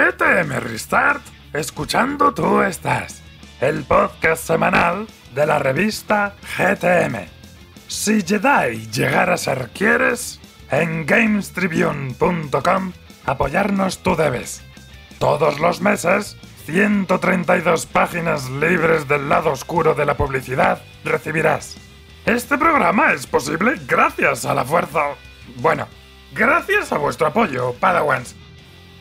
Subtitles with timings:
[0.00, 1.20] GTM Restart,
[1.52, 3.20] escuchando tú estás,
[3.60, 7.28] el podcast semanal de la revista GTM.
[7.86, 10.40] Si Jedi llegar a ser quieres,
[10.70, 12.92] en gamestribune.com
[13.26, 14.62] apoyarnos tú debes.
[15.18, 21.76] Todos los meses, 132 páginas libres del lado oscuro de la publicidad recibirás.
[22.24, 25.00] Este programa es posible gracias a la fuerza...
[25.56, 25.88] Bueno,
[26.32, 28.39] gracias a vuestro apoyo, Padawans.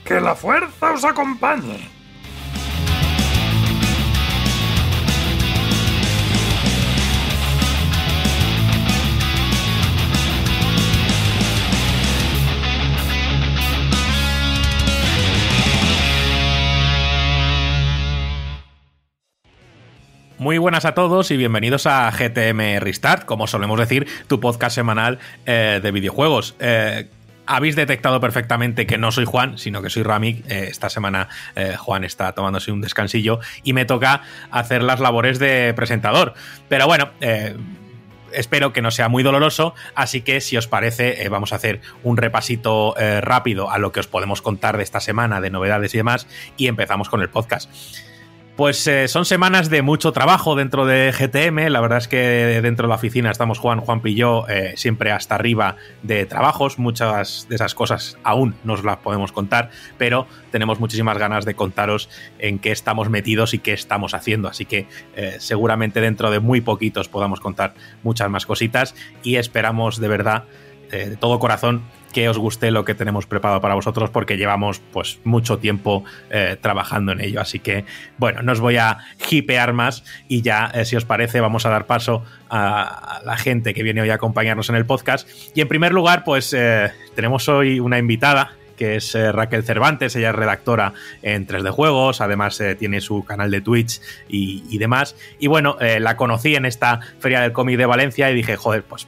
[0.09, 1.87] Que la fuerza os acompañe.
[20.39, 25.19] Muy buenas a todos y bienvenidos a GTM Restart, como solemos decir, tu podcast semanal
[25.45, 26.55] eh, de videojuegos.
[26.59, 27.09] Eh,
[27.49, 30.43] habéis detectado perfectamente que no soy Juan, sino que soy Rami.
[30.47, 31.27] Eh, esta semana
[31.77, 36.33] Juan está tomándose un descansillo y me toca hacer las labores de presentador.
[36.69, 37.09] Pero bueno,
[38.31, 42.17] espero que no sea muy doloroso, así que si os parece vamos a hacer un
[42.17, 46.27] repasito rápido a lo que os podemos contar de esta semana, de novedades y demás,
[46.55, 47.69] y empezamos con el podcast.
[48.59, 51.69] Pues eh, son semanas de mucho trabajo dentro de GTM.
[51.69, 55.13] La verdad es que dentro de la oficina estamos Juan, Juan y yo eh, siempre
[55.13, 56.77] hasta arriba de trabajos.
[56.77, 62.09] Muchas de esas cosas aún nos las podemos contar, pero tenemos muchísimas ganas de contaros
[62.37, 64.49] en qué estamos metidos y qué estamos haciendo.
[64.49, 68.93] Así que eh, seguramente dentro de muy poquitos podamos contar muchas más cositas
[69.23, 70.43] y esperamos de verdad
[70.91, 71.83] de todo corazón
[72.13, 76.57] que os guste lo que tenemos preparado para vosotros porque llevamos pues mucho tiempo eh,
[76.59, 77.41] trabajando en ello.
[77.41, 77.85] Así que
[78.17, 78.99] bueno, no os voy a
[79.29, 83.73] hipear más y ya, eh, si os parece, vamos a dar paso a, la gente
[83.73, 85.29] que viene hoy a acompañarnos en el podcast.
[85.55, 90.29] Y en primer lugar, pues eh, tenemos hoy una invitada que es Raquel Cervantes, ella
[90.29, 93.99] es redactora en 3D Juegos, además tiene su canal de Twitch
[94.29, 95.17] y, y demás.
[95.37, 99.05] Y bueno, la conocí en esta Feria del Cómic de Valencia y dije, joder, pues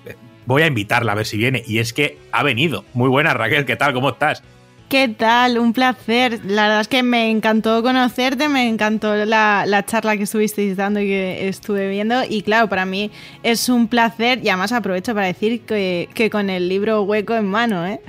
[0.51, 1.63] voy a invitarla a ver si viene.
[1.65, 2.85] Y es que ha venido.
[2.93, 3.93] Muy buena, Raquel, ¿qué tal?
[3.93, 4.43] ¿Cómo estás?
[4.91, 5.57] ¿Qué tal?
[5.57, 6.41] Un placer.
[6.43, 11.07] La verdad es que me encantó conocerte, me encantó la, charla que estuvisteis dando y
[11.07, 12.23] que estuve viendo.
[12.27, 13.09] Y claro, para mí
[13.41, 17.45] es un placer y además aprovecho para decir que, que con el libro hueco en
[17.45, 18.01] mano, ¿eh?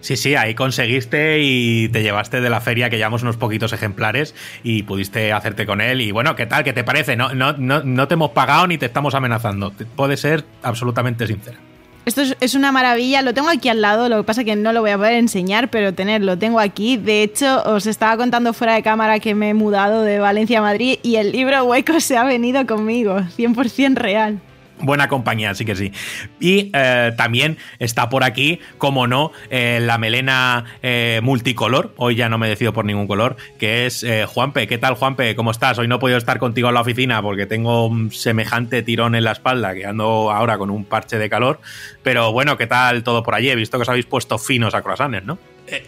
[0.00, 4.34] Sí, sí, ahí conseguiste y te llevaste de la feria que llevamos unos poquitos ejemplares
[4.62, 6.02] y pudiste hacerte con él.
[6.02, 6.62] Y bueno, ¿qué tal?
[6.62, 7.16] ¿Qué te parece?
[7.16, 9.72] No, no, no, no te hemos pagado ni te estamos amenazando.
[9.96, 11.58] Puede ser absolutamente sincera.
[12.06, 14.74] Esto es, una maravilla, lo tengo aquí al lado, lo que pasa es que no
[14.74, 16.98] lo voy a poder enseñar, pero tenerlo tengo aquí.
[16.98, 20.62] De hecho, os estaba contando fuera de cámara que me he mudado de Valencia a
[20.62, 24.40] Madrid y el libro hueco se ha venido conmigo, 100% real.
[24.80, 25.92] Buena compañía, sí que sí.
[26.40, 31.94] Y eh, también está por aquí, como no, eh, la melena eh, multicolor.
[31.96, 34.66] Hoy ya no me decido por ningún color, que es Juanpe.
[34.66, 35.36] ¿Qué tal, Juanpe?
[35.36, 35.78] ¿Cómo estás?
[35.78, 39.24] Hoy no he podido estar contigo en la oficina porque tengo un semejante tirón en
[39.24, 41.60] la espalda que ando ahora con un parche de calor.
[42.02, 43.50] Pero bueno, ¿qué tal todo por allí?
[43.50, 45.38] He visto que os habéis puesto finos a croissants, ¿no?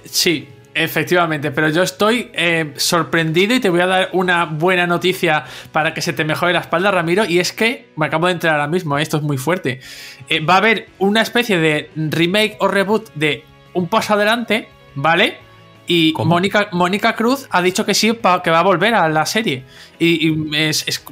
[0.05, 5.43] sí, Efectivamente, pero yo estoy eh, sorprendido y te voy a dar una buena noticia
[5.73, 8.53] para que se te mejore la espalda, Ramiro, y es que me acabo de entrar
[8.57, 9.81] ahora mismo, eh, esto es muy fuerte.
[10.29, 13.43] Eh, va a haber una especie de remake o reboot de
[13.73, 15.39] Un Paso Adelante, ¿vale?
[15.87, 18.13] Y Mónica, Mónica Cruz ha dicho que sí,
[18.45, 19.65] que va a volver a la serie.
[19.99, 21.03] Y, es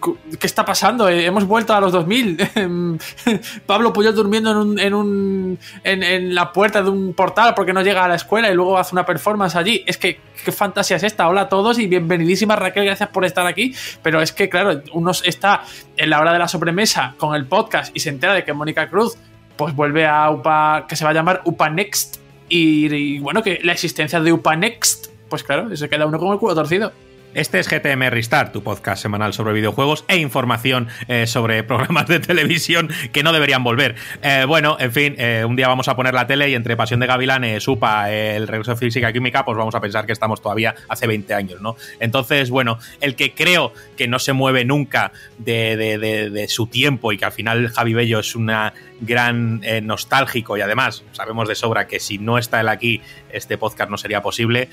[0.00, 1.08] ¿Qué está pasando?
[1.08, 2.98] Eh, hemos vuelto a los 2000.
[3.66, 8.08] Pablo Puyol durmiendo en, un, en, la puerta de un portal porque no llega a
[8.08, 9.84] la escuela y luego hace una performance allí.
[9.86, 11.28] Es que, ¿qué fantasía es esta?
[11.28, 13.74] Hola a todos y bienvenidísima Raquel, gracias por estar aquí.
[14.02, 15.62] Pero es que, claro, uno está
[15.96, 18.88] en la hora de la sobremesa con el podcast y se entera de que Mónica
[18.88, 19.16] Cruz
[19.56, 22.16] pues vuelve a UPA, que se va a llamar UPA Next.
[22.48, 26.32] Y, y bueno, que la existencia de UPA Next, pues claro, se queda uno con
[26.32, 26.92] el culo torcido.
[27.32, 32.18] Este es GTM Restart, tu podcast semanal sobre videojuegos e información eh, sobre programas de
[32.18, 33.94] televisión que no deberían volver.
[34.20, 36.98] Eh, bueno, en fin, eh, un día vamos a poner la tele y entre Pasión
[36.98, 40.74] de Gavilanes, Supa, el regreso de Física Química, pues vamos a pensar que estamos todavía
[40.88, 41.76] hace 20 años, ¿no?
[42.00, 47.26] Entonces, bueno, el que creo que no se mueve nunca de, su tiempo y que
[47.26, 52.18] al final Javi Bello es una gran nostálgico y además sabemos de sobra que si
[52.18, 53.00] no está él aquí,
[53.30, 54.68] este podcast no sería posible.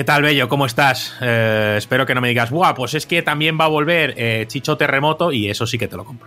[0.00, 0.48] ¿Qué tal, Bello?
[0.48, 1.14] ¿Cómo estás?
[1.20, 2.72] Eh, espero que no me digas, ¡buah!
[2.74, 5.96] Pues es que también va a volver eh, Chicho Terremoto y eso sí que te
[5.98, 6.26] lo compro.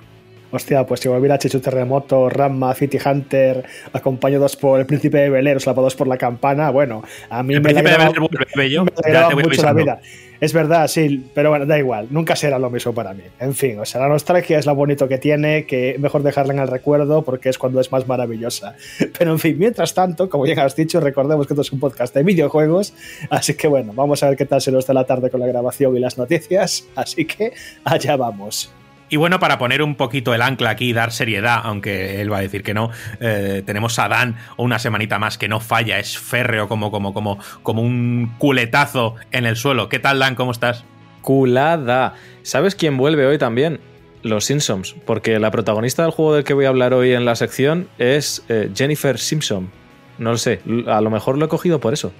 [0.52, 5.48] hostia, pues si volviera Chichu Terremoto, Ramma, City Hunter, acompañados por el Príncipe de Bel
[5.48, 8.30] Air, slapados por la campana, bueno, a mí El me príncipe de alegraba, Bel Air
[8.30, 10.00] vuelve, bello, me ya alegraba te voy mucho la vida.
[10.44, 13.24] Es verdad, sí, pero bueno, da igual, nunca será lo mismo para mí.
[13.40, 16.60] En fin, o sea, la nostalgia es lo bonito que tiene, que mejor dejarla en
[16.60, 18.76] el recuerdo porque es cuando es más maravillosa.
[19.18, 22.14] Pero en fin, mientras tanto, como ya has dicho, recordemos que esto es un podcast
[22.14, 22.94] de videojuegos,
[23.30, 25.48] así que bueno, vamos a ver qué tal se nos da la tarde con la
[25.48, 27.54] grabación y las noticias, así que
[27.86, 28.83] allá vamos.
[29.14, 32.40] Y bueno, para poner un poquito el ancla aquí y dar seriedad, aunque él va
[32.40, 32.90] a decir que no,
[33.20, 37.38] eh, tenemos a Dan una semanita más que no falla, es férreo como, como, como,
[37.62, 39.88] como un culetazo en el suelo.
[39.88, 40.34] ¿Qué tal, Dan?
[40.34, 40.84] ¿Cómo estás?
[41.22, 42.16] Culada.
[42.42, 43.82] ¿Sabes quién vuelve hoy también?
[44.24, 47.36] Los Simpsons, porque la protagonista del juego del que voy a hablar hoy en la
[47.36, 49.70] sección es eh, Jennifer Simpson.
[50.18, 52.12] No lo sé, a lo mejor lo he cogido por eso.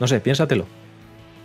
[0.00, 0.64] No sé, piénsatelo.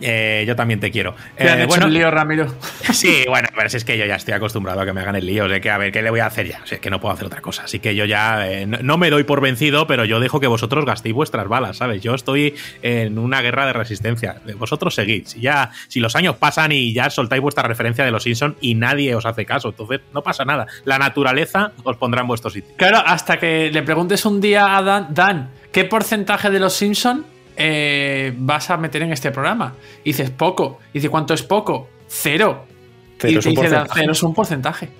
[0.01, 1.15] Eh, yo también te quiero.
[1.37, 2.47] Te han Eh, hecho bueno, un lío, Ramiro.
[2.93, 5.25] Sí, bueno, pero si es que yo ya estoy acostumbrado a que me hagan el
[5.25, 5.45] lío.
[5.45, 6.61] O sea, que a ver, ¿qué le voy a hacer ya?
[6.63, 7.63] O sea, que no puedo hacer otra cosa.
[7.63, 10.47] Así que yo ya eh, no, no me doy por vencido, pero yo dejo que
[10.47, 12.01] vosotros gastéis vuestras balas, ¿sabes?
[12.01, 14.41] Yo estoy en una guerra de resistencia.
[14.57, 15.25] Vosotros seguid.
[15.27, 18.75] Si ya, si los años pasan y ya soltáis vuestra referencia de los Simpsons y
[18.75, 20.67] nadie os hace caso, entonces no pasa nada.
[20.85, 22.73] La naturaleza os pondrá en vuestro sitio.
[22.77, 27.25] Claro, hasta que le preguntes un día a Dan, Dan, ¿qué porcentaje de los Simpson
[27.57, 29.73] eh, vas a meter en este programa?
[30.03, 30.79] Y dices, poco.
[30.91, 31.89] Y dice, ¿cuánto es poco?
[32.07, 32.65] Cero.
[33.17, 34.89] Cero y es te un dice, cero es un porcentaje.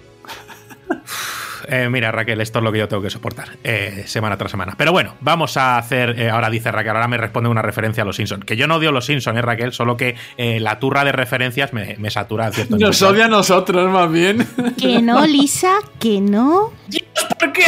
[1.68, 4.75] Eh, mira, Raquel, esto es lo que yo tengo que soportar eh, semana tras semana.
[4.78, 6.19] Pero bueno, vamos a hacer.
[6.19, 8.46] eh, ahora dice Raquel, ahora me responde una referencia a los Simpsons.
[8.46, 11.74] Que yo no odio los Simpsons, eh, Raquel, solo que eh, la turra de referencias
[11.74, 14.48] me, me satura a cierto Nos odia a nosotros, más bien.
[14.78, 16.72] Que no, Lisa, que no.
[17.40, 17.63] ¿Por qué?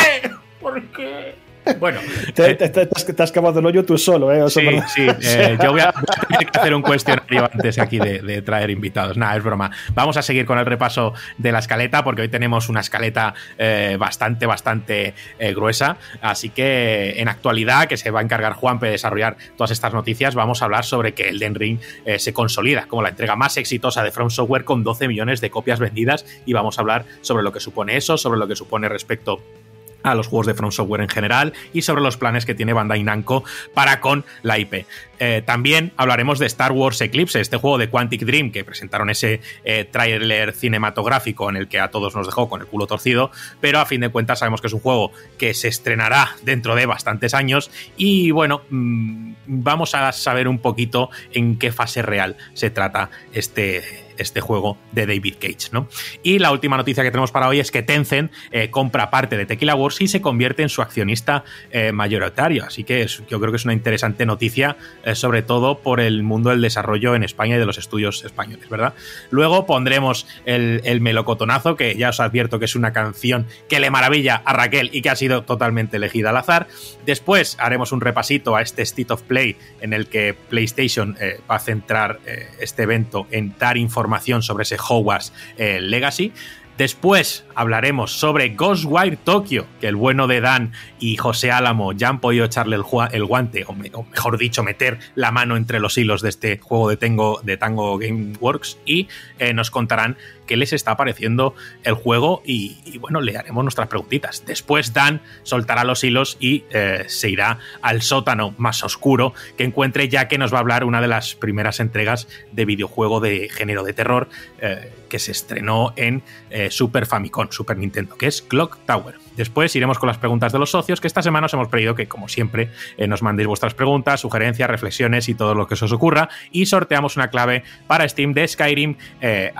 [0.62, 1.47] ¿Por qué?
[1.80, 2.00] Bueno,
[2.34, 4.42] Te, eh, te- te has, te has cavado el hoyo tú solo, ¿eh?
[4.42, 4.70] O sea, Sí,
[5.06, 5.20] ¿verdad?
[5.22, 5.28] sí.
[5.30, 8.42] eh, yo voy a, voy a tener que hacer un cuestionario antes aquí de, de
[8.42, 9.18] traer invitados.
[9.18, 9.72] Nada, es broma.
[9.94, 13.98] Vamos a seguir con el repaso de la escaleta porque hoy tenemos una escaleta eh,
[14.00, 15.98] bastante, bastante eh, gruesa.
[16.22, 20.36] Así que en actualidad, que se va a encargar Juanpe de desarrollar todas estas noticias,
[20.36, 21.80] vamos a hablar sobre que Elden Ring
[22.18, 25.80] se consolida como la entrega más exitosa de From Software con 12 millones de copias
[25.80, 29.34] vendidas y vamos a hablar sobre lo que supone eso, sobre lo que supone respecto
[29.34, 29.67] a
[30.04, 33.44] los juegos de From Software en general y sobre los planes que tiene Bandai Namco
[33.74, 34.86] para con la IP.
[35.20, 39.42] Eh, también hablaremos de Star Wars Eclipse, este juego de Quantic Dream que presentaron ese
[39.64, 43.80] eh, tráiler cinematográfico en el que a todos nos dejó con el culo torcido, pero
[43.80, 47.34] a fin de cuentas sabemos que es un juego que se estrenará dentro de bastantes
[47.34, 53.10] años y bueno, mm, vamos a saber un poquito en qué fase real se trata
[53.34, 55.88] este este juego de David Cage, ¿no?
[56.24, 59.46] Y la última noticia que tenemos para hoy es que Tencent eh, compra parte de
[59.46, 62.66] Tequila Wars y se convierte en su accionista eh, mayoritario.
[62.66, 66.50] Así que yo creo que es una interesante noticia, eh, sobre todo por el mundo
[66.50, 68.94] del desarrollo en España y de los estudios españoles, ¿verdad?
[69.30, 73.90] Luego pondremos el, el melocotonazo, que ya os advierto que es una canción que le
[73.90, 76.68] maravilla a Raquel y que ha sido totalmente elegida al azar.
[77.06, 81.16] Después haremos un repasito a este State of Play en el que PlayStation
[81.50, 82.20] va a centrar
[82.60, 84.07] este evento en dar información
[84.42, 86.34] sobre ese Hogwarts eh, Legacy.
[86.78, 92.20] Después hablaremos sobre Ghostwire Tokyo, que el bueno de Dan y José Álamo ya han
[92.22, 96.22] podido echarle el, guante, o, me- o mejor dicho, meter la mano entre los hilos
[96.22, 99.08] de este juego de, Tengo, de Tango Gameworks y
[99.40, 103.88] eh, nos contarán qué les está pareciendo el juego y, y, bueno, le haremos nuestras
[103.88, 104.44] preguntitas.
[104.46, 110.08] Después Dan soltará los hilos y eh, se irá al sótano más oscuro que encuentre
[110.10, 113.84] ya que nos va a hablar una de las primeras entregas de videojuego de género
[113.84, 114.30] de terror
[114.62, 119.16] eh, que se estrenó en eh, Super Famicom, Super Nintendo, que es Clock Tower.
[119.38, 122.08] Después iremos con las preguntas de los socios, que esta semana os hemos pedido que,
[122.08, 126.30] como siempre, eh, nos mandéis vuestras preguntas, sugerencias, reflexiones y todo lo que os ocurra.
[126.52, 129.54] Y sorteamos una clave para Steam de Skyrim eh,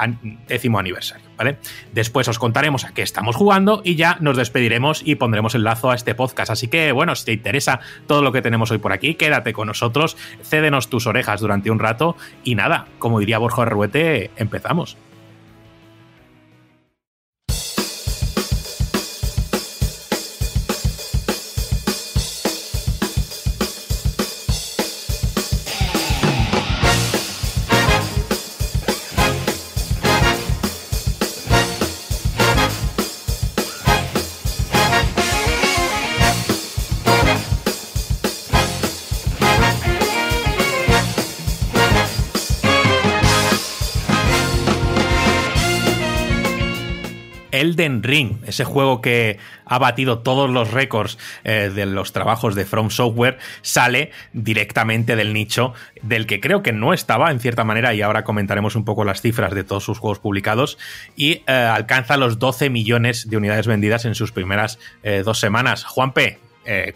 [0.48, 1.58] décimo aniversario, ¿vale?
[1.94, 5.92] Después os contaremos a qué estamos jugando y ya nos despediremos y pondremos el lazo
[5.92, 6.52] a este podcast.
[6.52, 9.68] Así que, bueno, si te interesa todo lo que tenemos hoy por aquí, quédate con
[9.68, 14.98] nosotros, cédenos tus orejas durante un rato y nada, como diría Borja Ruete, empezamos.
[48.04, 52.90] Ring, ese juego que ha batido todos los récords eh, de los trabajos de From
[52.90, 58.02] Software, sale directamente del nicho del que creo que no estaba en cierta manera y
[58.02, 60.78] ahora comentaremos un poco las cifras de todos sus juegos publicados
[61.16, 65.84] y eh, alcanza los 12 millones de unidades vendidas en sus primeras eh, dos semanas.
[65.84, 66.40] Juanpe,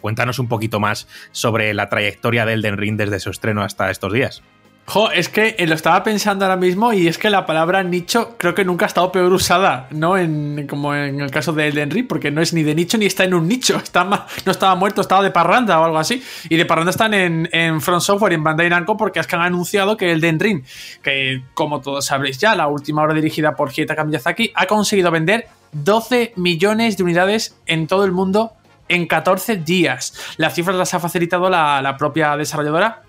[0.01, 4.11] cuéntanos un poquito más sobre la trayectoria de Elden Ring desde su estreno hasta estos
[4.11, 4.43] días.
[4.85, 8.53] Jo, es que lo estaba pensando ahora mismo y es que la palabra nicho creo
[8.53, 10.17] que nunca ha estado peor usada, ¿no?
[10.17, 13.05] En, como en el caso de Elden Ring, porque no es ni de nicho ni
[13.05, 13.77] está en un nicho.
[13.91, 16.21] Está no estaba muerto, estaba de parranda o algo así.
[16.49, 19.43] Y de parranda están en, en Front Software en Bandai Namco porque es que han
[19.43, 20.63] anunciado que Elden Ring,
[21.01, 25.47] que como todos sabréis ya, la última hora dirigida por Hidetaka Miyazaki, ha conseguido vender
[25.71, 28.53] 12 millones de unidades en todo el mundo
[28.89, 30.13] en 14 días.
[30.37, 33.03] Las cifras las ha facilitado la, la propia desarrolladora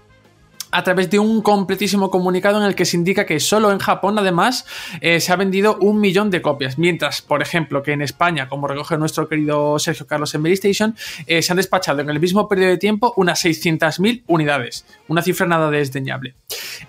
[0.73, 4.19] a través de un completísimo comunicado en el que se indica que solo en Japón,
[4.19, 4.67] además,
[5.01, 8.67] eh, se ha vendido un millón de copias, mientras, por ejemplo, que en España, como
[8.67, 12.71] recoge nuestro querido Sergio Carlos en Station, eh, se han despachado en el mismo periodo
[12.71, 16.35] de tiempo unas 600.000 unidades, una cifra nada desdeñable.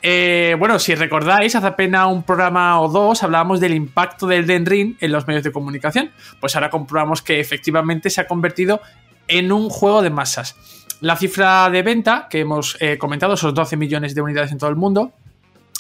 [0.02, 4.66] Eh, bueno, si recordáis, hace apenas un programa o dos hablábamos del impacto del Den
[4.66, 8.82] Ring en los medios de comunicación, pues ahora comprobamos que efectivamente se ha convertido
[9.28, 10.56] en un juego de masas.
[11.03, 14.69] La cifra de venta que hemos eh, comentado, esos 12 millones de unidades en todo
[14.69, 15.12] el mundo,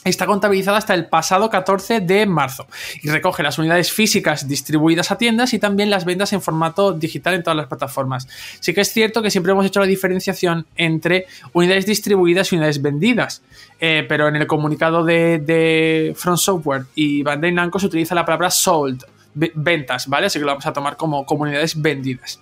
[0.03, 2.67] está contabilizada hasta el pasado 14 de marzo
[3.01, 7.35] y recoge las unidades físicas distribuidas a tiendas y también las ventas en formato digital
[7.35, 8.27] en todas las plataformas.
[8.59, 12.81] Sí que es cierto que siempre hemos hecho la diferenciación entre unidades distribuidas y unidades
[12.81, 13.43] vendidas,
[13.79, 18.51] eh, pero en el comunicado de, Front Software y Bandai Namco se utiliza la palabra
[18.51, 20.25] sold, ventas, ¿vale?
[20.25, 22.41] Así que lo vamos a tomar como, como unidades vendidas.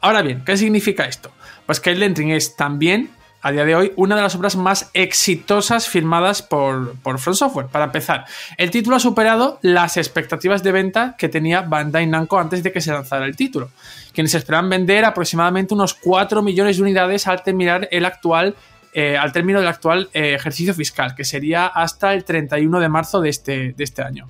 [0.00, 1.30] Ahora bien, ¿qué significa esto?
[1.66, 3.10] Pues que Elden Ring es también,
[3.42, 7.66] a día de hoy, una de las obras más exitosas firmadas por, por Front Software.
[7.66, 8.24] Para empezar,
[8.56, 12.80] el título ha superado las expectativas de venta que tenía Bandai Namco antes de que
[12.80, 13.70] se lanzara el título,
[14.12, 18.54] quienes esperaban vender aproximadamente unos 4 millones de unidades al terminar el actual
[18.98, 23.20] eh, al término del actual eh, ejercicio fiscal, que sería hasta el 31 de marzo
[23.20, 24.26] de este, de este año.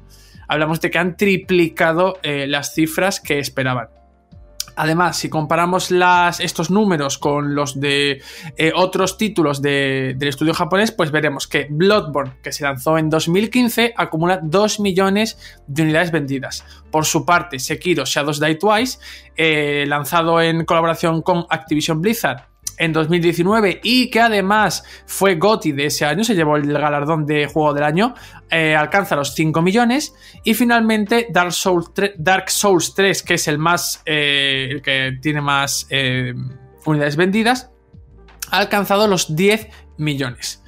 [0.48, 3.90] Hablamos de que han triplicado eh, las cifras que esperaban.
[4.76, 5.90] Además, si comparamos
[6.38, 8.23] estos números con los de
[8.56, 13.95] eh, otros títulos del estudio japonés, pues veremos que Bloodborne, que se lanzó en 2015,
[13.97, 16.64] acumula 2 millones de unidades vendidas.
[16.90, 18.99] Por su parte, Sekiro Shadows Die Twice,
[19.35, 22.45] eh, lanzado en colaboración con Activision Blizzard,
[22.78, 27.47] en 2019 y que además fue GOTY de ese año, se llevó el galardón de
[27.47, 28.14] juego del año,
[28.50, 30.14] eh, alcanza los 5 millones.
[30.45, 35.18] Y finalmente Dark Souls 3, Dark Souls 3 que es el más, eh, el que
[35.21, 36.35] tiene más eh,
[36.85, 37.71] unidades vendidas,
[38.50, 40.62] ha alcanzado los 10 millones.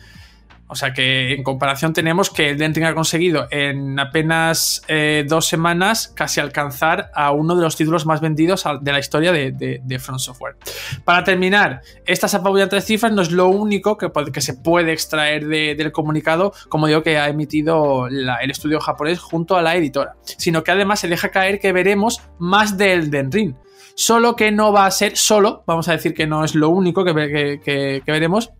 [0.68, 5.46] O sea que en comparación tenemos que el Denting ha conseguido en apenas eh, dos
[5.46, 9.98] semanas casi alcanzar a uno de los títulos más vendidos de la historia de, de,
[9.98, 10.56] Front Software.
[11.04, 16.52] Para terminar, estas apabullantes cifras no es lo único que, se puede extraer del comunicado,
[16.68, 21.00] como digo, que ha emitido el estudio japonés junto a la editora, sino que además
[21.00, 23.54] se deja caer que veremos más del Den Ring.
[23.94, 27.04] Solo que no va a ser solo, vamos a decir que no es lo único
[27.04, 28.52] que veremos,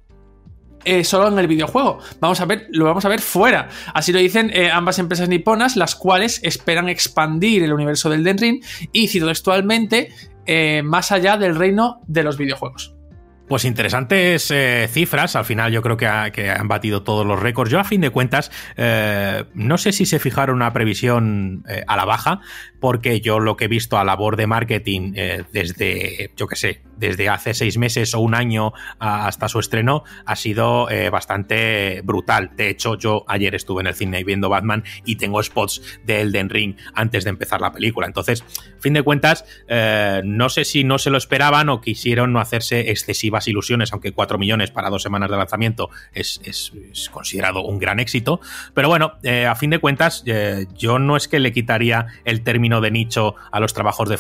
[0.85, 1.99] eh, solo en el videojuego.
[2.21, 3.69] Vamos a ver, lo vamos a ver fuera.
[3.95, 8.39] Así lo dicen eh, ambas empresas niponas, las cuales esperan expandir el universo del Den
[8.39, 10.11] Ring y, cito textualmente,
[10.47, 12.95] eh, más allá del reino de los videojuegos.
[13.49, 17.71] Pues interesantes eh, cifras, al final yo creo que, han batido todos los récords.
[17.71, 18.51] Yo a fin de cuentas,
[19.55, 22.41] no sé si se fijaron una previsión a la baja,
[22.81, 25.13] porque yo lo que he visto a labor de marketing
[25.53, 30.37] desde, yo qué sé, desde hace seis meses o un año hasta su estreno ha
[30.37, 32.51] sido bastante brutal.
[32.57, 36.51] De hecho, yo ayer estuve en el cine viendo Batman y tengo spots de Elden
[36.51, 38.07] Ring antes de empezar la película.
[38.07, 38.45] Entonces,
[38.81, 39.45] fin de cuentas,
[40.25, 44.39] no sé si no se lo esperaban o quisieron no hacerse excesivas ilusiones, aunque 4
[44.39, 46.73] millones para dos semanas de lanzamiento es,
[47.11, 48.41] considerado un gran éxito.
[48.75, 52.43] Pero bueno, eh, a fin de cuentas, eh, yo no es que le quitaría el
[52.43, 54.19] término de nicho a los trabajos de,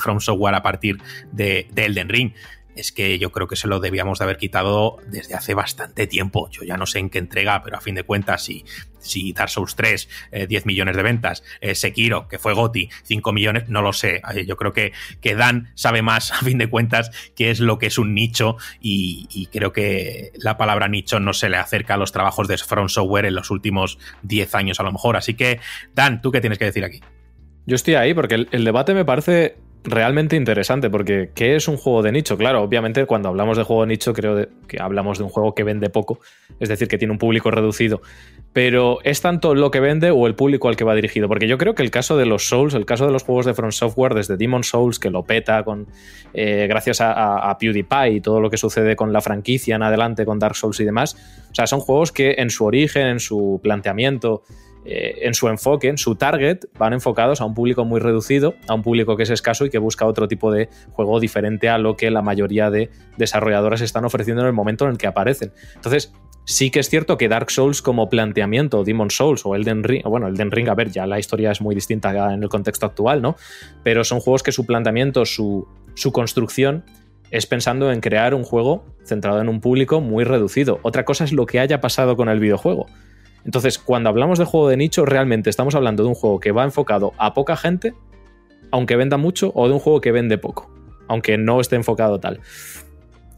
[0.00, 0.98] From Software a partir
[1.32, 2.32] de, de Elden Ring
[2.74, 6.48] es que yo creo que se lo debíamos de haber quitado desde hace bastante tiempo.
[6.50, 8.64] Yo ya no sé en qué entrega, pero a fin de cuentas, si,
[8.98, 10.08] si Dark Souls 3,
[10.48, 14.22] 10 eh, millones de ventas, eh, Sekiro, que fue Goti, 5 millones, no lo sé.
[14.46, 17.86] Yo creo que, que, Dan sabe más, a fin de cuentas, qué es lo que
[17.86, 21.96] es un nicho y, y, creo que la palabra nicho no se le acerca a
[21.96, 25.16] los trabajos de From Software en los últimos 10 años a lo mejor.
[25.16, 25.60] Así que,
[25.94, 27.00] Dan, ¿tú qué tienes que decir aquí?
[27.66, 32.02] Yo estoy ahí porque el, debate me parece realmente interesante, porque ¿qué es un juego
[32.02, 32.36] de nicho?
[32.36, 35.62] Claro, obviamente cuando hablamos de juego de nicho creo que hablamos de un juego que
[35.62, 36.20] vende poco,
[36.58, 38.02] es decir, que tiene un público reducido,
[38.52, 41.28] pero ¿es tanto lo que vende o el público al que va dirigido?
[41.28, 43.54] Porque yo creo que el caso de los Souls, el caso de los juegos de
[43.54, 45.86] Front Software, desde Demon Souls, que lo peta con
[46.34, 50.24] eh, gracias a, a, PewDiePie y todo lo que sucede con la franquicia en adelante,
[50.24, 51.16] con Dark Souls y demás,
[51.50, 54.42] o sea, son juegos que en su origen, en su planteamiento,
[54.84, 58.74] eh, en su enfoque, en su target, van enfocados a un público muy reducido, a
[58.74, 61.96] un público que es escaso y que busca otro tipo de juego diferente a lo
[61.96, 65.52] que la mayoría de desarrolladoras están ofreciendo en el momento en el que aparecen.
[65.76, 66.12] Entonces,
[66.44, 70.26] sí que es cierto que Dark Souls como planteamiento, Demon Souls o Elden Ring, bueno,
[70.26, 73.36] Elden Ring, a ver, ya la historia es muy distinta en el contexto actual, ¿no?
[73.84, 76.84] Pero son juegos que su planteamiento, su, su construcción
[77.30, 80.80] es pensando en crear un juego centrado en un público muy reducido.
[80.82, 82.86] Otra cosa es lo que haya pasado con el videojuego.
[83.44, 86.64] Entonces, cuando hablamos de juego de nicho, realmente estamos hablando de un juego que va
[86.64, 87.94] enfocado a poca gente,
[88.70, 90.70] aunque venda mucho, o de un juego que vende poco,
[91.08, 92.40] aunque no esté enfocado tal.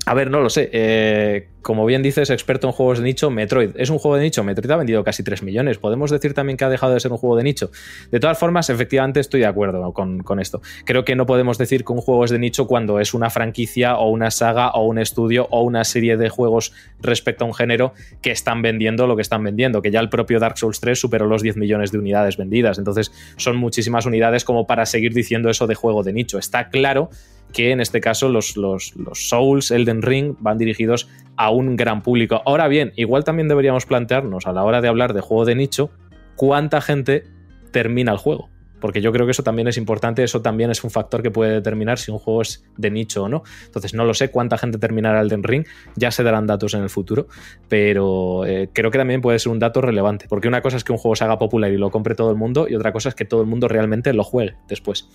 [0.06, 0.68] A ver, no lo sé.
[0.72, 3.70] Eh, como bien dices, experto en juegos de nicho, Metroid.
[3.76, 4.44] ¿Es un juego de nicho?
[4.44, 5.78] Metroid ha vendido casi 3 millones.
[5.78, 7.70] ¿Podemos decir también que ha dejado de ser un juego de nicho?
[8.10, 10.60] De todas formas, efectivamente estoy de acuerdo con, con, esto.
[10.84, 13.96] Creo que no podemos decir que un juego es de nicho cuando es una franquicia
[13.96, 17.94] o una saga o un estudio o una serie de juegos respecto a un género
[18.20, 21.26] que están vendiendo lo que están vendiendo, que ya el propio Dark Souls 3 superó
[21.26, 22.76] los 10 millones de unidades vendidas.
[22.76, 26.38] Entonces, son muchísimas unidades como para seguir diciendo eso de juego de nicho.
[26.38, 27.08] Está claro
[27.54, 32.42] que en este caso los, los, Souls, Elden Ring, van dirigidos a un gran público.
[32.44, 35.90] Ahora bien, igual también deberíamos plantearnos a la hora de hablar de juego de nicho,
[36.36, 37.24] cuánta gente
[37.70, 38.50] termina el juego
[38.84, 41.52] porque yo creo que eso también es importante, eso también es un factor que puede
[41.52, 43.42] determinar si un juego es de nicho o no.
[43.64, 45.64] Entonces no lo sé cuánta gente terminará el Den Ring,
[45.96, 47.26] ya se darán datos en el futuro,
[47.66, 50.92] pero eh, creo que también puede ser un dato relevante, porque una cosa es que
[50.92, 53.14] un juego se haga popular y lo compre todo el mundo, y otra cosa es
[53.14, 55.08] que todo el mundo realmente lo juegue después.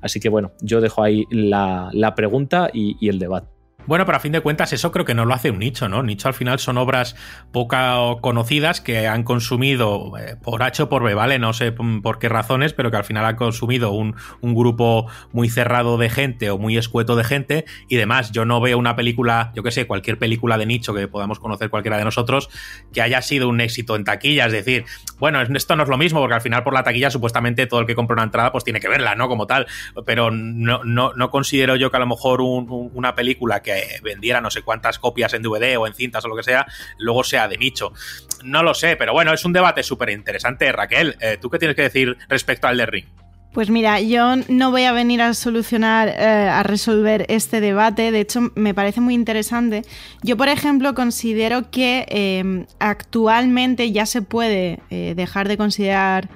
[0.00, 3.55] Así que bueno, yo dejo ahí la, la pregunta y el debate.
[3.86, 6.02] Bueno, pero a fin de cuentas eso creo que no lo hace un nicho, ¿no?
[6.02, 7.14] Nicho al final son obras
[7.52, 7.76] poco
[8.20, 11.38] conocidas que han consumido eh, por H o por B, ¿vale?
[11.38, 15.48] No sé por qué razones, pero que al final han consumido un, un, grupo muy
[15.48, 18.32] cerrado de gente o muy escueto de gente y demás.
[18.32, 21.70] Yo no veo una película, yo qué sé, cualquier película de nicho que podamos conocer
[21.70, 22.48] cualquiera de nosotros
[22.92, 24.46] que haya sido un éxito en taquilla.
[24.46, 24.84] Es decir,
[25.18, 27.86] bueno, esto no es lo mismo porque al final por la taquilla supuestamente todo el
[27.86, 29.28] que compra una entrada pues tiene que verla, ¿no?
[29.28, 29.66] Como tal.
[30.04, 33.75] Pero no, no, no considero yo que a lo mejor un, un, una película que
[34.02, 36.66] vendiera no sé cuántas copias en DVD o en cintas o lo que sea,
[36.98, 37.92] luego sea de nicho.
[38.42, 40.70] No lo sé, pero bueno, es un debate súper interesante.
[40.72, 43.06] Raquel, eh, ¿tú qué tienes que decir respecto al de Ring?
[43.56, 48.20] Pues mira, yo no voy a venir a solucionar, eh, a resolver este debate, de
[48.20, 49.80] hecho me parece muy interesante.
[50.22, 56.28] Yo, por ejemplo, considero que eh, actualmente ya se puede eh, dejar de considerar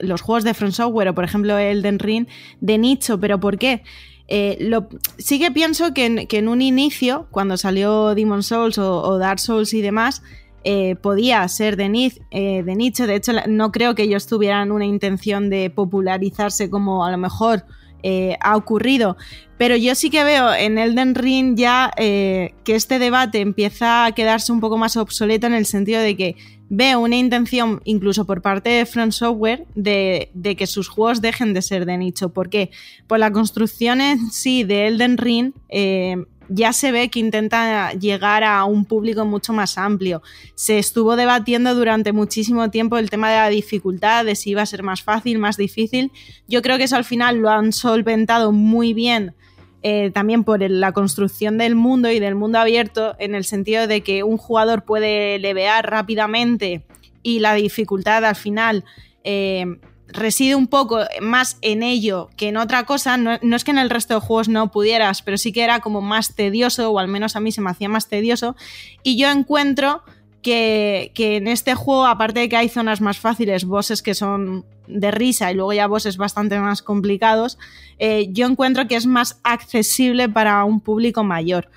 [0.00, 2.26] los juegos de Front Software o, por ejemplo, Elden Ring
[2.60, 3.82] de nicho, pero ¿por qué?
[4.26, 9.40] Eh, lo, sí que pienso que en, un inicio, cuando salió Demon Souls o, Dark
[9.40, 10.22] Souls y demás,
[10.64, 13.06] eh, podía ser de, eh, de, nicho.
[13.06, 17.64] De hecho, no creo que ellos tuvieran una intención de popularizarse como a lo mejor
[18.04, 19.16] eh, ha ocurrido.
[19.58, 24.50] Pero yo sí que veo en Elden Ring ya que este debate empieza a quedarse
[24.50, 26.36] un poco más obsoleto en el sentido de que
[26.68, 31.62] veo una intención, incluso por parte de Front Software, de, que sus juegos dejen de
[31.62, 32.30] ser de nicho.
[32.30, 32.70] ¿Por qué?
[33.06, 35.52] Por la construcción en sí de Elden Ring.
[35.68, 36.16] Eh,
[36.48, 40.22] ya se ve que intenta llegar a un público mucho más amplio.
[40.54, 44.66] Se estuvo debatiendo durante muchísimo tiempo el tema de la dificultad, de si iba a
[44.66, 46.12] ser más fácil, más difícil.
[46.46, 49.34] Yo creo que eso al final lo han solventado muy bien
[49.86, 54.00] eh, también por la construcción del mundo y del mundo abierto, en el sentido de
[54.00, 56.86] que un jugador puede levear rápidamente
[57.22, 58.84] y la dificultad al final
[59.24, 59.66] eh,
[60.08, 63.16] reside un poco más en ello que en otra cosa.
[63.16, 65.80] No, no, es que en el resto de juegos no pudieras, pero sí que era
[65.80, 68.56] como más tedioso, o al menos a mí se me hacía más tedioso.
[69.02, 70.02] Y yo encuentro
[70.42, 74.64] que, que, en este juego, aparte de que hay zonas más fáciles, bosses que son
[74.86, 77.58] de risa y luego ya bosses bastante más complicados,
[77.98, 81.70] eh, yo encuentro que es más accesible para un público mayor.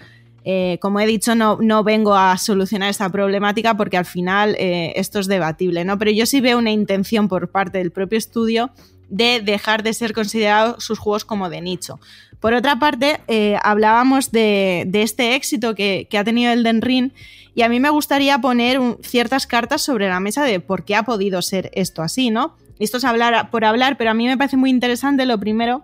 [0.50, 4.94] Eh, como he dicho, no, no, vengo a solucionar esta problemática porque al final eh,
[4.96, 5.98] esto es debatible, ¿no?
[5.98, 8.72] Pero yo sí veo una intención por parte del propio estudio
[9.10, 12.00] de dejar de ser considerados sus juegos como de nicho.
[12.40, 17.12] Por otra parte, eh, hablábamos de, de, este éxito que, que, ha tenido Elden Ring
[17.54, 21.04] y a mí me gustaría poner ciertas cartas sobre la mesa de por qué ha
[21.04, 22.56] podido ser esto así, ¿no?
[22.80, 25.84] Esto es hablar por hablar, pero a mí me parece muy interesante lo primero,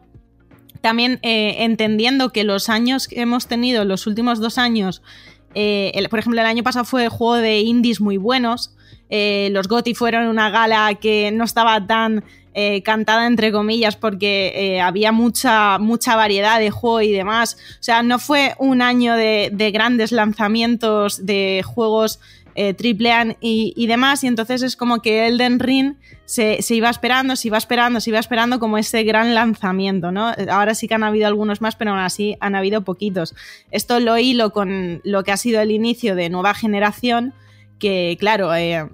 [0.84, 5.02] también eh, entendiendo que los años que hemos tenido, los últimos dos años,
[5.56, 8.76] eh, por ejemplo, el año pasado fue juego de indies muy buenos,
[9.10, 12.26] eh, los GOTY fueron una gala que no estaba tan
[12.84, 17.58] cantada entre comillas porque había mucha, mucha variedad de juego y demás.
[17.80, 22.20] O sea, no fue un año de, de grandes lanzamientos de juegos
[22.56, 27.36] eh, triple A y, demás, y entonces es como que Elden Ring se, iba esperando,
[27.36, 30.32] se iba esperando, se iba esperando como ese gran lanzamiento, ¿no?
[30.50, 33.36] Ahora sí que han habido algunos más, pero aún así han habido poquitos.
[33.72, 37.34] Esto lo hilo con lo que ha sido el inicio de nueva generación,
[37.80, 38.88] que claro, eh,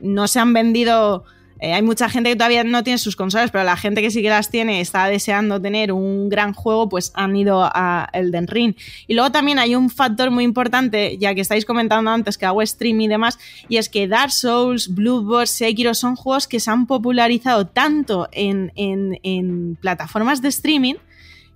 [0.00, 1.24] no se han vendido
[1.60, 4.22] eh, hay mucha gente que todavía no tiene sus consolas, pero la gente que sí
[4.22, 8.74] que las tiene está deseando tener un gran juego, pues han ido a Elden Ring.
[9.06, 12.64] Y luego también hay un factor muy importante, ya que estáis comentando antes que hago
[12.64, 16.86] stream y demás, y es que Dark Souls, Bloodborne, Sekiro son juegos que se han
[16.86, 20.94] popularizado tanto en, en plataformas de streaming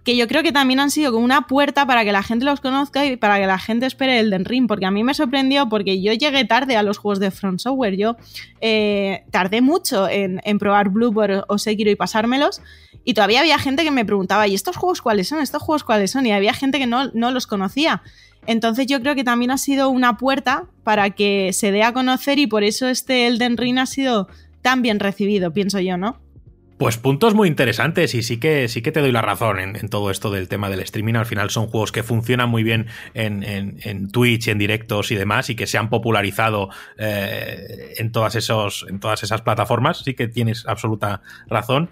[0.04, 2.60] que yo creo que también han sido como una puerta para que la gente los
[2.60, 5.68] conozca y para que la gente espere el Den Ring, porque a mí me sorprendió
[5.68, 8.16] porque yo llegué tarde a los juegos de Front Software, yo
[8.60, 12.60] eh, tardé mucho en, probar Bluebird o Sekiro y pasármelos,
[13.04, 15.40] y todavía había gente que me preguntaba, ¿y estos juegos cuáles son?
[15.40, 16.26] ¿Estos juegos cuáles son?
[16.26, 18.02] Y había gente que no, no los conocía.
[18.46, 22.38] Entonces yo creo que también ha sido una puerta para que se dé a conocer
[22.38, 24.28] y por eso este Elden Ring ha sido
[24.62, 26.16] tan bien recibido, pienso yo, ¿no?
[26.82, 30.10] Pues puntos muy interesantes y sí que, sí que te doy la razón en, todo
[30.10, 31.14] esto del tema del streaming.
[31.14, 35.54] Al final son juegos que funcionan muy bien en, Twitch, en directos y demás y
[35.54, 39.98] que se han popularizado eh, en, todas esos, en todas esas plataformas.
[39.98, 41.88] Sí que tienes absoluta razón.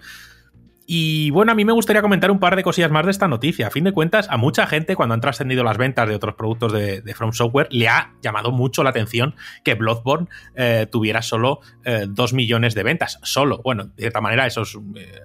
[0.93, 3.67] Y bueno, a mí me gustaría comentar un par de cosillas más de esta noticia.
[3.67, 6.73] A fin de cuentas, a mucha gente, cuando han trascendido las ventas de otros productos
[6.73, 12.33] de, From Software, le ha llamado mucho la atención que Bloodborne eh, tuviera solo 2
[12.33, 13.19] eh, millones de ventas.
[13.23, 13.61] Solo.
[13.63, 15.21] Bueno, de cierta manera, eso es eh,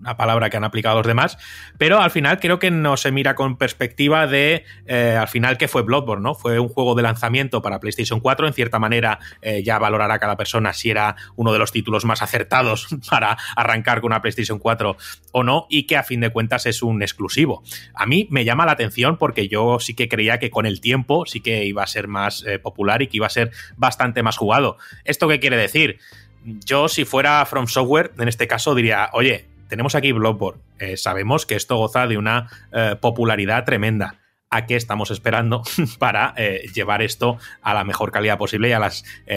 [0.00, 1.38] una palabra que han aplicado los demás,
[1.78, 5.68] pero al final creo que no se mira con perspectiva de eh, al final que
[5.68, 6.34] fue Bloodborne, ¿no?
[6.34, 10.36] Fue un juego de lanzamiento para PlayStation 4, en cierta manera eh, ya valorará cada
[10.36, 14.96] persona si era uno de los títulos más acertados para arrancar con una PlayStation 4
[15.32, 17.62] o no, y que a fin de cuentas es un exclusivo.
[17.94, 21.26] A mí me llama la atención porque yo sí que creía que con el tiempo
[21.26, 24.36] sí que iba a ser más eh, popular y que iba a ser bastante más
[24.36, 24.78] jugado.
[25.04, 25.98] ¿Esto qué quiere decir?
[26.42, 30.60] Yo, si fuera From Software, en este caso diría, oye, tenemos aquí Bloodborne.
[30.78, 34.16] Eh, sabemos que esto goza de una eh, popularidad tremenda.
[34.52, 35.62] ¿A qué estamos esperando
[36.00, 38.90] para eh, llevar esto a la mejor calidad posible y a la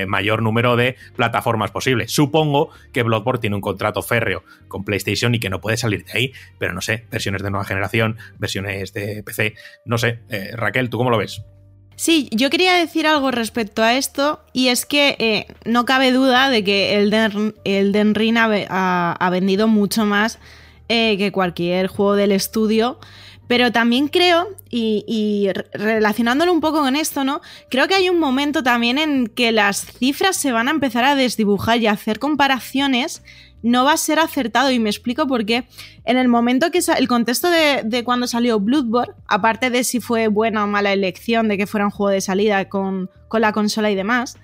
[0.08, 2.08] mayor número de plataformas posible?
[2.08, 6.14] Supongo que Bloodborne tiene un contrato férreo con PlayStation y que no puede salir de
[6.14, 9.54] ahí, pero no sé, versiones de nueva generación, versiones de PC,
[9.86, 10.22] no sé.
[10.56, 11.44] Raquel, ¿tú cómo lo ves?
[11.96, 16.50] Sí, yo quería decir algo respecto a esto y es que eh, no cabe duda
[16.50, 20.40] de que el Den Ring ha, vendido mucho más
[20.90, 23.00] eh, que cualquier juego del estudio.
[23.46, 27.42] Pero también creo, y, y, relacionándolo un poco con esto, ¿no?
[27.70, 31.16] Creo que hay un momento también en que las cifras se van a empezar a
[31.16, 33.22] desdibujar y a hacer comparaciones
[33.64, 35.66] no va a ser acertado y me explico por qué.
[36.06, 40.66] En el momento que el contexto de, cuando salió Bloodborne, aparte de si fue buena
[40.66, 44.38] o mala elección de que fuera un juego de salida con, la consola y demás,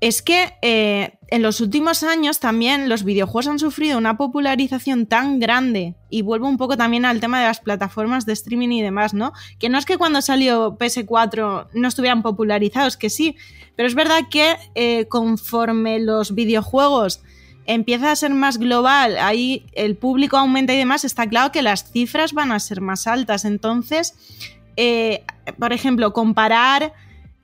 [0.00, 5.38] es que eh, en los últimos años también los videojuegos han sufrido una popularización tan
[5.38, 9.14] grande y vuelvo un poco también al tema de las plataformas de streaming y demás,
[9.14, 9.32] ¿no?
[9.58, 13.36] Que no es que cuando salió PS4 no estuvieran popularizados, que sí,
[13.76, 17.22] pero es verdad que eh, conforme los videojuegos
[17.74, 21.90] empieza a ser más global, ahí el público aumenta y demás, está claro que las
[21.92, 23.44] cifras van a ser más altas.
[23.44, 24.14] Entonces,
[24.76, 25.24] eh,
[25.58, 26.92] por ejemplo, comparar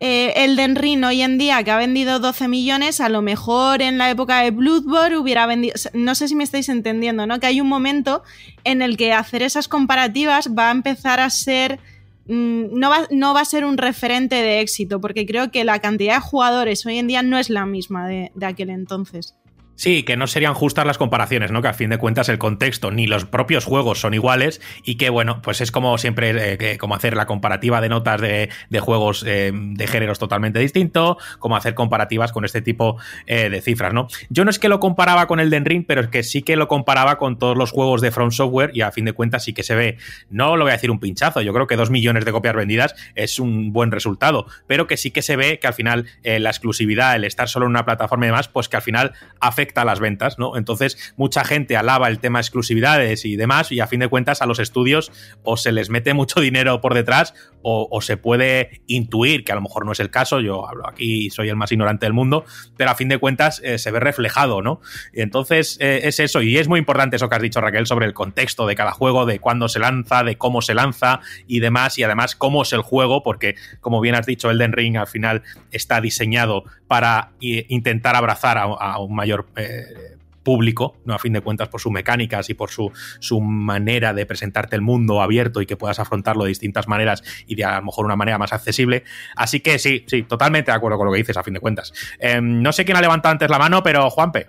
[0.01, 4.11] eh, Elden hoy en día, que ha vendido 12 millones, a lo mejor en la
[4.11, 5.75] época de Bloodborne hubiera vendido.
[5.95, 7.39] No sé si me estáis entendiendo, ¿no?
[7.39, 8.23] Que hay un momento
[8.65, 11.79] en el que hacer esas comparativas va a empezar a ser.
[12.27, 12.91] Mm, no
[13.35, 16.99] va, a ser un referente de éxito, porque creo que la cantidad de jugadores hoy
[16.99, 19.37] en día no es la misma de aquel entonces.
[19.77, 21.61] Sí, que no serían justas las comparaciones, ¿no?
[21.61, 25.11] Que a fin de cuentas el contexto ni los propios juegos son iguales y que,
[25.11, 28.49] bueno, pues es como siempre, eh, como hacer la comparativa de notas de,
[28.81, 33.93] juegos eh, de géneros totalmente distinto, como hacer comparativas con este tipo eh, de cifras,
[33.93, 34.09] ¿no?
[34.31, 36.57] Yo no es que lo comparaba con el Den Ring, pero es que sí que
[36.57, 39.53] lo comparaba con todos los juegos de From Software y a fin de cuentas sí
[39.53, 39.99] que se ve,
[40.31, 42.95] no lo voy a decir un pinchazo, yo creo que dos millones de copias vendidas
[43.15, 47.15] es un buen resultado, pero que sí que se ve que al final la exclusividad,
[47.17, 50.01] el estar solo en una plataforma y demás, pues que al final afecta a las
[50.01, 50.57] ventas, ¿no?
[50.57, 54.47] Entonces, mucha gente alaba el tema exclusividades y demás, y a fin de cuentas a
[54.47, 57.35] los estudios o se les mete mucho dinero por detrás
[57.69, 61.31] o, se puede intuir, que a lo mejor no es el caso, yo hablo aquí,
[61.31, 62.45] soy el más ignorante del mundo,
[62.77, 64.81] pero a fin de cuentas eh, se ve reflejado, ¿no?
[65.13, 68.15] Entonces, eh, es eso, y es muy importante eso que has dicho, Raquel, sobre el
[68.15, 72.05] contexto de cada juego, de cuándo se lanza, de cómo se lanza y demás, y
[72.05, 76.01] además cómo es el juego, porque, como bien has dicho, Elden Ring al final está
[76.01, 80.17] diseñado para intentar abrazar a, un mayor eh,
[80.47, 81.15] público, ¿no?
[81.15, 84.83] A fin de cuentas, por sus mecánicas y por su, su manera de presentarte el
[84.83, 88.15] mundo abierto y que puedas afrontarlo de distintas maneras y de a lo mejor una
[88.15, 89.03] manera más accesible.
[89.35, 91.93] Así que sí, sí, totalmente de acuerdo con lo que dices, a fin de cuentas.
[92.21, 94.47] Em, no sé quién ha levantado antes la mano, pero Juanpe.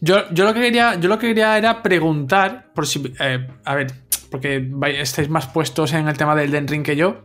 [0.00, 3.74] Yo, yo, lo que quería, yo lo que quería era preguntar, por si, eh, a
[3.74, 3.92] ver,
[4.30, 7.24] porque estáis más puestos en el tema del Den Ring que yo,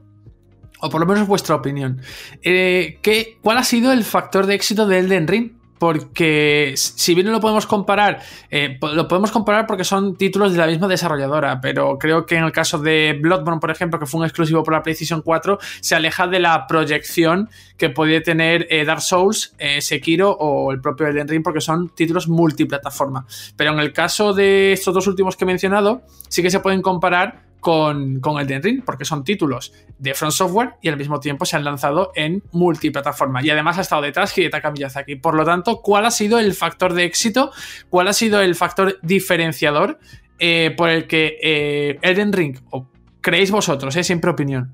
[0.80, 2.02] o por lo menos vuestra opinión.
[2.42, 5.59] Eh, ¿qué, ¿Cuál ha sido el factor de éxito del Elden Ring?
[5.80, 10.60] Porque si bien no lo podemos comparar, eh, lo podemos comparar porque son títulos de
[10.60, 14.20] la misma desarrolladora, pero creo que en el caso de Bloodborne, por ejemplo, que fue
[14.20, 18.84] un exclusivo por la PlayStation 4, se aleja de la proyección que podía tener eh,
[18.84, 23.26] Dark Souls, eh, Sekiro o el propio Elden Ring, porque son títulos multiplataforma.
[23.56, 26.82] Pero en el caso de estos dos últimos que he mencionado, sí que se pueden
[26.82, 31.46] comparar con, con Elden Ring, porque son títulos de Front Software y al mismo tiempo
[31.46, 33.44] se han lanzado en multiplataforma.
[33.44, 35.16] Y además ha estado detrás Hidetaka Miyazaki.
[35.16, 37.52] Por lo tanto, ¿cuál ha sido el factor de éxito?
[37.90, 40.00] ¿Cuál ha sido el factor diferenciador
[40.40, 42.88] eh, por el que eh, Elden Ring, o
[43.20, 44.72] creéis vosotros, es eh, siempre opinión,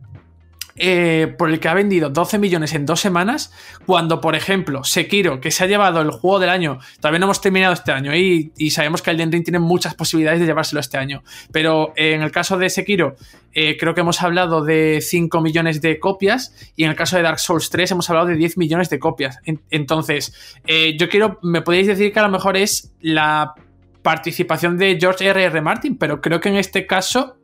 [0.78, 3.54] eh, por el que ha vendido 12 millones en dos semanas,
[3.86, 7.40] cuando, por ejemplo, Sekiro, que se ha llevado el juego del año, todavía no hemos
[7.40, 11.24] terminado este año y, sabemos que Elden Ring tiene muchas posibilidades de llevárselo este año,
[11.52, 13.16] pero en el caso de Sekiro,
[13.54, 17.22] eh, creo que hemos hablado de 5 millones de copias y en el caso de
[17.22, 19.40] Dark Souls 3 hemos hablado de 10 millones de copias.
[19.70, 23.54] entonces, eh, yo quiero, me podéis decir que a lo mejor es la
[24.02, 25.46] participación de George R.R.
[25.46, 25.62] R.
[25.62, 27.38] Martin, pero creo que en este caso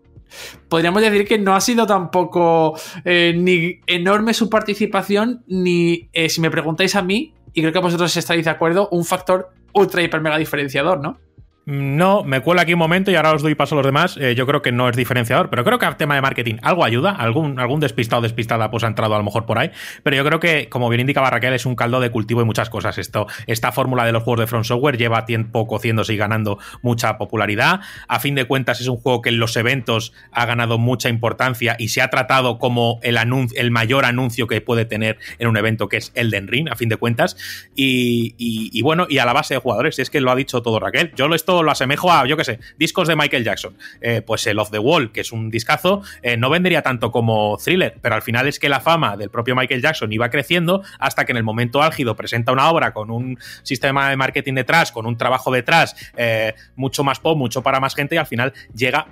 [0.69, 6.41] podríamos decir que no ha sido tampoco eh, ni enorme su participación, ni, eh, si
[6.41, 10.21] me preguntáis a mí, y creo que vosotros estaréis de acuerdo, un factor ultra hiper
[10.21, 11.19] mega diferenciador, ¿no?
[11.71, 14.17] No, me cuela aquí un momento y ahora os doy paso a los demás.
[14.17, 16.83] Eh, yo creo que no es diferenciador, pero creo que al tema de marketing algo
[16.83, 17.11] ayuda.
[17.11, 19.71] Algún, algún despistado despistada pues ha entrado a lo mejor por ahí.
[20.03, 22.69] Pero yo creo que, como bien indica Raquel, es un caldo de cultivo y muchas
[22.69, 22.97] cosas.
[22.97, 27.17] Esto, esta fórmula de los juegos de Front Software lleva tiempo cociéndose y ganando mucha
[27.17, 27.79] popularidad.
[28.09, 31.77] A fin de cuentas, es un juego que en los eventos ha ganado mucha importancia
[31.79, 33.17] y se ha tratado como el,
[33.55, 36.89] el mayor anuncio que puede tener en un evento, que es Elden Ring, a fin
[36.89, 37.37] de cuentas.
[37.77, 41.13] Y, bueno, y a la base de jugadores, es que lo ha dicho todo Raquel.
[41.15, 43.75] Yo lo estoy lo asemejo a, yo qué sé, discos de Michael Jackson.
[44.01, 47.57] Eh, pues el Off the Wall, que es un discazo, eh, no vendería tanto como
[47.57, 51.25] Thriller, pero al final es que la fama del propio Michael Jackson iba creciendo hasta
[51.25, 55.05] que en el momento álgido presenta una obra con un sistema de marketing detrás, con
[55.05, 59.07] un trabajo detrás, eh, mucho más pop, mucho para más gente y al final llega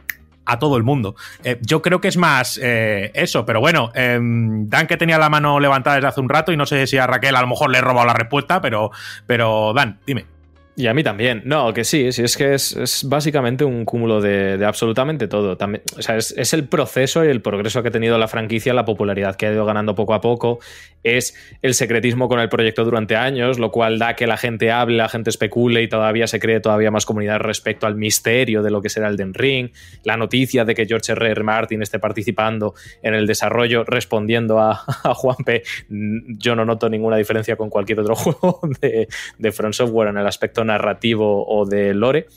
[0.45, 1.15] a todo el mundo.
[1.61, 5.97] yo creo que es más eso, pero bueno, em, Dan que tenía la mano levantada
[5.97, 7.81] desde hace un rato y no sé si a Raquel a lo mejor le he
[7.81, 8.89] robado la respuesta, pero,
[9.27, 10.38] pero Dan, dime.
[10.79, 11.41] Y a mí también.
[11.43, 15.57] No, que sí, sí, es que es, básicamente un cúmulo de, absolutamente todo.
[15.57, 18.85] También, o sea, es, el proceso y el progreso que ha tenido la franquicia, la
[18.85, 20.59] popularidad que ha ido ganando poco a poco.
[21.03, 24.95] Es el secretismo con el proyecto durante años, lo cual da que la gente hable,
[24.95, 28.81] la gente especule y todavía se cree todavía más comunidad respecto al misterio de lo
[28.81, 29.71] que será el Den Ring.
[30.05, 31.29] La noticia de que George R.
[31.29, 31.43] R.
[31.43, 37.57] Martin esté participando en el desarrollo, respondiendo a, a Juanpe, yo no noto ninguna diferencia
[37.57, 42.27] con cualquier otro juego de, de Front Software en el aspecto narrativo o de lore.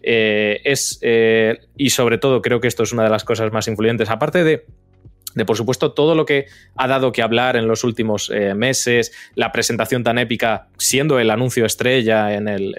[0.00, 3.66] Eh, es, eh, y sobre todo creo que esto es una de las cosas más
[3.66, 4.64] influyentes, aparte de
[5.34, 6.46] de por supuesto todo lo que
[6.76, 11.30] ha dado que hablar en los últimos eh, meses, la presentación tan épica, siendo el
[11.30, 12.74] anuncio estrella en el,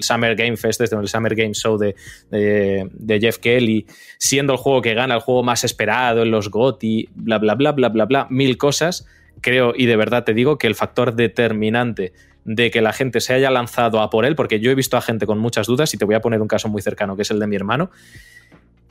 [0.00, 1.94] Summer Game Fest, desde el Summer Game Show de,
[2.30, 3.86] de, Jeff Kelly,
[4.18, 7.72] siendo el juego que gana, el juego más esperado en los GOTY, bla, bla, bla,
[7.72, 9.06] bla, bla, bla, mil cosas,
[9.40, 12.12] creo y de verdad te digo que el factor determinante
[12.44, 15.00] de que la gente se haya lanzado a por él, porque yo he visto a
[15.00, 17.30] gente con muchas dudas y te voy a poner un caso muy cercano, que es
[17.30, 17.90] el de mi hermano.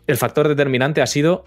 [0.07, 1.45] El factor determinante ha sido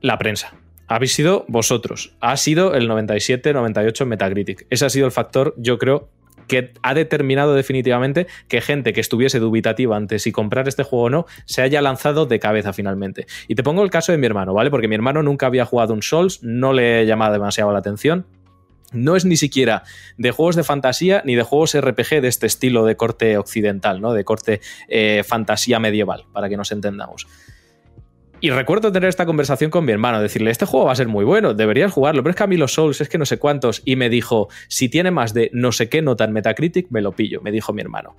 [0.00, 0.54] la prensa.
[0.88, 2.14] Habéis sido vosotros.
[2.20, 4.66] Ha sido el 97-98 Metacritic.
[4.68, 6.10] Ese ha sido el factor, yo creo,
[6.48, 11.10] que ha determinado definitivamente que gente que estuviese dubitativa antes si comprar este juego o
[11.10, 13.26] no se haya lanzado de cabeza finalmente.
[13.48, 14.70] Y te pongo el caso de mi hermano, ¿vale?
[14.70, 18.26] Porque mi hermano nunca había jugado un Souls, no le llamaba demasiado la atención,
[18.92, 19.82] no es ni siquiera
[20.18, 24.12] de juegos de fantasía ni de juegos RPG de este estilo de corte occidental, ¿no?
[24.12, 27.26] De corte eh, fantasía medieval, para que nos entendamos.
[28.44, 31.24] Y recuerdo tener esta conversación con mi hermano, decirle, este juego va a ser muy
[31.24, 33.82] bueno, deberías jugarlo, pero es que a mí los Souls es que no sé cuántos.
[33.84, 37.12] Y me dijo, si tiene más de no sé qué nota en Metacritic, me lo
[37.12, 38.16] pillo, me dijo mi hermano.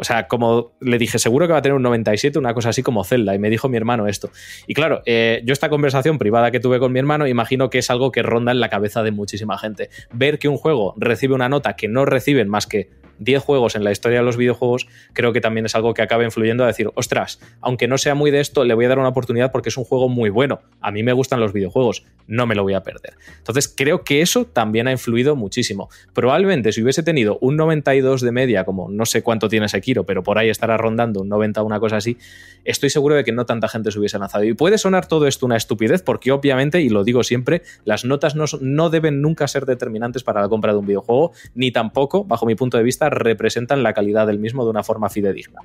[0.00, 2.82] O sea, como le dije, seguro que va a tener un 97, una cosa así
[2.82, 3.34] como Zelda.
[3.34, 4.30] Y me dijo mi hermano esto.
[4.66, 7.90] Y claro, eh, yo esta conversación privada que tuve con mi hermano, imagino que es
[7.90, 9.90] algo que ronda en la cabeza de muchísima gente.
[10.12, 12.88] Ver que un juego recibe una nota que no reciben más que
[13.20, 16.24] 10 juegos en la historia de los videojuegos, creo que también es algo que acaba
[16.24, 19.08] influyendo a decir, ostras, aunque no sea muy de esto, le voy a dar una
[19.08, 20.60] oportunidad porque es un juego muy bueno.
[20.80, 22.04] A mí me gustan los videojuegos.
[22.26, 23.14] no me lo voy a perder.
[23.38, 25.88] Entonces creo que eso también ha influido muchísimo.
[26.12, 30.22] Probablemente si hubiese tenido un 92 de media, como no sé cuánto tiene Sekiro, pero
[30.22, 32.16] por ahí estará rondando un 90 o una cosa así,
[32.64, 34.44] estoy seguro de que no tanta gente se hubiese lanzado.
[34.44, 38.34] Y puede sonar todo esto una estupidez, porque obviamente, y lo digo siempre, las notas
[38.36, 42.46] no, no deben nunca ser determinantes para la compra de un videojuego, ni tampoco, bajo
[42.46, 45.60] mi punto de vista, representan la calidad del mismo de una forma fidedigna.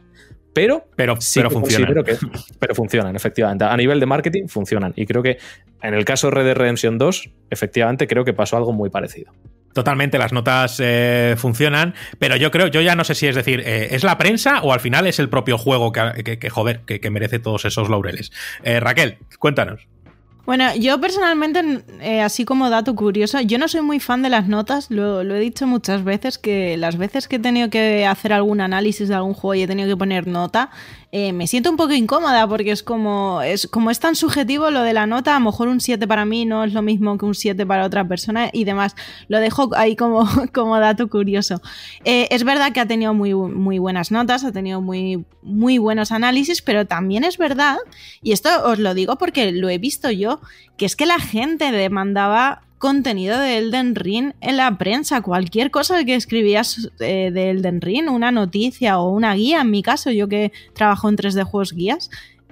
[0.53, 1.93] Pero, pero, pero funcionan.
[2.59, 3.65] pero funcionan, efectivamente.
[3.65, 4.93] A nivel de marketing, funcionan.
[4.95, 5.37] Y creo que
[5.81, 9.33] en el caso de Red Dead Redemption 2, efectivamente, creo que pasó algo muy parecido.
[9.73, 13.61] Totalmente, las notas eh, funcionan, pero yo creo, yo ya no sé si es decir,
[13.65, 17.39] eh, ¿es la prensa o al final es el propio juego que, joder, que, merece
[17.39, 18.31] todos esos laureles?
[18.63, 19.85] Eh, Raquel, cuéntanos.
[20.45, 24.47] Bueno, yo personalmente, eh, así como dato curioso, yo no soy muy fan de las
[24.47, 28.61] notas, lo, he dicho muchas veces, que las veces que he tenido que hacer algún
[28.61, 30.69] análisis de algún juego y he tenido que poner nota,
[31.17, 34.81] eh, me siento un poco incómoda porque es como, es como es tan subjetivo lo
[34.81, 37.23] de la nota, a lo mejor un 7 para mí no es lo mismo que
[37.23, 38.97] un 7 para otra persona y demás.
[39.29, 41.61] Lo dejo ahí como, como dato curioso.
[42.03, 46.11] Eh, es verdad que ha tenido muy, muy buenas notas, ha tenido muy, muy buenos
[46.11, 47.77] análisis, pero también es verdad,
[48.21, 50.41] y esto os lo digo porque lo he visto yo,
[50.75, 55.21] que es que la gente demandaba contenido de Elden Ring en la prensa.
[55.21, 59.81] Cualquier cosa que escribías eh, de Elden Ring, una noticia o una guía, en mi
[59.81, 62.09] caso, yo que trabajo en 3D Juegos Guías,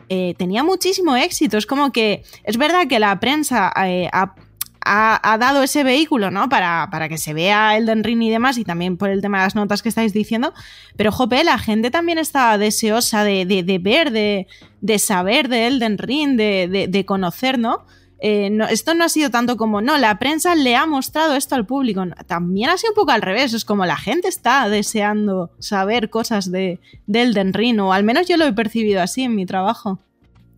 [0.09, 1.57] eh, tenía muchísimo éxito.
[1.57, 6.49] Es como que es verdad que la prensa eh, ha, dado ese vehículo, ¿no?
[6.49, 9.45] Para, para, que se vea Elden Ring y demás, y también por el tema de
[9.45, 10.53] las notas que estáis diciendo.
[10.97, 13.45] Pero, jope, la gente también estaba deseosa de,
[13.81, 14.47] ver, de,
[14.81, 17.85] de, saber de Elden Ring, de, de conocer, ¿no?
[18.25, 21.65] Eh, esto no ha sido tanto como, no, la prensa le ha mostrado esto al
[21.65, 22.05] público.
[22.25, 23.53] También ha sido un poco al revés.
[23.53, 28.37] Es como la gente está deseando saber cosas de, de Elden o al menos yo
[28.37, 29.99] lo he percibido así en mi trabajo.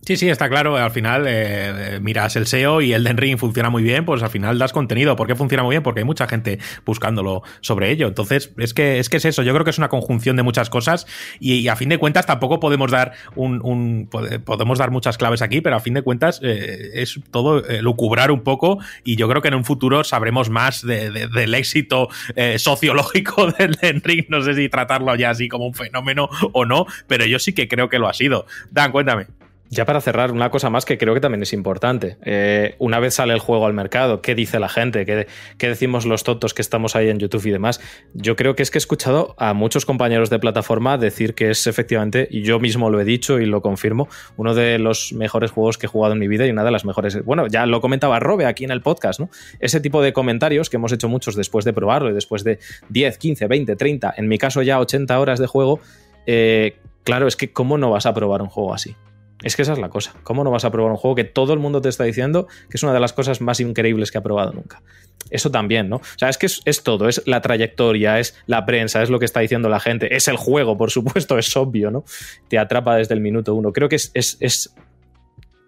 [0.06, 0.76] Sí, sí, está claro.
[0.76, 4.30] Al final eh, miras el SEO y el Den Ring funciona muy bien, pues al
[4.30, 5.16] final das contenido.
[5.16, 5.82] ¿Por qué funciona muy bien?
[5.82, 8.06] Porque hay mucha gente buscándolo sobre ello.
[8.06, 9.42] Entonces, es que es, que es eso.
[9.42, 11.08] Yo creo que es una conjunción de muchas cosas
[11.40, 14.08] y, a fin de cuentas tampoco podemos dar un,
[14.44, 18.30] podemos dar muchas claves aquí, pero a fin de cuentas eh, es todo eh, lucubrar
[18.30, 22.10] un poco y yo creo que en un futuro sabremos más del éxito
[22.58, 24.26] sociológico del Den Ring.
[24.28, 27.66] No sé si tratarlo ya así como un fenómeno o no, pero yo sí que
[27.66, 28.46] creo que lo ha sido.
[28.70, 29.26] Dan, cuéntame.
[29.68, 32.18] Ya para cerrar, una cosa más que creo que también es importante.
[32.24, 35.04] Eh, una vez sale el juego al mercado, ¿qué dice la gente?
[35.04, 37.80] ¿Qué, decimos los tontos que estamos ahí en YouTube y demás?
[38.14, 41.66] Yo creo que es que he escuchado a muchos compañeros de plataforma decir que es
[41.66, 45.78] efectivamente, y yo mismo lo he dicho y lo confirmo, uno de los mejores juegos
[45.78, 47.24] que he jugado en mi vida y una de las mejores.
[47.24, 49.30] Bueno, ya lo comentaba Robe aquí en el podcast, ¿no?
[49.58, 53.18] Ese tipo de comentarios que hemos hecho muchos después de probarlo y después de 10,
[53.18, 55.80] 15, 20, 30, en mi caso ya 80 horas de juego.
[56.26, 58.94] Eh, claro, es que ¿cómo no vas a probar un juego así?
[59.42, 60.14] Es que esa es la cosa.
[60.22, 62.76] ¿Cómo no vas a probar un juego que todo el mundo te está diciendo que
[62.76, 64.82] es una de las cosas más increíbles que ha probado nunca?
[65.30, 65.96] Eso también, ¿no?
[65.96, 69.24] O sea, es que es, todo, es la trayectoria, es la prensa, es lo que
[69.24, 72.04] está diciendo la gente, es el juego, por supuesto, es obvio, ¿no?
[72.48, 73.72] Te atrapa desde el minuto uno.
[73.72, 74.74] Creo que es, es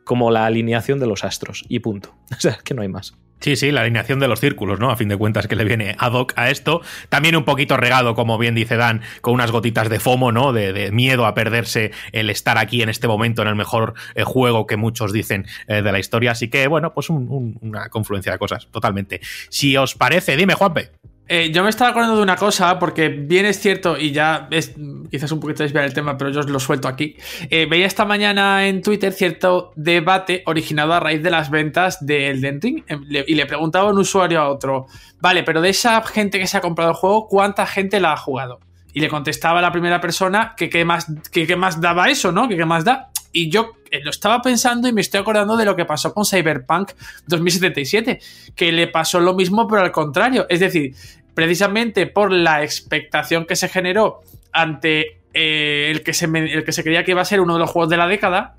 [0.04, 2.14] como la alineación de los astros y punto.
[2.36, 3.14] O sea, que no hay más.
[3.40, 4.90] Sí, sí, la alineación de los círculos, ¿no?
[4.90, 6.82] A fin de cuentas que le viene ad hoc a esto.
[7.08, 10.52] También un poquito regado, como bien dice Dan, con unas gotitas de FOMO, ¿no?
[10.52, 14.66] De, miedo a perderse el estar aquí en este momento en el mejor eh, juego
[14.66, 16.32] que muchos dicen eh, de la historia.
[16.32, 19.20] Así que, bueno, pues una confluencia de cosas, totalmente.
[19.50, 20.90] Si os parece, dime, Juanpe.
[21.28, 24.74] Eh, yo me estaba acordando de una cosa, porque bien es cierto, y ya es
[25.10, 27.16] quizás un poquito desviar el tema, pero yo os lo suelto aquí.
[27.50, 32.30] Eh, veía esta mañana en Twitter cierto debate originado a raíz de las ventas de
[32.30, 34.86] Elden Ring, em, y le preguntaba un usuario a otro,
[35.20, 38.16] vale, pero de esa gente que se ha comprado el juego, ¿cuánta gente la ha
[38.16, 38.60] jugado?
[38.94, 42.48] Y le contestaba a la primera persona que qué más, que, más daba eso, ¿no?
[42.48, 43.10] Que qué más da.
[43.32, 46.24] Y yo eh, lo estaba pensando y me estoy acordando de lo que pasó con
[46.24, 46.92] Cyberpunk
[47.26, 48.18] 2077,
[48.56, 50.46] que le pasó lo mismo, pero al contrario.
[50.48, 50.94] Es decir,
[51.38, 56.82] precisamente por la expectación que se generó ante eh, el, que se el que se
[56.82, 58.56] creía que iba a ser uno de los juegos de la década,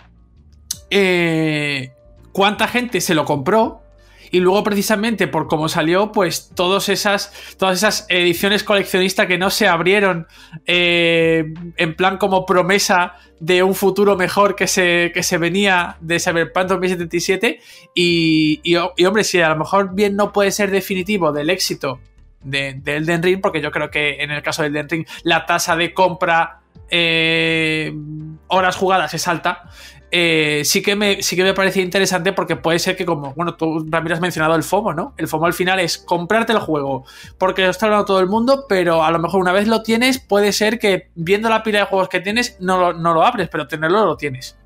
[0.89, 1.91] eh,
[2.31, 3.81] cuánta gente se lo compró
[4.31, 9.49] y luego precisamente por cómo salió, pues todas esas, todas esas ediciones coleccionistas que no
[9.49, 10.27] se abrieron
[10.65, 16.17] eh, en plan como promesa de un futuro mejor que se, que se venía de
[16.17, 17.59] Cyberpunk 2077
[17.93, 21.99] y, y, y hombre, si a lo mejor bien no puede ser definitivo del éxito
[22.41, 26.61] de, Ring, porque yo creo que en el caso de Elden la tasa de compra
[26.89, 27.93] eh,
[28.47, 29.69] horas jugadas es alta.
[30.11, 33.53] Eh, sí, que me, sí que me parece interesante porque puede ser que, como, bueno,
[33.55, 35.13] tú también has mencionado el FOMO, ¿no?
[35.17, 37.05] El FOMO al final es comprarte el juego
[37.37, 40.19] porque lo está hablando todo el mundo, pero a lo mejor una vez lo tienes,
[40.19, 43.67] puede ser que viendo la pila de juegos que tienes, no no lo abres, pero
[43.67, 44.58] tenerlo lo tienes.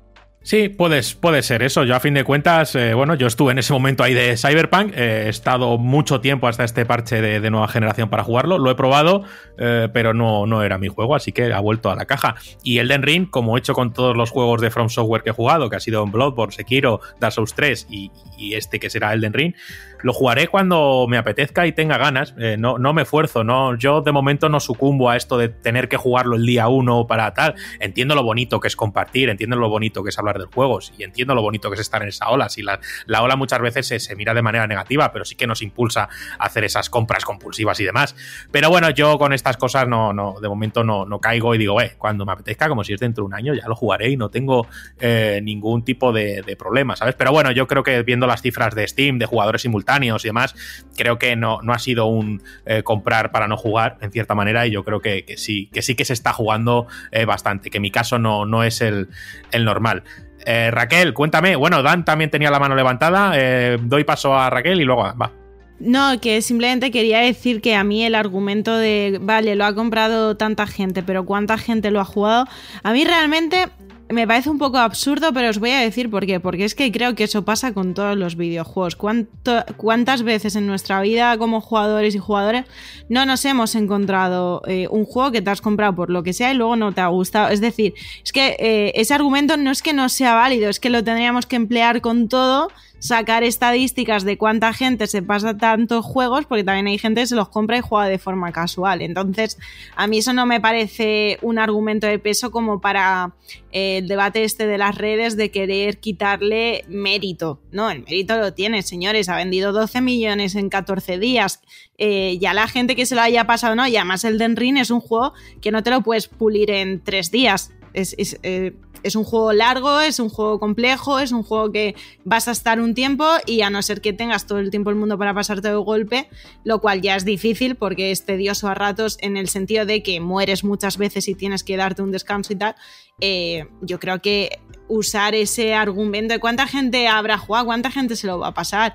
[0.44, 1.84] Sí, puedes, puede ser eso.
[1.84, 4.92] Yo a fin de cuentas, eh, bueno, yo estuve en ese momento ahí de Cyberpunk,
[4.94, 8.74] eh, he estado mucho tiempo hasta este parche de, nueva generación para jugarlo, lo he
[8.74, 9.24] probado,
[9.56, 12.34] eh, pero no, no era mi juego, así que ha vuelto a la caja.
[12.62, 15.32] Y Elden Ring, como he hecho con todos los juegos de From Software que he
[15.32, 19.32] jugado, que ha sido Bloodborne, Sekiro, Dark Souls 3 y, y este que será Elden
[19.32, 19.54] Ring,
[20.02, 22.34] lo jugaré cuando me apetezca y tenga ganas.
[22.38, 25.88] Eh, no, no me esfuerzo, no, yo de momento no sucumbo a esto de tener
[25.88, 27.54] que jugarlo el día uno para tal.
[27.80, 31.04] Entiendo lo bonito que es compartir, entiendo lo bonito que es hablar de juegos y
[31.04, 32.48] entiendo lo bonito que es estar en esa ola.
[32.48, 35.62] Si la, la ola muchas veces se, mira de manera negativa, pero sí que nos
[35.62, 38.14] impulsa a hacer esas compras compulsivas y demás.
[38.50, 41.80] Pero bueno, yo con estas cosas no, no de momento no, no caigo y digo,
[41.80, 44.16] eh, cuando me apetezca, como si es dentro de un año, ya lo jugaré y
[44.16, 44.66] no tengo
[45.00, 47.14] eh, ningún tipo de, de problema, ¿sabes?
[47.14, 50.54] Pero bueno, yo creo que viendo las cifras de Steam, de jugadores simultáneos, y demás,
[50.96, 54.66] creo que no, no ha sido un eh, comprar para no jugar, en cierta manera,
[54.66, 57.90] y yo creo que, sí, que sí que se está jugando eh, bastante, que mi
[57.90, 59.08] caso no, no es el,
[59.52, 60.02] normal.
[60.46, 61.56] Eh, Raquel, cuéntame.
[61.56, 63.34] Bueno, Dan también tenía la mano levantada.
[63.78, 65.32] doy paso a Raquel y luego va.
[65.80, 70.36] No, que simplemente quería decir que a mí el argumento de, vale, lo ha comprado
[70.36, 72.46] tanta gente, pero ¿cuánta gente lo ha jugado?
[72.82, 73.68] A mí realmente
[74.08, 76.40] me parece un poco absurdo, pero os voy a decir por qué.
[76.40, 78.96] Porque es que creo que eso pasa con todos los videojuegos.
[78.96, 82.64] ¿Cuántas veces en nuestra vida como jugadores y jugadores
[83.08, 86.52] no nos hemos encontrado eh, un juego que te has comprado por lo que sea
[86.52, 87.48] y luego no te ha gustado?
[87.48, 90.90] Es decir, es que eh, ese argumento no es que no sea válido, es que
[90.90, 92.68] lo tendríamos que emplear con todo
[93.04, 97.36] sacar estadísticas de cuánta gente se pasa tantos juegos, porque también hay gente que se
[97.36, 99.02] los compra y juega de forma casual.
[99.02, 99.58] Entonces,
[99.94, 103.34] a mí eso no me parece un argumento de peso como para
[103.72, 107.60] eh, el debate este de las redes de querer quitarle mérito.
[107.72, 109.28] No, el mérito lo tiene, señores.
[109.28, 111.60] Ha vendido 12 millones en 14 días.
[111.98, 113.86] Eh, ya la gente que se lo haya pasado, no.
[113.86, 117.04] Y además el Den Ring es un juego que no te lo puedes pulir en
[117.04, 117.70] tres días.
[117.92, 118.72] Es, eh,
[119.04, 121.94] es un juego largo, es un juego complejo, es un juego que
[122.24, 124.98] vas a estar un tiempo y a no ser que tengas todo el tiempo del
[124.98, 126.28] mundo para pasarte de golpe,
[126.64, 130.20] lo cual ya es difícil porque es tedioso a ratos en el sentido de que
[130.20, 132.74] mueres muchas veces y tienes que darte un descanso y tal.
[133.20, 138.26] Eh, yo creo que usar ese argumento de cuánta gente habrá jugado, cuánta gente se
[138.26, 138.94] lo va a pasar.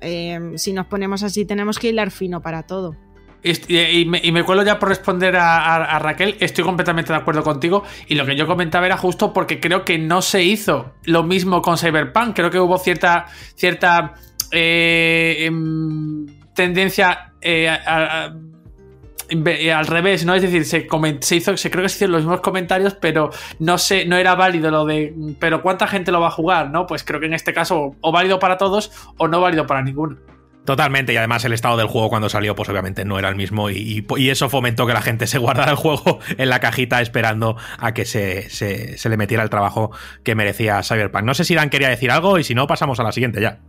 [0.00, 2.96] Eh, si nos ponemos así, tenemos que hilar fino para todo.
[3.42, 8.26] Y, me, cuelo ya por responder a, Raquel, estoy completamente de acuerdo contigo y lo
[8.26, 12.34] que yo comentaba era justo porque creo que no se hizo lo mismo con Cyberpunk,
[12.34, 14.14] creo que hubo cierta, cierta
[14.50, 20.34] eh, em, tendencia eh, al revés, ¿no?
[20.34, 20.88] Es decir, se,
[21.20, 23.30] se, hizo, se creo que se hicieron los mismos comentarios, pero
[23.60, 26.70] no sé, no era válido lo de, pero ¿cuánta gente lo va a jugar?
[26.70, 26.86] ¿no?
[26.86, 30.16] Pues creo que en este caso o válido para todos o no válido para ninguno.
[30.68, 33.70] Totalmente, y además el estado del juego cuando salió, pues obviamente no era el mismo,
[33.70, 37.94] y, eso fomentó que la gente se guardara el juego en la cajita esperando a
[37.94, 39.92] que se, se, le metiera el trabajo
[40.24, 41.24] que merecía Cyberpunk.
[41.24, 43.60] No sé si Dan quería decir algo, y si no, pasamos a la siguiente ya.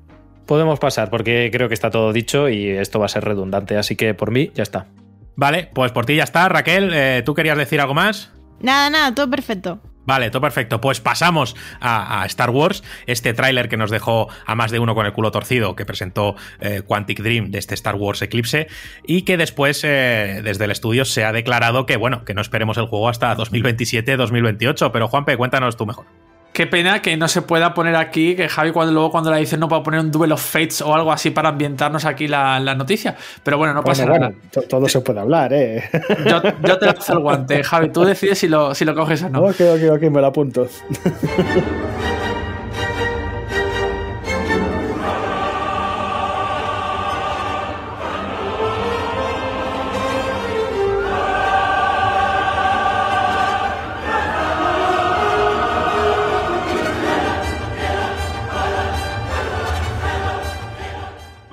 [0.46, 3.96] Podemos pasar, porque creo que está todo dicho y esto va a ser redundante, así
[3.96, 4.88] que por mí ya está.
[5.38, 6.50] Vale, pues por ti ya está.
[6.50, 8.34] Raquel, eh, ¿tú querías decir algo más?
[8.60, 9.80] Nada, nada, todo perfecto.
[10.10, 10.82] Vale, todo perfecto.
[10.82, 15.06] Pues pasamos a, Star Wars, este tráiler que nos dejó a más de uno con
[15.06, 18.66] el culo torcido, que presentó eh, Quantic Dream de este Star Wars Eclipse,
[19.06, 22.80] y que después eh, desde el estudio se ha declarado que, bueno, que no esperemos
[22.80, 24.90] el juego hasta 2027-2028.
[24.92, 26.08] Pero Juanpe, cuéntanos tú mejor.
[26.54, 29.56] Qué pena que no se pueda poner aquí, que Javi cuando luego cuando la dice
[29.56, 33.16] no pueda poner un Duel of Fates o algo así para ambientarnos aquí la, noticia.
[33.44, 34.32] Pero bueno, no pasa nada.
[34.68, 35.84] todo se puede hablar, ¿eh?
[36.26, 36.42] Yo,
[36.78, 37.90] te lanzo el guante, Javi.
[37.90, 39.42] Tú decides si lo, si lo coges o no.
[39.42, 40.68] Ok, ok, ok, me lo apunto.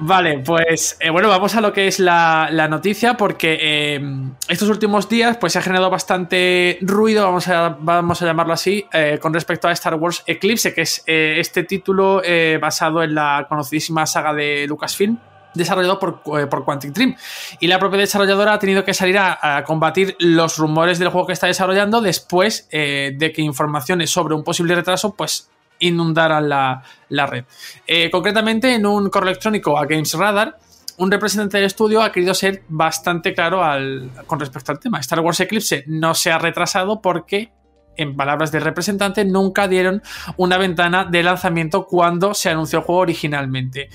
[0.07, 4.01] Vale, pues eh, bueno, vamos a lo que es la, noticia, porque eh,
[4.47, 8.87] estos últimos días pues se ha generado bastante ruido, vamos a, vamos a llamarlo así,
[8.93, 12.23] eh, con respecto a Star Wars Eclipse, que es este título
[12.61, 15.19] basado en la conocidísima saga de Lucasfilm
[15.55, 17.17] desarrollado por, por, Quantic Dream.
[17.59, 21.33] Y la propia desarrolladora ha tenido que salir a, combatir los rumores del juego que
[21.33, 25.51] está desarrollando después de que informaciones sobre un posible retraso pues
[25.81, 26.83] inundaran la,
[27.27, 27.45] red.
[27.87, 30.59] Eh, concretamente, en un correo electrónico a Games Radar,
[30.99, 34.99] un representante del estudio ha querido ser bastante claro al, con respecto al tema.
[35.01, 37.53] Star Wars Eclipse no se ha retrasado porque,
[37.97, 40.03] en palabras del representante, nunca dieron
[40.37, 43.91] una ventana de lanzamiento cuando se anunció el juego originalmente.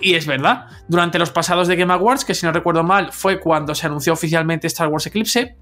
[0.00, 3.38] Y es verdad, durante los pasados de Game Awards, que si no recuerdo mal fue
[3.38, 5.56] cuando se anunció oficialmente Star Wars Eclipse,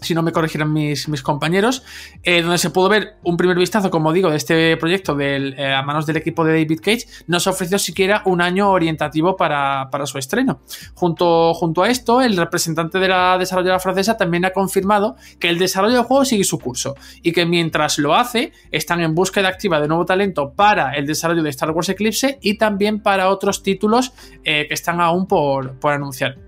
[0.00, 1.82] si no me corrigieran mis, compañeros,
[2.22, 5.82] eh, donde se pudo ver un primer vistazo, como digo, de este proyecto eh, a
[5.82, 10.18] manos del equipo de David Cage, no se ofreció siquiera un año orientativo para, su
[10.18, 10.60] estreno.
[10.94, 15.94] Junto, a esto, el representante de la desarrolladora francesa también ha confirmado que el desarrollo
[15.94, 19.88] del juego sigue su curso y que mientras lo hace, están en búsqueda activa de
[19.88, 24.12] nuevo talento para el desarrollo de Star Wars Eclipse y también para otros títulos
[24.44, 26.45] eh, que están aún por anunciar.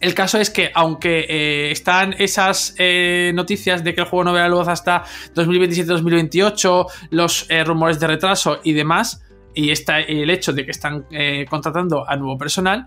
[0.00, 4.32] El caso es que, aunque eh, están esas eh, noticias de que el juego no
[4.32, 9.24] verá luz hasta 2027-2028, los eh, rumores de retraso y demás,
[9.54, 11.06] y está el hecho de que están
[11.50, 12.86] contratando a nuevo personal,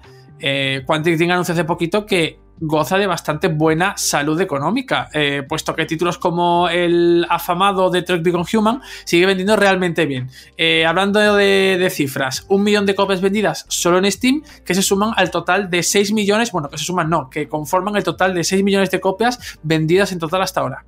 [0.85, 5.85] Quantic Dream anunció hace poquito que goza de bastante buena salud económica, eh, puesto que
[5.85, 10.29] títulos como el afamado Detroit Become Human sigue vendiendo realmente bien.
[10.57, 14.83] Eh, hablando de, de, cifras, un millón de copias vendidas solo en Steam, que se
[14.83, 18.35] suman al total de 6 millones, bueno, que se suman no, que conforman el total
[18.35, 20.85] de 6 millones de copias vendidas en total hasta ahora.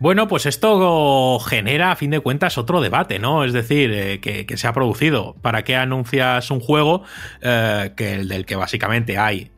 [0.00, 3.44] Bueno, pues esto genera, a fin de cuentas, otro debate, ¿no?
[3.44, 5.34] Es decir, eh, que, se ha producido.
[5.42, 7.02] ¿Para qué anuncias un juego
[7.42, 9.50] eh, que el del que básicamente hay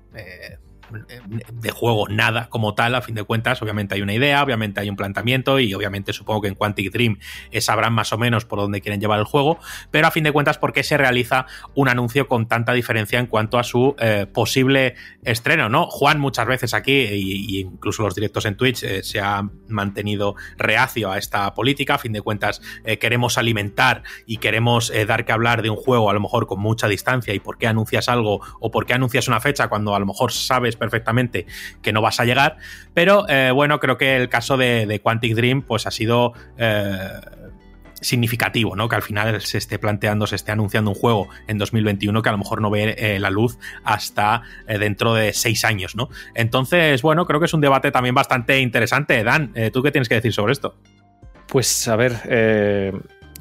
[1.52, 4.88] de juego nada como tal, a fin de cuentas, obviamente hay una idea, obviamente hay
[4.88, 7.18] un planteamiento y obviamente supongo que en Quantic Dream
[7.60, 9.58] sabrán más o menos por dónde quieren llevar el juego,
[9.90, 13.26] pero a fin de cuentas, ¿por qué se realiza un anuncio con tanta diferencia en
[13.26, 15.68] cuanto a su eh, posible estreno?
[15.68, 15.86] ¿no?
[15.86, 21.10] Juan muchas veces aquí, y incluso los directos en Twitch, eh, se ha mantenido reacio
[21.10, 25.32] a esta política, a fin de cuentas eh, queremos alimentar y queremos eh, dar que
[25.32, 28.40] hablar de un juego a lo mejor con mucha distancia y por qué anuncias algo
[28.60, 31.46] o por qué anuncias una fecha cuando a lo mejor sabes perfectamente
[31.82, 32.56] que no vas a llegar.
[32.92, 36.98] Pero eh, bueno, creo que el caso de, de, Quantic Dream pues ha sido eh,
[38.00, 38.88] significativo, ¿no?
[38.88, 42.32] Que al final se esté planteando, se esté anunciando un juego en 2021 que a
[42.32, 46.08] lo mejor no ve eh, la luz hasta dentro de seis años, ¿no?
[46.34, 49.22] Entonces, bueno, creo que es un debate también bastante interesante.
[49.22, 50.76] Dan, ¿tú qué tienes que decir sobre esto?
[51.46, 52.22] Pues a ver,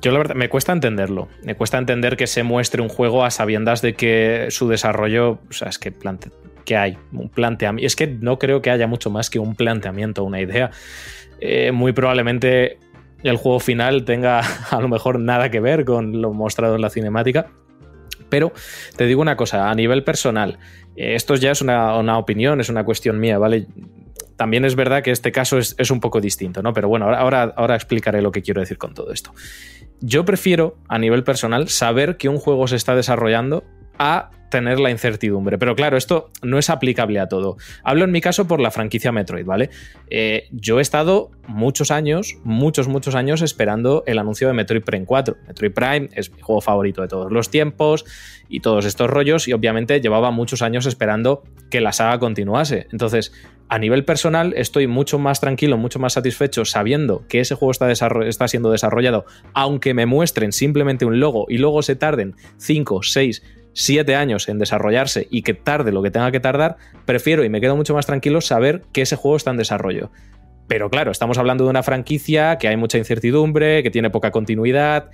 [0.01, 1.27] yo la verdad me cuesta entenderlo.
[1.43, 5.53] Me cuesta entender que se muestre un juego a sabiendas de que su desarrollo, o
[5.53, 6.31] sea, es que plante,
[6.69, 7.87] que hay un planteamiento.
[7.87, 10.69] Es que no creo que haya mucho más que un planteamiento, una idea.
[11.41, 12.77] Eh, muy probablemente
[13.23, 16.91] el juego final tenga a lo mejor nada que ver con lo mostrado en la
[16.91, 17.47] cinemática.
[18.29, 18.53] Pero
[18.97, 20.59] te digo una cosa, a nivel personal,
[20.95, 23.65] eh, esto ya es una, una, opinión, es una cuestión mía, ¿vale?
[24.35, 26.71] También es verdad que este caso es, es un poco distinto, ¿no?
[26.71, 29.33] Pero bueno, ahora, ahora explicaré lo que quiero decir con todo esto.
[30.01, 33.63] Yo prefiero, a nivel personal, saber que un juego se está desarrollando
[33.97, 35.57] a tener la incertidumbre.
[35.57, 37.57] Pero claro, esto no es aplicable a todo.
[37.83, 39.69] Hablo en mi caso por la franquicia Metroid, ¿vale?
[40.09, 45.05] Eh, yo he estado muchos años, muchos, muchos años esperando el anuncio de Metroid Prime
[45.05, 45.37] 4.
[45.47, 48.05] Metroid Prime es mi juego favorito de todos los tiempos
[48.49, 52.87] y todos estos rollos y obviamente llevaba muchos años esperando que la saga continuase.
[52.91, 53.31] Entonces,
[53.69, 57.91] a nivel personal estoy mucho más tranquilo, mucho más satisfecho sabiendo que ese juego está,
[57.91, 63.43] está siendo desarrollado, aunque me muestren simplemente un logo y luego se tarden 5, 6,
[63.79, 66.75] siete años en desarrollarse y que tarde lo que tenga que tardar,
[67.05, 70.11] prefiero y me quedo mucho más tranquilo saber que ese juego está en desarrollo.
[70.67, 75.11] Pero claro, estamos hablando de una franquicia que hay mucha incertidumbre, que tiene poca continuidad,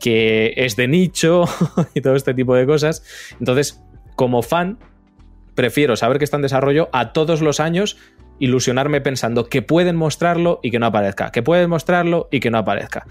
[0.00, 1.44] que es de nicho
[1.94, 3.04] y todo este tipo de cosas.
[3.38, 3.82] Entonces,
[4.14, 4.78] como fan,
[5.54, 7.98] prefiero saber que está en desarrollo a todos los años
[8.38, 12.56] ilusionarme pensando que pueden mostrarlo y que no aparezca, que pueden mostrarlo y que no
[12.56, 13.06] aparezca.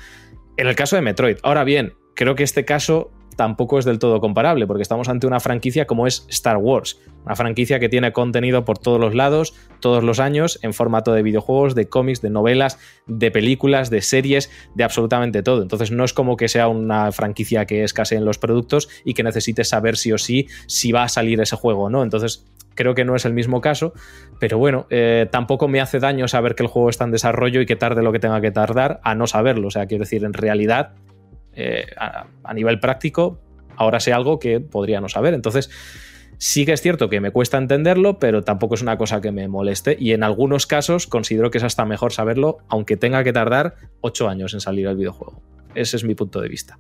[0.58, 4.19] En el caso de Metroid, ahora bien, creo que este caso tampoco es del todo
[4.19, 8.65] comparable, porque estamos ante una franquicia como es Star Wars, una franquicia que tiene contenido
[8.65, 12.79] por todos los lados, todos los años, en formato de videojuegos, de cómics, de novelas,
[13.07, 15.61] de películas, de series, de absolutamente todo.
[15.61, 19.23] Entonces no es como que sea una franquicia que escasee en los productos y que
[19.23, 22.03] necesites saber sí o sí si va a salir ese juego o no.
[22.03, 23.93] Entonces creo que no es el mismo caso,
[24.39, 27.65] pero bueno, eh, tampoco me hace daño saber que el juego está en desarrollo y
[27.65, 29.67] que tarde lo que tenga que tardar a no saberlo.
[29.67, 30.93] O sea, quiero decir, en realidad
[31.56, 33.39] eh, a, nivel práctico,
[33.76, 35.34] ahora sé algo que podría no saber.
[35.34, 35.70] Entonces,
[36.38, 39.47] sí que es cierto que me cuesta entenderlo, pero tampoco es una cosa que me
[39.47, 39.95] moleste.
[39.99, 44.30] Y en algunos casos considero que es hasta mejor saberlo, aunque tenga que tardar 8
[44.30, 45.41] años en salir el videojuego.
[45.76, 46.78] Ese es mi punto de vista.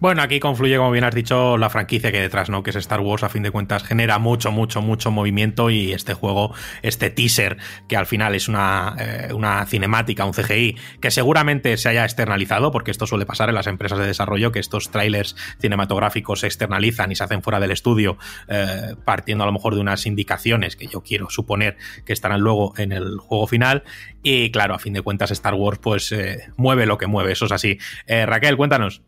[0.00, 2.62] Bueno, aquí confluye, como bien has dicho, la franquicia que detrás, ¿no?
[2.62, 6.14] Que es Star Wars, a fin de cuentas, genera mucho, mucho, mucho movimiento y este
[6.14, 11.76] juego, este teaser, que al final es una, eh, una cinemática, un CGI, que seguramente
[11.76, 15.36] se haya externalizado, porque esto suele pasar en las empresas de desarrollo, que estos trailers
[15.60, 18.16] cinematográficos se externalizan y se hacen fuera del estudio,
[18.48, 21.76] eh, partiendo a lo mejor de unas indicaciones que yo quiero suponer
[22.06, 23.84] que estarán luego en el juego final.
[24.22, 27.44] Y claro, a fin de cuentas, Star Wars, pues eh, mueve lo que mueve, eso
[27.44, 27.76] es así.
[28.08, 29.02] Raquel, cuéntanos.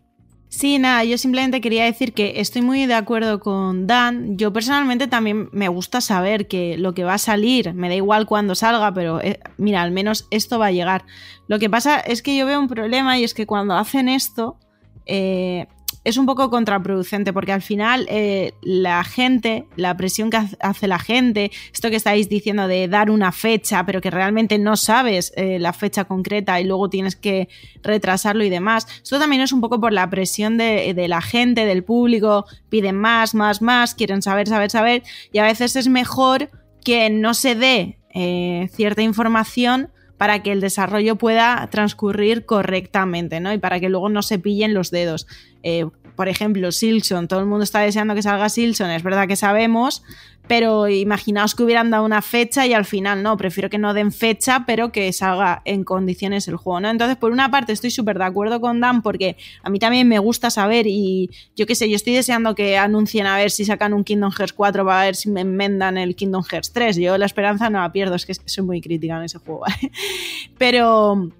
[0.54, 4.36] Sí, nada, yo simplemente quería decir que estoy muy de acuerdo con Dan.
[4.36, 8.26] Yo personalmente también me gusta saber que lo que va a salir, me da igual
[8.26, 11.06] cuando salga, pero eh, mira, al menos esto va a llegar.
[11.48, 14.58] Lo que pasa es que yo veo un problema y es que cuando hacen esto,
[15.06, 15.68] eh,
[16.04, 20.98] es un poco contraproducente porque al final eh, la gente, la presión que hace la
[20.98, 25.58] gente, esto que estáis diciendo de dar una fecha, pero que realmente no sabes eh,
[25.58, 27.48] la fecha concreta y luego tienes que
[27.82, 31.66] retrasarlo y demás, esto también es un poco por la presión de, de la gente,
[31.66, 36.50] del público, piden más, más, más, quieren saber, saber, saber, y a veces es mejor
[36.84, 39.90] que no se dé eh, cierta información
[40.22, 43.52] para que el desarrollo pueda transcurrir correctamente, ¿no?
[43.52, 45.26] Y para que luego no se pillen los dedos.
[45.64, 49.34] Eh, por ejemplo, Silson, todo el mundo está deseando que salga Silson, es verdad que
[49.34, 50.04] sabemos,
[50.52, 54.12] pero imaginaos que hubieran dado una fecha y al final no, prefiero que no den
[54.12, 56.90] fecha, pero que salga en condiciones el juego, ¿no?
[56.90, 60.18] Entonces, por una parte estoy súper de acuerdo con Dan porque a mí también me
[60.18, 63.94] gusta saber y yo qué sé, yo estoy deseando que anuncien a ver si sacan
[63.94, 66.96] un Kingdom Hearts 4 para ver si me enmendan el Kingdom Hearts 3.
[66.96, 69.90] Yo la esperanza no la pierdo, es que soy muy crítica en ese juego, ¿vale?
[70.58, 71.30] Pero...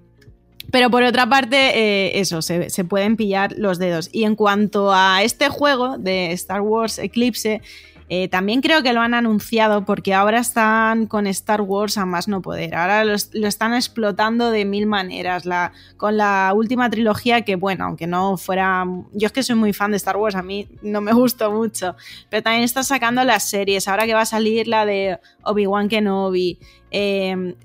[0.71, 4.09] Pero por otra parte, eh, eso, se, se, pueden pillar los dedos.
[4.11, 7.61] Y en cuanto a este juego de Star Wars Eclipse,
[8.09, 12.27] eh, también creo que lo han anunciado porque ahora están con Star Wars a más
[12.27, 12.75] no poder.
[12.75, 15.45] Ahora lo, están explotando de mil maneras.
[15.45, 18.85] La, con la última trilogía, que bueno, aunque no fuera.
[19.13, 21.95] Yo es que soy muy fan de Star Wars, a mí no me gustó mucho.
[22.29, 23.87] Pero también está sacando las series.
[23.87, 26.59] Ahora que va a salir la de Obi-Wan Kenobi.
[26.91, 27.55] Eh,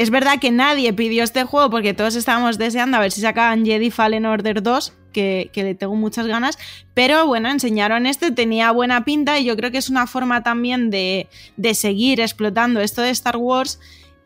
[0.00, 3.66] es verdad que nadie pidió este juego porque todos estábamos deseando a ver si sacaban
[3.66, 6.58] Jedi Fallen Order 2, que, le tengo muchas ganas,
[6.94, 10.90] pero bueno, enseñaron este, tenía buena pinta y yo creo que es una forma también
[10.90, 13.78] de, de seguir explotando esto de Star Wars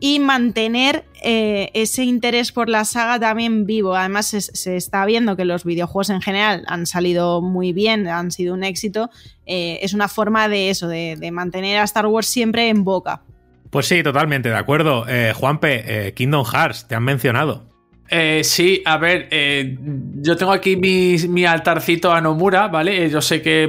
[0.07, 3.97] y mantener eh, ese interés por la saga también vivo.
[3.97, 8.53] Además, se, está viendo que los videojuegos en general han salido muy bien, han sido
[8.53, 9.11] un éxito.
[9.47, 13.23] Eh, es una forma de eso, de, mantener a Star Wars siempre en boca.
[13.71, 15.07] Pues sí, totalmente, de acuerdo.
[15.09, 17.74] Eh, Juanpe, Kingdom Hearts, te han mencionado.
[18.09, 19.79] Eh, sí, a ver, eh,
[20.17, 23.09] yo tengo aquí mi, altarcito a Nomura, ¿vale?
[23.09, 23.67] Yo sé que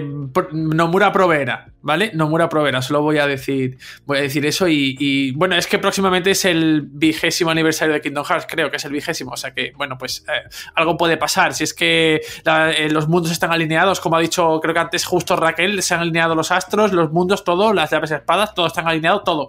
[0.52, 2.12] Nomura proveerá, ¿vale?
[2.14, 6.32] Nomura proveerá, solo voy a decir, voy a decir eso y, bueno, es que próximamente
[6.32, 9.72] es el vigésimo aniversario de Kingdom Hearts, creo que es el vigésimo, o sea que,
[9.78, 12.16] bueno, pues eh, algo puede pasar, si es que
[12.46, 16.02] eh, los mundos están alineados, como ha dicho, creo que antes justo Raquel, se han
[16.02, 19.48] alineado los astros, los mundos, todo, las llaves espadas, todo están alineado, todo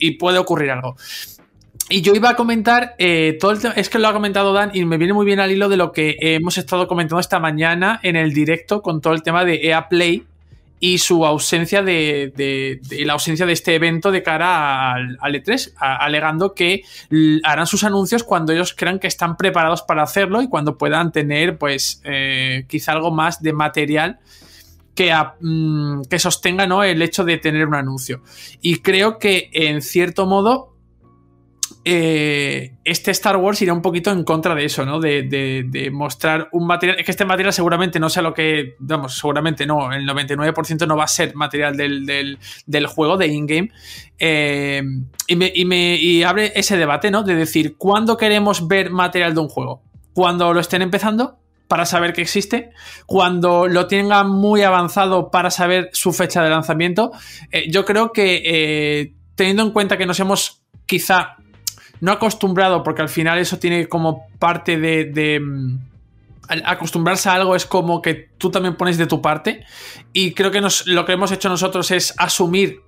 [0.00, 0.96] y puede ocurrir algo.
[1.92, 4.84] Y yo iba a comentar, eh, todo el es que lo ha comentado Dan y
[4.84, 8.14] me viene muy bien al hilo de lo que hemos estado comentando esta mañana en
[8.14, 10.24] el directo con todo el tema de EA Play
[10.78, 15.34] y su ausencia de, de, de la ausencia de este evento de cara al, al
[15.34, 16.84] E3, a, alegando que
[17.42, 21.58] harán sus anuncios cuando ellos crean que están preparados para hacerlo y cuando puedan tener,
[21.58, 24.20] pues, eh, quizá algo más de material
[24.94, 26.84] que, a, mmm, que sostenga ¿no?
[26.84, 28.22] el hecho de tener un anuncio.
[28.62, 30.69] Y creo que en cierto modo
[31.82, 35.00] eh, este Star Wars irá un poquito en contra de eso, ¿no?
[35.00, 36.98] De, mostrar un material.
[36.98, 38.74] Es que este material seguramente no sea lo que.
[38.78, 39.92] Vamos, seguramente no.
[39.92, 43.70] El 99% no va a ser material del, del, juego, de in-game.
[44.18, 44.82] Eh,
[45.26, 47.22] y, me, y, me, y abre ese debate, ¿no?
[47.22, 49.82] De decir, ¿cuándo queremos ver material de un juego?
[50.12, 51.36] ¿Cuando lo estén empezando?
[51.66, 52.70] para saber que existe,
[53.06, 57.12] cuando lo tengan muy avanzado para saber su fecha de lanzamiento.
[57.52, 61.36] Eh, yo creo que teniendo en cuenta que nos hemos quizá
[62.00, 65.40] no acostumbrado, porque al final eso tiene como parte de, de
[66.64, 69.64] acostumbrarse a algo es como que tú también pones de tu parte.
[70.12, 72.80] Y creo que nos, lo que hemos hecho nosotros es asumir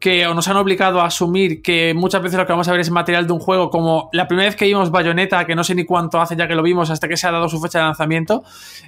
[0.00, 2.90] que nos han obligado a asumir que muchas veces lo que vamos a ver es
[2.90, 5.84] material de un juego, como la primera vez que vimos Bayonetta, que no sé ni
[5.84, 8.42] cuánto hace ya que lo vimos hasta que se ha dado su fecha de lanzamiento,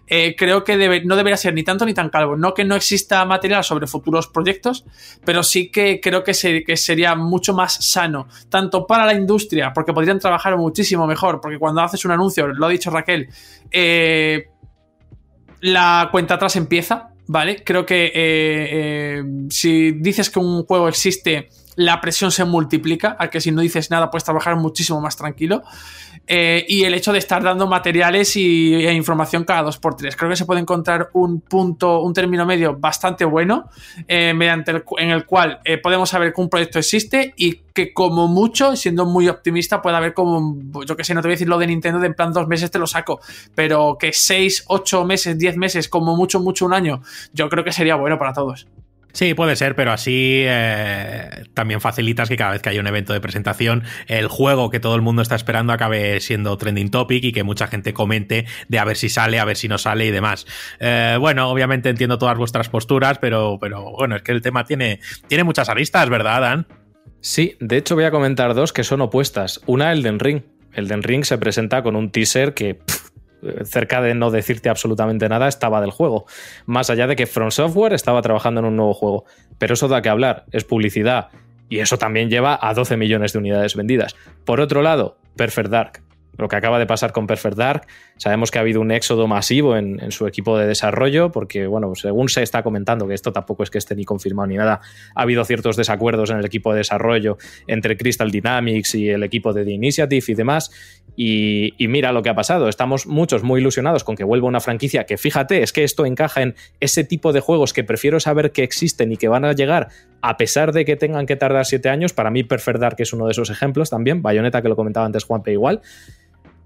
[0.07, 2.37] eh, creo que debe, no debería ser ni tanto ni tan calvo.
[2.37, 4.87] No que no exista material sobre futuros proyectos,
[5.23, 9.73] pero sí que creo que, se, que sería mucho más sano, tanto para la industria,
[9.75, 13.29] porque podrían trabajar muchísimo mejor, porque cuando haces un anuncio, lo ha dicho Raquel,
[13.71, 14.49] eh,
[15.61, 17.63] la cuenta atrás empieza, ¿vale?
[17.65, 23.29] Creo que eh, eh, si dices que un juego existe, la presión se multiplica, a
[23.29, 25.63] que si no dices nada puedes trabajar muchísimo más tranquilo.
[26.27, 30.15] Eh, y el hecho de estar dando materiales y, e información cada dos por tres.
[30.15, 33.69] Creo que se puede encontrar un punto, un término medio bastante bueno,
[34.07, 37.93] eh, mediante el, en el cual eh, podemos saber que un proyecto existe y que
[37.93, 40.57] como mucho, siendo muy optimista, puede haber como,
[40.87, 42.47] yo que sé, no te voy a decir lo de Nintendo, de en plan dos
[42.47, 43.21] meses te lo saco,
[43.55, 47.03] pero que seis, ocho meses, diez meses, como mucho, mucho un año,
[47.33, 48.67] yo creo que sería bueno para todos.
[49.13, 53.13] Sí, puede ser, pero así eh, también facilitas que cada vez que haya un evento
[53.13, 57.33] de presentación, el juego que todo el mundo está esperando acabe siendo trending topic y
[57.33, 60.11] que mucha gente comente de a ver si sale, a ver si no sale y
[60.11, 60.47] demás.
[60.81, 65.01] Eh, bueno, obviamente entiendo todas vuestras posturas, pero, pero bueno, es que el tema tiene,
[65.29, 66.67] tiene muchas aristas, ¿verdad, Dan?
[67.21, 69.61] Sí, de hecho voy a comentar dos que son opuestas.
[69.67, 70.43] Una, Elden Ring.
[70.73, 72.81] Elden Ring se presenta con un teaser que
[73.65, 76.27] cerca de no decirte absolutamente nada, estaba del juego.
[76.67, 79.25] Más allá de que From Software estaba trabajando en un nuevo juego.
[79.59, 81.29] Pero eso da que hablar, es publicidad.
[81.69, 84.15] Y eso también lleva a 12 millones de unidades vendidas.
[84.45, 86.03] Por otro lado, Perfect Dark
[86.39, 87.87] lo que acaba de pasar con Perfect Dark.
[88.23, 92.29] Sabemos que ha habido un éxodo masivo en, su equipo de desarrollo, porque, bueno, según
[92.29, 94.81] se está comentando, que esto tampoco es que esté ni confirmado ni nada,
[95.17, 99.53] ha habido ciertos desacuerdos en el equipo de desarrollo entre Crystal Dynamics y el equipo
[99.53, 100.71] de The Initiative y demás.
[101.17, 102.69] Y, mira lo que ha pasado.
[102.69, 106.43] Estamos muchos muy ilusionados con que vuelva una franquicia que, fíjate, es que esto encaja
[106.43, 109.89] en ese tipo de juegos que prefiero saber que existen y que van a llegar
[110.21, 112.13] a pesar de que tengan que tardar siete años.
[112.13, 114.23] Para mí, Perfect Dark es uno de esos ejemplos también.
[114.23, 115.81] Bayonetta, que lo comentaba antes Juanpe, igual.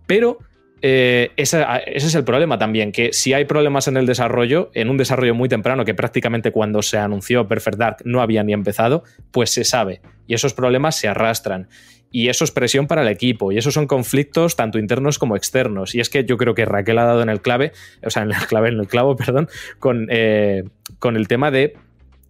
[0.07, 0.39] Pero
[0.83, 4.97] eh, ese, es el problema también, que si hay problemas en el desarrollo, en un
[4.97, 9.51] desarrollo muy temprano, que prácticamente cuando se anunció Perfect Dark no había ni empezado, pues
[9.51, 10.01] se sabe.
[10.27, 11.69] Y esos problemas se arrastran.
[12.11, 13.53] Y eso es presión para el equipo.
[13.53, 15.95] Y esos son conflictos tanto internos como externos.
[15.95, 17.73] Y es que yo creo que Raquel ha dado en el clave,
[18.03, 19.49] o sea, en el clave, en el clavo, perdón,
[19.79, 20.65] con, eh,
[20.99, 21.75] con el tema de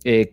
[0.04, 0.32] eh,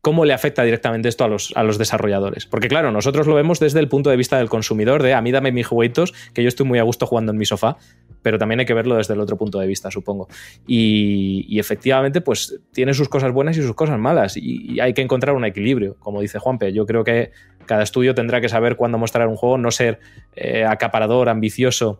[0.00, 2.46] cómo le afecta directamente esto a los, a los, desarrolladores.
[2.46, 5.30] Porque claro, nosotros lo vemos desde el punto de vista del consumidor, de a mí
[5.32, 7.76] dame mis juguetos, que yo estoy muy a gusto jugando en mi sofá,
[8.22, 10.28] pero también hay que verlo desde el otro punto de vista, supongo.
[10.66, 15.34] Y, efectivamente, pues tiene sus cosas buenas y sus cosas malas, y, hay que encontrar
[15.34, 16.72] un equilibrio, como dice Juanpe.
[16.72, 17.32] Yo creo que
[17.66, 20.00] cada estudio tendrá que saber cuándo mostrar un juego, no ser
[20.36, 21.98] eh, acaparador, ambicioso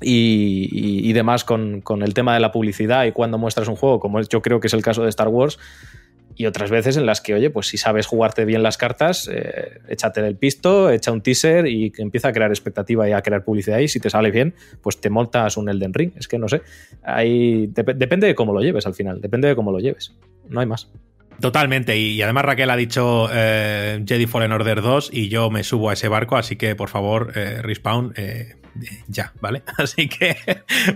[0.00, 4.20] y, demás con, con, el tema de la publicidad y cuando muestras un juego, como
[4.20, 5.58] yo creo que es el caso de Star Wars,
[6.36, 9.80] y otras veces en las que, oye, pues si sabes jugarte bien las cartas, eh,
[9.88, 13.78] échate del pisto, echa un teaser y empieza a crear expectativa y a crear publicidad.
[13.78, 16.12] Y si te sale bien, pues te montas un Elden Ring.
[16.16, 16.60] Es que no sé,
[17.02, 20.14] ahí depende de cómo lo lleves al final, depende de cómo lo lleves,
[20.48, 20.90] no hay más.
[21.40, 25.90] Totalmente, y, además Raquel ha dicho eh, Jedi Fallen Order 2 y yo me subo
[25.90, 28.14] a ese barco, así que por favor, eh, Respawn,
[29.08, 29.62] ya, ¿vale?
[29.78, 30.36] Así que,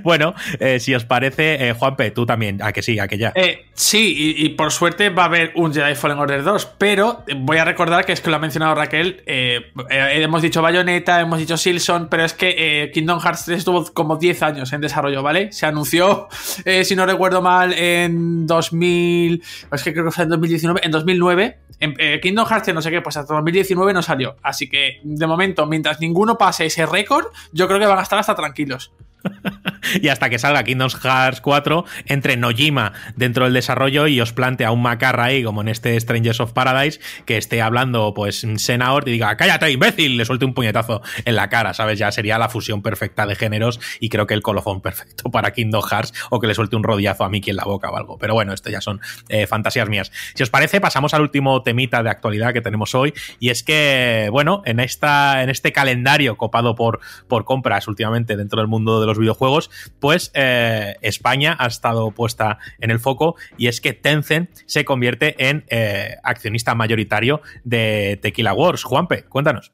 [0.03, 3.33] bueno, eh, si os parece, eh, Juanpe, tú también, a que sí, a que ya.
[3.35, 7.59] Eh, sí, y, por suerte va a haber un Jedi Fallen Order 2, pero voy
[7.59, 12.09] a recordar que es que lo ha mencionado Raquel, hemos dicho Bayonetta, hemos dicho Silson,
[12.09, 15.53] pero es que Kingdom Hearts 3 estuvo como 10 años en desarrollo, ¿vale?
[15.53, 16.29] Se anunció,
[16.85, 21.59] si no recuerdo mal, en 2000, es que creo que fue en 2019, en 2009,
[21.81, 25.67] en, Kingdom Hearts no sé qué, pues hasta 2019 no salió, así que de momento,
[25.67, 28.93] mientras ninguno pase ese récord, yo creo que van a estar hasta tranquilos.
[30.01, 34.71] y hasta que salga Kingdom Hearts 4, entre Nojima dentro del desarrollo y os plantea
[34.71, 39.13] un macarra ahí, como en este Strangers of Paradise, que esté hablando, pues, Senaor y
[39.13, 41.99] diga, cállate, imbécil, le suelte un puñetazo en la cara, ¿sabes?
[41.99, 45.83] Ya sería la fusión perfecta de géneros y creo que el colofón perfecto para Kingdom
[45.83, 48.19] Hearts o que le suelte un rodillazo a Mickey en la boca o algo.
[48.19, 50.13] Pero bueno, esto ya son eh, fantasías mías.
[50.35, 54.29] Si os parece, pasamos al último temita de actualidad que tenemos hoy y es que,
[54.31, 59.07] bueno, en, esta, en este calendario copado por, por compras últimamente dentro del mundo de
[59.07, 64.49] los videojuegos, pues eh, España ha estado puesta en el foco y es que Tencent
[64.65, 68.83] se convierte en eh, accionista mayoritario de Tequila Wars.
[68.83, 69.73] Juanpe, cuéntanos.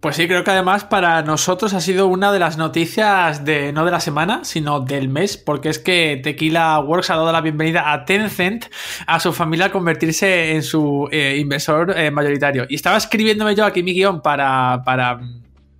[0.00, 3.86] Pues sí, creo que además para nosotros ha sido una de las noticias de no
[3.86, 7.92] de la semana, sino del mes, porque es que Tequila Works ha dado la bienvenida
[7.92, 8.66] a Tencent,
[9.06, 12.66] a su familia a convertirse en su eh, inversor mayoritario.
[12.68, 15.20] Y estaba escribiéndome yo aquí mi guion para, para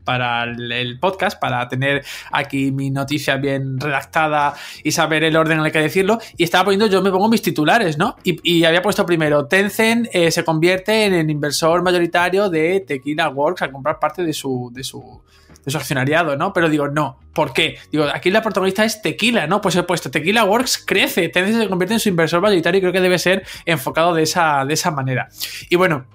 [0.05, 5.67] para el podcast, para tener aquí mi noticia bien redactada y saber el orden en
[5.67, 6.19] el que decirlo.
[6.37, 8.17] Y estaba poniendo, yo me pongo mis titulares, ¿no?
[8.25, 13.63] Y, había puesto primero, Tencent eh, se convierte en el inversor mayoritario de Tequila Works
[13.63, 15.23] a comprar parte de su, de su,
[15.65, 16.53] de su accionariado, ¿no?
[16.53, 17.79] Pero digo, no, ¿por qué?
[17.91, 19.61] Digo, aquí la protagonista es Tequila, ¿no?
[19.61, 22.93] Pues he puesto, Tequila Works crece, Tencent se convierte en su inversor mayoritario y creo
[22.93, 25.29] que debe ser enfocado de esa, de esa manera.
[25.69, 26.07] Y bueno,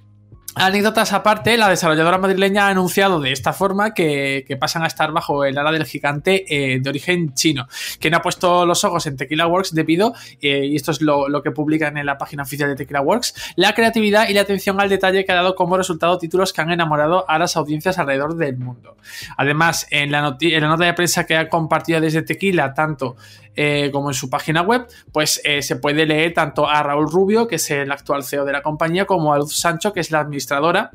[0.59, 5.45] Anécdotas aparte, la desarrolladora madrileña ha anunciado de esta forma que, pasan a estar bajo
[5.45, 7.67] el ala del gigante eh, de origen chino,
[7.99, 11.51] quien ha puesto los ojos en Tequila Works debido, eh, y esto es lo, que
[11.51, 15.25] publican en la página oficial de Tequila Works, la creatividad y la atención al detalle
[15.25, 18.97] que ha dado como resultado títulos que han enamorado a las audiencias alrededor del mundo.
[19.37, 23.15] Además, en la, en la nota de prensa que ha compartido desde Tequila, tanto
[23.57, 27.47] eh, como en su página web, pues eh, se puede leer tanto a Raúl Rubio,
[27.47, 30.19] que es el actual CEO de la compañía, como a Luz Sancho, que es la
[30.19, 30.91] administradora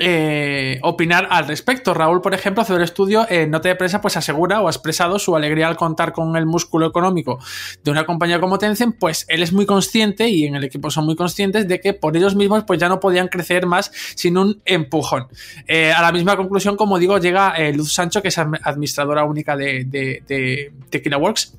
[0.00, 1.94] eh, opinar al respecto.
[1.94, 5.20] Raúl, por ejemplo, hace un estudio en nota de prensa, pues asegura o ha expresado
[5.20, 7.38] su alegría al contar con el músculo económico
[7.84, 11.04] de una compañía como Tencent, pues él es muy consciente y en el equipo son
[11.04, 14.60] muy conscientes de que por ellos mismos pues ya no podían crecer más sin un
[14.64, 15.28] empujón.
[15.68, 19.56] Eh, a la misma conclusión, como digo, llega eh, Luz Sancho, que es administradora única
[19.56, 21.54] de, de, de Tequila Works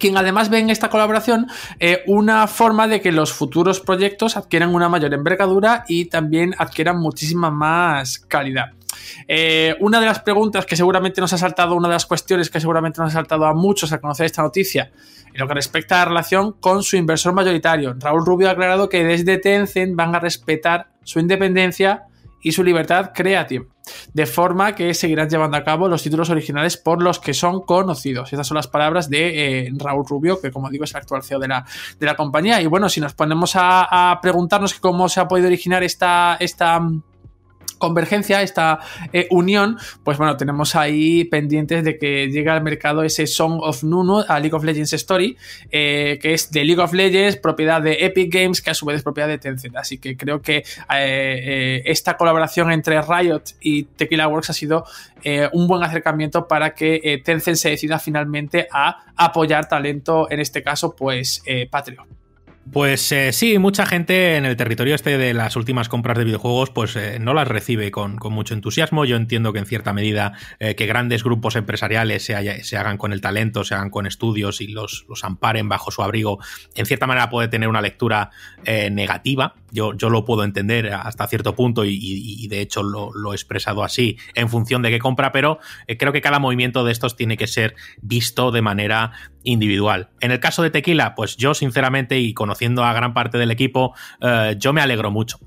[0.00, 1.46] quien además ve en esta colaboración
[1.78, 6.98] eh, una forma de que los futuros proyectos adquieran una mayor envergadura y también adquieran
[6.98, 8.72] muchísima más calidad.
[9.28, 12.60] Eh, una de las preguntas que seguramente nos ha saltado, una de las cuestiones que
[12.60, 14.90] seguramente nos ha saltado a muchos al conocer esta noticia,
[15.32, 17.94] en lo que respecta a la relación con su inversor mayoritario.
[17.98, 22.04] Raúl Rubio ha aclarado que desde Tencent van a respetar su independencia
[22.42, 23.64] y su libertad creativa,
[24.12, 28.32] de forma que seguirán llevando a cabo los títulos originales por los que son conocidos.
[28.32, 31.38] Estas son las palabras de eh, Raúl Rubio, que como digo es el actual CEO
[31.38, 31.64] de la,
[31.98, 32.60] de la compañía.
[32.60, 36.80] Y bueno, si nos ponemos a, a preguntarnos cómo se ha podido originar esta, esta
[37.80, 38.78] convergencia, esta
[39.12, 43.82] eh, unión, pues bueno, tenemos ahí pendientes de que llegue al mercado ese Song of
[43.82, 45.36] Nunu a League of Legends Story,
[45.72, 48.98] eh, que es de League of Legends, propiedad de Epic Games, que a su vez
[48.98, 49.76] es propiedad de Tencent.
[49.76, 50.62] Así que creo que
[50.94, 54.84] eh, esta colaboración entre Riot y Tequila Works ha sido
[55.52, 60.94] un buen acercamiento para que Tencent se decida finalmente a apoyar talento, en este caso,
[60.94, 62.19] pues Patreon.
[62.72, 66.70] Pues eh, sí, mucha gente en el territorio este de las últimas compras de videojuegos
[66.70, 69.04] pues eh, no las recibe con, mucho entusiasmo.
[69.04, 72.36] Yo entiendo que en cierta medida eh, que grandes grupos empresariales se,
[72.76, 76.38] hagan con el talento, se hagan con estudios y los, los, amparen bajo su abrigo,
[76.76, 78.30] en cierta manera puede tener una lectura
[78.64, 79.54] negativa.
[79.72, 83.84] Yo, yo, lo puedo entender hasta cierto punto y, de hecho lo, lo, he expresado
[83.84, 85.58] así en función de qué compra, pero
[85.98, 89.12] creo que cada movimiento de estos tiene que ser visto de manera
[89.42, 90.10] individual.
[90.20, 93.94] En el caso de Tequila, pues yo sinceramente y conociendo a gran parte del equipo,
[94.20, 95.38] eh, yo me alegro mucho.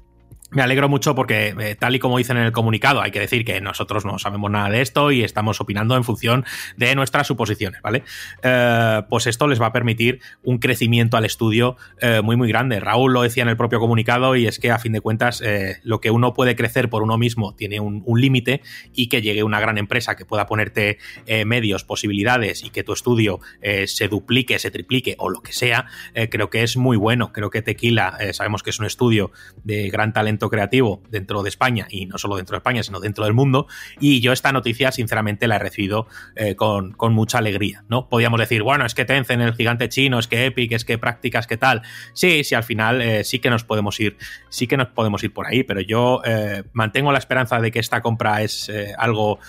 [0.53, 3.43] Me alegro mucho porque, eh, tal y como dicen en el comunicado, hay que decir
[3.43, 6.45] que nosotros no sabemos nada de esto y estamos opinando en función
[6.77, 8.03] de nuestras suposiciones, ¿vale?
[8.43, 12.79] Eh, pues esto les va a permitir un crecimiento al estudio eh, muy, muy grande.
[12.79, 15.43] Raúl lo decía en el propio comunicado y es que, a fin de cuentas,
[15.83, 18.61] lo que uno puede crecer por uno mismo tiene un, un límite
[18.93, 20.99] y que llegue una gran empresa que pueda ponerte
[21.45, 23.39] medios, posibilidades y que tu estudio
[23.85, 25.87] se duplique, se triplique o lo que sea,
[26.29, 27.31] creo que es muy bueno.
[27.33, 29.31] Creo que Tequila, sabemos que es un estudio
[29.63, 33.23] de gran talento creativo dentro de España y no solo dentro de España, sino dentro
[33.25, 33.67] del mundo.
[33.99, 37.83] Y yo esta noticia, sinceramente, la he recibido eh, con, mucha alegría.
[37.89, 38.09] ¿no?
[38.09, 41.47] Podríamos decir, bueno, es que Tencent, el gigante chino, es que Epic, es que prácticas,
[41.47, 41.81] que tal.
[42.13, 44.17] Sí, sí, al final eh, sí que nos podemos ir,
[44.49, 47.79] sí que nos podemos ir por ahí, pero yo eh, mantengo la esperanza de que
[47.79, 49.39] esta compra es algo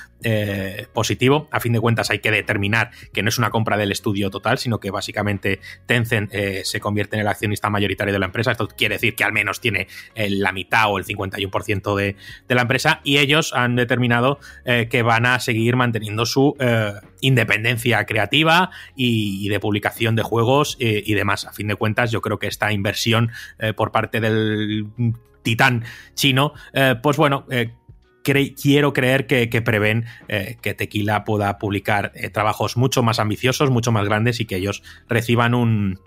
[0.92, 1.48] positivo.
[1.50, 4.58] A fin de cuentas, hay que determinar que no es una compra del estudio total,
[4.58, 8.52] sino que básicamente Tencent se convierte en el accionista mayoritario de la empresa.
[8.52, 12.16] Esto quiere decir que al menos tiene la mitad o el 51% de,
[12.48, 16.92] de, la empresa y ellos han determinado eh, que van a seguir manteniendo su eh,
[17.20, 21.46] independencia creativa y, de publicación de juegos eh, y demás.
[21.46, 23.30] A fin de cuentas, yo creo que esta inversión
[23.76, 24.86] por parte del
[25.42, 26.54] titán chino,
[27.02, 27.46] pues bueno,
[28.24, 30.06] quiero creer que, prevén
[30.60, 35.54] que Tequila pueda publicar trabajos mucho más ambiciosos, mucho más grandes y que ellos reciban
[35.54, 36.00] un,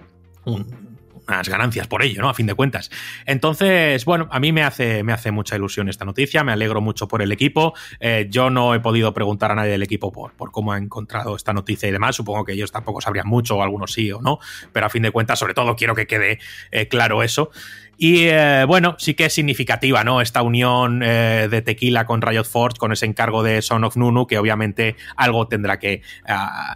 [1.27, 2.29] unas ganancias por ello, ¿no?
[2.29, 2.89] A fin de cuentas.
[3.25, 7.07] Entonces, bueno, a mí me hace, me hace mucha ilusión esta noticia, me alegro mucho
[7.07, 7.73] por el equipo.
[7.99, 11.35] Eh, yo no he podido preguntar a nadie del equipo por, por cómo ha encontrado
[11.35, 12.15] esta noticia y demás.
[12.15, 14.39] Supongo que ellos tampoco sabrían mucho, o algunos sí o no,
[14.71, 16.39] pero a fin de cuentas, sobre todo, quiero que quede
[16.71, 17.51] eh, claro eso.
[17.99, 20.21] Y eh, bueno, sí que es significativa, ¿no?
[20.21, 24.37] Esta unión de Tequila con Riot Forge, con ese encargo de Son of Nunu, que
[24.37, 26.75] obviamente algo tendrá que ah,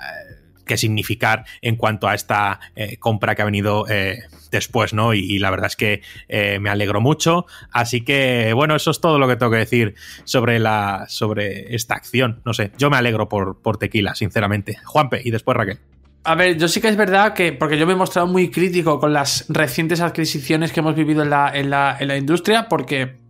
[0.71, 4.19] que significar en cuanto a esta eh, compra que ha venido eh,
[4.51, 5.13] después, ¿no?
[5.13, 7.45] Y, la verdad es que eh, me alegro mucho.
[7.71, 11.95] Así que, bueno, eso es todo lo que tengo que decir sobre, la, sobre esta
[11.95, 12.41] acción.
[12.45, 14.77] No sé, yo me alegro por, por Tequila, sinceramente.
[14.85, 15.79] Juanpe y después Raquel.
[16.23, 18.97] A ver, yo sí que es verdad que, porque yo me he mostrado muy crítico
[18.99, 23.20] con las recientes adquisiciones que hemos vivido en la, en la, en la industria, porque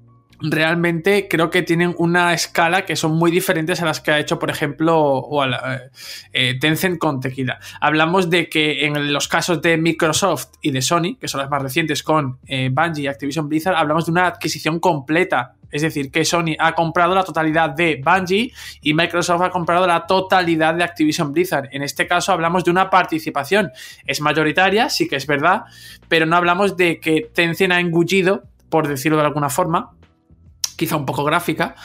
[0.41, 4.39] realmente creo que tienen una escala que son muy diferentes a las que ha hecho,
[4.39, 5.49] por ejemplo, o eh,
[6.33, 7.59] eh, Tencent con Tequila.
[7.79, 11.61] Hablamos de que en los casos de Microsoft y de Sony, que son las más
[11.61, 15.55] recientes con eh, Bungie y Activision Blizzard, hablamos de una adquisición completa.
[15.71, 20.05] Es decir, que Sony ha comprado la totalidad de Bungie y Microsoft ha comprado la
[20.05, 21.69] totalidad de Activision Blizzard.
[21.71, 23.71] En este caso hablamos de una participación.
[24.05, 25.63] Es mayoritaria, sí que es verdad,
[26.09, 29.91] pero no hablamos de que Tencent ha engullido, por decirlo de alguna forma,
[30.82, 31.75] quizá un poco gráfica,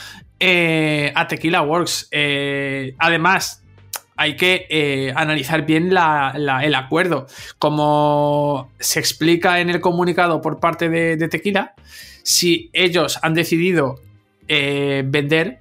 [0.40, 2.08] eh, a Tequila Works.
[2.12, 3.62] Eh, además,
[4.16, 7.26] hay que eh, analizar bien el acuerdo.
[7.58, 11.74] Como se explica en el comunicado por parte de, Tequila,
[12.22, 14.00] si ellos han decidido
[14.48, 15.58] vender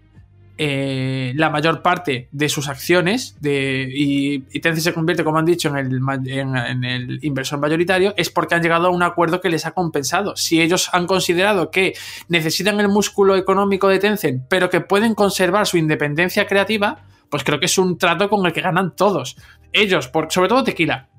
[0.58, 5.76] eh, la mayor parte de sus acciones de, y, Tencent se convierte, como han dicho,
[5.76, 10.36] en el, inversor mayoritario, es porque han llegado a un acuerdo que les ha compensado.
[10.36, 11.94] Si ellos han considerado que
[12.30, 17.60] necesitan el músculo económico de Tencent, pero que pueden conservar su independencia creativa, pues creo
[17.60, 19.36] que es un trato con el que ganan todos.
[19.74, 21.10] Ellos, sobre todo Tequila,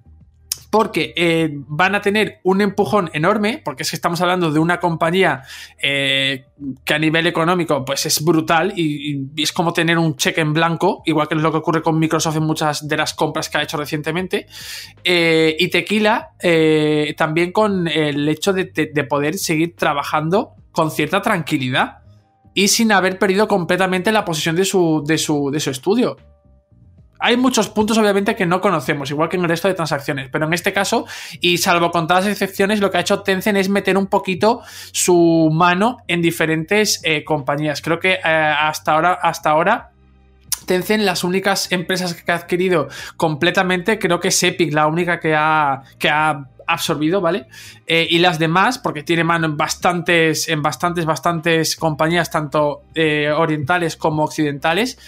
[0.76, 4.78] porque eh, van a tener un empujón enorme, porque es que estamos hablando de una
[4.78, 5.40] compañía
[5.82, 6.48] eh,
[6.84, 11.00] que a nivel económico pues es brutal y, es como tener un cheque en blanco,
[11.06, 13.62] igual que es lo que ocurre con Microsoft en muchas de las compras que ha
[13.62, 14.48] hecho recientemente.
[15.02, 20.90] Eh, y Tequila eh, también con el hecho de, de- de poder seguir trabajando con
[20.90, 22.00] cierta tranquilidad
[22.52, 26.18] y sin haber perdido completamente la posición de su, de su, de su estudio
[27.18, 30.46] hay muchos puntos, obviamente, que no conocemos, igual que en el resto de transacciones, pero
[30.46, 31.06] en este caso,
[31.40, 34.62] y salvo contadas excepciones, lo que ha hecho Tencent es meter un poquito
[34.92, 37.80] su mano en diferentes eh, compañías.
[37.80, 39.90] Creo que eh, hasta ahora, hasta ahora.
[40.66, 45.32] Tencent, las únicas empresas que ha adquirido completamente, creo que es Epic, la única que
[45.32, 47.46] ha, que ha absorbido, ¿vale?
[47.86, 52.82] Eh, y las demás, porque tiene mano en bastantes, en bastantes, bastantes compañías, tanto
[53.36, 54.98] orientales como occidentales,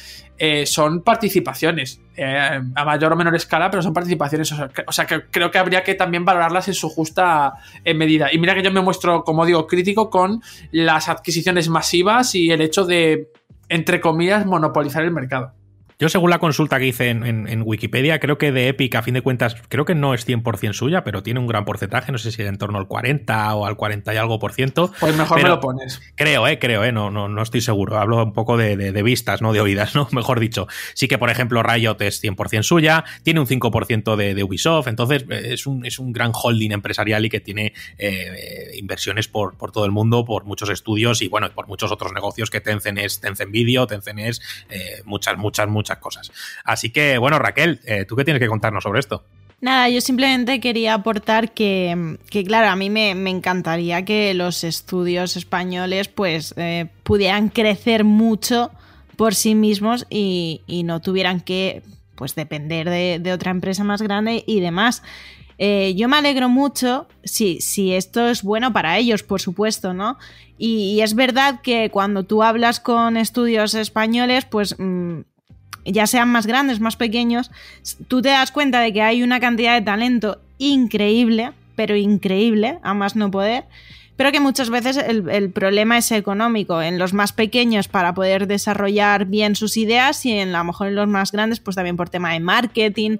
[0.41, 4.53] eh, son participaciones, eh, a mayor o menor escala, pero son participaciones.
[4.53, 8.33] O sea, que, creo que habría que también valorarlas en su justa eh, medida.
[8.33, 12.61] Y mira que yo me muestro, como digo, crítico con las adquisiciones masivas y el
[12.61, 13.33] hecho de,
[13.69, 15.58] entre comillas, monopolizar el mercado.
[16.01, 19.03] Yo, según la consulta que hice en, en- en Wikipedia, creo que de Epic, a
[19.03, 22.19] fin de cuentas, creo que no es 100% suya, pero tiene un gran porcentaje, no
[22.19, 24.93] sé si en torno al 40 o al 40 y algo por ciento.
[25.01, 26.01] Pues mejor me lo pones.
[26.15, 27.99] Creo, eh, creo, eh, no, no, no estoy seguro.
[27.99, 30.07] Hablo un poco de, de- de vistas, no de oídas, ¿no?
[30.13, 30.69] Mejor dicho.
[30.95, 35.25] Sí que, por ejemplo, Riot es 100% suya, tiene un 5% de, de Ubisoft, entonces
[35.29, 39.73] eh, es un, es un gran holding empresarial y que tiene eh, inversiones por, por
[39.73, 43.19] todo el mundo, por muchos estudios y, bueno, por muchos otros negocios que Tencent es
[43.19, 44.41] Tencent Video, Tencent es
[44.71, 46.31] eh, muchas, muchas, muchas cosas.
[46.65, 49.25] Así que, bueno, Raquel, eh, ¿tú qué tienes que contarnos sobre esto?
[49.61, 54.63] Nada, yo simplemente quería aportar que, que, claro, a mí me, me encantaría que los
[54.63, 58.71] estudios españoles pues eh, pudieran crecer mucho
[59.17, 61.83] por sí mismos y, y no tuvieran que
[62.15, 65.03] pues depender de, de otra empresa más grande y demás.
[65.59, 70.19] Eh, yo me alegro mucho si, si esto es bueno para ellos, por supuesto, ¿no?
[70.57, 75.23] Y, y es verdad que cuando tú hablas con estudios españoles, pues mm,
[75.93, 77.51] ya sean más grandes, más pequeños,
[78.09, 82.95] tú te das cuenta de que hay una cantidad de talento increíble, pero increíble, a
[82.95, 83.65] más no poder,
[84.19, 88.49] pero que muchas veces el, el, problema es económico en los más pequeños para poder
[88.49, 91.97] desarrollar bien sus ideas y en a lo mejor en los más grandes pues también
[91.97, 93.19] por tema de marketing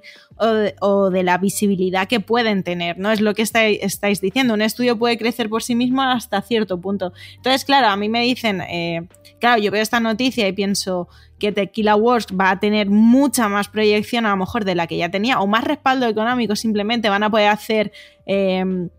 [0.81, 3.13] o de, la visibilidad que pueden tener, ¿no?
[3.13, 6.81] Es lo que está, estáis diciendo, un estudio puede crecer por sí mismo hasta cierto
[6.81, 7.13] punto.
[7.37, 9.07] Entonces, claro, a mí me dicen, eh,
[9.39, 11.07] claro, yo veo esta noticia y pienso
[11.39, 14.97] que Tequila Wars va a tener mucha más proyección a lo mejor de la que
[14.97, 17.93] ya tenía o más respaldo económico, simplemente van a poder hacer...
[18.25, 18.89] Eh,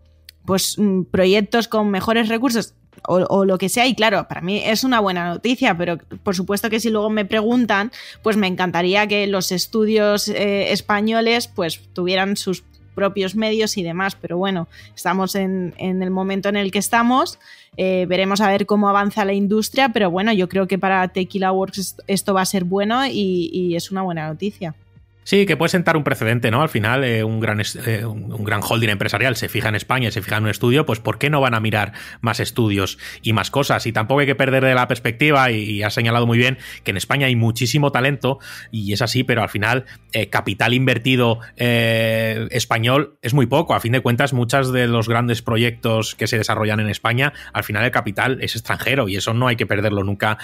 [0.45, 0.77] pues
[1.11, 2.73] proyectos con mejores recursos
[3.07, 6.35] o, o, lo que sea y claro, para mí es una buena noticia, pero por
[6.35, 11.81] supuesto que si luego me preguntan, pues me encantaría que los estudios eh, españoles pues
[11.93, 12.63] tuvieran sus
[12.93, 17.39] propios medios y demás, pero bueno, estamos en, en el momento en el que estamos,
[17.77, 21.51] eh, veremos a ver cómo avanza la industria, pero bueno, yo creo que para Tequila
[21.53, 24.75] Works esto va a ser bueno y es una buena noticia.
[25.23, 26.63] Sí, que puede sentar un precedente, ¿no?
[26.63, 30.11] Al final, eh, un, gran, eh, un gran holding empresarial se fija en España y
[30.11, 33.31] se fija en un estudio, pues ¿por qué no van a mirar más estudios y
[33.31, 33.85] más cosas?
[33.85, 36.89] Y tampoco hay que perder de la perspectiva, y, y has señalado muy bien que
[36.89, 38.39] en España hay muchísimo talento,
[38.71, 43.75] y es así, pero al final, eh, capital invertido español es muy poco.
[43.75, 47.63] A fin de cuentas, muchos de los grandes proyectos que se desarrollan en España, al
[47.63, 50.39] final el capital es extranjero, y eso no hay que perderlo nunca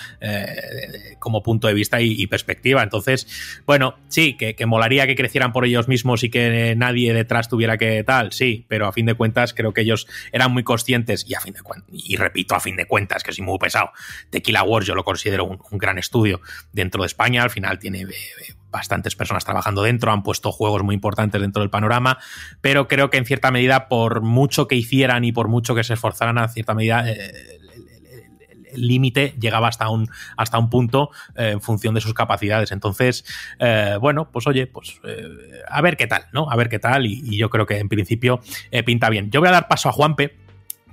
[1.17, 2.83] como punto de vista y, y, perspectiva.
[2.83, 3.27] Entonces,
[3.65, 7.77] bueno, sí, que, que molaría que crecieran por ellos mismos y que nadie detrás tuviera
[7.77, 11.33] que tal, sí, pero a fin de cuentas creo que ellos eran muy conscientes y
[11.33, 11.61] a fin de
[11.91, 13.91] y repito, a fin de cuentas, que soy muy pesado,
[14.29, 16.41] Tequila Wars yo lo considero un, gran estudio
[16.71, 18.07] dentro de España, al final tiene eh,
[18.69, 22.19] bastantes personas trabajando dentro, han puesto juegos muy importantes dentro del panorama,
[22.61, 25.93] pero creo que en cierta medida, por mucho que hicieran y por mucho que se
[25.93, 27.09] esforzaran, a cierta medida...
[27.09, 27.56] Eh,
[28.75, 32.71] límite llegaba hasta un, hasta un punto eh, en función de sus capacidades.
[32.71, 33.25] Entonces,
[33.59, 35.23] eh, bueno, pues oye, pues eh,
[35.67, 36.49] a ver qué tal, ¿no?
[36.49, 38.39] A ver qué tal y, y yo creo que en principio
[38.85, 39.31] pinta bien.
[39.31, 40.46] Yo voy a dar paso a Juanpe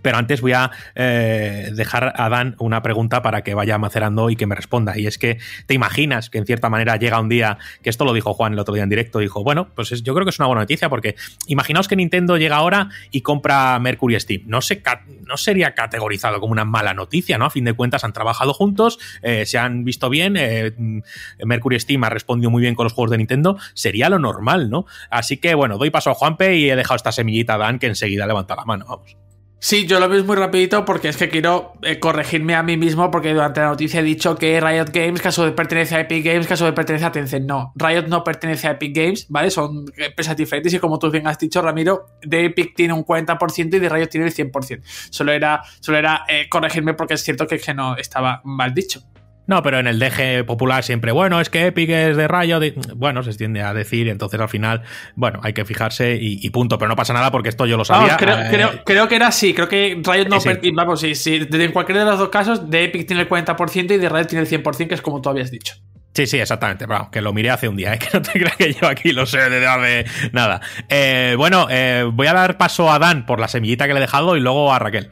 [0.04, 4.36] Pero antes voy a eh, dejar a Dan una pregunta para que vaya macerando y
[4.36, 4.98] que me responda.
[4.98, 8.12] Y es que te imaginas que en cierta manera llega un día, que esto lo
[8.12, 10.38] dijo Juan el otro día en directo, dijo, bueno, pues es- yo creo que es
[10.38, 11.14] una buena noticia porque
[11.46, 14.42] imaginaos que Nintendo llega ahora y compra Mercury Steam.
[14.44, 14.82] No, se
[15.26, 17.46] no sería categorizado como una mala noticia, ¿no?
[17.46, 20.98] A fin de cuentas han trabajado juntos, eh, se han visto bien, eh, mm,
[21.46, 24.84] Mercury Steam ha respondido muy bien con los juegos de Nintendo, sería lo normal, ¿no?
[25.08, 27.86] Así que bueno, doy paso a Juanpe y he dejado esta semillita a Dan que
[27.86, 29.16] enseguida levanta la mano, vamos.
[29.64, 33.10] Sí, yo lo veo muy rapidito porque es que quiero eh, corregirme a mí mismo
[33.10, 36.46] porque durante la noticia he dicho que Riot Games, caso de pertenece a Epic Games,
[36.46, 37.46] caso de pertenece a Tencent.
[37.46, 39.50] No, Riot no pertenece a Epic Games, ¿vale?
[39.50, 43.76] Son empresas diferentes y como tú bien has dicho, Ramiro, de Epic tiene un 40%
[43.76, 44.82] y de Riot tiene el 100%.
[44.84, 49.13] Solo era, solo era eh, corregirme porque es cierto que, que no estaba mal dicho.
[49.46, 52.74] No, pero en el DG popular siempre, bueno, es que Epic es de Rayo, de-
[52.96, 54.82] bueno, se tiende a decir, entonces al final,
[55.16, 57.84] bueno, hay que fijarse y, y punto, pero no pasa nada porque esto yo lo
[57.84, 58.16] sabía.
[58.16, 61.14] Vamos, creo, eh, creo, creo que era así, creo que Riot no per- Vamos, sí,
[61.14, 64.26] sí, en cualquiera de los dos casos, de Epic tiene el 40% y de Riot
[64.26, 65.74] tiene el 100%, que es como tú habías dicho.
[66.14, 66.86] Sí, sí, exactamente.
[66.86, 67.98] Vamos, que lo miré hace un día, ¿eh?
[68.00, 70.60] que no te creas que yo aquí lo sé desde hace nada.
[70.88, 71.66] Eh, bueno,
[72.12, 74.72] voy a dar paso a Dan por la semillita que le he dejado y luego
[74.72, 75.10] a Raquel.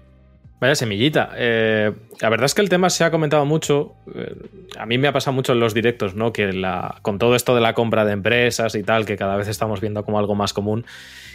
[0.62, 1.30] Vaya semillita.
[1.34, 1.90] Eh,
[2.20, 3.94] la verdad es que el tema se ha comentado mucho.
[4.14, 4.32] eh,
[4.78, 6.32] a mí me ha pasado mucho en los directos, ¿no?
[6.32, 9.48] Que la, con todo esto de la compra de empresas y tal, que cada vez
[9.48, 10.86] estamos viendo como algo más común.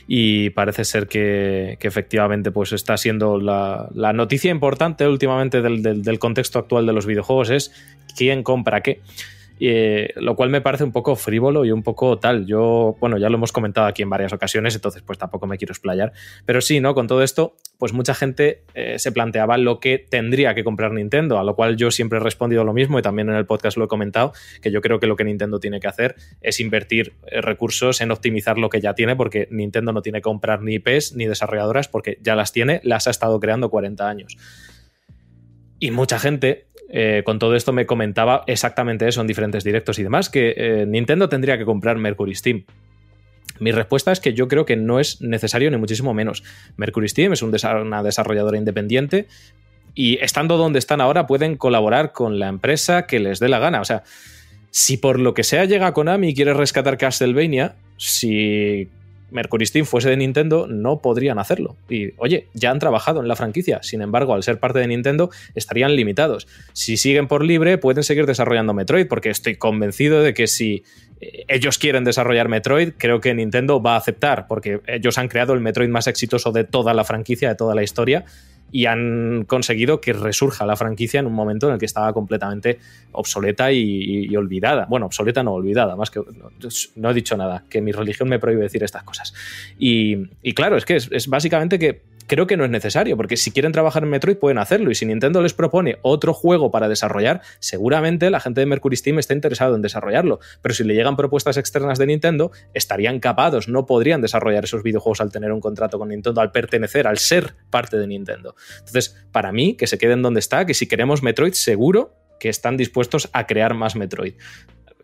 [0.07, 5.84] Y parece ser que, que efectivamente pues está siendo la, la noticia importante últimamente del,
[5.84, 7.73] del- del contexto actual de los videojuegos es
[8.15, 9.01] quién compra qué.
[9.60, 12.45] Eh, lo cual me parece un poco frívolo y un poco tal.
[12.45, 15.72] Yo, bueno, ya lo hemos comentado aquí en varias ocasiones, entonces pues tampoco me quiero
[15.72, 16.14] explayar.
[16.45, 16.93] Pero sí, ¿no?
[16.93, 21.39] Con todo esto, pues mucha gente eh, se planteaba lo que tendría que comprar Nintendo,
[21.39, 23.86] a lo cual yo siempre he respondido lo mismo y también en el podcast lo
[23.86, 27.41] he comentado, que yo creo que lo que Nintendo tiene que hacer es invertir eh,
[27.41, 31.16] recursos en optimizar lo que ya tiene, porque Nintendo no tiene que comprar ni IPs
[31.16, 34.38] ni desarrolladoras, porque ya las tiene, las ha estado creando 40 años.
[35.80, 40.04] Y mucha gente eh, con todo esto me comentaba exactamente eso en diferentes directos y
[40.04, 42.64] demás, que eh, Nintendo tendría que comprar Mercury Steam.
[43.60, 46.44] Mi respuesta es que yo creo que no es necesario ni muchísimo menos.
[46.78, 49.28] Mercury Steam es un una desarrolladora independiente
[49.96, 53.82] y estando donde están ahora pueden colaborar con la empresa que les dé la gana.
[53.82, 54.04] O sea,
[54.70, 58.90] si por lo que sea llega Konami y quiere rescatar Castlevania, si
[59.32, 61.75] Mercury Steam fuese de Nintendo, no podrían hacerlo.
[61.89, 65.30] Y oye, ya han trabajado en la franquicia, sin embargo, al ser parte de Nintendo,
[65.55, 66.47] estarían limitados.
[66.73, 70.84] Si siguen por libre, pueden seguir desarrollando Metroid, porque estoy convencido de que si
[71.19, 75.53] eh, ellos quieren desarrollar Metroid, creo que Nintendo va a aceptar, porque ellos han creado
[75.53, 78.25] el Metroid más exitoso de toda la franquicia, de toda la historia,
[78.72, 82.80] y han conseguido que resurja la franquicia en un momento en el que estaba completamente
[83.11, 84.86] obsoleta y, olvidada.
[84.89, 86.22] Bueno, obsoleta no olvidada, más que
[86.95, 89.34] no, he dicho nada, que mi religión me prohíbe decir estas cosas.
[89.80, 93.71] Y, claro, es que es básicamente que creo que no es necesario, porque si quieren
[93.71, 98.30] trabajar en Metroid pueden hacerlo, y si Nintendo les propone otro juego para desarrollar, seguramente
[98.30, 101.97] la gente de Mercury Steam está interesado en desarrollarlo, pero si le llegan propuestas externas
[101.97, 106.41] de Nintendo, estarían capados, no podrían desarrollar esos videojuegos al tener un contrato con Nintendo,
[106.41, 108.55] al pertenecer, al ser parte de Nintendo.
[108.80, 112.78] Entonces, para mí, que se queden donde está, que si queremos Metroid, seguro que están
[112.78, 114.36] dispuestos a crear más Metroid.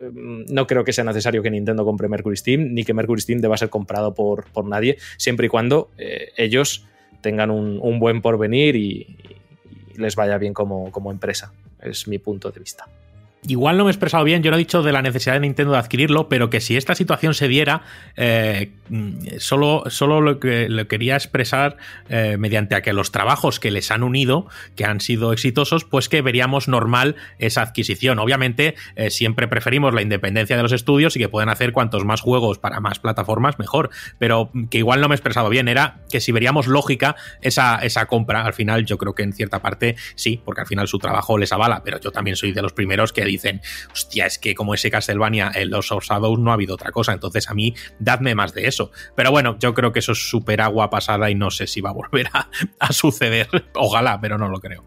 [0.00, 3.56] No creo que sea necesario que Nintendo compre Mercury Steam, ni que Mercury Steam deba
[3.56, 6.86] ser comprado por, por nadie, siempre y cuando eh, ellos
[7.24, 9.16] tengan un, un buen porvenir y,
[9.96, 11.52] les vaya bien como, como empresa.
[11.80, 12.86] Es mi punto de vista.
[13.46, 15.72] Igual no me he expresado bien, yo no he dicho de la necesidad de Nintendo
[15.72, 17.82] de adquirirlo, pero que si esta situación se diera,
[18.16, 21.76] eh, mm, solo, solo lo que lo quería expresar
[22.08, 26.08] eh, mediante a que los trabajos que les han unido, que han sido exitosos, pues
[26.08, 28.18] que veríamos normal esa adquisición.
[28.18, 32.22] Obviamente, eh, siempre preferimos la independencia de los estudios y que puedan hacer cuantos más
[32.22, 33.90] juegos para más plataformas, mejor.
[34.18, 38.06] Pero que igual no me he expresado bien, era que si veríamos lógica esa, esa
[38.06, 41.36] compra, al final yo creo que en cierta parte sí, porque al final su trabajo
[41.36, 43.60] les avala, pero yo también soy de los primeros que dicen,
[43.92, 46.04] hostia, es que como ese Castlevania en los of
[46.38, 48.90] no ha habido otra cosa, entonces a mí dadme más de eso.
[49.14, 51.90] Pero bueno, yo creo que eso es súper agua pasada y no sé si va
[51.90, 53.48] a volver a, a suceder.
[53.74, 54.84] Ojalá, pero no lo creo.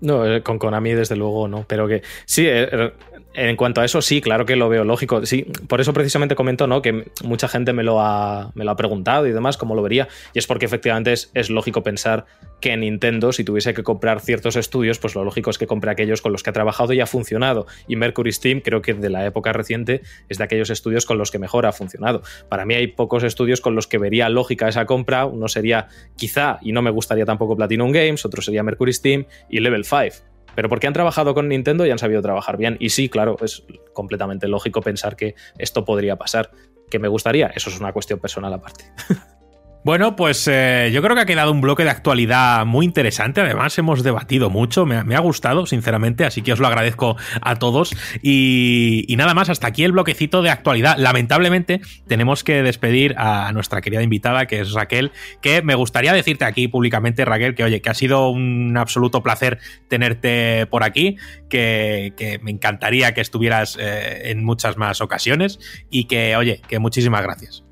[0.00, 2.92] No, eh, con Konami desde luego no, pero que sí, eh,
[3.32, 5.24] en cuanto a eso sí, claro que lo veo lógico.
[5.24, 6.82] Sí, por eso precisamente comento, ¿no?
[6.82, 10.08] Que mucha gente me lo ha, me lo ha preguntado y demás, cómo lo vería.
[10.34, 12.26] Y es porque efectivamente es, es lógico pensar
[12.60, 16.22] que Nintendo, si tuviese que comprar ciertos estudios, pues lo lógico es que compre aquellos
[16.22, 17.66] con los que ha trabajado y ha funcionado.
[17.86, 21.30] Y Mercury Steam, creo que de la época reciente, es de aquellos estudios con los
[21.30, 22.22] que mejor ha funcionado.
[22.48, 25.26] Para mí hay pocos estudios con los que vería lógica esa compra.
[25.26, 29.60] Uno sería quizá, y no me gustaría tampoco Platinum Games, otro sería Mercury Steam y
[29.60, 32.76] Level 5 pero porque han trabajado con Nintendo y han sabido trabajar bien.
[32.80, 36.50] Y sí, claro, es completamente lógico pensar que esto podría pasar.
[36.90, 37.48] ¿Que me gustaría?
[37.48, 38.84] Eso es una cuestión personal aparte.
[39.82, 43.40] Bueno, pues eh, yo creo que ha quedado un bloque de actualidad muy interesante.
[43.40, 44.84] Además, hemos debatido mucho.
[44.84, 46.26] Me, ha gustado, sinceramente.
[46.26, 47.96] Así que os lo agradezco a todos.
[48.22, 50.98] Y, nada más, hasta aquí el bloquecito de actualidad.
[50.98, 55.12] Lamentablemente, tenemos que despedir a nuestra querida invitada, que es Raquel.
[55.40, 59.60] Que me gustaría decirte aquí públicamente, Raquel, que oye, que ha sido un absoluto placer
[59.88, 61.16] tenerte por aquí.
[61.48, 65.58] Que, me encantaría que estuvieras eh, en muchas más ocasiones.
[65.88, 67.64] Y que, oye, que muchísimas gracias.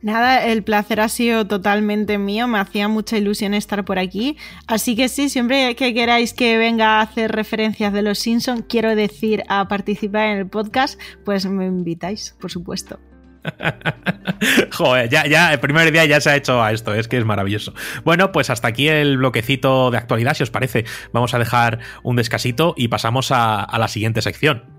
[0.00, 4.36] Nada, el placer ha sido totalmente mío, me hacía mucha ilusión estar por aquí.
[4.68, 8.94] Así que sí, siempre que queráis que venga a hacer referencias de los Simpsons, quiero
[8.94, 13.00] decir a participar en el podcast, pues me invitáis, por supuesto.
[14.72, 17.24] Joder, ya, ya, el primer día ya se ha hecho a esto, es que es
[17.24, 17.74] maravilloso.
[18.04, 20.84] Bueno, pues hasta aquí el bloquecito de actualidad, si os parece.
[21.12, 24.77] Vamos a dejar un descasito y pasamos a la siguiente sección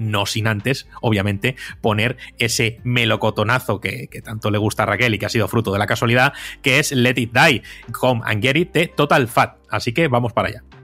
[0.00, 5.26] no sin antes, obviamente, poner ese melocotonazo que, tanto le gusta a Raquel y que
[5.26, 6.32] ha sido fruto de la casualidad,
[6.62, 7.62] que es Let It Die,
[7.92, 9.58] Come and Get It de Total Fat.
[9.68, 10.79] Así que vamos para allá.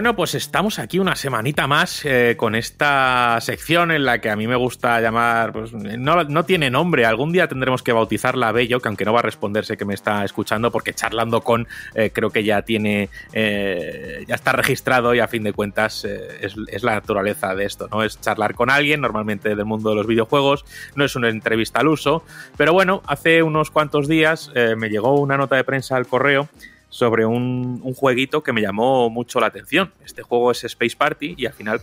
[0.00, 4.34] Bueno, pues estamos aquí una semanita más eh, con esta sección en la que a
[4.34, 8.80] mí me gusta llamar, pues, no, no, tiene nombre, algún día tendremos que bautizarla Bello,
[8.80, 12.30] que aunque no va a responderse que me está escuchando, porque charlando con eh, creo
[12.30, 16.94] que ya tiene, eh, ya está registrado y a fin de cuentas es, es, la
[16.94, 18.02] naturaleza de esto, ¿no?
[18.02, 20.64] Es charlar con alguien, normalmente del mundo de los videojuegos,
[20.94, 22.24] no es una entrevista al uso,
[22.56, 26.48] pero bueno, hace unos cuantos días me llegó una nota de prensa al correo
[26.90, 29.92] sobre un, un, jueguito que me llamó mucho la atención.
[30.04, 31.80] Este juego es Space Party y al final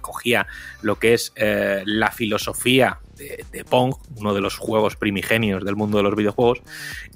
[0.00, 0.46] cogía
[0.80, 5.98] lo que es eh, la filosofía de, Pong, uno de los juegos primigenios del mundo
[5.98, 6.62] de los videojuegos,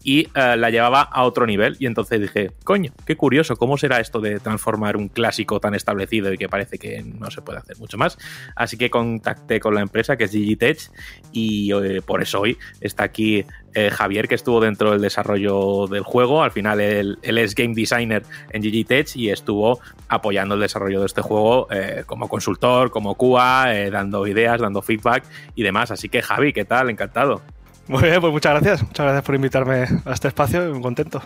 [0.02, 1.76] y eh, la llevaba a otro nivel.
[1.78, 6.32] Y entonces dije, coño, qué curioso, ¿cómo será esto de transformar un clásico tan establecido
[6.32, 8.18] y que parece que no se puede hacer mucho más?
[8.56, 10.90] Así que contacté con la empresa que es Digitech
[11.32, 13.44] y eh, por eso hoy está aquí
[13.74, 16.42] eh, Javier, que estuvo dentro del desarrollo del juego.
[16.42, 21.20] Al final él, es game designer en Digitech y estuvo apoyando el desarrollo de este
[21.20, 21.68] juego
[22.06, 25.90] como consultor, como QA, dando ideas, dando feedback y demás.
[26.06, 26.90] Que Javi, ¿qué tal?
[26.90, 27.42] Encantado.
[27.88, 28.82] Muy bien, pues muchas gracias.
[28.82, 31.22] Muchas gracias por invitarme a este espacio muy contento.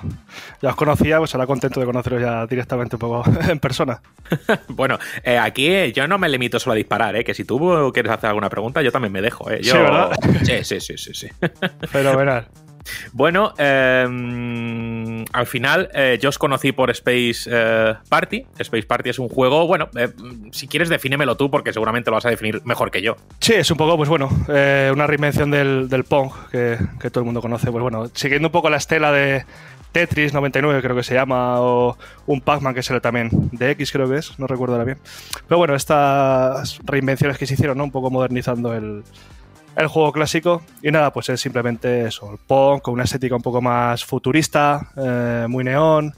[0.62, 4.00] Ya os conocía, pues ahora contento de conoceros ya directamente un poco en persona.
[4.68, 7.24] bueno, eh, aquí yo no me limito solo a disparar, ¿eh?
[7.24, 9.50] que si tú quieres hacer alguna pregunta, yo también me dejo.
[9.50, 9.60] ¿eh?
[9.60, 9.72] Yo...
[9.72, 10.12] Sí, ¿verdad?
[10.44, 11.12] Sí, sí, sí, sí.
[11.14, 11.28] sí.
[11.88, 12.46] Fenomenal.
[13.12, 14.06] Bueno, eh,
[15.32, 18.44] al final eh, yo os conocí por Space eh, Party.
[18.58, 20.08] Space Party es un juego, bueno, eh,
[20.50, 23.16] si quieres defínemelo tú porque seguramente lo vas a definir mejor que yo.
[23.40, 27.40] Sí, es un poco, pues bueno, una reinvención del, Pong que, que, todo el mundo
[27.40, 27.70] conoce.
[27.70, 29.44] Pues bueno, siguiendo un poco la estela de
[29.92, 31.96] Tetris 99 creo que se llama, o
[32.26, 34.98] un Pac-Man que será también de X creo que es, no recuerdo ahora bien.
[35.46, 37.84] Pero bueno, estas reinvenciones que se hicieron, ¿no?
[37.84, 39.04] Un poco modernizando el
[39.76, 40.62] el juego clásico.
[40.82, 44.90] Y nada, pues es simplemente eso, el Pong con una estética un poco más futurista,
[44.96, 46.14] eh, muy neón.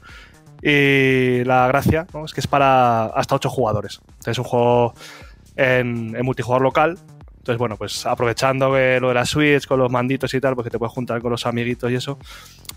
[0.61, 2.25] Y la gracia ¿no?
[2.25, 4.01] es que es para hasta 8 jugadores.
[4.25, 4.93] Es un juego
[5.55, 6.97] en, en, multijugador local.
[7.37, 10.71] Entonces, bueno, pues aprovechando lo de la Switch con los manditos y tal, pues que
[10.71, 12.17] te puedes juntar con los amiguitos y eso,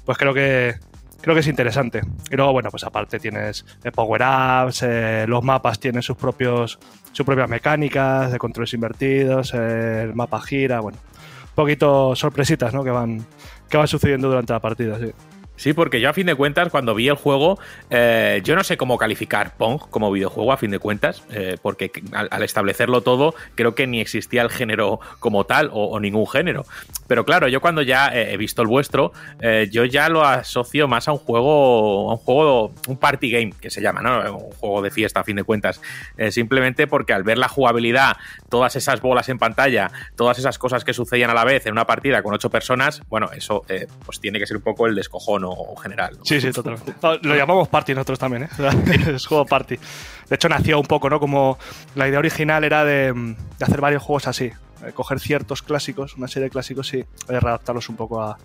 [0.05, 0.74] pues creo que
[1.20, 2.03] creo que es interesante.
[2.31, 3.65] Y luego, bueno, pues aparte tienes
[3.95, 6.78] power-ups, eh, los mapas tienen sus propios
[7.12, 10.99] sus propias mecánicas de controles invertidos, eh, el mapa gira, bueno,
[11.43, 12.85] un poquito sorpresitas, ¿no?
[12.85, 13.24] Que van,
[13.69, 15.11] que van sucediendo durante la partida, sí.
[15.59, 17.59] Sí, porque yo a fin de cuentas, cuando vi el juego,
[17.90, 21.90] eh, yo no sé cómo calificar Pong como videojuego a fin de cuentas, eh, porque
[22.12, 26.64] al, establecerlo todo, creo que ni existía el género como tal o, ningún género.
[27.09, 31.09] Pero claro, yo cuando ya he visto el vuestro, eh, yo ya lo asocio más
[31.09, 34.36] a un juego, a un juego, un party game que se llama, ¿no?
[34.36, 35.80] Un juego de fiesta a fin de cuentas.
[36.16, 38.16] Eh, simplemente porque al ver la jugabilidad,
[38.48, 41.86] todas esas bolas en pantalla, todas esas cosas que sucedían a la vez en una
[41.86, 45.48] partida con ocho personas, bueno, eso eh, pues tiene que ser un poco el descojono
[45.83, 46.16] general.
[46.19, 46.25] ¿no?
[46.25, 46.95] Sí, sí, totalmente.
[47.23, 48.49] Lo llamamos party nosotros también, ¿eh?
[49.15, 49.77] es juego party.
[49.77, 51.20] De hecho, nació un poco, ¿no?
[51.20, 51.59] Como
[51.95, 54.53] la idea original era de, de hacer varios juegos así.
[54.85, 58.39] Eh, coger ciertos clásicos, una serie de clásicos y eh, readaptarlos un poco a, a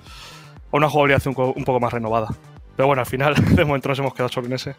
[0.72, 2.30] una jugabilidad un, un, poco más renovada.
[2.76, 4.76] Pero bueno, al final, de momento nos hemos quedado solo en ese.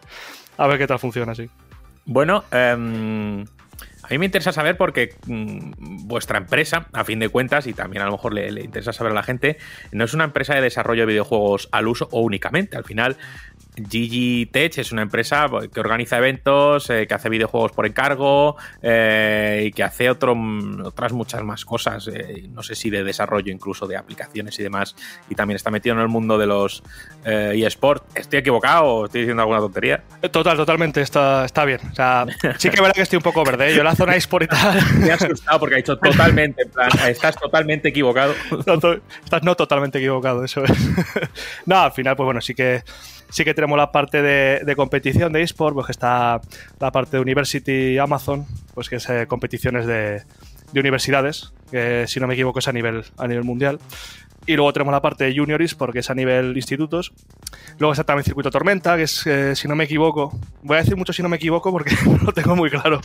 [0.56, 1.48] A ver qué tal funciona así.
[2.06, 3.44] Bueno, eh,
[4.04, 8.02] a mí me interesa saber porque mmm, vuestra empresa, a fin de cuentas, y también
[8.02, 9.56] a lo mejor le, le, interesa saber a la gente,
[9.92, 12.76] no es una empresa de desarrollo de videojuegos al uso o únicamente.
[12.76, 13.16] Al final,
[13.76, 19.64] Gigi Tech es una empresa que organiza eventos, eh, que hace videojuegos por encargo eh,
[19.66, 20.36] y que hace otro,
[20.84, 22.08] otras muchas más cosas.
[22.08, 24.94] Eh, no sé si de desarrollo incluso de aplicaciones y demás.
[25.28, 26.82] Y también está metido en el mundo de los
[27.24, 28.04] eh, eSport.
[28.16, 30.02] ¿Estoy equivocado o estoy diciendo alguna tontería?
[30.30, 31.00] Total, totalmente.
[31.00, 31.80] Está, está bien.
[31.90, 32.26] O sea,
[32.58, 33.74] sí que es verdad que estoy un poco verde.
[33.74, 34.80] Yo la zona eSport y tal.
[34.98, 36.62] Me has asustado porque ha dicho totalmente.
[36.62, 38.34] En plan, estás totalmente equivocado.
[38.66, 40.72] No, to estás no totalmente equivocado, eso es.
[41.66, 42.82] no, al final, pues bueno, sí que
[43.34, 46.40] sí que tenemos la parte de, de competición de eSport, pues está
[46.78, 50.22] la parte de University Amazon, pues que es eh, competiciones de,
[50.72, 53.80] de, universidades, que si no me equivoco es a nivel, a nivel mundial.
[54.46, 57.12] Y luego tenemos la parte de Junior eSport, que es a nivel institutos.
[57.78, 60.96] Luego está también Circuito Tormenta, que es, eh, si no me equivoco, voy a decir
[60.96, 63.00] mucho si no me equivoco porque no lo tengo muy claro,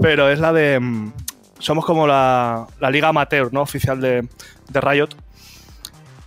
[0.00, 0.80] pero es la de...
[0.80, 1.12] mm,
[1.58, 3.60] Somos como la, la liga amateur, ¿no?
[3.60, 4.26] Oficial de,
[4.70, 5.10] de Riot,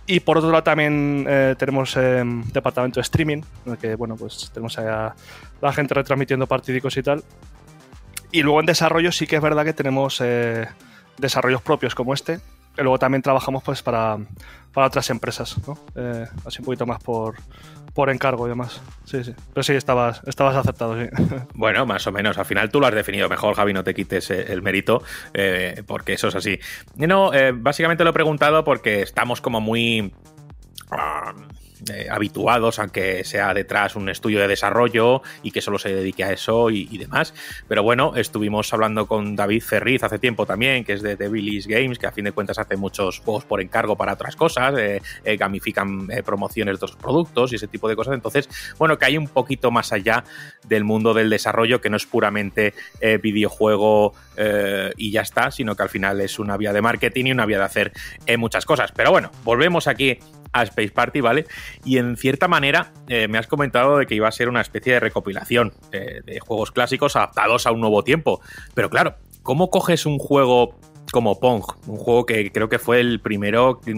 [0.06, 2.22] y por otro lado también eh, tenemos eh,
[2.52, 5.14] departamento de streaming, en el que bueno, pues tenemos a
[5.60, 7.24] la gente retransmitiendo partidicos y tal.
[8.30, 10.66] Y luego en desarrollo sí que es verdad que tenemos eh,
[11.16, 12.40] desarrollos propios como este.
[12.76, 14.18] Y luego también trabajamos pues para,
[14.72, 15.78] para otras empresas, ¿no?
[15.94, 17.36] Eh, así un poquito más por,
[17.94, 18.82] por encargo y demás.
[19.04, 19.32] Sí, sí.
[19.52, 21.08] Pero sí, estabas, estabas aceptado, sí.
[21.54, 22.36] Bueno, más o menos.
[22.36, 25.02] Al final tú lo has definido mejor, Javi, no te quites el mérito,
[25.32, 26.58] eh, porque eso es así.
[26.96, 30.12] No, eh, básicamente lo he preguntado porque estamos como muy...
[30.90, 36.22] Uh, eh, habituados, aunque sea detrás un estudio de desarrollo y que solo se dedique
[36.22, 37.34] a eso y, demás.
[37.66, 41.98] Pero bueno, estuvimos hablando con David Ferriz hace tiempo también, que es de Devilis Games,
[41.98, 45.36] que a fin de cuentas hace muchos juegos por encargo para otras cosas, eh, eh,
[45.36, 48.14] gamifican promociones de otros productos y ese tipo de cosas.
[48.14, 48.48] Entonces,
[48.78, 50.22] bueno, que hay un poquito más allá
[50.68, 52.72] del mundo del desarrollo, que no es puramente
[53.20, 54.14] videojuego
[54.96, 57.58] y ya está, sino que al final es una vía de marketing y una vía
[57.58, 57.92] de hacer
[58.38, 58.92] muchas cosas.
[58.92, 60.18] Pero bueno, volvemos aquí
[60.54, 61.46] a Space Party, ¿vale?
[61.84, 64.94] Y en cierta manera eh, me has comentado de que iba a ser una especie
[64.94, 68.40] de recopilación eh, de juegos clásicos adaptados a un nuevo tiempo.
[68.72, 70.78] Pero claro, ¿cómo coges un juego
[71.10, 73.90] como Pong, un juego que creo que fue el primero que,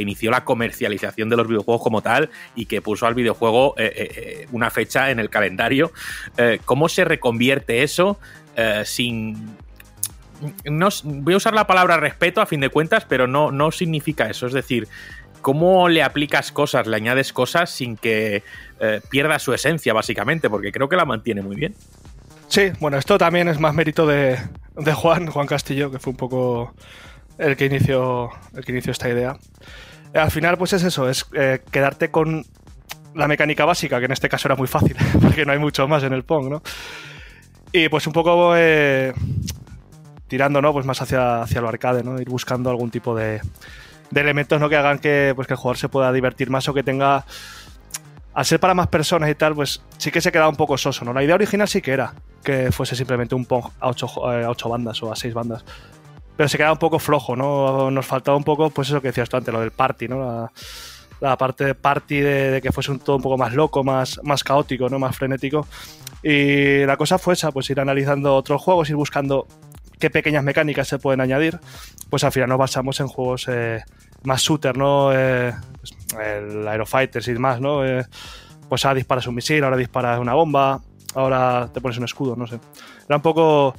[0.00, 4.70] inició la comercialización de los videojuegos como tal y que puso al videojuego eh, una
[4.70, 5.92] fecha en el calendario.
[6.64, 8.18] ¿Cómo se reconvierte eso
[8.84, 9.56] sin...
[10.64, 14.28] No, voy a usar la palabra respeto a fin de cuentas, pero no, no significa
[14.28, 14.46] eso.
[14.46, 14.88] Es decir,
[15.46, 18.42] cómo le aplicas cosas, le añades cosas sin que
[18.80, 21.72] eh, pierda su esencia, básicamente, porque creo que la mantiene muy bien.
[22.48, 24.40] Sí, bueno, esto también es más mérito de,
[24.74, 26.74] de Juan, Juan Castillo, que fue un poco
[27.38, 29.36] el que inició, el que inició esta idea.
[30.12, 32.44] Eh, al final, pues es eso, es eh, quedarte con
[33.14, 36.02] la mecánica básica, que en este caso era muy fácil, porque no hay mucho más
[36.02, 36.62] en el Pong, ¿no?
[37.70, 39.12] Y pues un poco eh,
[40.26, 40.72] tirando, ¿no?
[40.72, 42.20] Pues más hacia, hacia lo arcade, ¿no?
[42.20, 43.40] Ir buscando algún tipo de,
[44.10, 44.68] de elementos ¿no?
[44.68, 47.24] que hagan que, pues, que el jugador se pueda divertir más o que tenga.
[48.34, 51.06] Al ser para más personas y tal, pues sí que se queda un poco soso,
[51.06, 51.14] ¿no?
[51.14, 52.12] La idea original sí que era
[52.44, 55.64] que fuese simplemente un Pong a ocho, eh, bandas o a seis bandas.
[56.36, 57.90] Pero se queda un poco flojo, ¿no?
[57.90, 60.20] Nos faltaba un poco, pues eso que decías tú antes, lo del party, ¿no?
[60.20, 60.52] La,
[61.20, 64.20] la parte de party de, de, que fuese un todo un poco más loco, más,
[64.22, 64.98] más caótico, ¿no?
[64.98, 65.66] Más frenético.
[66.22, 69.46] Y la cosa fue esa, pues ir analizando otros juegos, ir buscando
[69.98, 71.58] qué pequeñas mecánicas se pueden añadir,
[72.10, 73.82] pues al final nos basamos en juegos eh,
[74.24, 75.10] más shooter, ¿no?
[75.12, 77.84] Eh, pues Aerofighters y demás, ¿no?
[77.84, 78.04] Eh,
[78.68, 80.80] pues ahora disparas un misil, ahora disparas una bomba,
[81.14, 82.58] ahora te pones un escudo, no sé.
[83.06, 83.74] Era un poco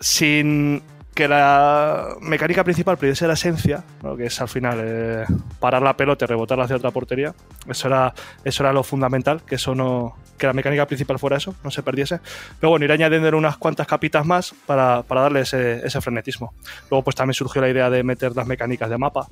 [0.00, 0.82] sin
[1.14, 4.16] que la mecánica principal perdiese la esencia, ¿no?
[4.16, 5.24] que es al final eh,
[5.60, 7.34] parar la pelota y rebotarla hacia otra portería.
[7.68, 8.14] Eso era,
[8.44, 11.82] eso era lo fundamental, que eso no, que la mecánica principal fuera eso, no se
[11.82, 12.20] perdiese.
[12.58, 16.54] Pero bueno, ir añadiendo unas cuantas capitas más para, para darle ese, ese, frenetismo.
[16.90, 19.28] Luego pues también surgió la idea de meter las mecánicas de mapa.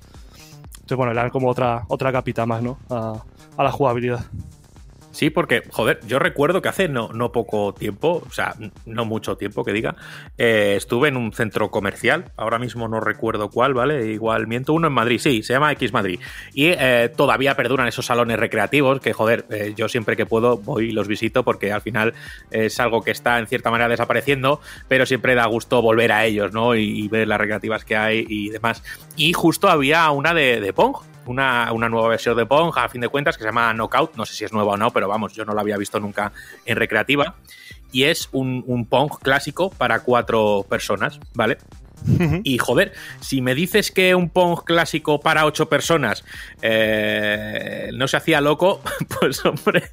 [0.72, 2.78] Entonces bueno, le dan como otra, otra capita más, ¿no?
[2.90, 3.22] A,
[3.56, 4.20] a la jugabilidad.
[5.12, 8.54] Sí, porque, joder, yo recuerdo que hace no, no poco tiempo, o sea,
[8.86, 9.96] no mucho tiempo que diga,
[10.38, 14.12] eh, estuve en un centro comercial, ahora mismo no recuerdo cuál, ¿vale?
[14.12, 16.20] Igual miento uno en Madrid, sí, se llama X Madrid.
[16.54, 20.90] Y eh, todavía perduran esos salones recreativos que, joder, eh, yo siempre que puedo voy
[20.90, 22.14] y los visito porque al final
[22.50, 26.52] es algo que está en cierta manera desapareciendo, pero siempre da gusto volver a ellos,
[26.52, 26.76] ¿no?
[26.76, 28.82] Y, y ver las recreativas que hay y demás.
[29.16, 30.96] Y justo había una de, de Pong,
[31.26, 34.16] una, una, nueva versión de Pong, a fin de cuentas, que se llama Knockout.
[34.16, 36.32] No sé si es nueva o no, pero vamos, yo no la había visto nunca
[36.64, 37.36] en recreativa.
[37.92, 41.58] Y es un, un Pong clásico para cuatro personas, ¿vale?
[42.44, 46.24] Y joder, si me dices que un Pong clásico para ocho personas
[46.62, 48.80] eh, no se hacía loco,
[49.20, 49.88] pues hombre,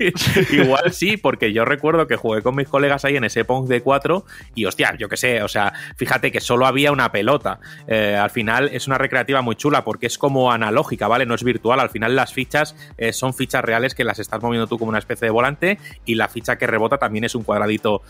[0.51, 3.81] igual sí, porque yo recuerdo que jugué con mis colegas ahí en ese Pong de
[3.81, 4.25] cuatro
[4.55, 7.59] y hostia, yo qué sé, o sea, fíjate que solo había una pelota.
[7.87, 11.25] Eh, al final es una recreativa muy chula porque es como analógica, ¿vale?
[11.25, 14.67] No es virtual, al final las fichas eh, son fichas reales que las estás moviendo
[14.67, 18.01] tú como una especie de volante y la ficha que rebota también es un cuadradito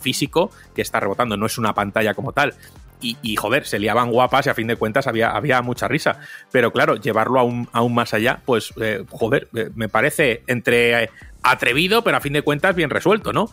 [0.00, 2.54] físico que está rebotando, no es una pantalla como tal.
[3.02, 6.20] Y, joder, se liaban guapas y a fin de cuentas había, había mucha risa.
[6.52, 11.10] Pero claro, llevarlo aún, aún más allá, pues eh, joder, eh, me parece entre
[11.42, 13.50] atrevido, pero a fin de cuentas bien resuelto, ¿no?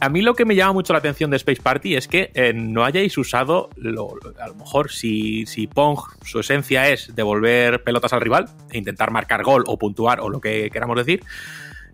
[0.00, 2.52] A mí lo que me llama mucho la atención de Space Party es que eh,
[2.54, 8.12] no hayáis usado, lo, a lo mejor si, si Pong, su esencia es devolver pelotas
[8.12, 11.22] al rival, e intentar marcar gol o puntuar o lo que queramos decir,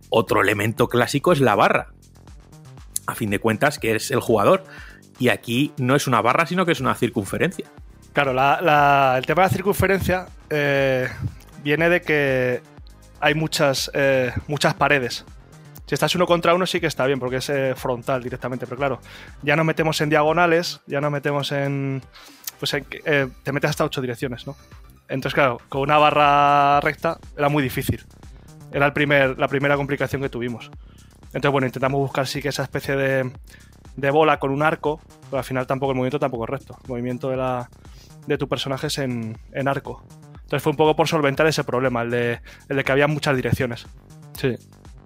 [0.08, 1.88] otro elemento clásico es la barra.
[3.08, 4.64] A fin de cuentas, que es el jugador
[5.18, 7.66] y aquí no es una barra, sino que es una circunferencia.
[8.12, 11.08] Claro, la, el tema de la circunferencia eh,
[11.62, 12.62] viene de que
[13.20, 15.24] hay muchas, eh, muchas paredes.
[15.86, 18.78] Si estás uno contra uno sí que está bien, porque es eh, frontal directamente, pero
[18.78, 19.00] claro,
[19.42, 22.02] ya no metemos en diagonales, ya no metemos en...
[22.58, 22.86] Pues en,
[23.42, 24.56] te metes hasta ocho direcciones, ¿no?
[25.08, 28.04] Entonces, claro, con una barra recta era muy difícil.
[28.72, 30.70] Era el primer, la primera complicación que tuvimos.
[31.26, 33.30] Entonces, bueno, intentamos buscar sí que esa especie de,
[33.96, 36.78] de bola con un arco, pero al final tampoco el movimiento tampoco es recto.
[36.84, 37.68] El movimiento de, la,
[38.26, 40.04] de tu personaje es en, en, arco.
[40.34, 43.34] Entonces fue un poco por solventar ese problema, el de, el de que había muchas
[43.34, 43.86] direcciones.
[44.34, 44.54] Sí.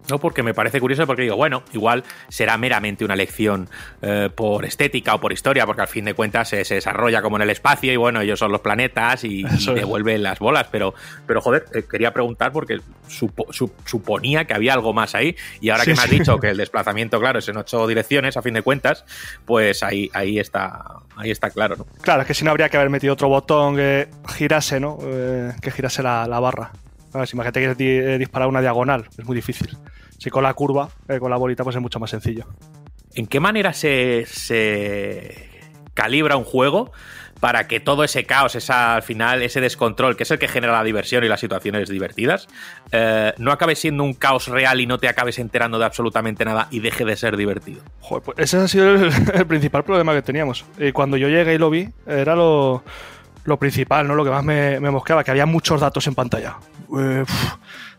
[0.09, 3.69] No, porque me parece curioso, porque digo, bueno, igual será meramente una lección
[4.03, 7.37] eh, por estética o por historia, porque al fin de cuentas se, se desarrolla como
[7.37, 10.95] en el espacio y bueno, ellos son los planetas y, y devuelven las bolas, pero,
[11.27, 12.79] pero joder, eh, quería preguntar porque
[13.09, 16.19] supo- su- suponía que había algo más ahí y ahora Sí, que me has sí.
[16.19, 19.05] dicho que el desplazamiento, claro, es en ocho direcciones a fin de cuentas,
[19.45, 20.83] pues ahí, ahí está,
[21.15, 21.87] ahí está claro, ¿no?
[22.01, 24.99] Claro, es que si no habría que haber metido otro botón que girase, ¿no?
[25.03, 26.73] Eh, que girase la, la barra.
[27.25, 29.77] Si imagínate que di- eh, disparar una diagonal, es muy difícil.
[30.19, 32.47] Si con la curva, eh, con la bolita, pues es mucho más sencillo.
[33.15, 35.49] ¿En qué manera se, se
[35.95, 36.93] calibra un juego
[37.41, 40.75] para que todo ese caos, esa, al final, ese descontrol, que es el que genera
[40.75, 42.49] la diversión y las situaciones divertidas,
[42.93, 46.69] eh, no acabe siendo un caos real y no te acabes enterando de absolutamente nada
[46.71, 47.83] y deje de ser divertido?
[48.01, 50.67] Joder, pues ese ha sido el, el principal problema que teníamos.
[50.79, 52.85] Y cuando yo llegué y lo vi, era lo,
[53.45, 54.15] lo principal, ¿no?
[54.15, 56.57] Lo que más me, me mosqueaba, que había muchos datos en pantalla.
[56.99, 57.25] Eh,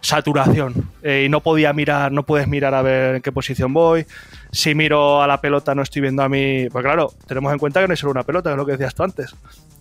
[0.01, 0.89] saturación.
[1.03, 4.05] Eh, y no podía mirar, no puedes mirar a ver en qué posición voy.
[4.51, 6.67] Si miro a la pelota no estoy viendo a mí.
[6.71, 8.71] Pues claro, tenemos en cuenta que no es solo una pelota, que es lo que
[8.73, 9.33] decías tú antes.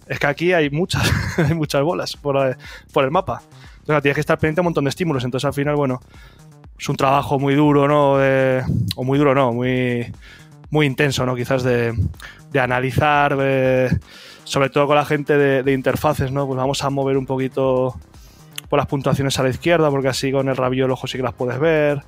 [0.07, 2.57] Es que aquí hay muchas, hay muchas bolas por, eh,
[2.93, 3.43] por el mapa.
[3.81, 5.25] Entonces tienes que estar pendiente a un montón de estímulos.
[5.25, 6.01] Entonces al final, bueno,
[6.79, 8.15] es un trabajo muy duro, ¿no?
[8.97, 10.13] O muy duro, no, muy,
[10.71, 11.35] muy intenso, ¿no?
[11.35, 11.95] Quizás de,
[12.51, 13.33] de analizar,
[14.45, 16.47] sobre todo con la gente de, de interfaces, ¿no?
[16.47, 17.99] Pues vamos a mover un poquito
[18.71, 21.25] por las puntuaciones a la izquierda, porque así con el rabillo del ojo sí que
[21.25, 22.03] las puedes ver.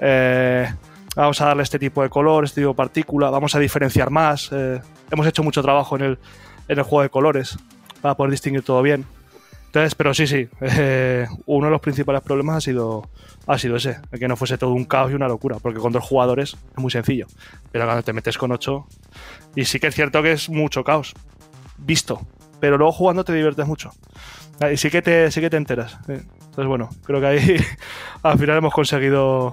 [0.00, 0.72] Eh,
[1.16, 4.48] vamos a darle este tipo de color, este tipo de partícula, vamos a diferenciar más.
[4.52, 4.80] eh,
[5.10, 6.18] hemos hecho mucho trabajo en el,
[6.68, 7.58] en el juego de colores
[8.00, 9.04] para poder distinguir todo bien.
[9.66, 13.10] Entonces, pero sí, sí, eh, uno de los principales problemas ha sido,
[13.48, 16.04] ha sido ese, que no fuese todo un caos y una locura, porque con dos
[16.04, 17.26] jugadores es muy sencillo,
[17.72, 18.86] pero cuando te metes con ocho,
[19.56, 21.12] y sí que es cierto que es mucho caos,
[21.76, 22.20] visto,
[22.60, 23.90] pero luego jugando te diviertes mucho,
[24.60, 25.98] Ah, y sí que te, sí que te enteras.
[26.06, 27.56] Entonces, bueno, creo que ahí
[28.22, 29.52] al final hemos conseguido,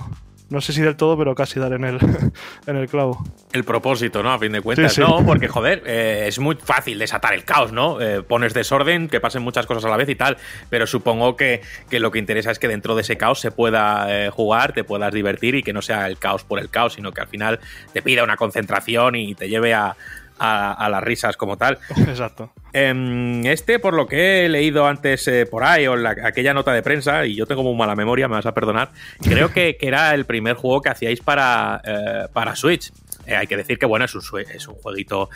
[0.51, 1.97] no sé si del todo, pero casi dar en el,
[2.67, 3.23] en el clavo.
[3.51, 4.31] El propósito, ¿no?
[4.31, 5.09] A fin de cuentas, Sí, sí.
[5.09, 7.99] no, porque joder, eh, es muy fácil desatar el caos, ¿no?
[7.99, 10.37] Eh, pones desorden, que pasen muchas cosas a la vez y tal,
[10.69, 14.05] pero supongo que, que lo que interesa es que dentro de ese caos se pueda
[14.07, 17.11] eh, jugar, te puedas divertir y que no sea el caos por el caos, sino
[17.11, 17.59] que al final
[17.91, 19.95] te pida una concentración y te lleve a,
[20.41, 21.77] a- a las risas como tal.
[22.07, 22.51] Exacto.
[22.73, 26.53] Em, este, por lo que he leído antes eh, por ahí, o en la- aquella
[26.53, 28.91] nota de prensa, y yo tengo muy mala memoria, me vas a perdonar,
[29.21, 32.91] creo que, que era el primer juego que hacíais para, eh, para Switch.
[33.27, 34.21] Eh, hay que decir que, bueno, es un,
[34.53, 35.29] es un jueguito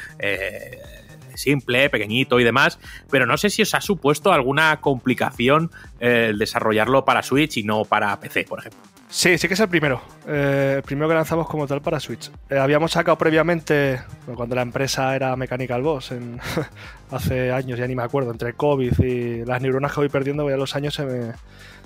[1.36, 2.80] simple, pequeñito y demás,
[3.12, 5.70] pero no sé si os ha supuesto alguna complicación
[6.00, 8.80] el desarrollarlo para Switch y no para PC, por ejemplo.
[9.18, 10.02] Sí, sí que es el primero.
[10.28, 12.30] Eh, el primero que lanzamos como tal para Switch.
[12.50, 16.38] Eh, habíamos sacado previamente, bueno, cuando la empresa era Mechanical Boss, en-
[17.12, 20.50] hace años, ya ni me acuerdo, entre el COVID y las neuronas que voy perdiendo,
[20.50, 21.32] ya los años se me,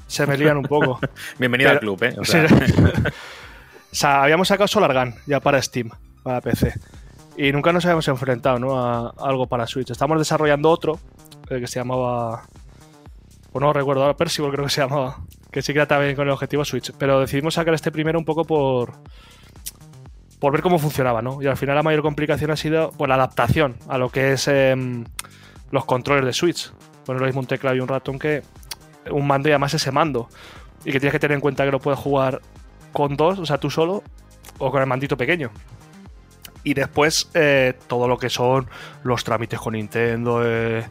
[0.07, 0.99] se me lían un poco.
[1.37, 2.15] Bienvenido al club, ¿eh?
[2.19, 2.31] O Sí.
[2.31, 2.45] sea,
[3.91, 5.91] o sea, habíamos sacado Solargun ya para Steam,
[6.23, 6.73] para PC.
[7.37, 8.75] Y nunca nos habíamos enfrentado ¿no?
[8.83, 9.91] a algo para Switch.
[9.91, 10.99] Estamos desarrollando otro
[11.51, 12.41] eh, que se llamaba.
[13.51, 15.17] Pues no recuerdo ahora, Percival creo que se llamaba.
[15.51, 16.91] Que sí que era también con el objetivo Switch.
[16.97, 18.93] Pero decidimos sacar este primero un poco por.
[20.39, 21.41] Por ver cómo funcionaba, ¿no?
[21.41, 24.47] Y al final la mayor complicación ha sido pues, la adaptación a lo que es
[24.47, 25.03] em,
[25.71, 26.71] los controles de Switch.
[27.05, 28.43] Poner lo mismo un teclado y un ratón que
[29.11, 30.29] un mando y además ese mando.
[30.85, 32.41] Y que tienes que tener en cuenta que lo puedes jugar
[32.93, 34.03] con dos, o sea, tú solo,
[34.59, 35.51] o con el mandito pequeño.
[36.63, 38.67] Y después eh, todo lo que son
[39.03, 40.41] los trámites con Nintendo.
[40.45, 40.85] eh,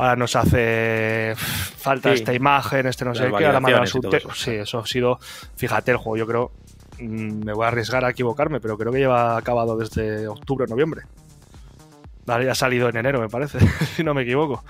[0.00, 2.16] ahora nos hace falta Sí.
[2.16, 4.30] esta imagen, este no Las sé qué, ahora manda validaciones y su todo te- eso.
[4.34, 5.18] Sí, eso ha sido.
[5.56, 6.52] Fíjate, el juego, yo creo.
[7.00, 10.68] mm, Me voy a arriesgar a equivocarme, pero creo que lleva acabado desde octubre o
[10.68, 11.02] noviembre.
[12.26, 13.58] Ha salido en enero, me parece,
[13.96, 14.62] si no me equivoco.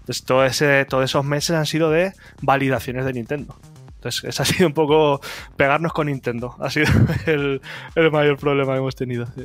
[0.00, 2.12] Entonces, todo ese, todos esos meses han sido de
[2.42, 3.56] validaciones de Nintendo.
[3.96, 5.20] Entonces, ese ha sido un poco
[5.56, 6.56] pegarnos con Nintendo.
[6.60, 6.86] Ha sido
[7.26, 7.62] el,
[7.94, 9.26] el mayor problema que hemos tenido.
[9.26, 9.44] sí.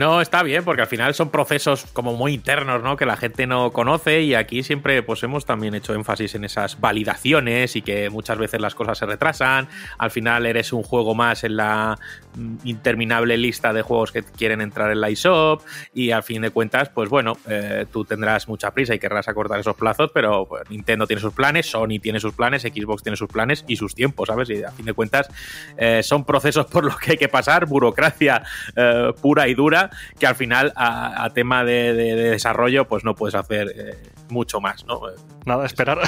[0.00, 2.96] No, está bien, porque al final son procesos como muy internos, ¿no?
[2.96, 6.80] Que la gente no conoce y aquí siempre pues hemos también hecho énfasis en esas
[6.80, 9.68] validaciones y que muchas veces las cosas se retrasan.
[9.98, 11.98] Al final eres un juego más en la
[12.34, 15.60] mm, interminable lista de juegos que quieren entrar en la eShop
[15.92, 19.60] y al fin de cuentas, pues bueno, eh, tú tendrás mucha prisa y querrás acortar
[19.60, 23.28] esos plazos, pero pues, Nintendo tiene sus planes, Sony tiene sus planes, Xbox tiene sus
[23.28, 24.48] planes y sus tiempos, ¿sabes?
[24.48, 25.28] Y a fin de cuentas
[25.76, 28.44] eh, son procesos por los que hay que pasar, burocracia
[28.74, 33.04] eh, pura y dura, que al final a, a tema de, de- de desarrollo pues
[33.04, 33.96] no puedes hacer eh,
[34.28, 35.00] mucho más, ¿no?
[35.46, 35.98] Nada, esperar.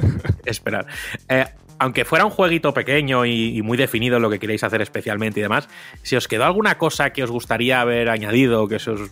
[0.44, 0.86] esperar.
[1.28, 1.46] Eh,
[1.78, 5.42] aunque fuera un jueguito pequeño y, y muy definido lo que queréis hacer especialmente y
[5.42, 5.68] demás,
[6.02, 9.10] si os quedó alguna cosa que os gustaría haber añadido, que se os,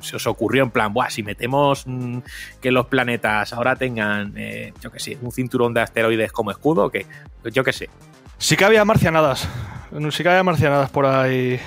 [0.00, 2.18] se os ocurrió en plan, Buah, si metemos mm,
[2.60, 6.88] que los planetas ahora tengan, eh, yo qué sé, un cinturón de asteroides como escudo,
[6.88, 7.04] que
[7.52, 7.90] yo qué sé.
[8.38, 9.48] Sí que había marcianadas.
[10.10, 11.58] sí que había marcianadas por ahí.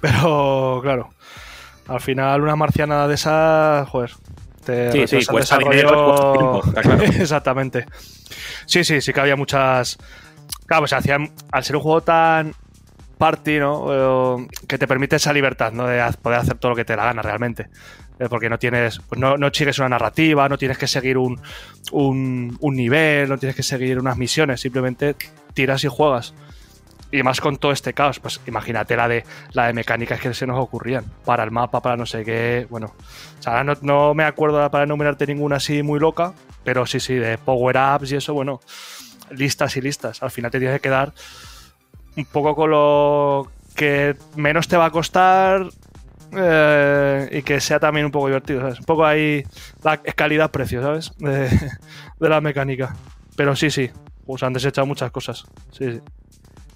[0.00, 1.10] Pero, claro.
[1.90, 4.12] Al final, una marcianada de esas, joder.
[4.64, 7.02] Te Sí, sí, cuesta dinero, cuesta tiempo, está claro.
[7.20, 7.86] Exactamente.
[8.64, 9.98] Sí, sí, sí que había muchas.
[10.66, 11.32] Claro, pues hacían.
[11.50, 12.54] Al ser un juego tan
[13.18, 14.38] party, ¿no?
[14.38, 15.88] Eh, que te permite esa libertad, ¿no?
[15.88, 17.66] De poder hacer todo lo que te da la gana realmente.
[18.20, 19.00] Eh, porque no tienes.
[19.00, 21.40] Pues no, no sigues una narrativa, no tienes que seguir un,
[21.90, 25.16] un, un nivel, no tienes que seguir unas misiones, simplemente
[25.54, 26.34] tiras y juegas.
[27.12, 30.46] Y más con todo este caos, pues imagínate la de la de mecánicas que se
[30.46, 31.04] nos ocurrían.
[31.24, 32.66] Para el mapa, para no sé qué.
[32.70, 32.94] Bueno.
[33.38, 36.34] O sea, no me acuerdo para enumerarte ninguna así muy loca.
[36.62, 38.60] Pero sí, sí, de power-ups y eso, bueno.
[39.30, 40.22] Listas y listas.
[40.22, 41.12] Al final te tienes que quedar
[42.16, 45.66] un poco con lo que menos te va a costar.
[46.32, 48.78] eh, y que sea también un poco divertido, ¿sabes?
[48.80, 49.42] Un poco ahí
[49.82, 51.12] la calidad-precio, ¿sabes?
[51.18, 51.48] De,
[52.20, 52.94] de la mecánica.
[53.36, 53.90] Pero sí, sí.
[54.26, 55.44] Pues han desechado muchas cosas.
[55.72, 56.00] Sí, sí.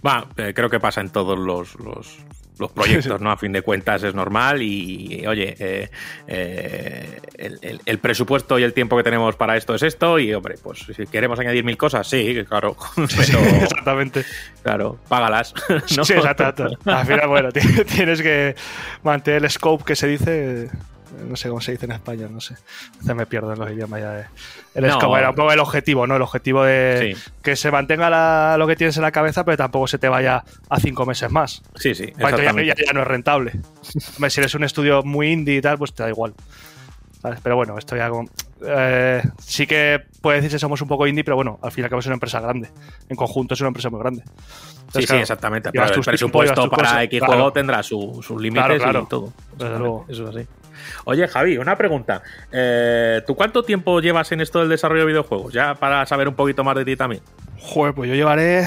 [0.07, 2.19] Va, eh, creo que pasa en todos los, los,
[2.59, 3.31] los proyectos, ¿no?
[3.31, 5.91] A fin de cuentas es normal y, oye, eh,
[6.27, 10.33] eh, el, el- el presupuesto y el tiempo que tenemos para esto es esto y,
[10.35, 14.25] hombre, pues si queremos añadir mil cosas, sí, claro, pero, Exactamente.
[14.63, 15.55] claro, págalas,
[15.97, 16.05] ¿no?
[16.05, 16.67] Sí, exacto.
[16.85, 17.61] Al final, bueno, ti-
[17.97, 18.55] tienes que
[19.03, 20.71] mantener el scope que se dice.
[21.19, 22.57] Eh, No sé cómo se dice en España, no sé.
[23.05, 24.11] Se me pierden los idiomas ya.
[24.13, 24.25] de-
[24.75, 24.99] El No.
[24.99, 26.17] poco el objetivo, ¿no?
[26.17, 27.31] El objetivo de Sí.
[27.43, 30.45] que se mantenga la- lo que tienes en la cabeza, pero tampoco se te vaya
[30.69, 31.63] a cinco meses más.
[31.77, 32.67] Sí, sí, ya, exactamente.
[32.67, 33.53] ya- ya no es rentable.
[34.29, 36.35] Si eres un estudio muy indie y tal, pues te da igual.
[37.23, 37.41] ¿Sabes?
[37.43, 38.29] Pero bueno, esto ya como.
[38.67, 41.85] eh, sí que puede decirse que somos un poco indie, pero bueno, al fin y
[41.85, 42.71] al cabo es una empresa grande.
[43.09, 44.23] En conjunto es una empresa muy grande.
[44.25, 44.31] Sí,
[44.79, 45.71] Entonces, sí, claro, exactamente.
[45.73, 47.03] Pero el presupuesto para.
[47.05, 47.33] X Claro.
[47.35, 49.03] juego tendrá su- sus límites Claro, claro.
[49.05, 49.33] y todo.
[49.59, 50.05] Desde luego.
[50.09, 50.49] Eso es así.
[51.05, 52.23] Oye, Javi, una pregunta.
[52.53, 55.53] Eh, ¿Tú cuánto tiempo llevas en esto del desarrollo de videojuegos?
[55.53, 57.23] Ya para saber un poquito más de ti también.
[57.61, 58.65] Joder, pues yo llevaré.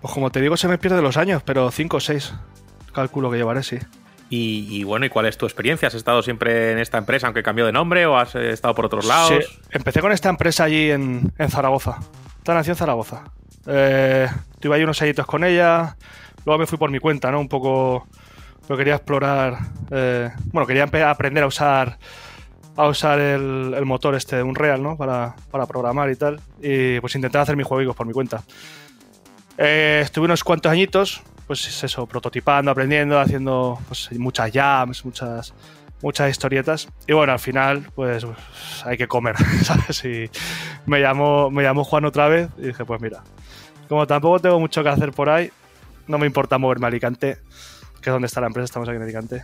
[0.00, 2.34] Pues como te digo, se me pierden los años, pero 5 o 6.
[2.94, 3.78] Calculo que llevaré, sí.
[4.28, 5.88] Y, y bueno, ¿y cuál es tu experiencia?
[5.88, 8.86] ¿Has estado siempre en esta empresa aunque cambió de nombre o has eh, estado por
[8.86, 9.28] otros lados?
[9.28, 11.98] Sí, empecé con esta empresa allí en, en Zaragoza.
[12.38, 13.24] Esta nació en Zaragoza.
[13.66, 14.28] Eh,
[14.60, 15.96] tuve ahí unos añitos con ella.
[16.44, 17.40] Luego me fui por mi cuenta, ¿no?
[17.40, 18.06] Un poco.
[18.66, 19.58] Pero quería explorar.
[19.90, 21.98] eh, bueno, quería aprender a usar.
[22.76, 24.98] A usar el, motor este de Unreal, ¿no?
[24.98, 26.40] Para, para programar y tal.
[26.60, 28.42] Y pues intentar hacer mis juegos por mi cuenta.
[29.58, 35.54] Eh, estuve unos cuantos añitos, pues es eso, prototipando, aprendiendo, haciendo pues, muchas jams, muchas,
[36.02, 36.88] muchas historietas.
[37.06, 38.38] Y bueno, al final, pues, pues,
[38.84, 40.04] hay que comer, ¿sabes?
[40.04, 40.30] Y
[40.84, 43.22] me llamó, me llamó Juan otra vez y dije, pues mira,
[43.88, 45.50] como tampoco tengo mucho que hacer por ahí,
[46.06, 47.38] no me importa moverme a Alicante,
[48.06, 49.42] que es donde está la empresa, estamos aquí en Alicante.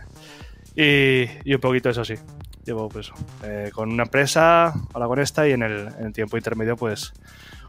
[0.73, 2.15] Y, y un poquito eso sí.
[2.63, 3.11] Llevo pues
[3.43, 7.11] eh, con una empresa, ahora con esta, y en el, tiempo intermedio, pues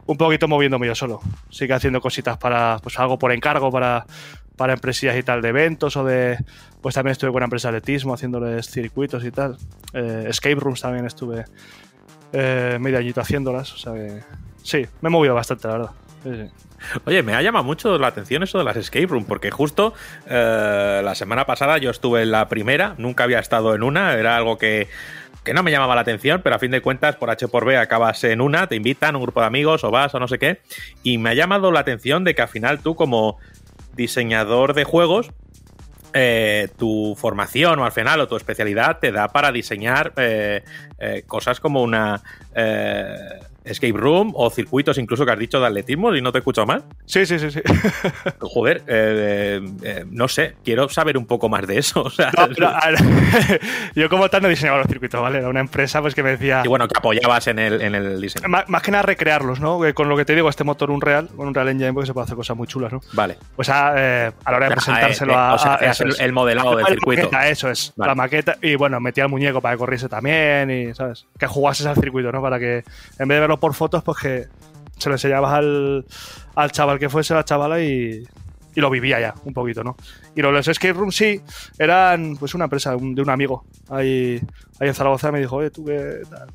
[0.06, 1.20] un poquito moviéndome yo solo.
[1.50, 4.06] Sigue haciendo cositas para, pues algo por encargo para,
[4.54, 6.38] para empresillas y tal de eventos o de,
[6.80, 9.56] pues también estuve con una empresa de atletismo haciéndoles circuitos y tal.
[9.94, 11.44] Eh, escape rooms también estuve
[12.32, 14.20] eh, medio añito haciéndolas, o sea que
[14.62, 15.90] sí, me he movido bastante, la verdad.
[17.04, 19.94] Oye, me ha llamado mucho la atención eso de las escape room, porque justo
[20.28, 24.36] eh, la semana pasada yo estuve en la primera, nunca había estado en una, era
[24.36, 24.88] algo que,
[25.44, 27.76] que no me llamaba la atención, pero a fin de cuentas, por H por B
[27.76, 30.60] acabas en una, te invitan, un grupo de amigos, o vas, o no sé qué,
[31.02, 33.38] y me ha llamado la atención de que al final tú, como
[33.94, 35.30] diseñador de juegos,
[36.16, 40.62] eh, tu formación o al final o tu especialidad te da para diseñar eh,
[41.26, 42.22] cosas como una
[43.64, 46.66] escape room o circuitos incluso que has dicho de atletismo y no te he escuchado
[46.66, 46.84] mal.
[47.06, 47.60] Sí, sí, sí, sí.
[48.40, 52.02] Joder, eh, eh, no sé, quiero saber un poco más de eso.
[52.04, 53.60] O sea, No, pero, a ver,
[53.94, 55.38] yo como tal no diseñaba los circuitos, ¿vale?
[55.38, 56.62] Era una empresa pues que me decía...
[56.64, 58.48] y bueno, que apoyabas en el, en el diseño.
[58.48, 59.84] Más, más que nada recrearlos, ¿no?
[59.86, 62.24] Eh, Con lo que te digo, este motor Unreal, con Unreal Engine, porque se puede
[62.24, 63.00] hacer cosas muy chulas, ¿no?
[63.14, 63.38] Vale.
[63.56, 66.32] Pues a, eh, a la hora de presentárselo Eh, eh, a, o sea, a- el,
[66.32, 67.22] modelado del La circuito.
[67.22, 68.10] maqueta, eso es, Vale.
[68.10, 68.56] la maqueta.
[68.60, 71.26] Y bueno, metía al muñeco para que corriese también y, ¿sabes?
[71.38, 72.42] Que jugases al circuito, ¿no?
[72.42, 72.84] Para que
[73.18, 74.46] en vez de verlo por fotos, pues que
[74.98, 76.04] se lo enseñabas al,
[76.54, 78.22] al chaval que fuese, a la chavala y,
[78.74, 79.96] y lo vivía ya un poquito, ¿no?
[80.36, 81.40] Y los escape rooms sí,
[81.78, 84.40] eran pues una empresa un- de un amigo ahí,
[84.80, 86.48] ahí en Zaragoza me dijo, oye, tú qué tal.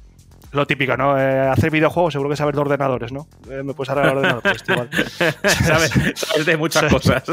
[0.52, 1.16] Lo típico, ¿no?
[1.16, 3.28] Eh, hacer videojuegos, seguro que sabes de ordenadores, ¿no?
[3.52, 4.90] Eh, me puedes arreglar el ordenador, pues igual.
[5.44, 5.92] ¿Sabes?
[6.16, 7.24] Sabes de muchas cosas.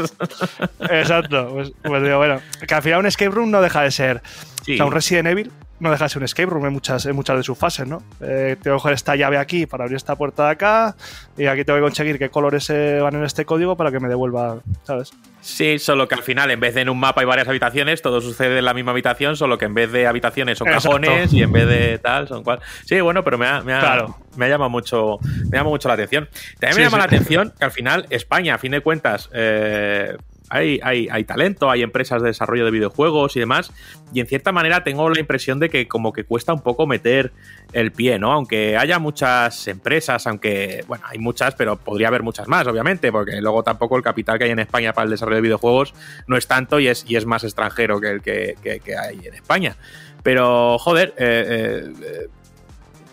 [0.91, 1.49] Exacto.
[1.51, 4.21] Pues, pues digo, bueno, que al final un escape room no deja de ser.
[4.63, 4.73] Sí.
[4.73, 7.15] O sea, un Resident Evil no deja de ser un escape room en muchas, en
[7.15, 8.01] muchas de sus fases, ¿no?
[8.21, 10.95] Eh, tengo que coger esta llave aquí para abrir esta puerta de acá
[11.37, 14.57] y aquí tengo que conseguir qué colores van en este código para que me devuelva,
[14.83, 15.11] ¿sabes?
[15.39, 18.19] Sí, solo que al final, en vez de en un mapa hay varias habitaciones, todo
[18.21, 20.89] sucede en la misma habitación, solo que en vez de habitaciones son Exacto.
[20.99, 22.59] cajones y en vez de tal son cual.
[22.85, 24.17] Sí, bueno, pero me ha, me ha, Claro.
[24.35, 26.27] me ha llamado mucho, me llama mucho la atención.
[26.59, 26.99] También Sí, me llama sí.
[26.99, 30.17] la atención que al final España, a fin de cuentas, eh,
[30.49, 33.71] hay, hay, talento, hay empresas de desarrollo de videojuegos y demás,
[34.13, 37.33] y en cierta manera tengo la impresión de que como que cuesta un poco meter
[37.73, 38.31] el pie, ¿no?
[38.31, 43.41] Aunque haya muchas empresas, aunque, bueno, hay muchas, pero podría haber muchas más, obviamente, porque
[43.41, 45.93] luego tampoco el capital que hay en España para el desarrollo de videojuegos
[46.27, 49.33] no es tanto y es, y es más extranjero que el que, que- hay en
[49.33, 49.75] España.
[50.23, 52.27] Pero, joder, eh, eh, eh,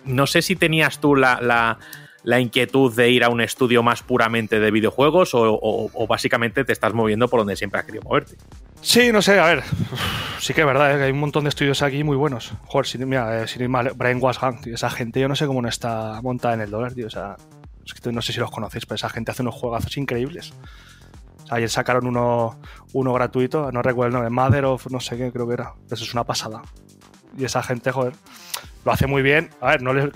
[0.04, 1.78] no sé si tenías tú la-
[2.24, 6.94] la inquietud de ir a un estudio más puramente de videojuegos o, básicamente te estás
[6.94, 8.36] moviendo por donde siempre has querido moverte.
[8.80, 9.62] Sí, no sé, a ver.
[10.38, 11.04] Sí que es verdad, ¿eh?
[11.04, 12.52] hay un montón de estudios aquí muy buenos.
[12.64, 15.62] Joder, sin, mira, eh, ir mal, Brainwash Gang, tío, esa gente yo no sé cómo
[15.62, 17.06] no está montada en el dólar, tío.
[17.06, 17.36] O sea,
[17.84, 20.52] es que no sé si los conocéis, pero esa gente hace unos juegazos increíbles.
[21.44, 22.58] O sea, ayer sacaron uno,
[22.92, 25.74] uno gratuito, no recuerdo el nombre, Mother of no sé qué, creo que era.
[25.90, 26.62] Eso es una pasada.
[27.36, 28.14] Y esa gente, joder,
[28.84, 29.50] lo hace muy bien.
[29.60, 30.10] A ver, no les,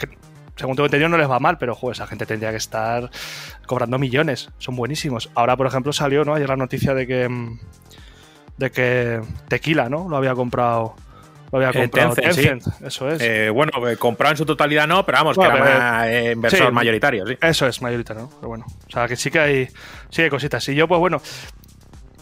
[0.59, 3.11] según tengo entendido, no les va mal, pero joder, esa gente tendría que estar
[3.67, 4.51] cobrando millones.
[4.59, 5.31] Son buenísimos.
[5.35, 6.35] Ahora, por ejemplo, salió, ¿no?
[6.35, 7.29] Ayer la noticia de que.
[7.29, 7.59] mm,
[8.59, 10.09] de que Tequila, ¿no?
[10.09, 10.97] Lo había comprado.
[11.53, 12.43] Lo había Eh, comprado Tencent, sí.
[12.49, 12.83] Tencent.
[12.83, 13.23] Eso es.
[13.23, 16.33] Eh, bueno, eh, comprado en su totalidad no, pero vamos, Bueno, que pero, era eh,
[16.33, 16.73] inversor sí.
[16.73, 17.39] mayoritario, sí.
[17.41, 18.31] Eso es, mayoritario, ¿no?
[18.37, 18.67] Pero bueno.
[18.67, 19.69] O sea, que sí que hay,
[20.11, 20.69] sí hay cositas.
[20.69, 21.23] Y yo, pues bueno,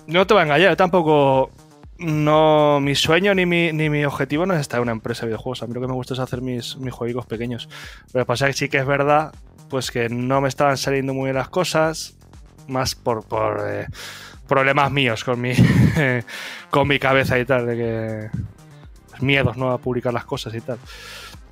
[0.06, 1.50] no te voy a engañar, yo tampoco.
[1.98, 5.28] No, mi sueño ni mi, ni mi objetivo no es estar en una empresa de
[5.28, 5.62] videojuegos.
[5.62, 7.68] A mí lo que me gusta es hacer mis, mis jueguitos pequeños.
[8.12, 9.34] Lo que pasa que sí que es verdad,
[9.70, 12.16] pues que no me estaban saliendo muy bien las cosas,
[12.68, 13.86] más por, por eh,
[14.46, 15.54] problemas míos con mi,
[16.70, 19.70] con mi cabeza y tal, de que miedos, ¿no?
[19.72, 20.78] A publicar las cosas y tal.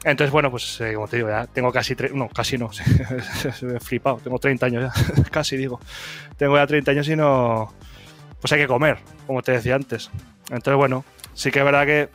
[0.04, 2.70] Entonces, bueno, pues eh, como te digo, ya tengo casi, no, casi no,
[3.74, 5.80] he flipado, tengo 30 años ya, casi digo.
[6.36, 7.72] Tengo ya 30 años y no,
[8.40, 10.10] pues hay que comer, como te decía antes.
[10.50, 11.04] Entonces, bueno,
[11.34, 12.08] sí que es verdad que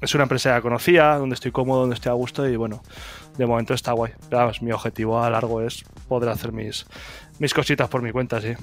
[0.00, 2.82] es una empresa ya conocida, donde estoy cómodo, donde estoy a gusto y bueno,
[3.38, 4.12] de momento está guay.
[4.28, 6.86] Pero vamos, mi objetivo a largo es poder hacer mis,
[7.38, 8.54] mis cositas por mi cuenta, sí.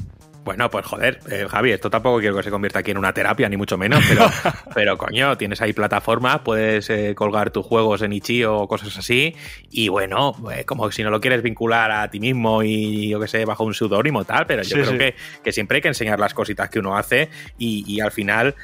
[0.44, 3.48] Bueno, pues joder, eh, Javi, esto tampoco quiero que se convierta aquí en una terapia,
[3.48, 4.26] ni mucho menos, pero,
[4.74, 9.36] pero coño, tienes ahí plataformas, puedes eh, colgar tus juegos en Itch.io o cosas así,
[9.70, 13.28] y bueno, eh, como si no lo quieres vincular a ti mismo y yo que
[13.28, 14.98] sé, bajo un seudónimo tal, pero yo Sí, creo sí.
[14.98, 18.56] Que, que siempre hay que enseñar las cositas que uno hace y, y al final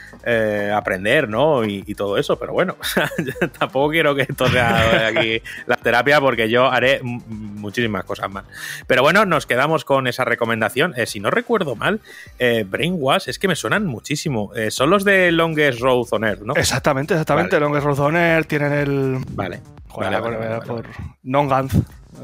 [0.74, 1.64] aprender, ¿no?
[1.64, 2.76] Y, y todo eso, pero bueno,
[3.60, 8.46] tampoco quiero que esto sea aquí la terapia porque yo haré muchísimas cosas más.
[8.88, 10.96] Pero bueno, nos quedamos con esa recomendación.
[11.06, 12.02] Si no recuerdo mal,
[12.40, 14.54] eh, Brainwash es que me suenan muchísimo.
[14.56, 16.54] Eh, son los de Longest Road on Earth, ¿no?
[16.56, 17.56] Exactamente, exactamente.
[17.56, 17.66] Vale.
[17.66, 19.18] Longest Road on Air tienen el.
[19.32, 19.62] Vale.
[19.88, 21.70] Joder, Vale, por, vale, vale, por vale.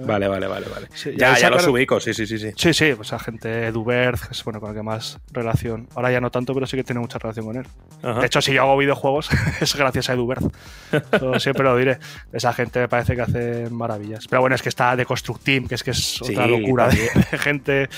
[0.05, 0.87] Vale, vale, vale, vale.
[0.93, 2.51] Sí, y ya, ya los ubico, sí, sí, sí, sí.
[2.55, 5.87] Sí, sí, pues a gente Duberth, que es bueno con el que más relación.
[5.95, 7.67] Ahora ya no tanto, pero sí que tiene mucha relación con él.
[8.01, 8.19] Ajá.
[8.19, 9.29] De hecho, si yo hago videojuegos,
[9.61, 10.43] es gracias a Eduberth.
[11.11, 11.99] Eso siempre lo diré.
[12.31, 14.27] Esa gente me parece que hace maravillas.
[14.27, 16.87] Pero bueno, es que está de Construct Team, que es que es Sí, otra locura
[16.87, 17.89] de, de gente.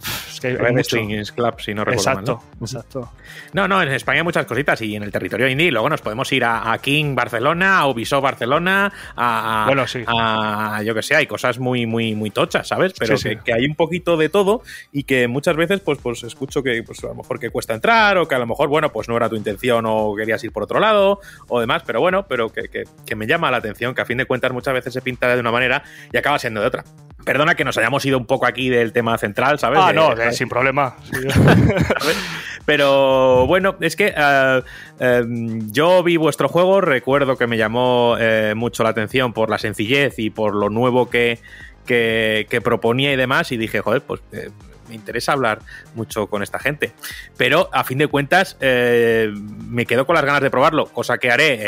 [0.00, 0.84] Es que hay Red mucho.
[0.84, 2.64] Strings Club, si no recuerdo mal, Exacto, ¿no?
[2.66, 3.12] exacto.
[3.52, 6.30] No, no, en España hay muchas cositas y en el territorio indie luego nos podemos
[6.32, 10.02] ir a, a King Barcelona, a Ubisoft Barcelona, a, a- Bueno, sí.
[10.06, 12.94] a- yo que sé, hay cosas muy, muy, muy tochas, ¿sabes?
[12.98, 13.40] Pero Sí, que, sí.
[13.44, 14.62] que hay un poquito de todo
[14.92, 18.16] y que muchas veces pues, pues escucho que pues, a lo mejor que cuesta entrar
[18.18, 20.62] o que a lo mejor, bueno, pues no era tu intención o querías ir por
[20.62, 24.00] otro lado o demás, pero bueno, pero que, que- que me llama la atención que
[24.00, 25.82] a fin de cuentas muchas veces se pinta de una manera
[26.12, 26.84] y acaba siendo de otra.
[27.24, 29.78] Perdona que nos hayamos ido un poco aquí del tema central, ¿sabes?
[29.82, 30.96] Ah, De- no, eh, sin problema.
[31.02, 31.20] Sí.
[32.64, 34.62] pero bueno, es que eh,
[35.00, 35.24] eh,
[35.72, 40.18] yo vi vuestro juego, recuerdo que me llamó eh, mucho la atención por la sencillez
[40.18, 41.38] y por lo nuevo que,
[41.86, 44.50] que, que proponía y demás, y dije, joder, pues eh,
[44.88, 45.60] me interesa hablar
[45.94, 46.92] mucho con esta gente.
[47.36, 49.32] Pero a fin de cuentas, eh,
[49.66, 51.58] me quedo con las ganas de probarlo, cosa que haré,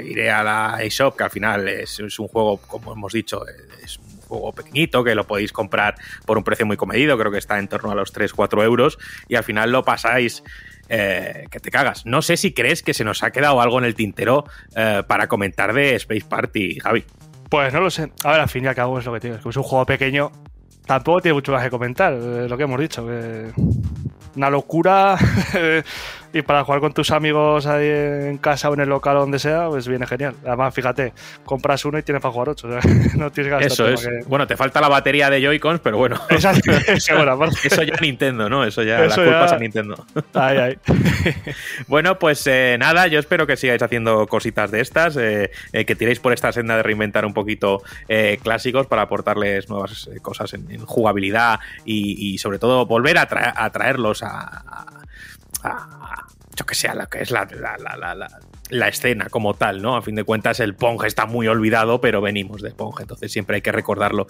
[0.00, 3.42] eh, iré a la eShop, que al final es, es un juego, como hemos dicho,
[3.82, 5.94] es un juego pequeñito que lo podéis comprar
[6.26, 8.98] por un precio muy comedido, creo que está en torno a los 3-4 euros
[9.28, 10.42] y al final lo pasáis
[10.88, 12.06] eh, que te cagas.
[12.06, 14.44] No sé si crees que se nos ha quedado algo en el tintero
[14.76, 17.04] eh, para comentar de Space Party, Javi.
[17.50, 18.10] Pues no lo sé.
[18.24, 19.36] A ver, al fin y al cabo es lo que tiene.
[19.36, 20.30] Es un juego pequeño.
[20.86, 22.12] Tampoco tiene mucho más que comentar.
[22.14, 23.06] eh, lo que hemos dicho.
[24.36, 25.16] una locura.
[26.32, 29.38] y para jugar con tus amigos ahí en casa o en el local o donde
[29.38, 30.34] sea, pues viene genial.
[30.44, 31.12] Además, fíjate,
[31.44, 32.68] compras uno y tienes para jugar ocho.
[32.68, 32.80] o sea,
[33.16, 34.06] no tienes gastar Eso es.
[34.06, 36.20] que- Bueno, te falta la batería de Joy-Cons, pero bueno.
[36.30, 38.64] Eso ya Nintendo, ¿no?
[38.64, 40.06] Eso ya, Eso la culpa ya- es a Nintendo.
[40.34, 40.78] Ay, ay.
[41.86, 45.94] Bueno, pues eh, nada, yo espero que sigáis haciendo cositas de estas, eh, eh, que
[45.96, 47.82] tiréis por esta senda de reinventar un poquito
[48.42, 53.52] clásicos para aportarles nuevas cosas en, en jugabilidad y, y sobre todo volver a, tra-
[53.54, 54.84] a traerlos a, a-
[55.62, 55.97] a-
[56.58, 59.82] yo que sé, a lo que es la, la- la- la- la- escena como tal,
[59.82, 59.96] ¿no?
[59.96, 63.56] A fin de cuentas el Pong está muy olvidado, pero venimos de Pong, entonces siempre
[63.56, 64.26] hay que recordarlo.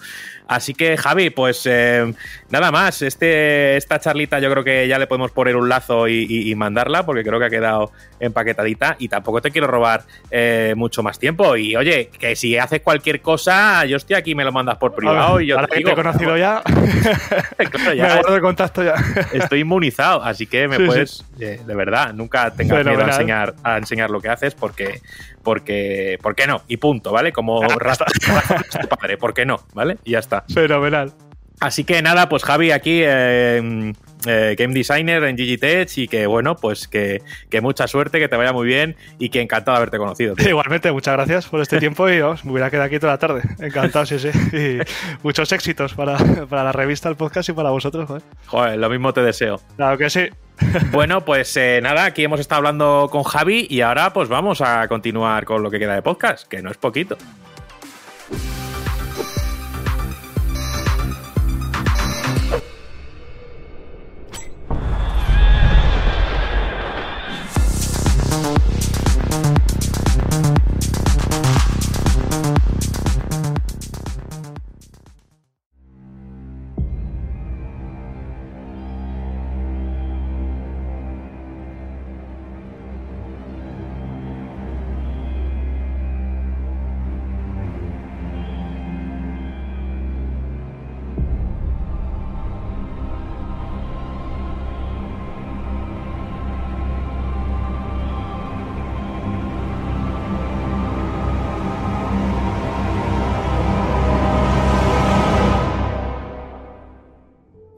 [0.47, 2.13] Así que Javi, pues eh,
[2.49, 6.25] nada más, este, esta charlita yo creo que ya le podemos poner un lazo y,
[6.29, 10.73] y- y mandarla, porque creo que ha quedado empaquetadita y tampoco te quiero robar eh,
[10.75, 11.55] mucho más tiempo.
[11.55, 15.39] Y oye, que si haces cualquier cosa, yo estoy aquí, me lo mandas por privado
[15.39, 16.61] y yo Ahora te que digo, te he conocido ya,
[17.57, 18.95] claro, me ya guardo de contacto ya.
[19.33, 23.55] estoy inmunizado, así que me Sí, puedes, eh, de verdad, nunca tengas miedo a enseñar,
[23.63, 25.01] a enseñar lo que haces porque,
[25.43, 26.63] porque, ¿por qué no?
[26.67, 27.31] Y punto, ¿vale?
[27.31, 27.61] Como
[28.81, 29.65] tu padre, ¿por qué no?
[29.73, 29.97] ¿Vale?
[30.03, 30.45] Y ya está.
[30.53, 31.13] Fenomenal.
[31.59, 33.93] Así que nada, pues Javi aquí, eh,
[34.25, 38.35] eh, game designer en Gigitech y que bueno, pues que, que mucha suerte, que te
[38.35, 40.35] vaya muy bien y que encantado de haberte conocido.
[40.35, 40.49] tío.
[40.49, 43.41] Igualmente, muchas gracias por este tiempo y vamos, me hubiera quedado aquí toda la tarde.
[43.59, 44.29] Encantado, sí, sí.
[44.53, 44.79] Y
[45.23, 46.17] muchos éxitos para,
[46.49, 48.07] para la revista, el podcast y para vosotros.
[48.07, 48.23] joder.
[48.47, 49.61] Joder, lo mismo te deseo.
[49.75, 50.21] Claro que sí.
[50.91, 54.87] Bueno, pues eh, nada, aquí hemos estado hablando con Javi y ahora pues vamos a
[54.87, 57.17] continuar con lo que queda de podcast, que no es poquito.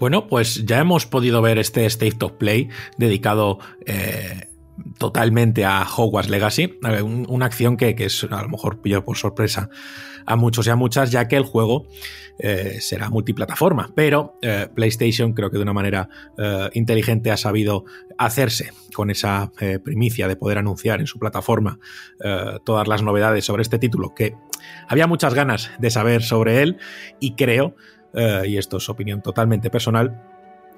[0.01, 4.47] Bueno, pues ya hemos podido ver este State of Play dedicado eh,
[4.97, 9.69] totalmente a Hogwarts Legacy, un- una acción que, es a lo mejor pilló por sorpresa
[10.25, 11.85] a muchos y a muchas, ya que el juego
[12.39, 16.09] eh, será multiplataforma, pero eh, PlayStation creo que de una manera
[16.73, 17.85] inteligente ha sabido
[18.17, 19.51] hacerse con esa
[19.83, 21.77] primicia de poder anunciar en su plataforma
[22.63, 24.33] todas las novedades sobre este título, que
[24.87, 26.77] había muchas ganas de saber sobre él
[27.19, 27.75] y creo
[28.13, 30.21] eh, y esto es opinión totalmente personal,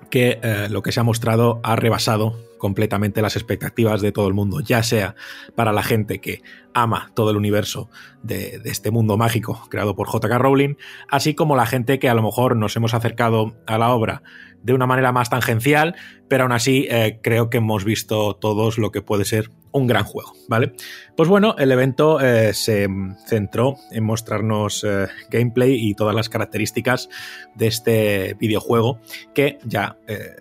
[0.09, 4.33] que eh, lo que se ha mostrado ha rebasado completamente las expectativas de todo el
[4.33, 5.15] mundo, ya sea
[5.55, 6.41] para la gente que
[6.73, 7.89] ama todo el universo
[8.21, 10.75] de, este mundo mágico creado por JK Rowling,
[11.09, 14.23] así como la gente que a lo mejor nos hemos acercado a la obra
[14.61, 15.95] de una manera más tangencial,
[16.29, 20.05] pero aún así eh, creo que hemos visto todos lo que puede ser un gran
[20.05, 20.73] juego, ¿vale?
[21.17, 22.87] Pues bueno, el evento eh, se
[23.27, 27.09] centró en mostrarnos eh, gameplay y todas las características
[27.55, 28.99] de este videojuego
[29.33, 30.35] que ya eh,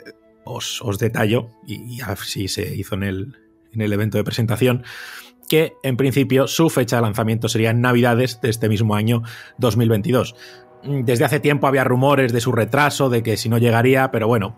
[0.44, 3.36] os, os detallo y, así se hizo en el,
[3.72, 4.84] en el evento de presentación
[5.48, 9.22] que en principio su fecha de lanzamiento sería en Navidades de este mismo año
[9.58, 10.34] 2022.
[10.84, 14.56] Desde hace tiempo había rumores de su retraso, de que si no llegaría, pero bueno,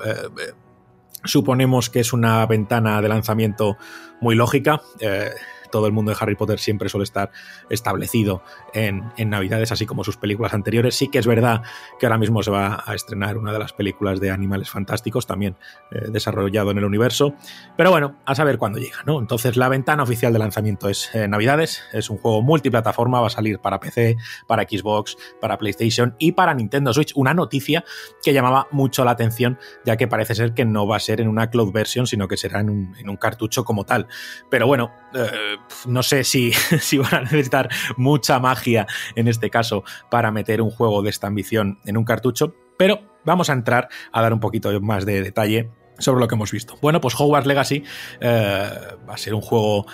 [1.25, 3.77] suponemos que es una ventana de lanzamiento
[4.21, 4.81] muy lógica.
[5.01, 5.31] Eh,
[5.75, 7.33] todo el mundo de Harry Potter siempre suele estar
[7.69, 8.45] establecido
[8.75, 10.95] en, en, Navidades, así como sus películas anteriores.
[10.95, 11.63] Sí que es verdad
[11.99, 15.57] que ahora mismo se va a estrenar una de las películas de Animales Fantásticos, también
[15.91, 17.35] eh, desarrollado en el universo.
[17.77, 19.19] Pero bueno, a saber cuándo llega, ¿no?
[19.19, 21.83] Entonces, la ventana oficial de lanzamiento es eh, Navidades.
[21.93, 26.55] Es un juego multiplataforma, va a salir para PC, para Xbox, para PlayStation y para
[26.55, 27.11] Nintendo Switch.
[27.17, 27.85] Una noticia
[28.23, 31.27] que llamaba mucho la atención, ya que parece ser que no va a ser en
[31.27, 34.07] una cloud version, sino que será en un, en un cartucho como tal.
[34.51, 39.85] Pero bueno, eh, no sé si, si, van a necesitar mucha magia en este caso
[40.11, 44.23] para meter un juego de esta ambición en un cartucho, pero vamos a entrar a
[44.23, 46.77] dar un poquito más de detalle sobre lo que hemos visto.
[46.81, 47.85] Bueno, pues Hogwarts Legacy
[48.21, 48.71] eh,
[49.09, 49.87] va a ser un juego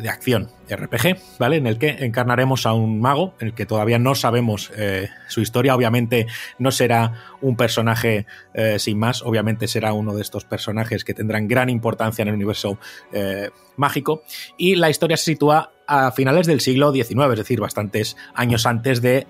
[0.00, 1.56] de acción RPG, ¿vale?
[1.56, 5.40] En el que encarnaremos a un mago, en el que todavía no sabemos eh, su
[5.40, 5.74] historia.
[5.74, 6.26] Obviamente
[6.58, 11.48] no será un personaje eh, sin más, obviamente será uno de estos personajes que tendrán
[11.48, 12.78] gran importancia en el universo
[13.12, 14.22] eh, mágico.
[14.56, 19.00] Y la historia se sitúa a finales del siglo XIX, es decir, bastantes años antes
[19.00, 19.26] de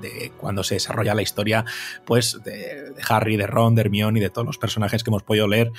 [0.00, 1.64] de cuando se desarrolla la historia
[2.04, 5.46] pues de, Harry, de Ron, de Hermione y de todos los personajes que hemos podido
[5.46, 5.70] leer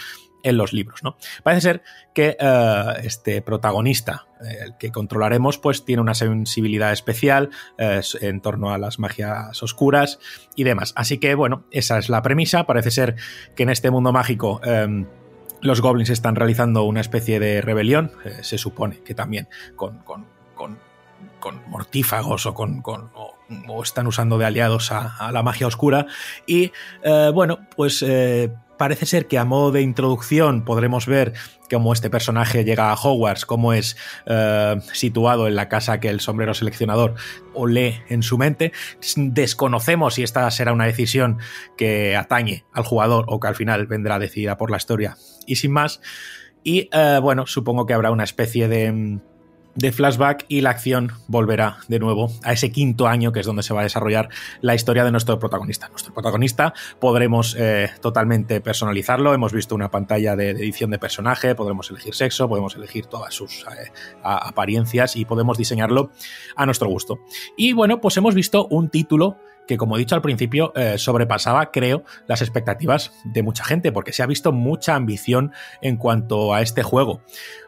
[0.46, 1.04] en los libros.
[1.04, 1.18] ¿no?
[1.44, 7.50] Parece ser que eh, este protagonista, eh, el que controlaremos, pues tiene una sensibilidad especial
[7.78, 10.20] eh, en torno a las magias oscuras
[10.56, 10.94] y demás.
[10.96, 12.66] Así que, bueno, esa es la premisa.
[12.66, 13.16] Parece ser
[13.56, 15.08] que en este mundo mágico em,
[15.62, 18.12] los goblins están realizando una especie de rebelión.
[18.42, 20.04] se supone que también con,
[20.54, 20.86] con,
[21.68, 26.06] mortífagos o con, o, están usando de aliados a, la magia oscura.
[26.46, 26.72] Y
[27.34, 28.04] bueno, pues
[28.78, 31.34] parece ser que a modo de introducción podremos ver
[31.70, 36.20] cómo este personaje llega a Hogwarts, cómo es eh, situado en la casa que el
[36.20, 37.16] sombrero seleccionador
[37.54, 38.72] o lee en su mente.
[39.16, 41.40] Desconocemos si esta será una decisión
[41.78, 45.18] que atañe al jugador o que al final vendrá decidida por la historia.
[45.46, 46.02] Y sin más.
[46.64, 49.20] Y eh, bueno, supongo que habrá una especie de
[49.76, 53.64] de flashback y la acción volverá de nuevo a ese quinto año que es donde
[53.64, 54.30] se va a desarrollar
[54.62, 55.90] la historia de nuestro protagonista.
[55.90, 61.90] Nuestro protagonista podremos eh, totalmente personalizarlo, hemos visto una pantalla de, edición de personaje, podremos
[61.90, 63.92] elegir sexo, podemos elegir todas sus eh,
[64.24, 66.12] apariencias y podemos diseñarlo
[66.56, 67.20] a nuestro gusto.
[67.58, 71.72] Y bueno, pues hemos visto un título que como he dicho al principio eh, sobrepasaba,
[71.72, 75.52] creo, las expectativas de mucha gente, porque se ha visto mucha ambición
[75.82, 77.22] en cuanto a este juego.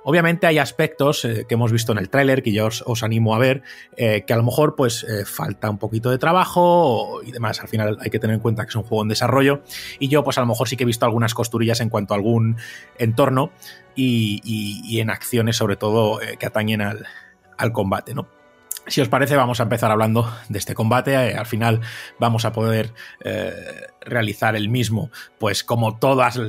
[0.04, 3.40] Obviamente hay aspectos eh, que hemos visto en el tráiler que yo os, animo a
[3.40, 3.64] ver,
[3.96, 7.60] eh, que a lo mejor pues falta un poquito de trabajo y demás.
[7.62, 9.62] Al final hay que tener en cuenta que es un juego en desarrollo
[10.00, 12.18] y yo pues a lo mejor sí que he visto algunas costurillas en cuanto a
[12.18, 12.58] algún
[12.98, 13.52] entorno
[13.96, 17.06] y, en acciones sobre todo que atañen al,
[17.58, 18.37] al combate, ¿no?
[18.88, 21.16] Si os parece, vamos a empezar hablando de este combate.
[21.16, 21.82] Al final
[22.20, 22.94] vamos a poder
[23.24, 26.40] eh, realizar el mismo, pues como todas,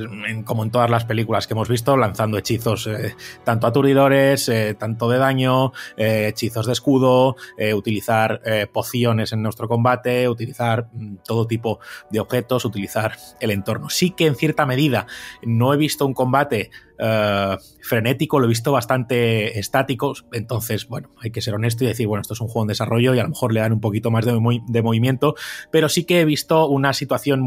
[0.45, 5.17] como en todas las películas que hemos visto, lanzando hechizos eh, tanto aturdidores, tanto de
[5.17, 7.35] daño, hechizos de escudo,
[7.75, 8.41] utilizar
[8.71, 11.79] pociones en nuestro combate, utilizar mm, todo tipo
[12.09, 13.89] de objetos, utilizar el entorno.
[13.89, 15.07] Sí que en cierta medida
[15.43, 16.71] no he visto un combate
[17.01, 22.07] eh, frenético, lo he visto bastante estático, entonces, bueno, hay que ser honesto y decir,
[22.07, 24.11] bueno, esto es un juego en desarrollo y a lo mejor le dan un poquito
[24.11, 24.37] más de,
[24.67, 25.35] de movimiento,
[25.71, 27.39] pero sí que he visto una situación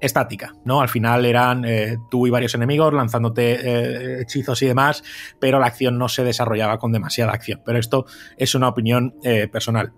[0.00, 0.80] estática, ¿no?
[0.80, 5.02] Al final eran eh, tú y varios enemigos lanzándote eh, hechizos y demás,
[5.38, 7.62] pero la acción no se desarrollaba con demasiada acción.
[7.64, 8.06] Pero esto
[8.36, 9.14] es una opinión
[9.52, 9.92] personal.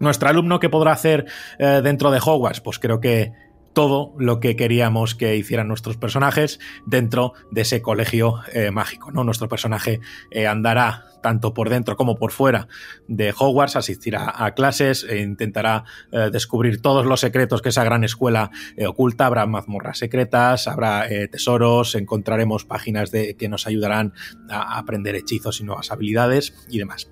[0.00, 1.26] Nuestro alumno, ¿qué podrá hacer
[1.58, 2.60] dentro de Hogwarts?
[2.60, 3.32] Pues creo que
[3.74, 9.10] todo lo que queríamos que hicieran nuestros personajes dentro de ese colegio eh, mágico.
[9.10, 9.24] ¿no?
[9.24, 12.68] Nuestro personaje eh, andará tanto por dentro como por fuera
[13.08, 18.04] de Hogwarts, asistirá a clases e intentará eh, descubrir todos los secretos que esa gran
[18.04, 18.50] escuela
[18.86, 19.26] oculta.
[19.26, 24.12] Habrá mazmorras secretas, habrá tesoros, encontraremos páginas de, que nos ayudarán
[24.50, 27.10] a aprender hechizos y nuevas habilidades y demás.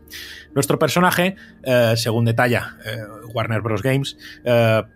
[0.54, 1.36] Nuestro personaje,
[1.96, 2.76] según detalla
[3.32, 3.82] Warner Bros.
[3.82, 4.16] Games,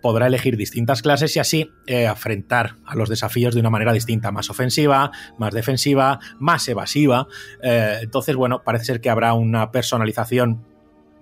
[0.02, 4.32] podrá elegir distintas clases y así eh, afrontar a los desafíos de una manera distinta,
[4.32, 7.28] más ofensiva, más defensiva, más evasiva.
[7.62, 10.64] Eh, entonces, bueno, parece ser que habrá una personalización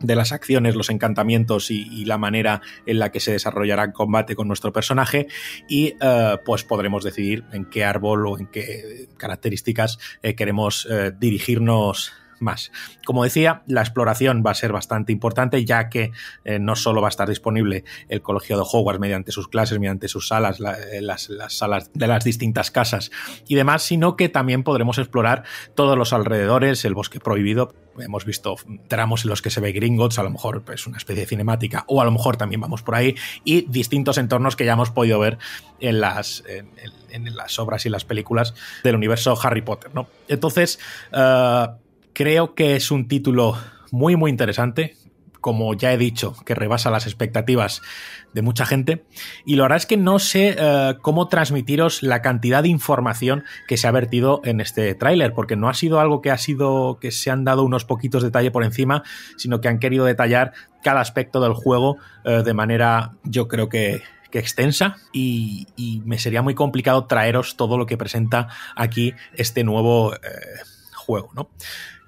[0.00, 4.34] de las acciones, los encantamientos y, la manera en la que se desarrollará el combate
[4.34, 5.28] con nuestro personaje
[5.68, 9.98] y eh, pues podremos decidir en qué árbol o en qué características
[10.36, 10.88] queremos
[11.18, 12.72] dirigirnos más.
[13.04, 16.12] Como decía, la exploración va a ser bastante importante ya que
[16.44, 20.08] eh, no solo va a estar disponible el Colegio de Hogwarts mediante sus clases, mediante
[20.08, 23.10] sus salas, eh, las, salas de las distintas casas
[23.46, 25.44] y demás, sino que también podremos explorar
[25.74, 27.74] todos los alrededores, el bosque prohibido.
[27.98, 28.56] Hemos visto
[28.88, 31.28] tramos en los que se ve Gringotts, a lo mejor es pues, una especie de
[31.28, 34.90] cinemática, o a lo mejor también vamos por ahí, y distintos entornos que ya hemos
[34.90, 35.38] podido ver
[35.80, 39.90] en las, en, las obras y las películas del universo Harry Potter.
[39.94, 40.08] ¿no?
[40.28, 40.78] Entonces,
[41.12, 41.66] eh,
[42.14, 43.58] Creo que es un título
[43.90, 44.96] muy, muy interesante.
[45.40, 47.82] Como ya he dicho, que rebasa las expectativas
[48.32, 49.04] de mucha gente.
[49.44, 53.76] Y la verdad es que no sé eh, cómo transmitiros la cantidad de información que
[53.76, 57.10] se ha vertido en este tráiler, porque no ha sido algo que ha sido que
[57.10, 59.02] se han dado unos poquitos detalles por encima,
[59.36, 64.02] sino que han querido detallar cada aspecto del juego eh, de manera, yo creo que,
[64.36, 65.68] extensa y,
[66.04, 70.18] me sería muy complicado traeros todo lo que presenta aquí este nuevo eh,
[70.92, 71.50] juego, ¿no?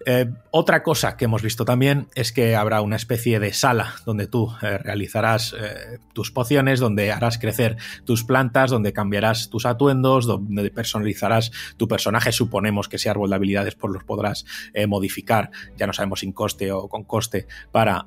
[0.08, 4.28] Eh, otra cosa que hemos visto también es que habrá una especie de sala donde
[4.28, 10.24] tú eh, realizarás eh, tus pociones, donde harás crecer tus plantas, donde cambiarás tus atuendos,
[10.26, 12.30] donde personalizarás tu personaje.
[12.30, 14.44] Suponemos que ese árbol de habilidades pues los podrás
[14.86, 18.06] modificar, ya no sabemos sin coste o con coste, para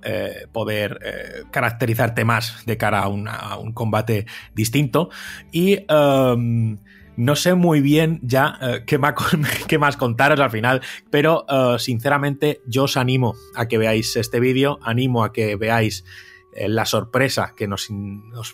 [0.53, 5.09] poder caracterizarte más de cara a, a, un combate distinto.
[5.51, 6.77] Y em,
[7.19, 10.81] no sé muy bien ya eh, qué, más, contaros al final,
[11.11, 16.05] pero eh, sinceramente yo os animo a que veáis este vídeo, animo a que veáis
[16.53, 17.89] eh, la sorpresa que nos,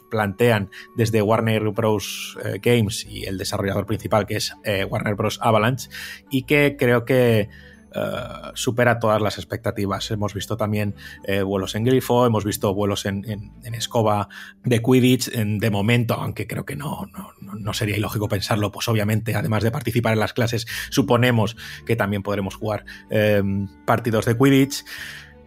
[0.09, 2.37] plantean desde Warner Bros.
[2.61, 4.53] Games y el desarrollador principal que es
[4.89, 5.39] Warner Bros.
[5.41, 5.89] Avalanche
[6.31, 7.49] y que creo que
[7.95, 10.11] Uh, supera todas las expectativas.
[10.11, 13.23] Hemos visto también eh, vuelos en Grifo, hemos visto vuelos en
[13.63, 14.27] escoba
[14.63, 18.87] de Quidditch, en, de momento, aunque creo que no, no, no, sería ilógico pensarlo, pues
[18.87, 21.55] obviamente, además de participar en las clases, suponemos
[21.85, 23.41] que también podremos jugar eh,
[23.85, 24.83] partidos de Quidditch.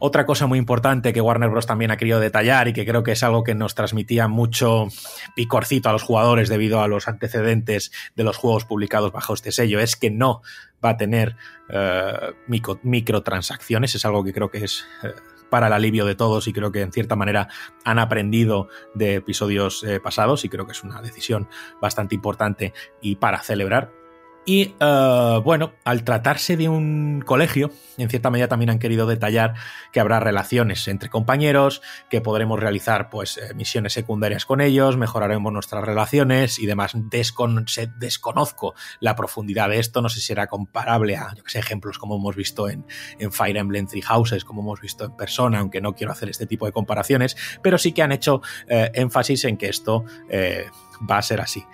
[0.01, 1.66] Otra cosa muy importante que Warner Bros.
[1.66, 4.87] también ha querido detallar y que creo que es algo que nos transmitía mucho
[5.35, 9.81] picorcito a los jugadores debido a los antecedentes de los juegos publicados bajo este sello
[9.81, 10.43] es que no
[10.85, 11.37] va a tener
[11.71, 13.95] uh, micro, microtransacciones.
[13.95, 15.09] Es algo que creo que es uh,
[15.51, 17.49] para el alivio de todos y creo que en cierta manera
[17.85, 21.49] han aprendido de episodios eh, pasados y creo que es una decisión
[21.81, 23.98] bastante importante y para celebrar.
[24.44, 29.55] Y uh, bueno, al tratarse de un colegio, en cierta medida también han querido detallar
[29.93, 35.52] que habrá relaciones entre compañeros, que podremos realizar pues eh, misiones secundarias con ellos, mejoraremos
[35.52, 36.93] nuestras relaciones y demás.
[36.94, 37.66] Descon
[37.98, 42.69] desconozco la profundidad de esto, no sé si será comparable a, ejemplos como hemos visto
[42.69, 42.86] en,
[43.19, 46.47] en Fire Emblem Three Houses, como hemos visto en persona, aunque no quiero hacer este
[46.47, 50.66] tipo de comparaciones, pero sí que han hecho eh, énfasis en que esto eh,
[51.09, 51.65] va a ser así.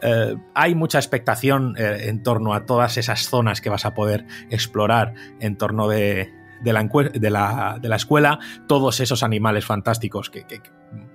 [0.00, 4.26] Eh, hay mucha expectación eh, en torno a todas esas zonas que vas a poder
[4.50, 6.32] explorar en torno de,
[6.62, 6.72] de,
[7.30, 10.44] la, escuela, todos esos animales fantásticos que,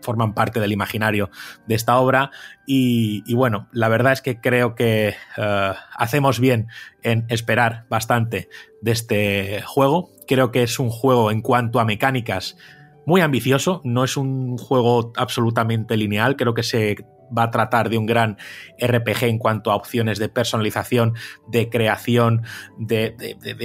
[0.01, 1.29] forman parte del imaginario
[1.67, 2.31] de esta obra.
[2.65, 6.67] Y, bueno, la verdad es que creo que uh, hacemos bien
[7.03, 8.49] en esperar bastante
[8.81, 10.09] de este juego.
[10.27, 12.57] Creo que es un juego en cuanto a mecánicas
[13.05, 16.97] muy ambicioso, no es un juego absolutamente lineal, creo que se
[17.35, 18.37] va a tratar de un gran
[18.79, 21.15] RPG en cuanto a opciones de personalización,
[21.47, 22.43] de creación,
[22.77, 23.15] de,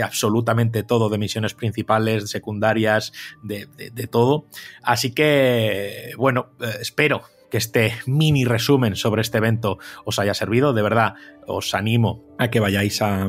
[0.02, 3.12] absolutamente todo, de misiones principales, secundarias,
[3.42, 3.66] de,
[4.10, 4.46] todo.
[4.82, 10.72] Así que, bueno, eh, espero que este mini resumen sobre este evento os haya servido.
[10.72, 11.14] De verdad,
[11.46, 13.28] os animo a que vayáis a,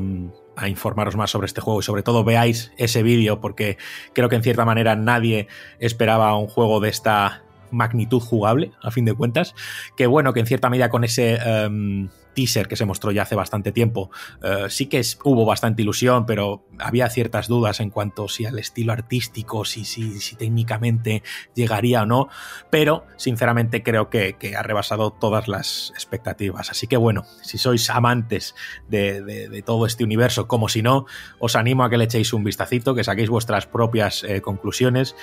[0.55, 3.77] a informaros más sobre este juego y sobre todo veáis ese vídeo porque
[4.13, 5.47] creo que en cierta manera nadie
[5.79, 7.42] esperaba un juego de esta
[7.73, 9.55] magnitud jugable, a fin de cuentas,
[9.97, 13.35] que bueno, que en cierta medida con ese um, teaser que se mostró ya hace
[13.35, 14.09] bastante tiempo,
[14.43, 18.93] uh, sí que hubo bastante ilusión, pero había ciertas dudas en cuanto si al estilo
[18.93, 21.23] artístico, si, si, si técnicamente
[21.55, 22.29] llegaría o no,
[22.69, 26.69] pero sinceramente creo que, ha rebasado todas las expectativas.
[26.69, 28.55] Así que bueno, si sois amantes
[28.89, 31.05] de, todo este universo, como si no,
[31.39, 35.15] os animo a que le echéis un vistacito, que saquéis vuestras propias eh, conclusiones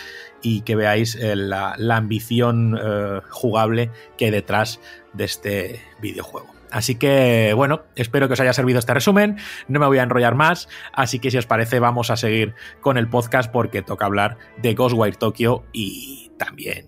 [0.42, 4.80] y que veáis eh, la, ambición eh, jugable que hay detrás
[5.12, 6.59] de este videojuego.
[6.70, 9.38] Así que, bueno, espero que os haya servido este resumen.
[9.68, 10.68] No me voy a enrollar más.
[10.92, 14.74] Así que, si os parece, vamos a seguir con el podcast porque toca hablar de
[14.74, 16.86] Ghostwire Tokyo y también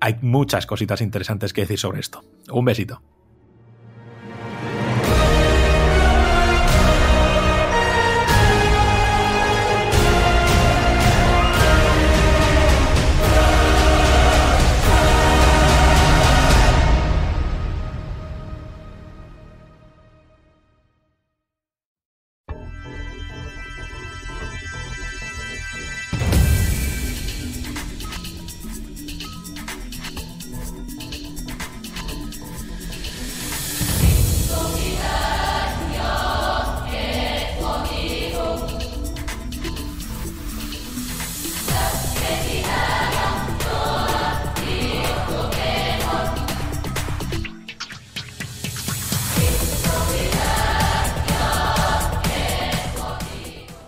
[0.00, 2.22] hay muchas cositas interesantes que decir sobre esto.
[2.50, 3.02] Un besito.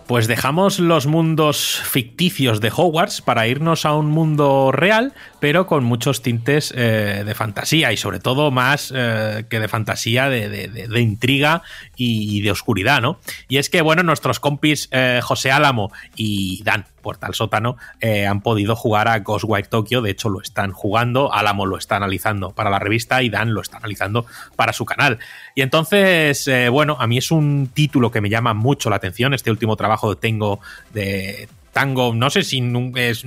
[0.07, 5.13] Pues dejamos los mundos ficticios de Hogwarts para irnos a un mundo real,
[5.43, 10.29] pero con muchos tintes eh, de fantasía y sobre todo más eh, que de fantasía,
[10.29, 11.63] de, de, intriga
[11.97, 13.19] y de oscuridad, ¿no?
[13.49, 18.77] Y es que, bueno, nuestros compis eh, José Álamo y Dan Portal Sótano han podido
[18.77, 22.79] jugar a Ghostwire Tokyo, de hecho lo están jugando, Álamo lo está analizando para la
[22.79, 24.25] revista y Dan lo está analizando
[24.55, 25.19] para su canal.
[25.55, 29.51] Y entonces, bueno, a mí es un título que me llama mucho la atención, este
[29.51, 30.61] último trabajo que tengo
[30.93, 32.63] de Tango, no sé si
[32.95, 33.25] es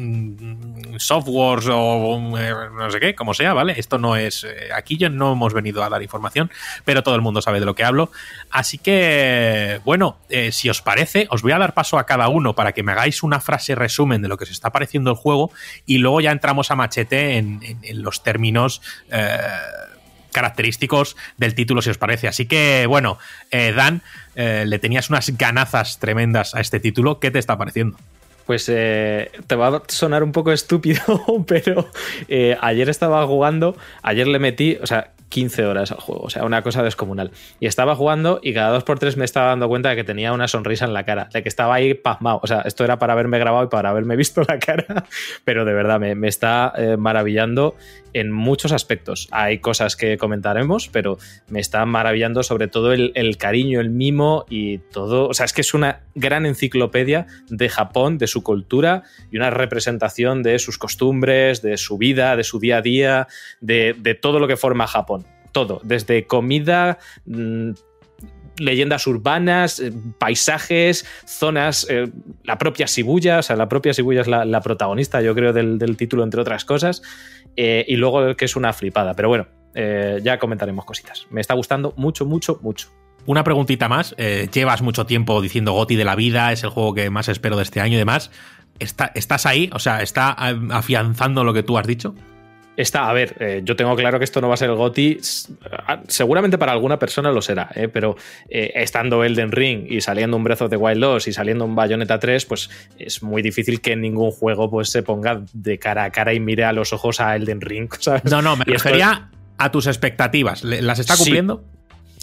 [0.98, 3.74] software o eh, no sé qué, como sea, ¿vale?
[3.77, 4.44] Esto no es.
[4.44, 6.51] Eh, aquí ya no hemos venido a dar información,
[6.85, 8.12] pero todo el mundo sabe de lo que hablo.
[8.51, 12.55] Así que, bueno, eh, si os parece, os voy a dar paso a cada uno
[12.55, 15.51] para que me hagáis una frase resumen de lo que os está pareciendo el juego
[15.85, 17.60] y luego ya entramos a machete en,
[17.94, 18.81] los términos.
[20.31, 22.28] Característicos del título, si os parece.
[22.28, 23.18] Así que, bueno,
[23.51, 24.02] Dan,
[24.35, 27.18] le tenías unas ganazas tremendas a este título.
[27.18, 27.97] ¿Qué te está pareciendo?
[28.47, 31.02] Pues eh, te va a sonar un poco estúpido,
[31.47, 31.89] pero
[32.28, 36.44] eh, ayer estaba jugando, ayer le metí, o sea, 15 horas al juego, o sea,
[36.44, 37.31] una cosa descomunal.
[37.60, 40.32] Y estaba jugando y cada dos por tres me estaba dando cuenta de que tenía
[40.32, 42.40] una sonrisa en la cara, de que estaba ahí pasmado.
[42.43, 45.05] O sea, esto era para haberme grabado y para haberme visto la cara,
[45.44, 47.74] pero de verdad me, me está eh, maravillando
[48.16, 49.28] en muchos aspectos.
[49.30, 51.18] Hay cosas que comentaremos, pero
[51.48, 55.28] me está maravillando sobre todo el, el, cariño, el mimo y todo.
[55.28, 59.51] O sea, es que es una gran enciclopedia de Japón, de su cultura y una
[59.51, 63.28] representación de sus costumbres, de su vida, de su día a día,
[63.60, 65.26] de, de todo lo que forma Japón.
[65.52, 67.72] Todo, desde comida, mmm,
[68.59, 72.09] leyendas urbanas, eh, paisajes, zonas, eh,
[72.45, 76.24] la propia Shibuya, o sea, la propia Shibuya es la, protagonista, yo creo, del, título,
[76.24, 77.03] entre otras cosas,
[77.57, 79.47] eh, y luego que es una flipada, pero bueno,
[80.23, 81.27] ya comentaremos cositas.
[81.28, 82.89] Me está gustando mucho, mucho, mucho.
[83.27, 87.11] Una preguntita más, llevas mucho tiempo diciendo Goti de la vida, es el juego que
[87.11, 88.31] más espero de este año y demás.
[88.78, 89.69] ¿Está, ¿Estás ahí?
[89.74, 92.15] O sea, ¿está afianzando lo que tú has dicho?
[92.77, 95.19] Está, a ver, eh, yo tengo claro que esto no va a ser el GOTI,
[96.09, 98.16] seguramente para alguna persona lo será, eh, pero
[98.48, 101.74] eh, estando Elden Ring y saliendo un Breath of the Wild 2 y saliendo un
[101.74, 106.11] Bayonetta 3, pues es muy difícil que ningún juego pues, se ponga de cara a
[106.11, 107.89] cara y mire a los ojos a Elden Ring.
[107.98, 108.24] ¿sabes?
[108.24, 110.62] No, no, me refería a tus expectativas.
[110.62, 111.65] ¿Las está cumpliendo?
[111.65, 111.76] Sí.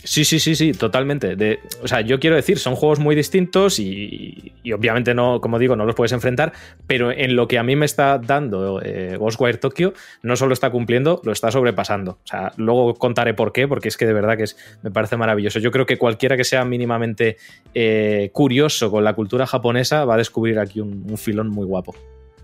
[0.06, 1.60] Sí, sí, sí, sí, totalmente.
[1.82, 5.86] O sea, yo quiero decir, son juegos muy distintos y, obviamente no, como digo, no
[5.86, 6.52] los puedes enfrentar,
[6.88, 10.72] pero en lo que a mí me está dando eh, Ghostwire Tokyo, no solo está
[10.72, 12.20] cumpliendo, lo está sobrepasando.
[12.24, 15.16] O sea, luego contaré por qué, porque es que de verdad que es, me parece
[15.16, 15.60] maravilloso.
[15.60, 17.38] Yo creo que cualquiera que sea mínimamente
[17.74, 21.96] eh, curioso con la cultura japonesa va a descubrir aquí un, filón muy guapo.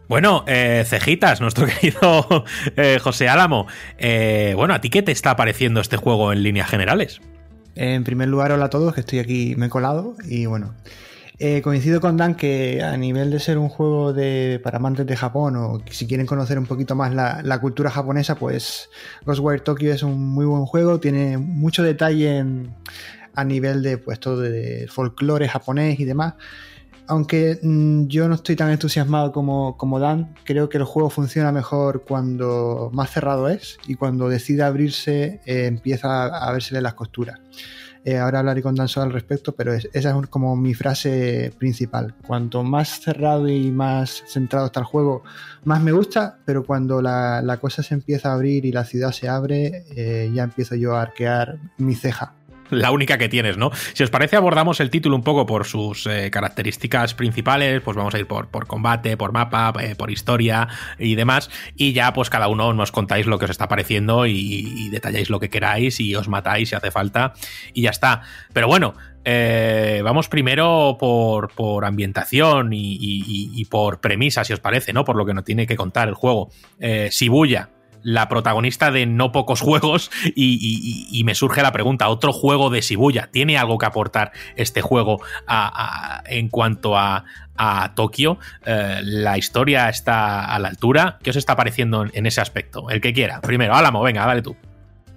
[0.08, 2.46] Bueno, eh, Cejitas, nuestro querido
[2.78, 3.68] eh, José Álamo.
[4.56, 7.20] Bueno, ¿a ti qué te está pareciendo este juego en líneas generales?
[7.82, 10.74] En primer lugar, hola a todos, que estoy aquí, me he colado y bueno,
[11.38, 15.16] eh, coincido con Dan que a nivel de ser un juego de, para amantes de
[15.16, 18.90] Japón o si quieren conocer un poquito más la, la, cultura japonesa, pues
[19.26, 22.76] Ghostwire Tokyo es un muy buen juego, tiene mucho detalle en,
[23.34, 26.34] a nivel de pues todo de folclore japonés y demás.
[27.10, 31.52] Aunque mmm, yo no estoy tan entusiasmado como, como, Dan, creo que el juego funciona
[31.52, 37.40] mejor cuando más cerrado es y cuando decide abrirse eh, empieza a versele las costuras.
[38.06, 41.52] Eh, ahora hablaré con Dan solo al respecto, pero es, esa es como mi frase
[41.58, 42.16] principal.
[42.26, 45.24] Cuanto más cerrado y más centrado está el juego,
[45.64, 49.12] más me gusta, pero cuando la, la cosa se empieza a abrir y la ciudad
[49.12, 52.39] se abre, eh, ya empiezo yo a arquear mi ceja
[52.80, 53.72] la única que tienes, ¿no?
[53.94, 58.14] Si os parece, abordamos el título un poco por sus eh, características principales, pues vamos
[58.16, 60.68] a ir por, por combate, por mapa, eh, por historia
[60.98, 64.90] y demás, y ya pues cada uno nos contáis lo que os está pareciendo y,
[64.90, 67.34] detalláis lo que queráis y os matáis si hace falta
[67.74, 68.22] y ya está.
[68.54, 75.06] Pero bueno, eh, vamos primero por, por ambientación y, por premisa, si os parece, ¿no?
[75.06, 76.50] Por lo que nos tiene que contar el juego.
[76.80, 77.70] Shibuya,
[78.04, 83.30] la protagonista de no pocos juegos y, me surge la pregunta, ¿otro juego de Shibuya?
[83.32, 85.22] ¿Tiene algo que aportar este juego
[86.26, 87.26] en cuanto a,
[87.96, 88.40] Tokio?
[88.66, 91.20] Eh, ¿La historia está a la altura?
[91.22, 92.90] ¿Qué os está pareciendo en, ese aspecto?
[92.90, 93.42] El que quiera.
[93.42, 94.56] Primero, Álamo, venga, dale tú.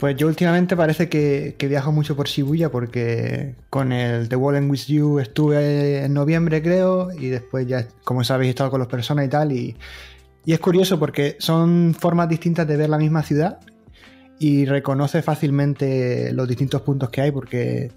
[0.02, 4.86] Pues yo últimamente parece que, viajo mucho por Shibuya porque con el The Wall With
[4.88, 9.26] You estuve en noviembre creo y después ya, como sabéis, he estado con las personas
[9.26, 9.76] y tal y
[10.44, 13.60] y es curioso porque son formas distintas de ver la misma ciudad
[14.38, 17.92] y reconoce fácilmente los distintos puntos que hay porque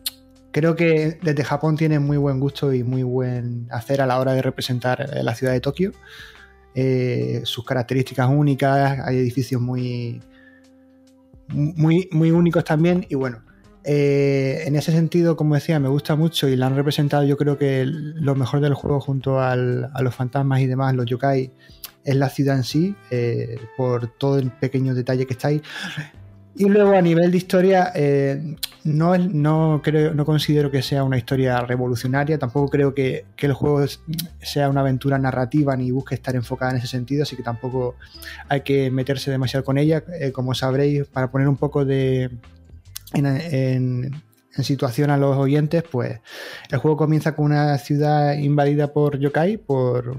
[0.52, 4.34] creo que desde Japón tiene muy buen gusto y muy buen hacer a la hora
[4.34, 5.92] de representar la ciudad de Tokio.
[6.76, 10.22] Eh, sus características únicas, hay edificios muy,
[11.50, 13.44] muy, muy únicos también y bueno,
[13.84, 17.58] eh, en ese sentido, como decía, me gusta mucho y la han representado yo creo
[17.58, 21.52] que lo mejor del juego junto al, a los fantasmas y demás, los yokai,
[22.06, 25.62] es la ciudad en sí, eh, por todo el pequeño detalle que está ahí.
[26.58, 28.56] Y luego a nivel de historia, eh,
[28.86, 33.54] no, no, creo, no considero que sea una historia revolucionaria, tampoco creo que, que, el
[33.54, 33.86] juego
[34.42, 37.96] sea una aventura narrativa ni busque estar enfocada en ese sentido, así que tampoco
[38.48, 40.04] hay que meterse demasiado con ella.
[40.18, 42.30] Eh, como sabréis, para poner un poco de...
[43.14, 44.24] En, en,
[44.58, 46.20] en situación a los oyentes, pues
[46.72, 50.18] el juego comienza con una ciudad invadida por yokai, por,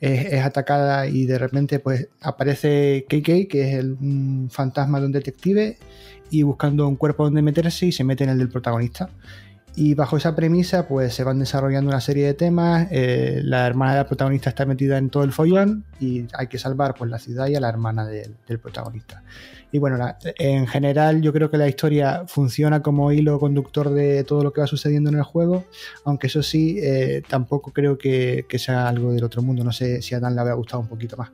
[0.00, 5.12] es, atacada y de repente pues aparece KK, que es el, un fantasma de un
[5.12, 5.76] detective,
[6.30, 9.08] y buscando un cuerpo donde meterse y se mete en el del protagonista.
[9.80, 12.88] Y bajo esa premisa, pues se van desarrollando una serie de temas.
[12.90, 16.58] eh, la hermana de la protagonista está metida en todo el follón y hay que
[16.58, 19.22] salvar pues, la ciudad y a la hermana del, protagonista.
[19.70, 24.42] Y bueno, en general yo creo que la historia funciona como hilo conductor de todo
[24.42, 25.64] lo que va sucediendo en el juego,
[26.04, 29.62] aunque eso sí, eh, tampoco creo que, que sea algo del otro mundo.
[29.62, 31.30] No sé si a Dan le había gustado un poquito más.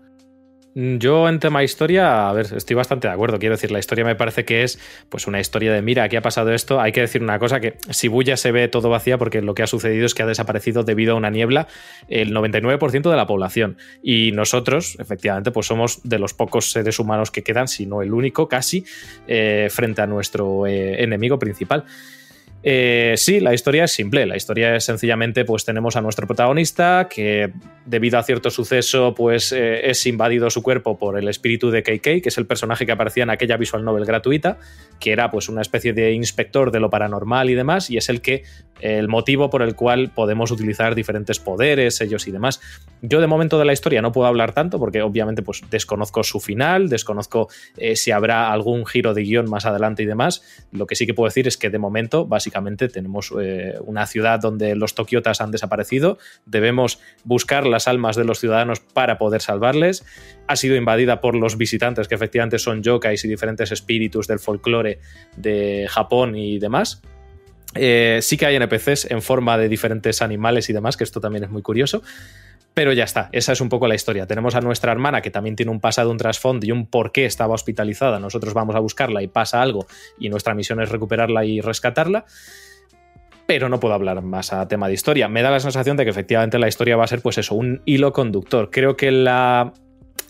[0.74, 3.38] Mm, Yo en tema historia, a ver, estoy bastante de acuerdo.
[3.38, 4.78] Quiero decir, la historia me parece que es
[5.08, 6.80] pues una historia de mira, aquí ha pasado esto.
[6.80, 9.66] Hay que decir una cosa que Shibuya se ve todo vacía porque lo que ha
[9.66, 11.68] sucedido es que ha desaparecido debido a una niebla
[12.08, 13.76] el 99% de la población.
[14.02, 18.12] Y nosotros, efectivamente, pues somos de los pocos seres humanos que quedan, si no el
[18.12, 18.84] único casi,
[19.28, 21.84] eh, frente a nuestro eh, enemigo principal.
[22.66, 24.24] Eh, sí, la historia es simple.
[24.24, 27.52] La historia es sencillamente, pues tenemos a nuestro protagonista que
[27.84, 32.22] debido a cierto suceso, pues eh, es invadido su cuerpo por el espíritu de KK,
[32.22, 34.58] que es el personaje que aparecía en aquella visual novel gratuita,
[34.98, 38.22] que era pues una especie de inspector de lo paranormal y demás, y es el
[38.22, 38.44] que
[38.80, 42.60] el motivo por el cual podemos utilizar diferentes poderes, sellos y demás.
[43.02, 46.40] Yo de momento de la historia no puedo hablar tanto porque obviamente pues desconozco su
[46.40, 50.42] final, desconozco eh, si habrá algún giro de guion más adelante y demás.
[50.72, 52.53] Lo que sí que puedo decir es que de momento básicamente
[52.88, 58.38] tenemos eh, una ciudad donde los tokiotas han desaparecido, debemos buscar las almas de los
[58.38, 60.04] ciudadanos para poder salvarles.
[60.46, 65.00] Ha sido invadida por los visitantes que efectivamente son yokais y diferentes espíritus del folclore
[65.36, 67.02] de Japón y demás.
[67.74, 71.44] Eh, sí que hay NPCs en forma de diferentes animales y demás, que esto también
[71.44, 72.02] es muy curioso.
[72.74, 74.26] Pero ya está, esa es un poco la historia.
[74.26, 77.24] Tenemos a nuestra hermana que también tiene un pasado, un trasfondo y un por qué
[77.24, 78.18] estaba hospitalizada.
[78.18, 79.86] Nosotros vamos a buscarla y pasa algo
[80.18, 82.24] y nuestra misión es recuperarla y rescatarla.
[83.46, 85.28] Pero no puedo hablar más a tema de historia.
[85.28, 87.82] Me da la sensación de que efectivamente la historia va a ser pues eso, un
[87.84, 88.70] hilo conductor.
[88.72, 89.72] Creo que la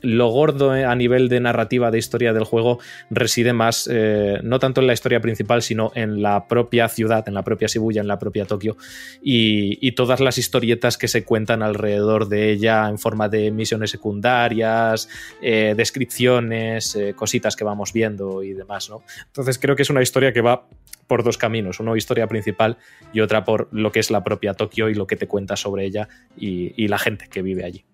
[0.05, 2.79] lo gordo a nivel de narrativa de historia del juego
[3.11, 7.35] reside más, eh, no tanto en la historia principal, sino en la propia ciudad, en
[7.35, 8.77] la propia Shibuya, en la propia Tokio,
[9.23, 15.09] y, todas las historietas que se cuentan alrededor de ella en forma de misiones secundarias,
[15.41, 19.05] eh, descripciones, eh, cositas que vamos viendo y demás, ¿no?
[19.27, 20.67] Entonces creo que es una historia que va
[21.07, 22.77] por dos caminos, una historia principal
[23.13, 25.85] y otra por lo que es la propia Tokio y lo que te cuenta sobre
[25.85, 27.85] ella y la gente que vive allí.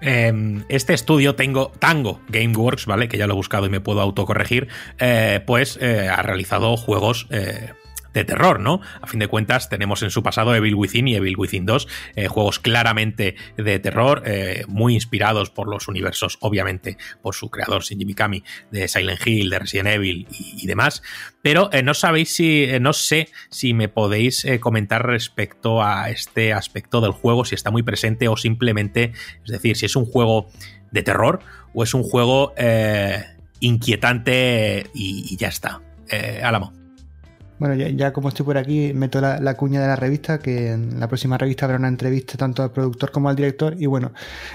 [0.00, 3.08] Eh, este estudio tengo Tango Gameworks, ¿vale?
[3.08, 4.68] Que ya lo he buscado y me puedo autocorregir.
[4.98, 7.26] eh, pues eh, ha realizado juegos.
[8.12, 8.80] De terror, ¿no?
[9.00, 12.28] A fin de cuentas, tenemos en su pasado Evil Within y Evil Within 2, eh,
[12.28, 18.04] juegos claramente de terror, eh, muy inspirados por los universos, obviamente, por su creador Shinji
[18.04, 21.02] Mikami, de Silent Hill, de Resident Evil y, demás.
[21.42, 27.00] Pero eh, no sabéis si, no sé si me podéis comentar respecto a este aspecto
[27.00, 29.12] del juego, si está muy presente o simplemente,
[29.44, 30.48] es decir, si es un juego
[30.90, 31.40] de terror
[31.74, 32.54] o es un juego
[33.60, 35.80] inquietante y, ya está.
[36.42, 36.77] Álamo.
[37.58, 41.08] Bueno, ya, como estoy por aquí, meto la, cuña de la revista, que en la
[41.08, 43.74] próxima revista habrá una entrevista tanto al productor como al director.
[43.78, 44.12] Y bueno,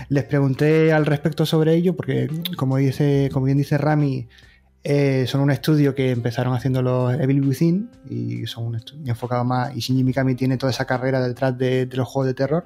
[0.07, 4.27] les pregunté al respecto sobre ello, porque como dice, como bien dice Rami,
[4.85, 9.43] eh, son un estudio que empezaron haciendo los Evil Within y son un estudio enfocado
[9.43, 9.75] más.
[9.75, 12.63] Y Shinji Mikami tiene toda esa carrera detrás de, los juegos de terror.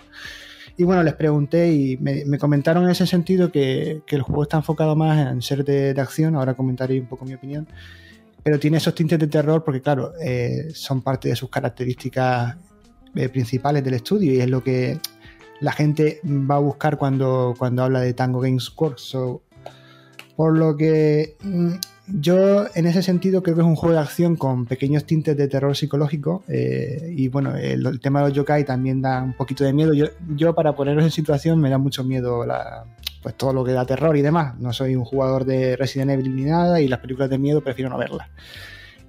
[0.78, 4.44] Y bueno, les pregunté y me, me comentaron en ese sentido que, que, el juego
[4.44, 6.36] está enfocado más en ser de acción.
[6.36, 7.68] Ahora comentaré un poco mi opinión
[8.44, 12.56] pero tiene esos tintes de terror porque, claro, eh, son parte de sus características
[13.16, 15.00] eh, principales del estudio y es lo que
[15.60, 19.02] la gente va a buscar cuando, cuando habla de Tango Games Works.
[19.02, 19.42] So,
[20.36, 21.74] por lo que mm,
[22.08, 25.48] yo, en ese sentido, creo que es un juego de acción con pequeños tintes de
[25.48, 26.44] terror psicológico.
[26.48, 29.94] Eh, y bueno, el, el, tema de los yokai también da un poquito de miedo.
[29.94, 30.06] Yo,
[30.36, 32.86] yo, para poneros en situación, me da mucho miedo la,
[33.22, 34.58] pues todo lo que da terror y demás.
[34.58, 37.90] No soy un jugador de Resident Evil ni nada y las películas de miedo prefiero
[37.90, 38.30] no verlas.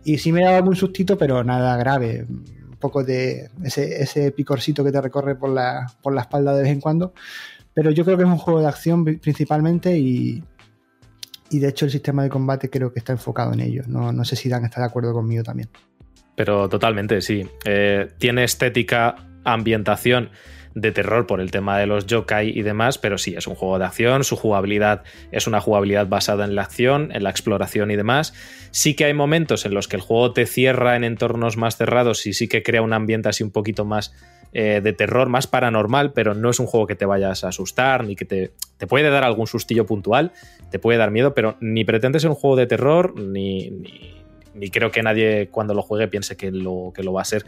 [0.02, 2.26] Y sí me daba algún sustito, pero nada grave.
[2.28, 6.62] Un poco de ese, ese picorcito que te recorre por la, por la espalda de
[6.62, 7.12] vez en cuando.
[7.74, 10.42] Pero yo creo que es un juego de acción principalmente y,
[11.50, 13.82] y de hecho el sistema de combate creo que está enfocado en ello.
[13.86, 15.68] No, no sé si Dan está de acuerdo conmigo también.
[16.36, 17.46] Pero totalmente, sí.
[17.64, 20.30] Eh, tiene estética, ambientación
[20.74, 23.78] de terror por el tema de los yokai y demás, pero sí, es un juego
[23.78, 25.02] de acción, su jugabilidad
[25.32, 28.34] es una jugabilidad basada en la acción, en la exploración y demás.
[28.70, 32.26] Sí que hay momentos en los que el juego te cierra en entornos más cerrados
[32.26, 34.14] y sí que crea un ambiente así un poquito más
[34.52, 38.04] eh, de terror, más paranormal, pero no es un juego que te vayas a asustar,
[38.04, 40.32] ni que te, te puede dar algún sustillo puntual,
[40.70, 44.18] te puede dar miedo, pero ni pretende ser un juego de terror, ni, ni,
[44.54, 47.44] ni creo que nadie cuando lo juegue piense que lo, que lo va a ser.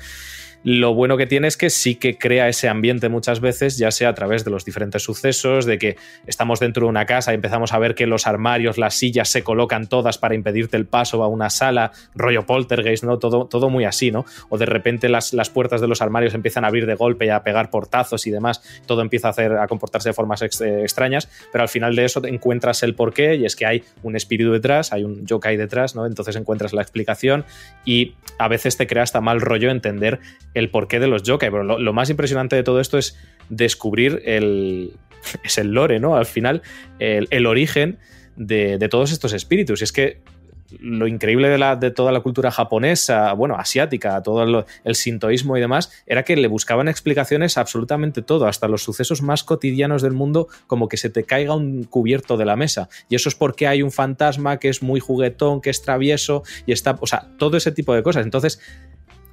[0.62, 4.10] Lo bueno que tiene es que sí que crea ese ambiente muchas veces, ya sea
[4.10, 5.96] a través de los diferentes sucesos, de que
[6.26, 9.42] estamos dentro de una casa y empezamos a ver que los armarios, las sillas se
[9.42, 13.18] colocan todas para impedirte el paso a una sala, rollo poltergeist, ¿no?
[13.18, 14.26] Todo, todo muy así, ¿no?
[14.50, 17.30] O de repente las, las puertas de los armarios empiezan a abrir de golpe y
[17.30, 21.30] a pegar portazos y demás, todo empieza a, hacer, a comportarse de formas eh, extrañas,
[21.52, 24.92] pero al final de eso encuentras el porqué y es que hay un espíritu detrás,
[24.92, 26.04] hay un yokai detrás, ¿no?
[26.04, 27.46] Entonces encuentras la explicación
[27.86, 30.20] y a veces te crea hasta mal rollo entender
[30.54, 31.50] el porqué de los yokai.
[31.50, 33.16] Pero lo, más impresionante de todo esto es
[33.48, 34.92] descubrir el.
[35.44, 36.16] Es el lore, ¿no?
[36.16, 36.62] Al final,
[36.98, 37.98] el, origen
[38.36, 39.82] de, todos estos espíritus.
[39.82, 40.22] Y es que
[40.78, 45.60] lo increíble de, la, de, toda la cultura japonesa, bueno, asiática, todo el sintoísmo y
[45.60, 50.12] demás, era que le buscaban explicaciones a absolutamente todo, hasta los sucesos más cotidianos del
[50.12, 52.88] mundo, como que se te caiga un cubierto de la mesa.
[53.08, 56.72] Y eso es porque hay un fantasma que es muy juguetón, que es travieso y
[56.72, 58.24] está, o sea, todo ese tipo de cosas.
[58.24, 58.60] Entonces,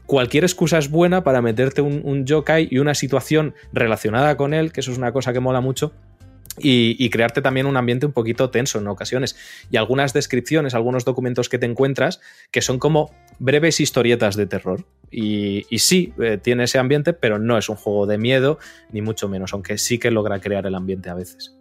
[0.07, 4.79] cualquier excusa es buena para meterte un, yokai y una situación relacionada con él, que
[4.79, 5.93] eso es una cosa que mola mucho.
[6.59, 9.35] Y, crearte también un ambiente un poquito tenso en ocasiones.
[9.69, 12.19] Y algunas descripciones, algunos documentos que te encuentras
[12.49, 14.83] que son como breves historietas de terror.
[15.11, 18.57] Y, sí, eh, tiene ese ambiente, pero no es un juego de miedo,
[18.91, 21.56] ni mucho menos, aunque sí que logra crear el ambiente a veces.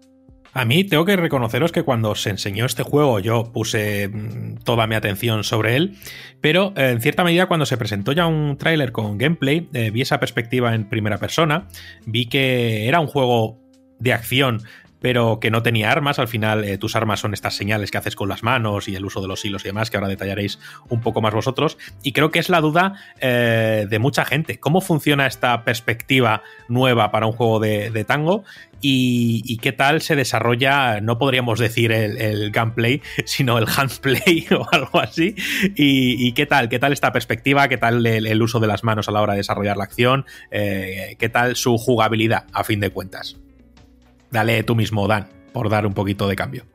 [0.56, 4.86] A mí tengo que reconoceros que cuando se enseñó este juego yo puse mm, toda
[4.86, 5.98] mi atención sobre él,
[6.40, 10.00] pero eh, en cierta medida cuando se presentó ya un tráiler con gameplay, eh, vi
[10.00, 11.68] esa perspectiva en primera persona,
[12.06, 13.60] vi que era un juego
[13.98, 14.62] de acción
[14.98, 16.18] pero que no tenía armas.
[16.18, 19.04] Al final, eh, tus armas son estas señales que haces con las manos y el
[19.04, 20.58] uso de los hilos y demás, que ahora detallaréis
[20.88, 21.76] un poco más vosotros.
[22.02, 24.58] Y creo que es la duda de mucha gente.
[24.58, 28.42] ¿Cómo funciona esta perspectiva nueva para un juego de, tango?
[28.80, 35.00] Y, qué tal se desarrolla, no podríamos decir el, gameplay, sino el handplay o algo
[35.00, 35.34] así.
[35.74, 39.12] Y, qué tal, qué tal esta perspectiva, qué tal el, uso de las manos a
[39.12, 43.36] la hora de desarrollar la acción, eh, qué tal su jugabilidad, a fin de cuentas.
[44.30, 46.66] Dale tú mismo, Dan, por dar un poquito de cambio.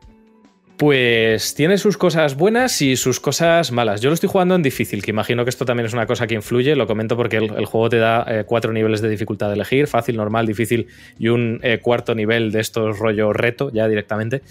[0.81, 4.01] Pues tiene sus cosas buenas y sus cosas malas.
[4.01, 6.33] Yo lo estoy jugando en difícil, que imagino que esto también es una cosa que
[6.33, 6.75] influye.
[6.75, 10.17] Lo comento porque el, juego te da eh, cuatro niveles de dificultad de elegir: fácil,
[10.17, 10.87] normal, difícil
[11.19, 14.41] y un eh, cuarto nivel de estos rollo reto ya directamente.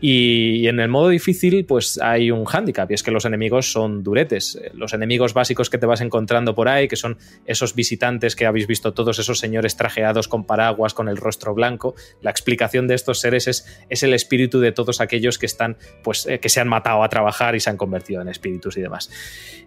[0.00, 4.02] Y en el modo difícil, pues hay un hándicap, y es que los enemigos son
[4.02, 4.60] duretes.
[4.74, 7.16] Los enemigos básicos que te vas encontrando por ahí, que son
[7.46, 11.94] esos visitantes que habéis visto todos, esos señores trajeados con paraguas, con el rostro blanco.
[12.20, 16.40] La explicación de estos seres es, el espíritu de todos aquellos que están, pues, eh,
[16.40, 19.10] que se han matado a trabajar y se han convertido en espíritus y demás.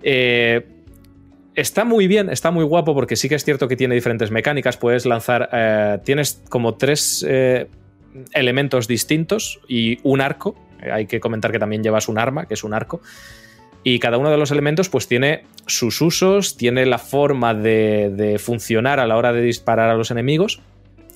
[0.03, 0.63] Eh,
[1.55, 4.77] está muy bien, está muy guapo porque sí que es cierto que tiene diferentes mecánicas.
[4.77, 7.25] Puedes lanzar, eh, tienes como tres
[8.33, 10.55] elementos distintos y un arco.
[10.91, 13.01] Hay que comentar que también llevas un arma, que es un arco.
[13.83, 18.99] Y cada uno de los elementos pues tiene sus usos, tiene la forma de, funcionar
[18.99, 20.61] a la hora de disparar a los enemigos.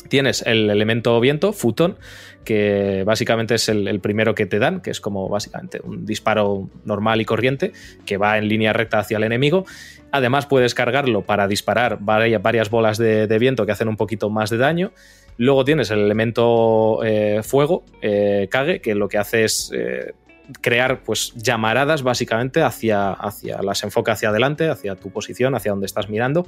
[0.07, 1.97] Tienes el elemento viento, futón,
[2.43, 7.21] que básicamente es el, primero que te dan, que es como básicamente un disparo normal
[7.21, 7.71] y corriente
[8.05, 9.65] que va en línea recta hacia el enemigo.
[10.11, 14.49] Además puedes cargarlo para disparar varias, bolas de, de viento que hacen un poquito más
[14.49, 14.91] de daño.
[15.37, 18.49] Luego tienes el elemento eh, fuego, eh,
[18.81, 20.13] que lo que hace es eh,
[20.61, 25.85] crear pues llamaradas básicamente hacia, hacia, las enfoca hacia adelante, hacia tu posición, hacia donde
[25.85, 26.45] estás mirando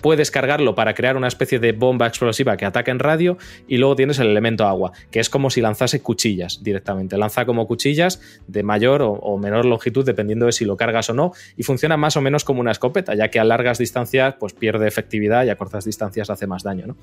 [0.00, 3.96] puedes cargarlo para crear una especie de bomba explosiva que ataca en radio y luego
[3.96, 7.16] tienes el elemento agua, que es como si lanzase cuchillas directamente.
[7.18, 11.32] Lanza como cuchillas de mayor o, menor longitud dependiendo de si lo cargas o no
[11.56, 14.86] y funciona más o menos como una escopeta, ya que a largas distancias pues pierde
[14.86, 16.86] efectividad y a cortas distancias hace más daño.
[16.86, 16.96] ¿no?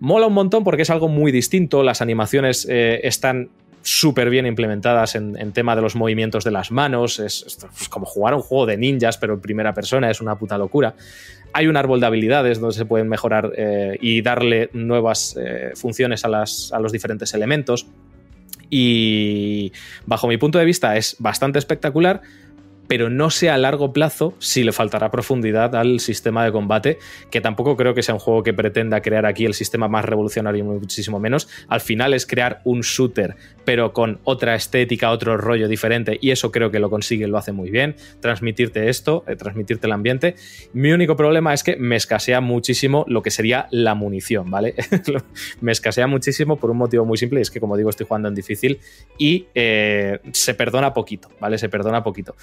[0.00, 3.50] Mola un montón porque es algo muy distinto, las animaciones eh, están
[3.82, 7.18] súper bien implementadas en, tema de los movimientos de las manos.
[7.18, 7.58] Es,
[7.88, 10.94] como jugar un juego de ninjas, pero en primera persona, es una puta locura.
[11.52, 16.24] Hay un árbol de habilidades donde se pueden mejorar eh, y darle nuevas eh, funciones
[16.24, 17.86] a, las, a los diferentes elementos.
[18.68, 19.72] Y
[20.06, 22.22] bajo mi punto de vista es bastante espectacular,
[22.90, 26.98] pero no sé a largo plazo si le faltará profundidad al sistema de combate,
[27.30, 30.64] que tampoco creo que sea un juego que pretenda crear aquí el sistema más revolucionario,
[30.64, 31.48] muchísimo menos.
[31.68, 36.50] Al final es crear un shooter, pero con otra estética, otro rollo diferente, y eso
[36.50, 40.34] creo que lo consigue, lo hace muy bien, transmitirte esto, eh, transmitirte el ambiente.
[40.72, 44.74] Mi único problema es que me escasea muchísimo lo que sería la munición, ¿vale?
[45.60, 48.26] me escasea muchísimo por un motivo muy simple, y es que como digo, estoy jugando
[48.26, 48.80] en difícil
[49.16, 51.56] y eh, se perdona poquito, ¿vale?
[51.56, 52.34] Se perdona poquito.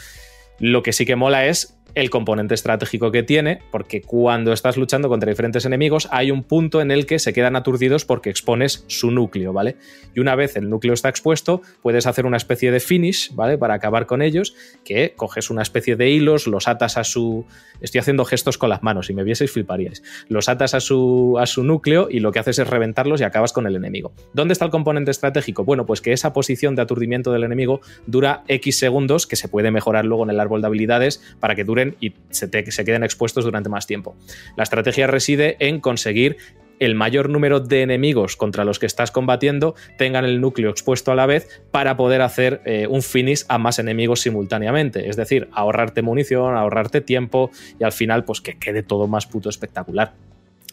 [0.60, 5.10] Lo que sí que mola es el componente estratégico que tiene, porque cuando estás luchando
[5.10, 9.10] contra diferentes enemigos hay un punto en el que se quedan aturdidos porque expones su
[9.10, 9.78] núcleo, ¿vale?
[10.14, 13.58] Y una vez el núcleo está expuesto, puedes hacer una especie de finish, ¿vale?
[13.58, 14.54] Para acabar con ellos,
[14.86, 17.46] que coges una especie de hilos, los atas a su...
[17.82, 20.04] Estoy haciendo gestos con las manos, si me vieseis fliparíais.
[20.30, 23.54] Los atas a su, a su núcleo y lo que haces es reventarlos y acabas
[23.54, 24.14] con el enemigo.
[24.34, 25.64] ¿Dónde está el componente estratégico?
[25.64, 29.72] Bueno, pues que esa posición de aturdimiento del enemigo dura X segundos, que se puede
[29.72, 33.04] mejorar luego en el árbol de habilidades para que duren y se, te- se queden
[33.04, 34.16] expuestos durante más tiempo.
[34.56, 36.38] La estrategia reside en conseguir
[36.80, 41.16] el mayor número de enemigos contra los que estás combatiendo tengan el núcleo expuesto a
[41.16, 45.10] la vez para poder hacer eh, un finish a más enemigos simultáneamente.
[45.10, 47.50] Es decir, ahorrarte munición, ahorrarte tiempo
[47.80, 50.14] y al final pues que quede todo más puto espectacular.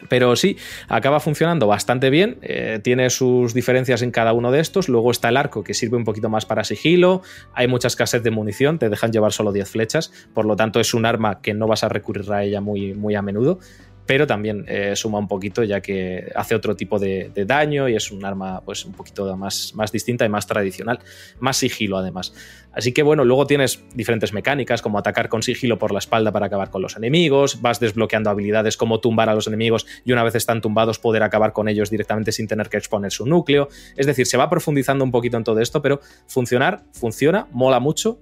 [0.09, 0.57] Pero sí,
[0.89, 5.29] acaba funcionando bastante bien, eh, tiene sus diferencias en cada uno de estos, luego está
[5.29, 7.23] el arco que sirve un poquito más para sigilo,
[7.55, 10.95] hay mucha escasez de munición, te dejan llevar solo 10 flechas, por lo tanto es
[10.95, 13.59] un arma que no vas a recurrir a ella muy, muy a menudo,
[14.07, 17.97] pero también eh, suma un poquito ya que hace otro tipo de, de daño y
[17.97, 20.99] es un arma pues un poquito más, más distinta y más tradicional,
[21.41, 22.35] más sigilo además.
[22.73, 26.47] Así que bueno, luego tienes diferentes mecánicas como atacar con sigilo por la espalda para
[26.47, 30.35] acabar con los enemigos, vas desbloqueando habilidades como tumbar a los enemigos y una vez
[30.35, 33.69] están tumbados poder acabar con ellos directamente sin tener que exponer su núcleo.
[33.97, 38.19] Es decir, se va profundizando un poquito en todo esto, pero funcionar, funciona, mola mucho,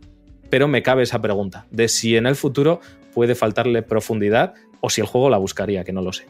[0.51, 2.81] pero me cabe esa pregunta de si en el futuro
[3.15, 6.27] puede faltarle profundidad o si el juego la buscaría, que no lo sé.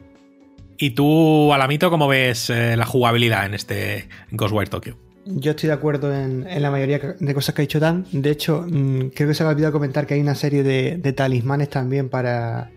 [0.79, 4.97] ¿Y tú, Alamito, cómo ves eh, la jugabilidad en este Ghostwire Tokyo?
[5.25, 8.05] Yo estoy de acuerdo en, en la mayoría de cosas que ha dicho Dan.
[8.13, 10.99] De hecho, mm, creo que se me ha olvidado comentar que hay una serie de,
[10.99, 12.71] de talismanes también para,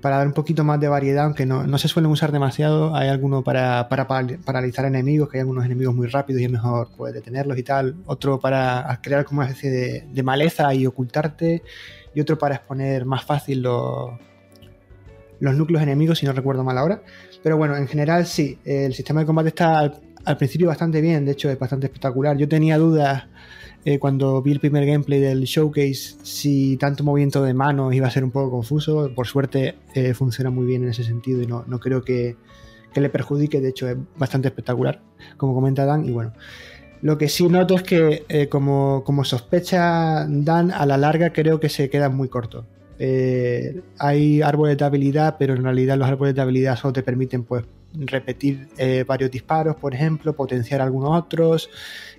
[0.00, 2.96] para dar un poquito más de variedad, aunque no, no se suelen usar demasiado.
[2.96, 7.12] Hay alguno para, paralizar enemigos, que hay algunos enemigos muy rápidos y es mejor pues,
[7.12, 7.96] detenerlos y tal.
[8.06, 11.62] Otro para crear como una especie de, de maleza y ocultarte.
[12.14, 14.12] Y otro para exponer más fácil los,
[15.44, 17.02] los núcleos enemigos, si no recuerdo mal ahora.
[17.42, 21.32] Pero bueno, en general sí, el sistema de combate está al, principio bastante bien, de
[21.32, 22.36] hecho es bastante espectacular.
[22.38, 23.24] Yo tenía dudas
[23.84, 28.10] eh, cuando vi el primer gameplay del showcase si tanto movimiento de manos iba a
[28.10, 29.12] ser un poco confuso.
[29.14, 32.36] Por suerte eh, funciona muy bien en ese sentido y no, no creo que,
[32.94, 35.02] que le perjudique, de hecho es bastante espectacular,
[35.36, 36.06] como comenta Dan.
[36.06, 36.32] Y bueno,
[37.02, 41.60] lo que sí noto es que, eh, como, como sospecha Dan, a la larga creo
[41.60, 42.64] que se queda muy corto.
[42.98, 47.44] Eh, hay árboles de habilidad, pero en realidad los árboles de habilidad solo te permiten
[47.44, 47.64] pues
[47.94, 51.70] repetir eh, varios disparos, por ejemplo, potenciar algunos otros,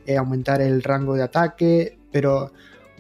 [0.05, 2.51] eh, aumentar el rango de ataque, pero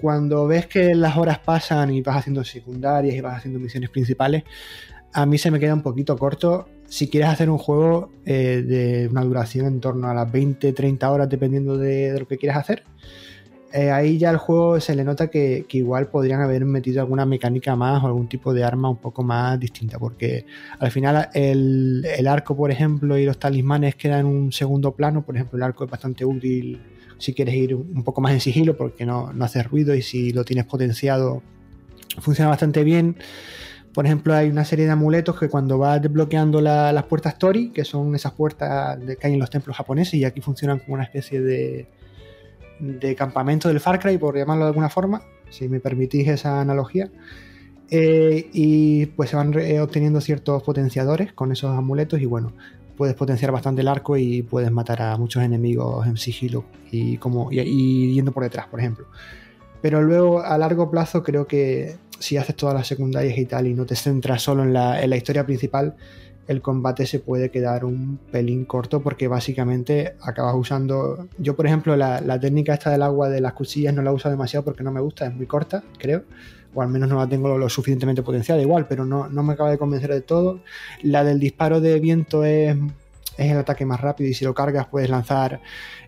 [0.01, 4.43] cuando ves que las horas pasan y vas haciendo secundarias y vas haciendo misiones principales,
[5.13, 6.67] a mí se me queda un poquito corto.
[6.87, 11.77] Si quieres hacer un juego de una duración en torno a las 20-30 horas, dependiendo
[11.77, 12.83] de, de lo que quieras hacer,
[13.77, 17.75] eh, ahí ya el juego se le nota que, igual podrían haber metido alguna mecánica
[17.75, 20.45] más o algún tipo de arma un poco más distinta, porque
[20.79, 25.25] al final el, arco, por ejemplo, y los talismanes quedan en un segundo plano.
[25.25, 26.81] Por ejemplo, el arco es bastante útil
[27.17, 30.31] si quieres ir un poco más en sigilo porque no, no hace ruido y si
[30.31, 31.43] lo tienes potenciado
[32.19, 33.17] funciona bastante bien.
[33.93, 37.71] Por ejemplo, hay una serie de amuletos que cuando vas desbloqueando la- las puertas Tori,
[37.71, 40.93] que son esas puertas de- que hay en los templos japoneses y aquí funcionan como
[40.95, 41.87] una especie de,
[42.79, 47.09] de campamento del Far Cry, por llamarlo de alguna forma, si me permitís esa analogía.
[47.91, 52.51] Eh, y pues se van re- obteniendo ciertos potenciadores con esos amuletos y bueno,
[52.97, 57.51] puedes potenciar bastante el arco y puedes matar a muchos enemigos en sigilo y, como,
[57.51, 59.05] y, y yendo por detrás, por ejemplo.
[59.81, 63.73] Pero luego a largo plazo creo que si haces todas las secundarias y tal y
[63.75, 65.95] no te centras solo en la, en la historia principal,
[66.47, 71.27] el combate se puede quedar un pelín corto porque básicamente acabas usando...
[71.37, 74.63] Yo por ejemplo la, técnica esta del agua de las cuchillas no la uso demasiado
[74.63, 76.23] porque no me gusta, es muy corta, creo.
[76.73, 79.71] O al menos no la tengo lo suficientemente potenciada igual, pero no, no me acaba
[79.71, 80.59] de convencer de todo.
[81.01, 82.75] La del disparo de viento es,
[83.37, 85.61] es el ataque más rápido y si lo cargas puedes lanzar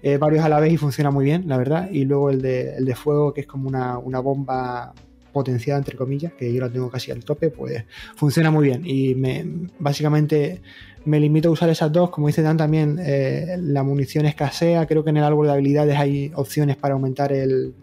[0.04, 1.90] eh, varios a la vez y funciona muy bien, la verdad.
[1.90, 4.94] Y luego el de, el de fuego, que es como una, una bomba
[5.40, 7.84] potenciada, entre comillas, que yo la tengo casi al tope, pues
[8.16, 8.82] funciona muy bien.
[8.86, 9.46] Y me,
[9.80, 10.62] básicamente
[11.06, 12.10] me limito a usar esas dos.
[12.10, 14.86] Como dice Dan también, eh, la munición escasea.
[14.86, 17.74] Creo que en el árbol de habilidades hay opciones para aumentar el,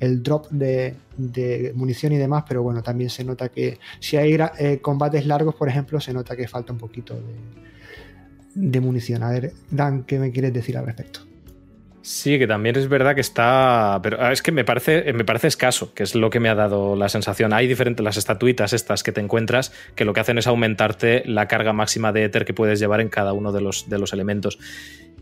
[0.00, 4.36] el drop de, de munición y demás, pero bueno, también se nota que si hay
[4.58, 9.22] eh, combates largos, por ejemplo, se nota que falta un poquito de, de munición.
[9.22, 11.23] A ver, Dan, ¿qué me quieres decir al respecto?
[12.04, 13.98] Sí, que también es verdad que está.
[14.02, 16.54] Pero ah, es que me parece, me parece escaso, que es lo que me ha
[16.54, 17.54] dado la sensación.
[17.54, 21.48] Hay diferentes las estatuitas estas que te encuentras que lo que hacen es aumentarte la
[21.48, 24.58] carga máxima de éter que puedes llevar en cada uno de los, de los elementos.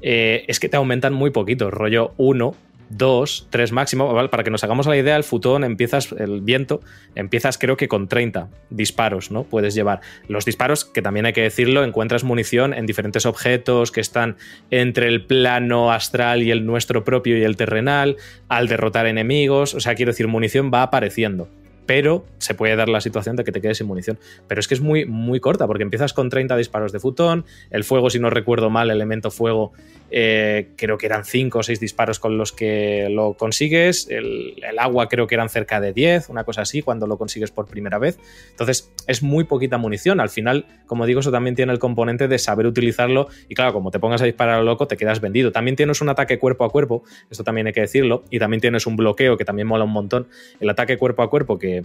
[0.00, 2.56] Eh, es que te aumentan muy poquito, rollo 1
[2.88, 4.28] dos, tres máximo, ¿vale?
[4.28, 6.80] para que nos hagamos la idea, el futón empiezas, el viento,
[7.14, 9.44] empiezas creo que con 30 disparos, ¿no?
[9.44, 10.00] Puedes llevar.
[10.28, 14.36] Los disparos, que también hay que decirlo, encuentras munición en diferentes objetos que están
[14.70, 18.16] entre el plano astral y el nuestro propio y el terrenal,
[18.48, 21.48] al derrotar enemigos, o sea, quiero decir, munición va apareciendo
[21.86, 24.18] pero se puede dar la situación de que te quedes sin munición.
[24.48, 27.84] Pero es que es muy, muy corta, porque empiezas con 30 disparos de futón, el
[27.84, 29.72] fuego, si no recuerdo mal, el elemento fuego,
[30.14, 35.08] eh, creo que eran 5 o 6 disparos con los que lo consigues, el, agua
[35.08, 38.18] creo que eran cerca de 10, una cosa así, cuando lo consigues por primera vez.
[38.50, 40.20] Entonces, es muy poquita munición.
[40.20, 43.90] Al final, como digo, eso también tiene el componente de saber utilizarlo, y claro, como
[43.90, 45.50] te pongas a disparar a loco, te quedas vendido.
[45.50, 48.86] También tienes un ataque cuerpo a cuerpo, esto también hay que decirlo, y también tienes
[48.86, 50.28] un bloqueo que también mola un montón.
[50.60, 51.84] El ataque cuerpo a cuerpo que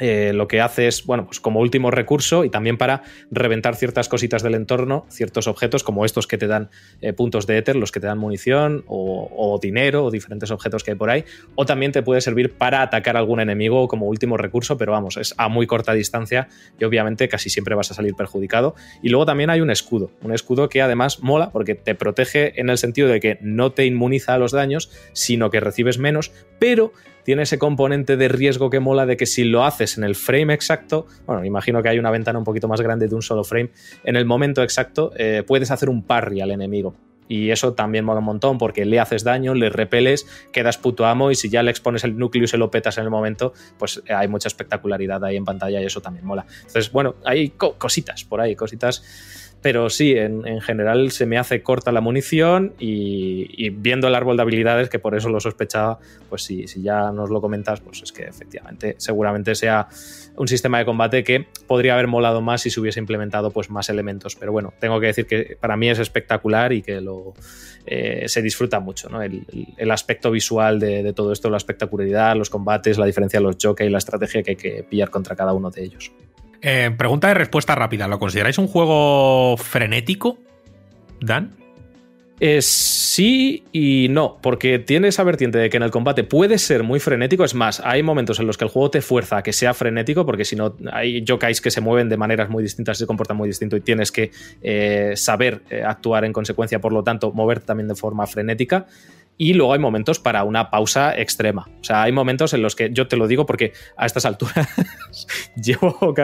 [0.00, 4.08] eh, lo que hace es, bueno, pues como último recurso y también para reventar ciertas
[4.08, 6.70] cositas del entorno, ciertos objetos como estos que te dan
[7.02, 10.92] eh, puntos de éter, los que te dan munición o, dinero o diferentes objetos que
[10.92, 11.24] hay por ahí,
[11.54, 15.18] o también te puede servir para atacar a algún enemigo como último recurso, pero vamos,
[15.18, 16.48] es a muy corta distancia
[16.78, 18.74] y obviamente casi siempre vas a salir perjudicado.
[19.02, 22.70] Y luego también hay un escudo, un escudo que además mola porque te protege en
[22.70, 26.92] el sentido de que no te inmuniza a los daños, sino que recibes menos, pero
[27.24, 30.54] tiene ese componente de riesgo que mola de que si lo haces en el frame
[30.54, 33.70] exacto, bueno, imagino que hay una ventana un poquito más grande de un solo frame,
[34.04, 36.94] en el momento exacto eh, puedes hacer un parry al enemigo.
[37.30, 41.30] Y eso también mola un montón porque le haces daño, le repeles, quedas puto amo
[41.30, 44.02] y si ya le expones el núcleo y se lo petas en el momento, pues
[44.06, 46.44] eh, hay mucha espectacularidad ahí en pantalla y eso también mola.
[46.58, 49.04] Entonces, bueno, hay cositas por ahí, cositas
[49.62, 54.42] pero sí, en, general se me hace corta la munición y, viendo el árbol de
[54.42, 58.24] habilidades, que por eso lo sospechaba, pues si, ya nos lo comentas, pues es que
[58.24, 59.88] efectivamente seguramente sea
[60.36, 63.90] un sistema de combate que podría haber molado más si se hubiese implementado pues más
[63.90, 64.34] elementos.
[64.34, 67.34] Pero bueno, tengo que decir que para mí es espectacular y que lo,
[67.86, 69.22] eh, se disfruta mucho, ¿no?
[69.22, 73.88] el, aspecto visual de, todo esto, la espectacularidad, los combates, la diferencia de los jockey,
[73.88, 76.12] la estrategia que hay que pillar contra cada uno de ellos.
[76.62, 78.08] Eh, pregunta de respuesta rápida.
[78.08, 80.38] ¿Lo consideráis un juego frenético,
[81.20, 81.56] Dan?
[82.42, 86.82] Eh, sí y no, porque tiene esa vertiente de que en el combate puede ser
[86.82, 87.44] muy frenético.
[87.44, 90.24] Es más, hay momentos en los que el juego te fuerza a que sea frenético,
[90.24, 93.48] porque si no, hay yokais que se mueven de maneras muy distintas, se comportan muy
[93.48, 94.30] distinto y tienes que
[94.62, 98.86] eh, saber actuar en consecuencia, por lo tanto, moverte también de forma frenética
[99.40, 101.66] y luego hay momentos para una pausa extrema.
[101.80, 104.68] O sea, hay momentos en los que yo te lo digo porque a estas alturas
[105.56, 106.14] llevo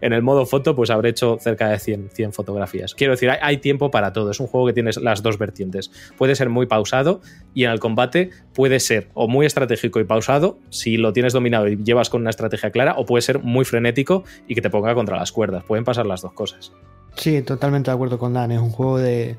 [0.00, 2.94] en el modo foto, pues habré hecho cerca de 100, 100 fotografías.
[2.94, 4.30] Quiero decir, hay, tiempo para todo.
[4.30, 5.90] Es un juego que tienes las dos vertientes.
[6.16, 7.20] Puede ser muy pausado
[7.54, 11.66] y en el combate puede ser o muy estratégico y pausado, si lo tienes dominado
[11.66, 14.94] y llevas con una estrategia clara, o puede ser muy frenético y que te ponga
[14.94, 15.64] contra las cuerdas.
[15.64, 16.70] Pueden pasar las dos cosas.
[17.16, 18.52] Sí, totalmente de acuerdo con Dan.
[18.52, 19.36] Es un juego de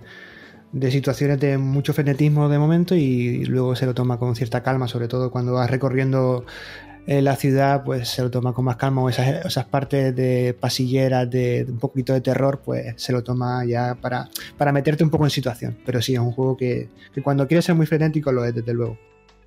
[0.72, 4.88] de situaciones de mucho frenetismo de momento y luego se lo toma con cierta calma,
[4.88, 6.45] sobre todo cuando vas recorriendo
[7.07, 10.56] eh, la ciudad, pues se lo toma con más calma o esas, esas partes de
[10.60, 15.10] pasilleras, de, un poquito de terror, pues se lo toma ya para, para meterte un
[15.10, 15.77] poco en situación.
[15.85, 18.73] Pero sí, es un juego que, que cuando quieres ser muy frenético lo es, desde
[18.73, 18.98] luego.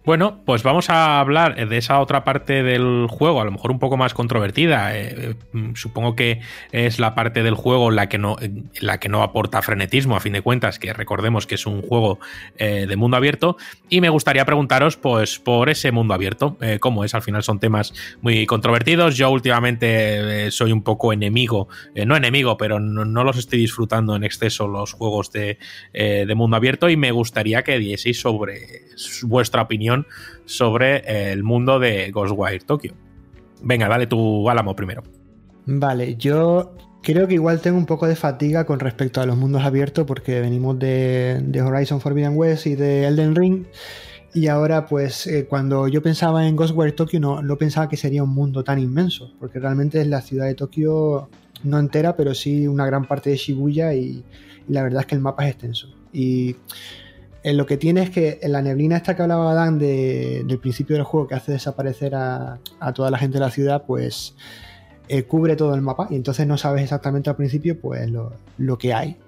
[0.05, 3.79] Bueno, pues vamos a hablar de esa otra parte del juego, a lo mejor un
[3.79, 4.95] poco más controvertida.
[4.95, 8.37] Eh, eh, supongo que es la parte del juego la que no,
[8.81, 12.19] la que no aporta frenetismo, a fin de cuentas, que recordemos que es un juego
[12.59, 13.57] eh, de mundo abierto.
[13.89, 17.15] Y me gustaría preguntaros, pues, por ese mundo abierto, cómo es.
[17.15, 19.17] Al final son temas muy controvertidos.
[19.17, 24.69] Yo últimamente soy un poco enemigo, no enemigo, pero no, los estoy disfrutando en exceso
[24.69, 25.59] los juegos de,
[25.95, 26.91] de mundo abierto.
[26.91, 28.85] Y me gustaría que dieseis sobre
[29.23, 29.94] vuestra opinión
[30.45, 32.93] sobre el mundo de Ghostwire Tokyo.
[33.63, 35.03] Venga, dale tu álamo primero.
[35.67, 39.63] Vale, yo creo que igual tengo un poco de fatiga con respecto a los mundos
[39.63, 43.67] abiertos porque venimos de, Horizon Forbidden West y de Elden Ring.
[44.35, 48.31] Y ahora, pues, eh, cuando yo pensaba en Ghostwire Tokyo, no, pensaba que sería un
[48.31, 51.29] mundo tan inmenso, porque realmente es la ciudad de Tokio,
[51.63, 54.25] no entera, pero sí una gran parte de Shibuya, y
[54.67, 55.89] la verdad es que el mapa es extenso.
[56.13, 56.57] Y
[57.53, 61.05] lo que tiene es que en la neblina esta que hablaba Dan del principio del
[61.05, 62.59] juego que hace desaparecer a,
[62.95, 64.35] toda la gente de la ciudad, pues
[65.09, 68.95] eh, cubre todo el mapa y entonces no sabes exactamente al principio pues lo, que
[68.95, 69.19] hay.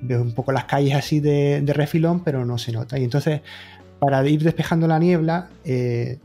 [0.00, 2.98] Ves un poco las calles así de, refilón, pero no se nota.
[2.98, 3.42] Y entonces,
[4.00, 6.18] para ir despejando la niebla, eh,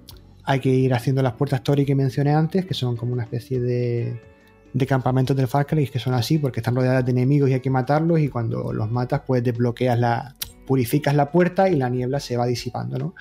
[0.44, 3.60] hay que ir haciendo las puertas Tori que mencioné antes, que son como una especie
[3.60, 4.20] de,
[4.74, 7.60] de campamentos del Far Cry, que son así porque están rodeadas de enemigos y hay
[7.60, 10.36] que matarlos y cuando los matas pues desbloqueas la,
[10.68, 13.00] purificas la puerta y la niebla se va disipando.
[13.00, 13.16] ¿no?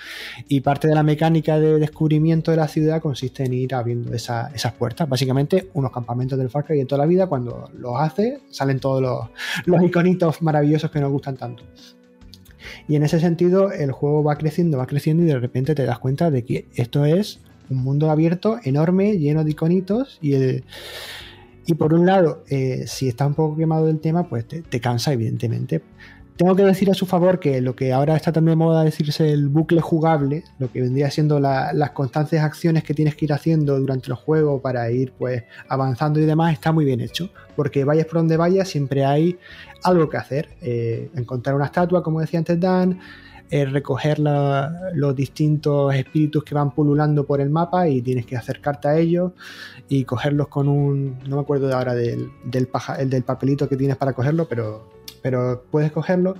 [0.48, 4.72] Y parte de la mecánica de descubrimiento de la ciudad consiste en ir abriendo esas
[4.78, 5.08] puertas.
[5.08, 9.00] Básicamente, unos campamentos del Far Cry en toda la vida, cuando los haces, salen todos
[9.66, 11.62] los, iconitos maravillosos que nos gustan tanto.
[12.88, 16.00] Y en ese sentido el juego va creciendo, va creciendo y de repente te das
[16.00, 17.40] cuenta de que esto es
[17.70, 20.64] un mundo abierto enorme, lleno de iconitos y el...
[21.68, 24.80] Y por un lado, eh, si está un poco quemado el tema, pues te, te
[24.80, 25.82] cansa, evidentemente.
[26.36, 29.32] Tengo que decir a su favor que lo que ahora está también de moda decirse
[29.32, 33.32] el bucle jugable, lo que vendría siendo la- las constantes acciones que tienes que ir
[33.32, 37.30] haciendo durante el juego para ir pues avanzando y demás, está muy bien hecho.
[37.56, 39.38] Porque vayas por donde vayas, siempre hay
[39.82, 40.50] algo que hacer.
[40.60, 42.98] Eh, encontrar una estatua, como decía antes Dan,
[43.48, 48.88] eh, recoger los distintos espíritus que van pululando por el mapa y tienes que acercarte
[48.88, 49.32] a ellos
[49.88, 51.18] y cogerlos con un.
[51.26, 52.66] No me acuerdo de ahora del, del
[53.24, 54.95] papelito que tienes para cogerlo, pero,
[55.26, 56.36] pero puedes cogerlo.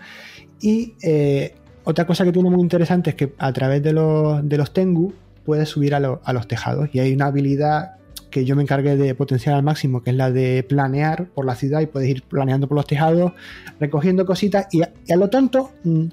[0.61, 4.57] Y eh, otra cosa que tiene muy interesante es que a través de los, de
[4.57, 5.13] los Tengu
[5.45, 7.97] puedes subir a, lo- a los tejados y hay una habilidad
[8.31, 11.57] que yo me encargué de potenciar al máximo, que es la de planear por la
[11.57, 13.33] ciudad y puedes ir planeando por los tejados,
[13.81, 16.05] recogiendo cositas y a, lo tonto mm,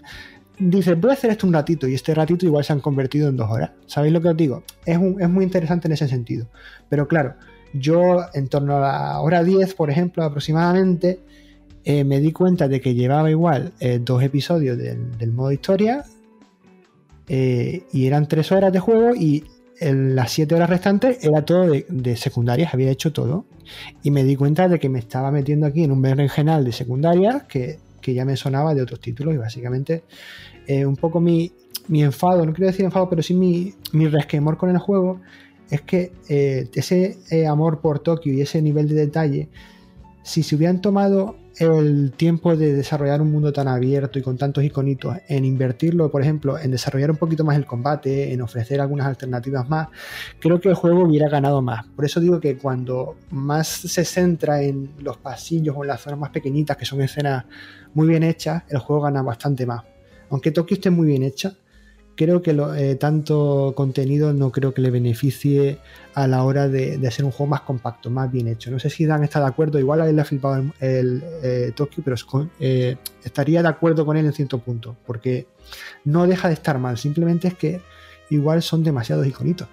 [0.57, 3.37] dices, voy a hacer esto un ratito y este ratito igual se han convertido en
[3.37, 3.69] dos horas.
[3.85, 4.63] ¿Sabéis lo que os digo?
[4.83, 6.47] Es, un- es muy interesante en ese sentido.
[6.89, 7.35] Pero claro,
[7.73, 11.19] yo en torno a la hora 10, por ejemplo, aproximadamente,
[11.85, 16.05] eh, me di cuenta de que llevaba igual eh, dos episodios del, del modo historia
[17.27, 19.43] eh, y eran tres horas de juego y
[19.81, 23.45] en las siete horas restantes era todo de, de secundarias, había hecho todo.
[24.01, 27.43] Y me di cuenta de que me estaba metiendo aquí en un berenjenal de secundarias
[27.43, 30.03] que, que ya me sonaba de otros títulos y básicamente
[30.85, 31.51] un poco mi,
[31.89, 35.19] mi enfado, no quiero decir enfado, pero sí mi, mi resquemor con el juego
[35.69, 39.49] es que ese amor por Tokio y ese nivel de detalle,
[40.21, 44.63] si se hubieran tomado el tiempo de desarrollar un mundo tan abierto y con tantos
[44.63, 49.07] iconitos, en invertirlo, por ejemplo, en desarrollar un poquito más el combate, en ofrecer algunas
[49.07, 49.89] alternativas más,
[50.39, 51.85] creo que el juego hubiera ganado más.
[51.95, 56.19] Por eso digo que cuando más se centra en los pasillos o en las zonas
[56.19, 57.45] más pequeñitas, que son escenas
[57.93, 59.83] muy bien hechas, el juego gana bastante más.
[60.29, 61.53] Aunque Tokio esté muy bien hecha,
[62.15, 65.79] creo que eh, tanto contenido no creo que le beneficie
[66.13, 68.69] a la hora de, de hacer un juego más compacto, más bien hecho.
[68.71, 71.23] No sé si Dan está de acuerdo, igual a él le ha flipado el, el,
[71.43, 72.15] eh, Tokio, pero
[72.59, 75.47] eh, estaría de acuerdo con él en cierto punto, porque
[76.03, 77.81] no deja de estar mal, simplemente es que
[78.29, 79.67] igual son demasiados iconitos.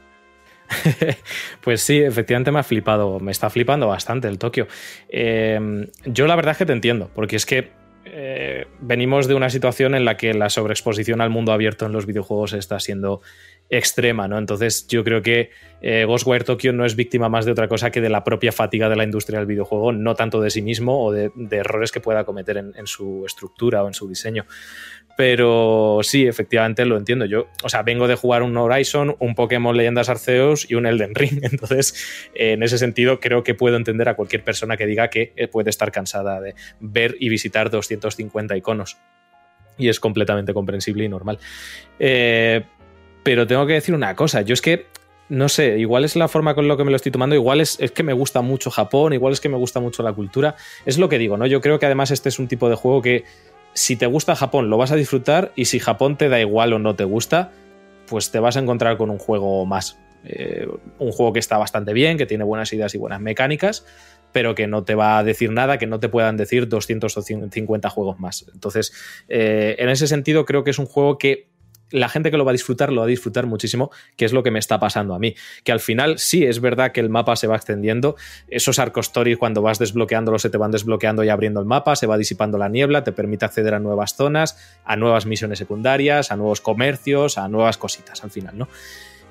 [1.62, 4.66] Pues sí, efectivamente me ha flipado, me está flipando bastante el Tokio.
[5.10, 9.94] Yo la verdad es que te entiendo, porque es que eh, venimos de una situación
[9.94, 13.20] en la que la sobreexposición al mundo abierto en los videojuegos está siendo
[13.68, 14.38] extrema, ¿no?
[14.38, 18.00] Entonces yo creo que eh, Ghostwire Tokyo no es víctima más de otra cosa que
[18.00, 21.12] de la propia fatiga de la industria del videojuego, no tanto de sí mismo o
[21.12, 24.46] de, errores que pueda cometer en su estructura o en su diseño.
[25.20, 27.26] Pero sí, efectivamente lo entiendo.
[27.26, 31.14] Yo, o sea, vengo de jugar un Horizon, un Pokémon Leyendas Arceus y un Elden
[31.14, 31.40] Ring.
[31.42, 35.34] Entonces, eh, en ese sentido, creo que puedo entender a cualquier persona que diga que
[35.36, 38.96] eh, puede estar cansada de ver y visitar 250 iconos.
[39.76, 41.38] Y es completamente comprensible y normal.
[41.98, 42.62] Eh,
[43.22, 44.40] pero tengo que decir una cosa.
[44.40, 44.86] Yo es que
[45.28, 47.78] no sé, igual es la forma con lo que me lo estoy tomando, igual es,
[47.78, 50.56] es, que me gusta mucho Japón, igual es que me gusta mucho la cultura.
[50.86, 51.46] Es lo que digo, ¿no?
[51.46, 53.24] Yo creo que además este es un tipo de juego que
[53.74, 56.78] si te gusta Japón lo vas a disfrutar y si Japón te da igual o
[56.78, 57.52] no te gusta,
[58.06, 59.98] pues te vas a encontrar con un juego más.
[60.24, 60.66] Eh,
[60.98, 63.86] un juego que está bastante bien, que tiene buenas ideas y buenas mecánicas,
[64.32, 68.18] pero que no te va a decir nada que no te puedan decir 250 juegos
[68.20, 68.46] más.
[68.52, 68.92] Entonces,
[69.28, 71.48] eh, en ese sentido creo que es un juego que
[71.90, 74.42] la gente que lo va a disfrutar lo va a disfrutar muchísimo, que es lo
[74.42, 75.34] que me está pasando a mí.
[75.64, 78.16] Que al final sí es verdad que el mapa se va extendiendo,
[78.48, 82.06] esos arcos stories cuando vas desbloqueándolo se te van desbloqueando y abriendo el mapa, se
[82.06, 86.36] va disipando la niebla, te permite acceder a nuevas zonas, a nuevas misiones secundarias, a
[86.36, 88.68] nuevos comercios, a nuevas cositas al final, ¿no?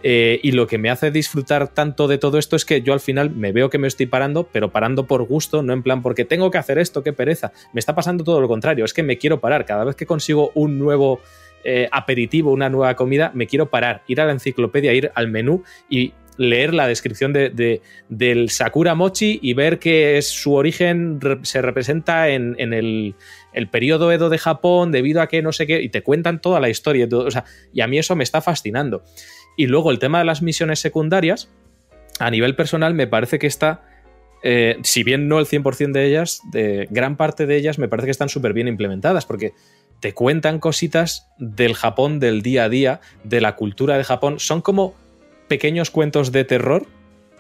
[0.02, 3.02] Eh, y lo que me hace disfrutar tanto de todo esto es que yo al
[3.02, 6.24] final me veo que me estoy parando, pero parando por gusto, no en plan porque
[6.24, 7.52] tengo que hacer esto, qué pereza.
[7.74, 9.66] Me está pasando todo lo contrario, es que me quiero parar.
[9.66, 11.20] Cada vez que consigo un nuevo
[11.64, 15.64] eh, aperitivo, una nueva comida, me quiero parar, ir a la enciclopedia, ir al menú
[15.90, 21.20] y leer la descripción de, de, del Sakura Mochi y ver que es, su origen
[21.42, 23.16] se representa en, en el,
[23.52, 26.62] el, periodo Edo de Japón debido a que no sé qué, y te cuentan toda
[26.62, 27.06] la historia.
[27.06, 29.04] Y, todo, o sea, y a mí eso me está fascinando.
[29.58, 31.50] Y luego el tema de las misiones secundarias,
[32.20, 33.84] a nivel personal, me parece que está.
[34.42, 38.06] Eh, si bien no el 100% de ellas, de gran parte de ellas me parece
[38.06, 39.52] que están súper bien implementadas, porque
[40.00, 44.40] te cuentan cositas del Japón del día a día, de la cultura de Japón.
[44.40, 44.96] Son como
[45.48, 46.88] pequeños cuentos de terror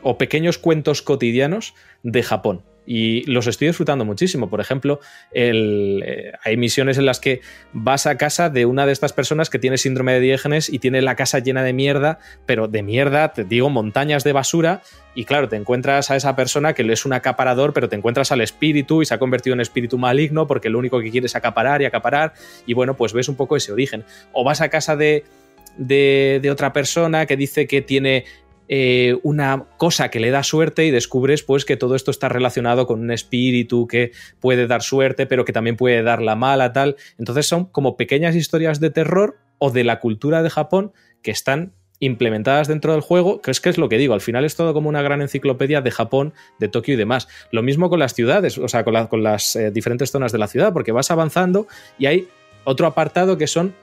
[0.01, 1.73] o pequeños cuentos cotidianos
[2.03, 2.63] de Japón.
[2.91, 4.49] Y los estoy disfrutando muchísimo.
[4.49, 4.99] Por ejemplo,
[5.31, 9.51] el, eh, hay misiones en las que vas a casa de una de estas personas
[9.51, 13.31] que tiene síndrome de Diógenes y tiene la casa llena de mierda, pero de mierda,
[13.31, 14.81] te digo, montañas de basura.
[15.13, 18.41] Y claro, te encuentras a esa persona que es un acaparador, pero te encuentras al
[18.41, 21.83] espíritu y se ha convertido en espíritu maligno porque lo único que quiere es acaparar
[21.83, 22.33] y acaparar.
[22.65, 24.03] Y bueno, pues ves un poco ese origen.
[24.33, 25.25] O vas a casa de,
[25.77, 28.25] de, de, otra persona que dice que tiene
[28.71, 32.85] eh, una cosa que le da suerte y descubres pues que todo esto está relacionado
[32.85, 36.95] con un espíritu que puede dar suerte pero que también puede dar la mala tal.
[37.17, 41.73] Entonces son como pequeñas historias de terror o de la cultura de Japón que están
[41.99, 44.73] implementadas dentro del juego, que es que es lo que digo, al final es todo
[44.73, 47.27] como una gran enciclopedia de Japón, de Tokio y demás.
[47.51, 50.37] Lo mismo con las ciudades, o sea, con, la, con las eh, diferentes zonas de
[50.37, 51.67] la ciudad, porque vas avanzando
[51.97, 52.27] y hay
[52.63, 53.73] otro apartado que son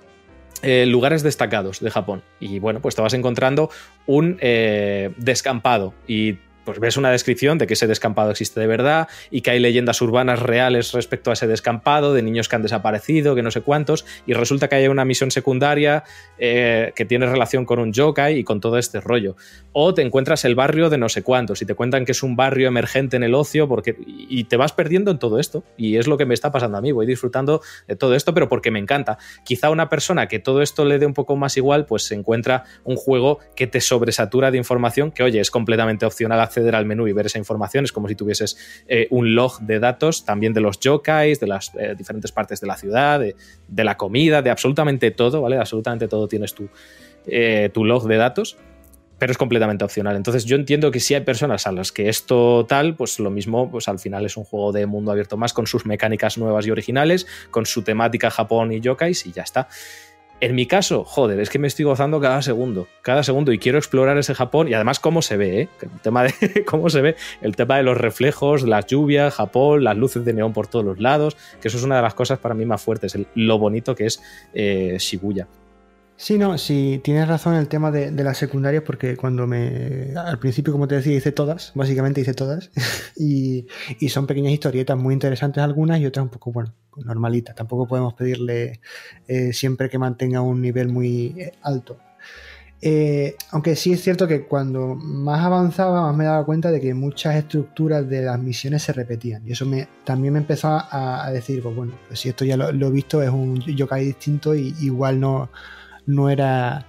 [0.62, 2.22] eh, lugares destacados de Japón.
[2.40, 3.70] Y bueno, pues te vas encontrando
[4.06, 9.08] un eh, descampado y pues ves una descripción de que ese descampado existe de verdad
[9.30, 13.34] y que hay leyendas urbanas reales respecto a ese descampado, de niños que han desaparecido,
[13.34, 16.04] que no sé cuántos, y resulta que hay una misión secundaria
[16.38, 19.36] eh, que tiene relación con un yokai y con todo este rollo.
[19.72, 22.36] O te encuentras el barrio de no sé cuántos y te cuentan que es un
[22.36, 25.64] barrio emergente en el ocio porque, y te vas perdiendo en todo esto.
[25.76, 28.48] Y es lo que me está pasando a mí, voy disfrutando de todo esto, pero
[28.48, 29.18] porque me encanta.
[29.44, 32.64] Quizá una persona que todo esto le dé un poco más igual, pues se encuentra
[32.84, 37.06] un juego que te sobresatura de información, que oye, es completamente opcional acceder al menú
[37.06, 37.84] y ver esa información.
[37.84, 38.56] Es como si tuvieses
[38.88, 42.66] eh, un log de datos también de los yokais, de las eh, diferentes partes de
[42.66, 45.58] la ciudad, de, la comida, de absolutamente todo, ¿vale?
[45.58, 46.68] Absolutamente todo tienes tu,
[47.26, 48.56] eh, tu log de datos
[49.18, 50.14] pero es completamente opcional.
[50.14, 53.70] Entonces yo entiendo que si hay personas a las que esto tal, pues lo mismo,
[53.70, 56.70] pues al final es un juego de mundo abierto más con sus mecánicas nuevas y
[56.70, 59.68] originales, con su temática Japón y yokais y ya está.
[60.38, 63.78] En mi caso, joder, es que me estoy gozando cada segundo, cada segundo y quiero
[63.78, 65.68] explorar ese Japón y además cómo se ve, ¿eh?
[65.80, 69.96] El tema de cómo se ve, el tema de los reflejos, las lluvias, Japón, las
[69.96, 72.54] luces de neón por todos los lados, que eso es una de las cosas para
[72.54, 75.48] mí más fuertes, el, lo bonito que es eh, Shibuya.
[76.18, 80.14] Sí, no, sí, tienes razón el tema de, las secundarias, porque cuando me.
[80.16, 82.70] Al principio, como te decía, hice todas, básicamente hice todas,
[83.16, 83.66] y,
[84.08, 87.54] son pequeñas historietas muy interesantes algunas y otras un poco, bueno, normalitas.
[87.54, 88.80] Tampoco podemos pedirle
[89.28, 91.98] eh, siempre que mantenga un nivel muy eh, alto.
[92.80, 96.94] Eh, aunque sí es cierto que cuando más avanzaba, más me daba cuenta de que
[96.94, 99.46] muchas estructuras de las misiones se repetían.
[99.46, 102.56] Y eso me, también me empezó a, a decir, pues bueno, pues si esto ya
[102.56, 105.50] lo he visto, es un yokai distinto y igual no
[106.06, 106.86] no era,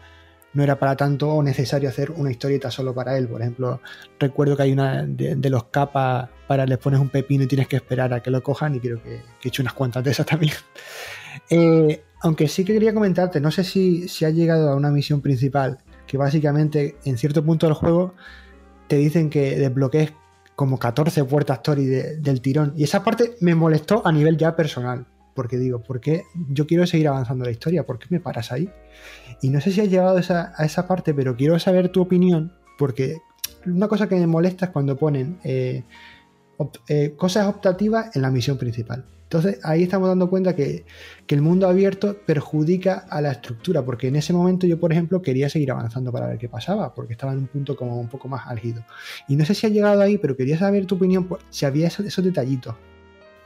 [0.53, 3.27] no era para tanto o necesario hacer una historieta solo para él.
[3.27, 3.81] Por ejemplo,
[4.19, 7.75] recuerdo que hay una de, los capas para les pones un pepino y tienes que
[7.75, 10.25] esperar a que lo cojan y creo que, que he hecho unas cuantas de esas
[10.25, 10.53] también.
[11.51, 15.21] Eh, aunque sí que quería comentarte, no sé si, si ha llegado a una misión
[15.21, 18.15] principal, que básicamente en cierto punto del juego
[18.87, 20.13] te dicen que desbloquees
[20.55, 22.73] como 14 puertas Tori de, del tirón.
[22.75, 25.05] Y esa parte me molestó a nivel ya personal
[25.37, 27.85] porque digo, ¿por qué yo quiero seguir avanzando la historia?
[27.85, 28.71] ¿Por qué me paras ahí?
[29.43, 33.19] Y no sé si has llegado a esa, parte, pero quiero saber tu opinión, porque
[33.67, 35.83] una cosa que me molesta es cuando ponen eh,
[36.87, 39.05] eh, cosas optativas en la misión principal.
[39.25, 40.85] Entonces ahí estamos dando cuenta que,
[41.27, 45.49] el mundo abierto perjudica a la estructura, porque en ese momento yo, por ejemplo, quería
[45.49, 48.47] seguir avanzando para ver qué pasaba, porque estaba en un punto como un poco más
[48.47, 48.83] álgido.
[49.27, 52.25] Y no sé si ha llegado ahí, pero quería saber tu opinión, si había esos
[52.25, 52.73] detallitos.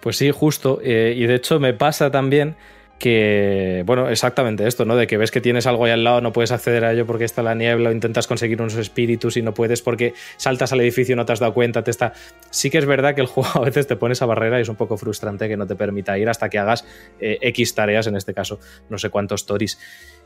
[0.01, 0.79] Pues sí, justo.
[0.83, 2.55] Eh, y de hecho me pasa también
[3.01, 4.95] que, bueno, exactamente esto, ¿no?
[4.95, 7.23] De que ves que tienes algo ahí al lado, no puedes acceder a ello porque
[7.25, 11.13] está la niebla, o intentas conseguir unos espíritus y no puedes porque saltas al edificio
[11.13, 12.13] y no te has dado cuenta, te está...
[12.51, 14.69] Sí que es verdad que el juego a veces te pone esa barrera y es
[14.69, 16.85] un poco frustrante que no te permita ir hasta que hagas
[17.19, 19.79] eh, X tareas, en este caso, no sé cuántos stories.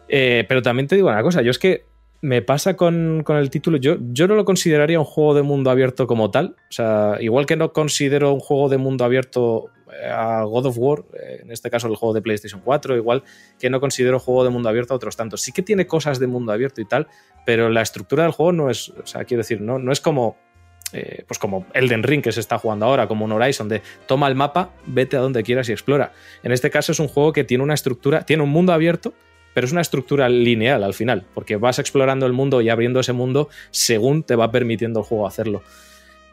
[0.10, 1.95] Eh, pero también te digo una cosa, yo es que
[2.26, 3.78] me pasa con, con, el título.
[3.78, 6.56] Yo, yo no lo consideraría un juego de mundo abierto como tal.
[6.70, 9.70] O sea, igual que no considero un juego de mundo abierto
[10.02, 13.24] eh, a God of War, eh, en este caso el juego de PlayStation 4, igual
[13.60, 15.42] que no considero juego de mundo abierto a otros tantos.
[15.42, 17.08] Sí que tiene cosas de mundo abierto y tal,
[17.46, 20.36] pero la estructura del juego no es, o sea, quiero decir, no, no es como
[20.94, 24.28] eh, pues como Elden Ring que se está jugando ahora, como un Horizon, de toma
[24.28, 26.12] el mapa, vete a donde quieras y explora.
[26.42, 29.14] En este caso es un juego que tiene una estructura, tiene un mundo abierto,
[29.56, 33.14] pero es una estructura lineal al final, porque vas explorando el mundo y abriendo ese
[33.14, 35.64] mundo según te va permitiendo el juego hacerlo.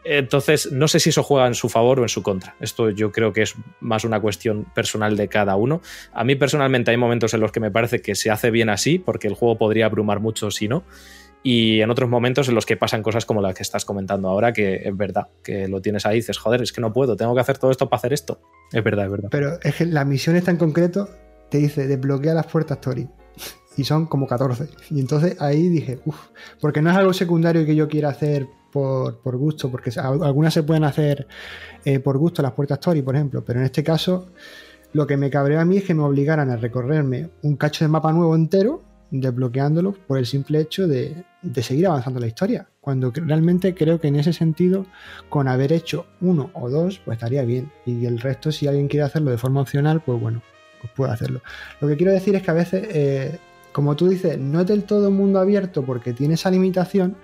[0.03, 2.55] Entonces, no sé si eso juega en su favor o en su contra.
[2.59, 5.81] Esto yo creo que es más una cuestión personal de cada uno.
[6.11, 8.99] A mí personalmente hay momentos en los que me parece que se hace bien así,
[8.99, 10.83] porque el juego podría abrumar mucho si no.
[11.43, 14.51] Y en otros momentos en los que pasan cosas como las que estás comentando ahora,
[14.51, 17.33] que es verdad, que lo tienes ahí y dices, joder, es que no puedo, tengo
[17.33, 18.41] que hacer todo esto para hacer esto.
[18.73, 19.29] Es verdad, es verdad.
[19.31, 21.09] Pero es que la misión está en concreto
[21.53, 23.07] te dice desbloquea las puertas Tori.
[23.77, 24.69] Y son como 14.
[24.89, 29.19] Y entonces ahí dije, uff, porque no es algo secundario que yo quiera hacer por,
[29.19, 31.27] por gusto, porque algunas se pueden hacer
[31.85, 34.29] eh, por gusto, las puertas story, por ejemplo, pero en este caso
[34.93, 37.89] lo que me cabreó a mí es que me obligaran a recorrerme un cacho de
[37.89, 42.67] mapa nuevo entero, desbloqueándolo por el simple hecho de, de seguir avanzando la historia.
[42.81, 44.87] Cuando realmente creo que en ese sentido,
[45.29, 47.71] con haber hecho uno o dos, pues estaría bien.
[47.85, 50.41] Y el resto, si alguien quiere hacerlo de forma opcional, pues bueno,
[50.83, 51.41] pues puede hacerlo.
[51.79, 53.39] Lo que quiero decir es que a veces, eh,
[53.71, 57.15] como tú dices, no es del todo mundo abierto porque tiene esa limitación,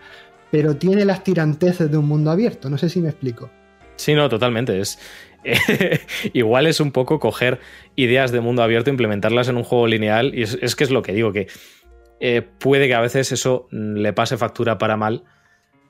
[0.50, 2.70] pero tiene las tiranteces de un mundo abierto.
[2.70, 3.50] No sé si me explico.
[3.98, 4.80] Sí, no, totalmente.
[4.80, 4.98] Es,
[6.34, 7.60] igual es un poco coger
[7.98, 10.34] ideas de mundo abierto, implementarlas en un juego lineal.
[10.34, 11.48] Y es, que es lo que digo, que
[12.22, 15.26] eh, puede que a veces eso le pase factura para mal.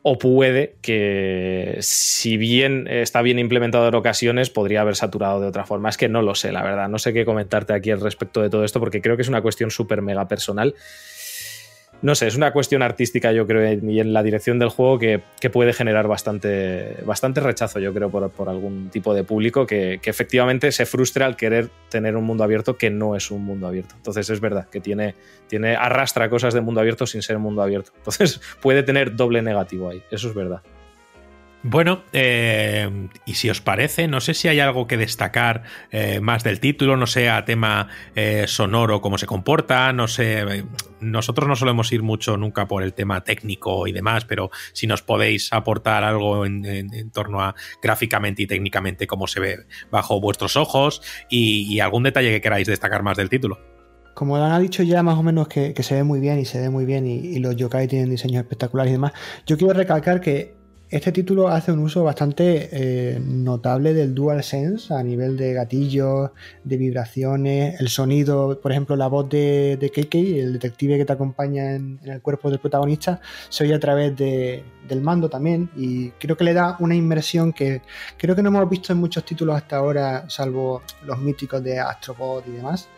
[0.01, 5.65] O puede que, si bien está bien implementado en ocasiones, podría haber saturado de otra
[5.65, 5.89] forma.
[5.89, 6.87] Es que no lo sé, la verdad.
[6.87, 9.41] No sé qué comentarte aquí al respecto de todo esto, porque creo que es una
[9.41, 10.73] cuestión súper mega personal.
[12.01, 15.21] No sé, es una cuestión artística, yo creo, y en la dirección del juego que,
[15.41, 19.99] que puede generar bastante, bastante rechazo, yo creo, por, por algún tipo de público que,
[20.01, 23.67] que, efectivamente se frustra al querer tener un mundo abierto que no es un mundo
[23.67, 23.95] abierto.
[23.97, 25.15] Entonces es verdad que tiene,
[25.47, 27.91] tiene arrastra cosas de mundo abierto sin ser mundo abierto.
[27.97, 30.61] Entonces puede tener doble negativo ahí, eso es verdad.
[31.61, 36.41] Bueno, eh, y si os parece, no sé si hay algo que destacar eh, más
[36.45, 40.63] del título, no sé a tema eh, sonoro, cómo se comporta, no sé,
[41.01, 45.01] nosotros no solemos ir mucho nunca por el tema técnico y demás, pero si nos
[45.01, 49.57] podéis aportar algo en, torno a gráficamente y técnicamente cómo se ve
[49.91, 53.57] bajo vuestros ojos y, algún detalle que queráis destacar más del título.
[54.13, 56.45] Como Dan ha dicho ya más o menos que, que, se ve muy bien y
[56.45, 59.13] se ve muy bien y, y los yokai tienen diseños espectaculares y demás,
[59.45, 60.58] yo quiero recalcar que
[60.91, 66.31] este título hace un uso bastante eh, notable del DualSense a nivel de gatillos,
[66.63, 71.13] de vibraciones, el sonido, por ejemplo, la voz de, de KK, el detective que te
[71.13, 76.09] acompaña en, el cuerpo del protagonista, se oye a través de, del mando también y
[76.11, 77.83] creo que le da una inmersión que
[78.17, 82.47] creo que no hemos visto en muchos títulos hasta ahora, salvo los míticos de Astrobot
[82.47, 82.89] y demás.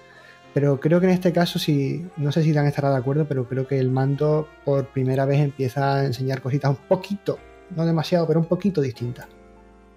[0.53, 3.48] Pero creo que en este caso, sí, no sé si Dan estará de acuerdo, pero
[3.48, 7.38] creo que el mando por primera vez empieza a enseñar cositas un poquito
[7.75, 9.27] no demasiado, pero un poquito distinta.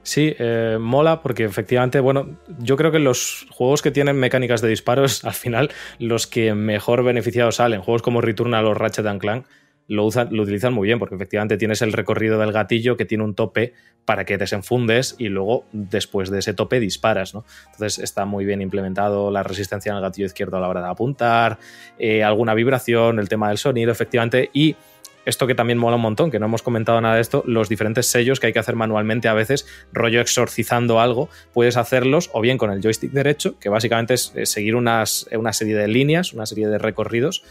[0.04, 4.68] Sí, eh, mola porque efectivamente, bueno, yo creo que los juegos que tienen mecánicas de
[4.68, 9.46] disparos, al final, los que mejor beneficiados salen, juegos como Returnal o Ratchet and Clank,
[9.86, 13.24] lo, usan, lo utilizan muy bien porque efectivamente tienes el recorrido del gatillo que tiene
[13.24, 17.44] un tope para que desenfundes y luego después de ese tope disparas, ¿no?
[17.72, 20.88] Entonces está muy bien implementado la resistencia en el gatillo izquierdo a la hora de
[20.88, 21.58] apuntar,
[21.98, 24.76] eh, alguna vibración, el tema del sonido, efectivamente, y
[25.24, 28.06] esto que también mola un montón, que no hemos comentado nada de esto, los diferentes
[28.06, 32.58] sellos que hay que hacer manualmente a veces, rollo exorcizando algo, puedes hacerlos o bien
[32.58, 36.68] con el joystick derecho, que básicamente es seguir unas, una serie de líneas, una serie
[36.68, 37.42] de recorridos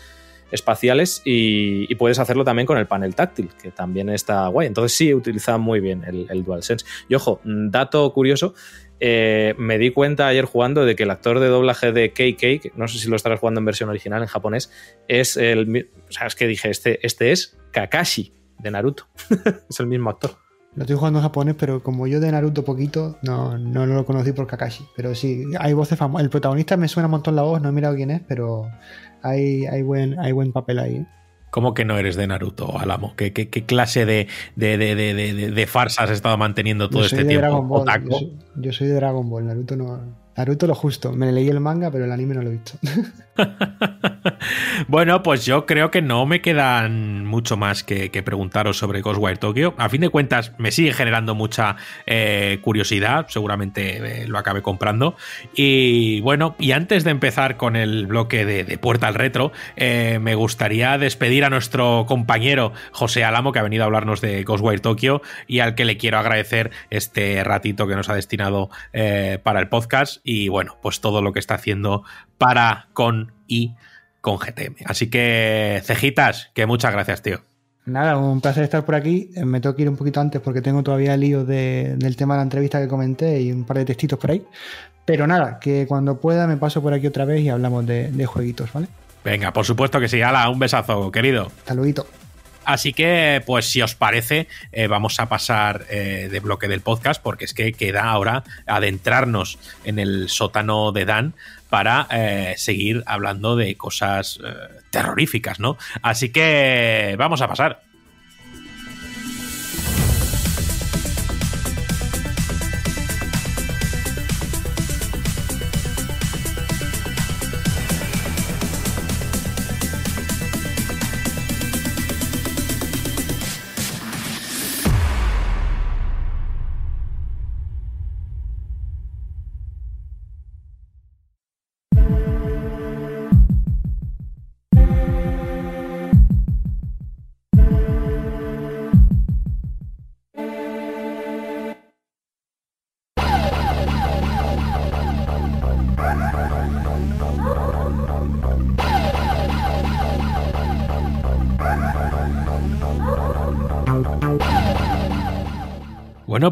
[0.54, 4.68] espaciales y, puedes hacerlo también con el panel táctil, que también está guay.
[4.68, 6.86] Entonces sí, utiliza muy bien el, el DualSense.
[7.08, 8.54] Y ojo, dato curioso,
[9.00, 12.88] eh, me di cuenta ayer jugando de que el actor de doblaje de KK, no
[12.88, 14.72] sé si lo estarás jugando en versión original en japonés,
[15.08, 15.90] es el...
[16.10, 19.08] O sea, es que dije, este, este es Kakashi de Naruto.
[19.70, 20.32] es el mismo actor.
[20.76, 24.32] Lo estoy jugando en japonés, pero como yo de Naruto poquito, no, no, lo conocí
[24.32, 24.86] por Kakashi.
[24.96, 26.24] Pero sí, hay voces famosas.
[26.24, 28.68] El protagonista me suena un montón la voz, no he mirado quién es, pero
[29.22, 31.06] hay, hay, buen, hay buen papel ahí.
[31.54, 33.14] ¿Cómo que no eres de Naruto, Alamo?
[33.16, 37.10] ¿Qué, qué, qué clase de, de, de, de, de farsas has estado manteniendo todo yo
[37.10, 37.62] soy este de tiempo?
[37.62, 40.00] Ball, yo, soy, yo soy de Dragon Ball, Naruto no.
[40.36, 41.12] Naruto lo justo.
[41.12, 42.72] Me leí el manga, pero el anime no lo he visto.
[44.88, 49.74] bueno, pues yo creo que no me quedan mucho más que, preguntaros sobre Ghostwire Tokyo.
[49.78, 53.26] A fin de cuentas, me sigue generando mucha eh, curiosidad.
[53.30, 55.16] Seguramente eh, lo acabe comprando.
[55.56, 60.36] Y bueno, y antes de empezar con el bloque de, Puerta al Retro, eh, me
[60.36, 65.22] gustaría despedir a nuestro compañero José Alamo, que ha venido a hablarnos de Ghostwire Tokyo
[65.48, 68.70] y al que le quiero agradecer este ratito que nos ha destinado
[69.44, 72.04] para el podcast y bueno, pues todo lo que está haciendo
[72.38, 73.76] para, con y
[74.22, 74.76] con GTM.
[74.86, 77.42] Así que, cejitas, que muchas gracias, tío.
[77.86, 79.30] Nada, un placer estar por aquí.
[79.36, 82.40] Me tengo que ir un poquito antes porque tengo todavía líos de, del tema de
[82.40, 84.44] la entrevista que comenté y un par de textitos por ahí.
[85.06, 88.26] Pero nada, que cuando pueda me paso por aquí otra vez y hablamos de, de
[88.26, 88.88] jueguitos, ¿vale?
[89.26, 90.22] Venga, por supuesto que sí.
[90.22, 91.52] Hala, un besazo, querido.
[91.60, 92.06] Hasta luego.
[92.66, 97.22] Así que, pues si os parece, eh, vamos a pasar eh, de bloque del podcast
[97.22, 101.34] porque es que queda ahora adentrarnos en el sótano de Dan
[101.74, 104.54] para eh, seguir hablando de cosas eh,
[104.92, 105.76] terroríficas, ¿no?
[106.04, 107.82] Así que vamos a pasar.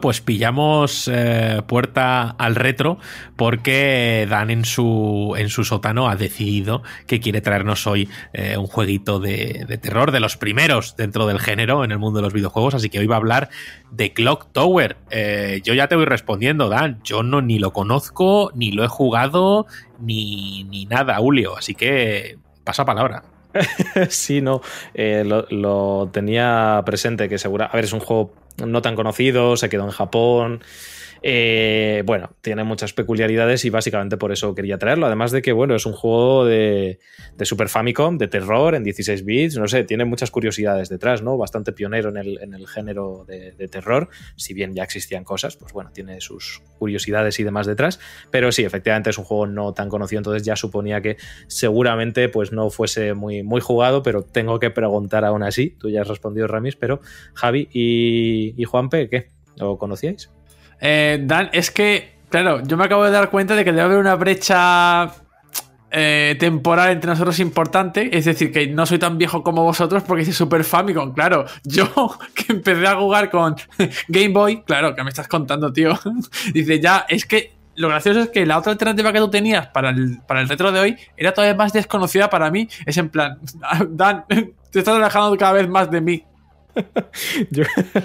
[0.02, 2.98] Pues pillamos eh, puerta al retro
[3.36, 8.68] porque Dan en su, en su sótano ha decidido que quiere traernos hoy eh, un
[8.68, 12.34] jueguito de, de, terror de los primeros dentro del género en el mundo de los
[12.34, 13.50] videojuegos, así que hoy va a hablar
[13.92, 14.98] de Clock Tower.
[15.10, 18.88] Eh, yo ya te voy respondiendo, Dan, yo no ni lo conozco, ni lo he
[18.88, 19.68] jugado,
[20.00, 23.24] ni, ni nada, Julio, así que pasa palabra.
[24.10, 24.62] sí, no,
[24.96, 29.70] lo, lo, tenía presente, que segura, a ver, es un juego no tan conocido, se
[29.70, 30.64] quedó en Japón.
[31.24, 35.06] Eh, bueno, tiene muchas peculiaridades y básicamente por eso quería traerlo.
[35.06, 37.00] Además de que, bueno, es un juego de,
[37.42, 41.38] Super Famicom, de terror en 16 bits, no sé, tiene muchas curiosidades detrás, ¿no?
[41.38, 45.92] Bastante pionero en el, género de, de, terror, si bien ya existían cosas, pues bueno,
[45.94, 48.00] tiene sus curiosidades y demás detrás.
[48.32, 51.18] Pero sí, efectivamente es un juego no tan conocido, entonces ya suponía que
[51.48, 55.76] seguramente pues no fuese muy, muy jugado, pero tengo que preguntar aún así.
[55.80, 57.02] Tú ya has respondido, Ramis, pero
[57.34, 59.28] Javi y, y Juanpe, ¿qué?
[59.58, 60.32] ¿Lo conocíais?
[60.82, 63.98] Eh, Dan, es que, claro, yo me acabo de dar cuenta de que debe haber
[64.00, 65.12] una brecha
[65.94, 68.18] eh, temporal entre nosotros importante.
[68.18, 71.14] Es decir, que no soy tan viejo como vosotros porque hice Super Famicom.
[71.14, 73.56] Claro, yo que empecé a jugar con
[74.08, 76.00] Game Boy, claro, que me estás contando, tío.
[76.54, 79.90] Dice, ya, es que lo gracioso es que la otra alternativa que tú tenías para
[79.90, 82.68] el, para el retro de hoy era todavía más desconocida para mí.
[82.86, 83.40] Es en plan,
[83.90, 86.24] Dan, te estás alejando cada vez más de mí.
[87.52, 87.64] Yo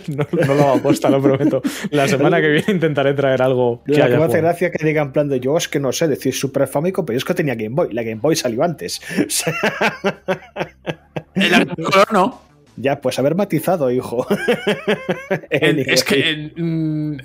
[0.09, 1.63] no, no, lo hago aposta, lo prometo.
[1.91, 3.83] La semana que viene intentaré traer algo.
[3.85, 5.93] Que la que me hace gracia que diga en plan de yo es que no
[5.93, 7.93] sé decir Super Famicom, pero es que tenía Game Boy.
[7.93, 9.01] La Game Boy salió antes.
[11.35, 12.46] El color no.
[12.79, 14.27] Ya, pues haber matizado, hijo.
[15.51, 16.53] es que,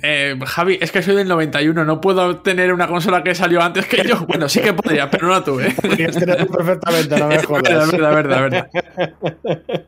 [0.02, 3.84] eh, Javi, es que soy del 91, no puedo tener una consola que salió antes
[3.86, 4.24] que yo.
[4.26, 5.70] Bueno, sí que podría, pero no la tuve.
[5.82, 7.90] Podrías tenerlo perfectamente, no me jodas.
[7.92, 9.84] verdad, verdad, verdad, verdad.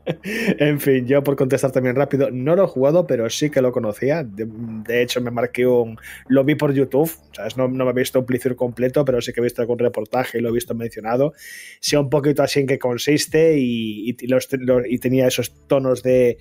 [0.58, 3.72] en fin, yo por contestar también rápido, no lo he jugado, pero sí que lo
[3.72, 4.22] conocía.
[4.22, 5.96] De, de hecho, me marqué un.
[6.28, 7.56] Lo vi por YouTube, ¿sabes?
[7.56, 10.38] No, no me he visto un playthrough completo, pero sí que he visto algún reportaje
[10.38, 11.32] y lo he visto mencionado.
[11.80, 16.02] Sé un poquito así en qué consiste y, y, los, los, y tenía esos tonos
[16.02, 16.38] de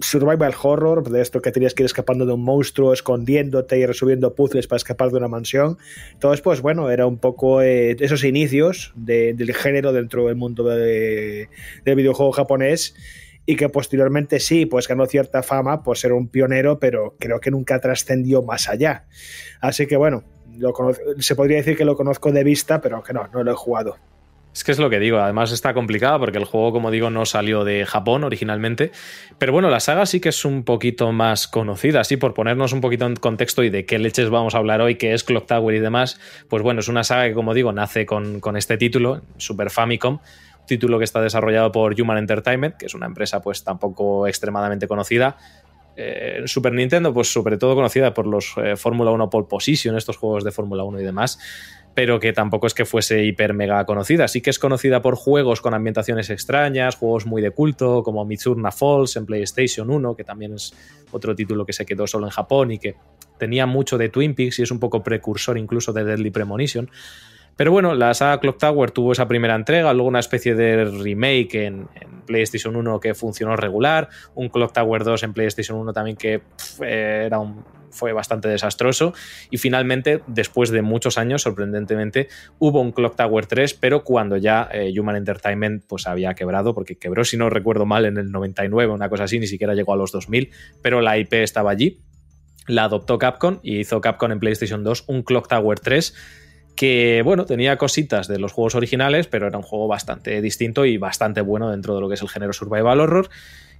[0.00, 4.34] survival horror, de esto que tenías que ir escapando de un monstruo, escondiéndote y resolviendo
[4.34, 5.78] puzzles para escapar de una mansión.
[6.12, 10.64] Entonces, pues bueno, era un poco eh, esos inicios de, del género dentro del mundo
[10.64, 11.48] de,
[11.84, 12.94] del videojuego japonés
[13.46, 17.50] y que posteriormente sí, pues ganó cierta fama por ser un pionero, pero creo que
[17.50, 19.06] nunca trascendió más allá.
[19.60, 20.24] Así que bueno,
[20.56, 20.72] lo
[21.18, 23.96] se podría decir que lo conozco de vista, pero que no, no lo he jugado.
[24.52, 27.24] Es que es lo que digo, además está complicado porque el juego, como digo, no
[27.24, 28.90] salió de Japón originalmente.
[29.38, 32.80] Pero bueno, la saga sí que es un poquito más conocida, así por ponernos un
[32.80, 35.74] poquito en contexto y de qué leches vamos a hablar hoy, que es Clock Tower
[35.76, 36.18] y demás.
[36.48, 40.18] Pues bueno, es una saga que, como digo, nace con, con este título, Super Famicom,
[40.66, 45.36] título que está desarrollado por Human Entertainment, que es una empresa pues tampoco extremadamente conocida.
[45.96, 50.16] Eh, Super Nintendo, pues sobre todo conocida por los eh, Fórmula 1 Pole Position, estos
[50.16, 51.38] juegos de Fórmula 1 y demás
[52.00, 54.26] pero que tampoco es que fuese hiper mega conocida.
[54.26, 58.72] Sí que es conocida por juegos con ambientaciones extrañas, juegos muy de culto, como Mitsurna
[58.72, 60.72] Falls en PlayStation 1, que también es
[61.10, 62.94] otro título que se quedó solo en Japón y que
[63.36, 66.90] tenía mucho de Twin Peaks y es un poco precursor incluso de Deadly Premonition.
[67.54, 71.66] Pero bueno, la saga Clock Tower tuvo esa primera entrega, luego una especie de remake
[71.66, 71.86] en,
[72.24, 76.40] PlayStation 1 que funcionó regular, un Clock Tower 2 en PlayStation 1 también que
[76.80, 79.12] era un, fue bastante desastroso
[79.50, 82.28] y finalmente, después de muchos años, sorprendentemente,
[82.58, 86.96] hubo un Clock Tower 3, pero cuando ya eh, Human Entertainment pues había quebrado, porque
[86.96, 89.96] quebró, si no recuerdo mal, en el 99, una cosa así, ni siquiera llegó a
[89.96, 90.50] los 2000,
[90.82, 92.00] pero la IP estaba allí,
[92.66, 96.14] la adoptó Capcom y hizo Capcom en PlayStation 2 un Clock Tower 3
[96.76, 100.96] que bueno, tenía cositas de los juegos originales, pero era un juego bastante distinto y
[100.96, 103.28] bastante bueno dentro de lo que es el género survival horror.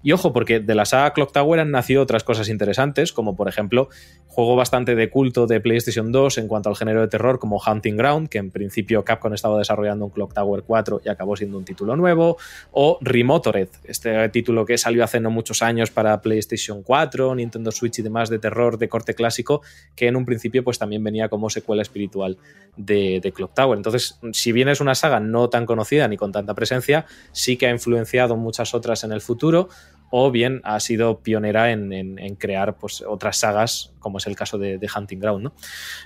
[0.02, 3.48] Y ojo, porque de la saga Clock Tower han nacido otras cosas interesantes, como por
[3.48, 3.88] ejemplo,
[4.26, 7.96] juego bastante de culto de PlayStation 2 en cuanto al género de terror, como Hunting
[7.96, 11.64] Ground, que en principio Capcom estaba desarrollando un Clock Tower 4 y acabó siendo un
[11.64, 12.38] título nuevo,
[12.70, 17.98] o Remotored, este título que salió hace no muchos años para PlayStation 4, Nintendo Switch
[17.98, 19.60] y demás de terror de corte clásico,
[19.94, 22.38] que en un principio pues también venía como secuela espiritual
[22.76, 23.76] de, de Clock Tower.
[23.76, 27.66] Entonces, si bien es una saga no tan conocida ni con tanta presencia, sí que
[27.66, 29.68] ha influenciado muchas otras en el futuro
[30.10, 34.78] o bien ha sido pionera en, crear pues, otras sagas, como es el caso de,
[34.94, 35.44] Hunting Ground.
[35.44, 35.52] ¿no?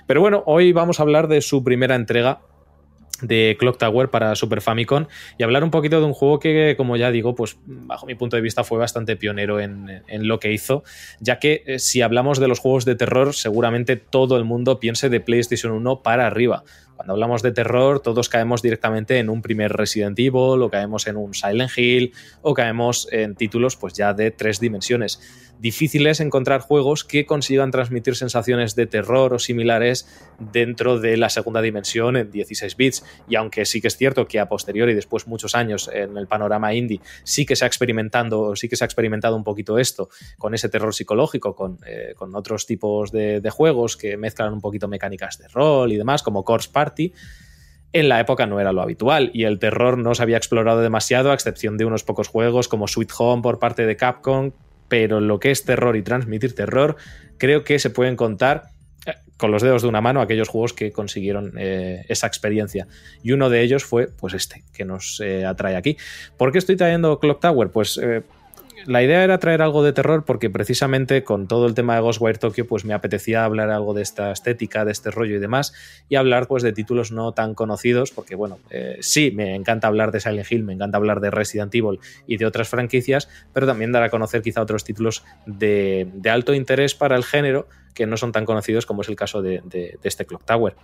[0.07, 2.41] Pero bueno, hoy vamos a hablar de su primera entrega
[3.21, 5.05] de Clock Tower para Super Famicom
[5.37, 8.35] y hablar un poquito de un juego que, como ya digo, pues bajo mi punto
[8.35, 10.83] de vista fue bastante pionero en, en lo que hizo,
[11.19, 15.09] ya que eh, si hablamos de los juegos de terror, seguramente todo el mundo piense
[15.09, 16.63] de PlayStation 1 para arriba
[16.95, 21.17] Cuando hablamos de terror, todos caemos directamente en un primer Resident Evil, o caemos en
[21.17, 25.19] un Silent Hill, o caemos en títulos pues ya de tres dimensiones
[25.59, 30.07] difícil es encontrar juegos que consigan transmitir sensaciones de terror o similares
[30.39, 33.03] dentro de la segunda dimensión en 16 bits.
[33.27, 36.73] Y aunque sí que es cierto que a posteriori, después muchos años en el panorama
[36.73, 40.53] indie, sí que se ha experimentando, sí que se ha experimentado un poquito esto con
[40.53, 45.37] ese terror psicológico, con, eh, con otros tipos de, juegos que mezclan un poquito mecánicas
[45.37, 46.84] de rol y demás, como Corpse Party
[47.93, 51.31] en la época no era lo habitual y el terror no se había explorado demasiado
[51.31, 54.51] a excepción de unos pocos juegos como Sweet Home por parte de Capcom
[54.87, 56.95] pero lo que es terror y transmitir terror,
[57.37, 58.65] creo que se pueden contar
[59.05, 62.87] eh, con los dedos de una mano aquellos juegos que consiguieron eh, esa experiencia.
[63.23, 65.97] Y uno de ellos fue, pues este, que nos eh, atrae aquí.
[66.37, 67.69] ¿Por qué estoy trayendo Clock Tower?
[67.69, 67.99] Pues
[68.85, 72.37] la idea era traer algo de terror porque precisamente con todo el tema de Ghostwire
[72.37, 75.73] Tokyo pues me apetecía hablar algo de esta estética, de este rollo y demás
[76.09, 80.11] y hablar pues de títulos no tan conocidos porque bueno, eh, sí, me encanta hablar
[80.11, 83.91] de Silent Hill, me encanta hablar de Resident Evil y de otras franquicias, pero también
[83.91, 88.31] dar a conocer quizá otros títulos de, alto interés para el género que no son
[88.31, 89.61] tan conocidos como es el caso de
[90.03, 90.75] este Clock Tower.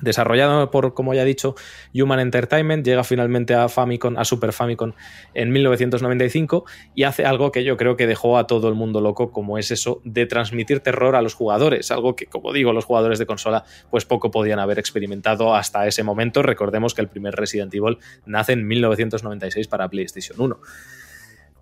[0.00, 1.54] Desarrollado por, como ya he dicho,
[1.94, 4.92] Human Entertainment, llega finalmente a Famicom, a Super Famicom
[5.32, 9.32] en 1995 y hace algo que yo creo que dejó a todo el mundo loco,
[9.32, 13.18] como es eso de transmitir terror a los jugadores, algo que, como digo, los jugadores
[13.18, 16.42] de consola pues poco podían haber experimentado hasta ese momento.
[16.42, 20.58] Recordemos que el primer Resident Evil nace en 1996 para PlayStation 1.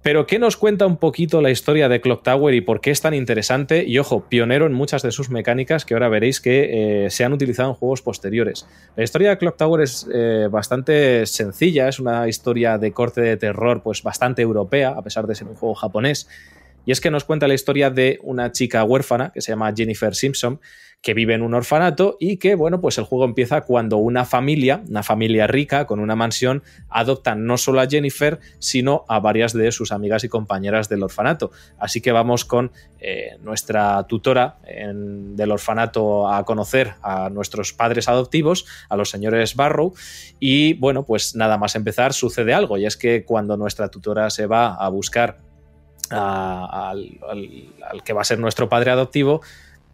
[0.04, 3.00] Pero ¿qué nos cuenta un poquito la historia de Clock Tower y por qué es
[3.00, 3.86] tan interesante?
[3.86, 7.32] Y ojo, pionero en muchas de sus mecánicas que ahora veréis que eh, se han
[7.32, 8.66] utilizado en juegos posteriores.
[8.96, 13.38] La historia de Clock Tower es eh, bastante sencilla, es una historia de corte de
[13.38, 16.28] terror pues bastante europea, a pesar de ser un juego japonés.
[16.86, 20.14] Y es que nos cuenta la historia de una chica huérfana que se llama Jennifer
[20.14, 20.60] Simpson,
[21.04, 24.82] que vive en un orfanato y que, bueno, pues el juego empieza cuando una familia,
[24.88, 29.70] una familia rica con una mansión, adopta no solo a Jennifer, sino a varias de
[29.70, 31.50] sus amigas y compañeras del orfanato.
[31.78, 38.64] Así que vamos con eh, nuestra tutora del orfanato a conocer a nuestros padres adoptivos,
[38.88, 39.92] a los señores Barrow,
[40.40, 44.46] y bueno, pues nada más empezar sucede algo, y es que cuando nuestra tutora se
[44.46, 45.43] va a buscar
[46.14, 47.18] al,
[48.04, 49.40] que va a ser nuestro padre adoptivo,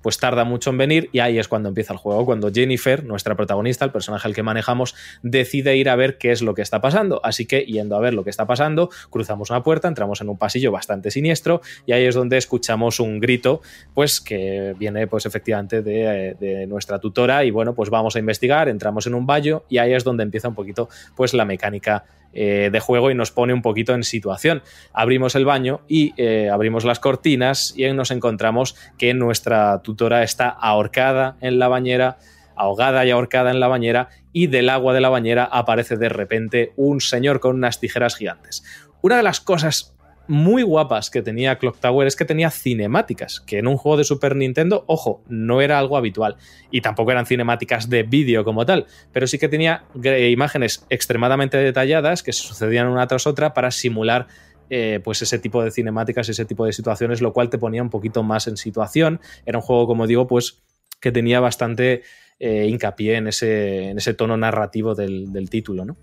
[0.03, 3.35] pues tarda mucho en venir y ahí es cuando empieza el juego, cuando Jennifer, nuestra
[3.35, 6.81] protagonista, el personaje al que manejamos, decide ir a ver qué es lo que está
[6.81, 7.21] pasando.
[7.25, 10.39] Así que yendo a ver lo que está pasando, cruzamos una puerta, entramos en un
[10.39, 13.61] pasillo bastante siniestro y ahí es donde escuchamos un grito,
[13.95, 19.07] pues que viene pues efectivamente de, nuestra tutora y bueno, pues vamos a investigar, entramos
[19.07, 22.81] en un baño y ahí es donde empieza un poquito pues la mecánica eh, de
[22.81, 24.63] juego y nos pone un poquito en situación.
[24.93, 30.49] Abrimos el baño y eh, abrimos las cortinas y nos encontramos que nuestra tutora está
[30.49, 32.19] ahorcada en la bañera,
[32.57, 36.73] ahogada y ahorcada en la bañera y del agua de la bañera aparece de repente
[36.77, 38.63] un señor con unas tijeras gigantes.
[39.03, 39.95] Una de las cosas
[40.29, 44.05] muy guapas que tenía Clock Tower es que tenía cinemáticas, que en un juego de
[44.05, 46.37] Super Nintendo, ojo, no era algo habitual.
[46.71, 52.23] Y tampoco eran cinemáticas de vídeo como tal, pero sí que tenía imágenes extremadamente detalladas
[52.23, 54.29] que se sucedían una tras otra para simular
[54.73, 57.91] eh, pues ese tipo de cinemáticas, ese tipo de situaciones, lo cual te ponía un
[57.91, 59.21] poquito más en situación.
[59.45, 60.63] Era un juego, como digo, pues
[61.01, 62.03] que tenía bastante
[62.39, 65.97] eh, hincapié en ese, en ese tono narrativo del, del título, ¿no?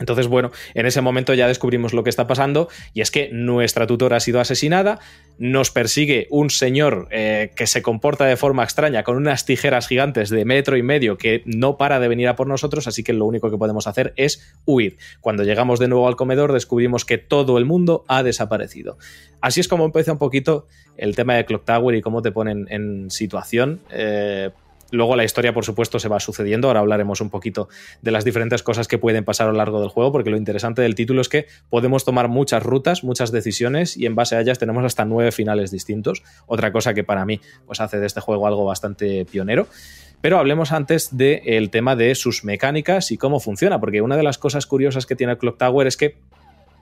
[0.00, 3.86] Entonces, bueno, en ese momento ya descubrimos lo que está pasando y es que nuestra
[3.86, 4.98] tutora ha sido asesinada,
[5.38, 10.30] nos persigue un señor eh, que se comporta de forma extraña con unas tijeras gigantes
[10.30, 13.26] de metro y medio que no para de venir a por nosotros, así que lo
[13.26, 14.96] único que podemos hacer es huir.
[15.20, 18.96] Cuando llegamos de nuevo al comedor descubrimos que todo el mundo ha desaparecido.
[19.42, 22.66] Así es como empieza un poquito el tema de Clock Tower y cómo te ponen
[22.70, 23.80] en situación.
[23.90, 24.50] Eh,
[24.92, 26.68] Luego la historia, por supuesto, se va sucediendo.
[26.68, 27.70] Ahora hablaremos un poquito
[28.02, 30.82] de las diferentes cosas que pueden pasar a lo largo del juego, porque lo interesante
[30.82, 34.58] del título es que podemos tomar muchas rutas, muchas decisiones y en base a ellas
[34.58, 36.22] tenemos hasta nueve finales distintos.
[36.46, 39.66] Otra cosa que para mí pues, hace de este juego algo bastante pionero.
[40.20, 44.36] Pero hablemos antes del tema de sus mecánicas y cómo funciona, porque una de las
[44.36, 46.16] cosas curiosas que tiene Clock Tower es que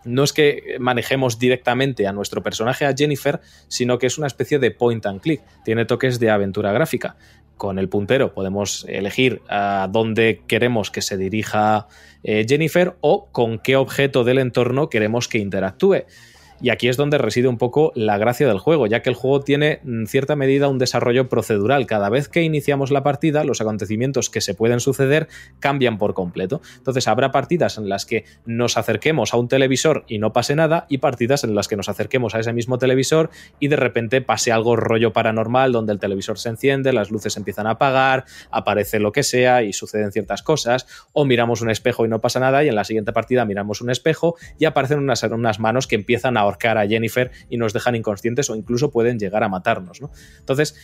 [0.04, 4.58] no es que manejemos directamente a nuestro personaje, a Jennifer, sino que es una especie
[4.58, 5.42] de point and click.
[5.64, 7.16] Tiene toques de aventura gráfica
[7.60, 11.88] con el puntero podemos elegir a dónde queremos que se dirija
[12.22, 16.06] eh, Jennifer o con qué objeto del entorno queremos que interactúe.
[16.60, 19.40] Y aquí es donde reside un poco la gracia del juego, ya que el juego
[19.40, 21.86] tiene en cierta medida un desarrollo procedural.
[21.86, 26.60] Cada vez que iniciamos la partida, los acontecimientos que se pueden suceder cambian por completo.
[26.76, 30.86] Entonces habrá partidas en las que nos acerquemos a un televisor y no pase nada,
[30.88, 34.52] y partidas en las que nos acerquemos a ese mismo televisor y de repente pase
[34.52, 39.12] algo rollo paranormal donde el televisor se enciende, las luces empiezan a apagar, aparece lo
[39.12, 42.68] que sea y suceden ciertas cosas, o miramos un espejo y no pasa nada, y
[42.68, 46.44] en la siguiente partida miramos un espejo y aparecen unas, unas manos que empiezan a
[46.50, 50.00] ahorcar a Jennifer y nos dejan inconscientes o incluso pueden llegar a matarnos.
[50.00, 50.10] ¿no?
[50.38, 50.74] Entonces,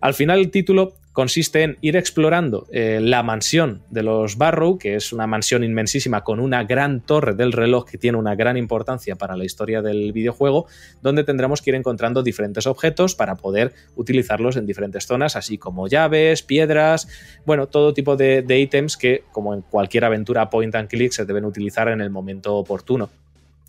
[0.00, 4.96] al final el título consiste en ir explorando eh, la mansión de los Barrow, que
[4.96, 9.16] es una mansión inmensísima con una gran torre del reloj que tiene una gran importancia
[9.16, 10.66] para la historia del videojuego,
[11.00, 15.88] donde tendremos que ir encontrando diferentes objetos para poder utilizarlos en diferentes zonas, así como
[15.88, 17.08] llaves, piedras,
[17.46, 21.24] bueno, todo tipo de, de ítems que, como en cualquier aventura point and click, se
[21.24, 23.08] deben utilizar en el momento oportuno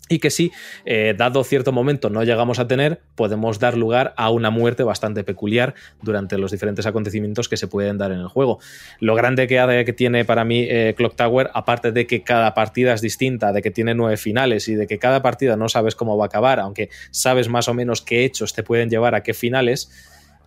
[0.08, 0.52] y que si,
[0.84, 5.24] eh, dado cierto momento, no llegamos a tener, podemos dar lugar a una muerte bastante
[5.24, 8.58] peculiar durante los diferentes acontecimientos que se pueden dar en el juego.
[9.00, 13.00] Lo grande que, tiene para mí eh, Clock Tower, aparte de que cada partida es
[13.00, 16.24] distinta, de que tiene nueve finales y de que cada partida no sabes cómo va
[16.24, 19.90] a acabar, aunque sabes más o menos qué hechos te pueden llevar a qué finales,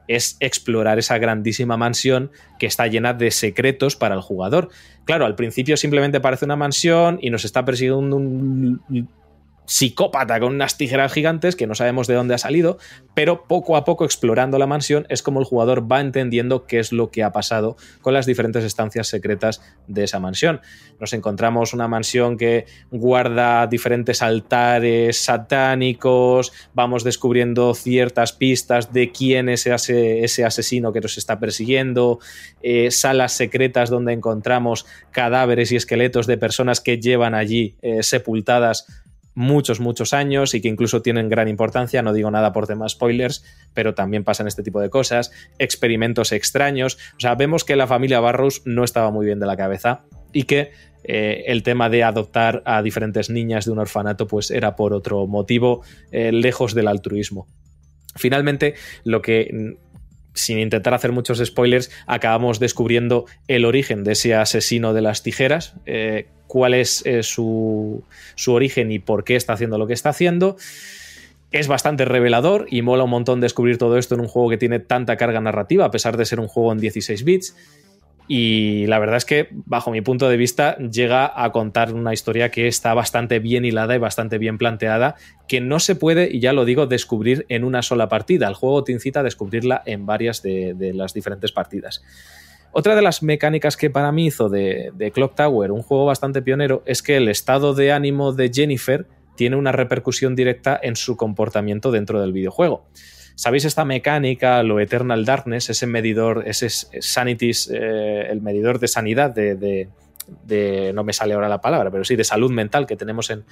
[0.07, 4.69] es explorar esa grandísima mansión que está llena de secretos para el jugador.
[5.06, 8.81] Claro, al principio simplemente parece una mansión y nos está persiguiendo un
[9.72, 12.77] psicópata con unas tijeras gigantes que no sabemos de dónde ha salido,
[13.14, 16.91] pero poco a poco explorando la mansión es como el jugador va entendiendo qué es
[16.91, 20.59] lo que ha pasado con las diferentes estancias secretas de esa mansión.
[21.00, 29.48] Nos encontramos una mansión que guarda diferentes altares satánicos, vamos descubriendo ciertas pistas de quién
[29.48, 32.19] es ese, ese asesino que nos está persiguiendo,
[32.61, 38.85] eh, salas secretas donde encontramos cadáveres y esqueletos de personas que llevan allí eh, sepultadas
[39.34, 43.43] muchos, muchos años y que incluso tienen gran importancia, no digo nada por temas spoilers,
[43.74, 48.19] pero también pasan este tipo de cosas, experimentos extraños, o sea, vemos que la familia
[48.19, 50.03] Barrows no estaba muy bien de la cabeza
[50.34, 50.72] y que
[51.03, 55.26] eh, el tema de adoptar a diferentes niñas de un orfanato pues era por otro
[55.27, 57.48] motivo, eh, lejos del altruismo.
[58.16, 59.77] Finalmente, lo que
[60.34, 65.74] sin intentar hacer muchos spoilers, acabamos descubriendo el origen de ese asesino de las tijeras,
[65.85, 68.03] eh, cuál es eh, su,
[68.35, 70.58] su origen y por qué está haciendo lo que está haciendo.
[71.51, 74.80] Es bastante revelador y mola un montón descubrir todo esto en un juego que tiene
[74.80, 77.56] tanta carga narrativa, a pesar de ser un juego en 16 bits.
[78.34, 82.50] Y la verdad es que, bajo mi punto de vista, llega a contar una historia
[82.50, 85.16] que está bastante bien hilada y bastante bien planteada,
[85.50, 88.48] que no se puede, y ya lo digo, descubrir en una sola partida.
[88.48, 92.06] El juego te incita a descubrirla en varias de, las diferentes partidas.
[92.72, 96.42] Otra de las mecánicas que para mí hizo de, de Clock Tower un juego bastante
[96.42, 101.18] pionero es que el estado de ánimo de Jennifer tiene una repercusión directa en su
[101.18, 102.85] comportamiento dentro del videojuego.
[103.35, 109.32] ¿Sabéis esta mecánica, lo Eternal Darkness, ese medidor, ese Sanities, eh, el medidor de sanidad,
[109.32, 109.88] de,
[110.93, 113.45] no me sale ahora la palabra, pero sí, de salud mental que tenemos en,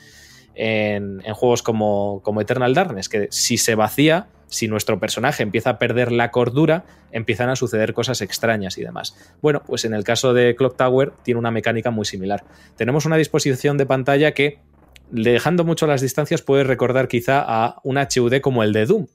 [0.55, 5.79] en, juegos como, como, Eternal Darkness, que si se vacía, si nuestro personaje empieza a
[5.79, 9.15] perder la cordura, empiezan a suceder cosas extrañas y demás.
[9.41, 12.43] Bueno, pues en el caso de Clock Tower tiene una mecánica muy similar.
[12.75, 14.59] Tenemos una disposición de pantalla que,
[15.11, 19.07] dejando mucho las distancias, puede recordar quizá a un HUD como el de Doom,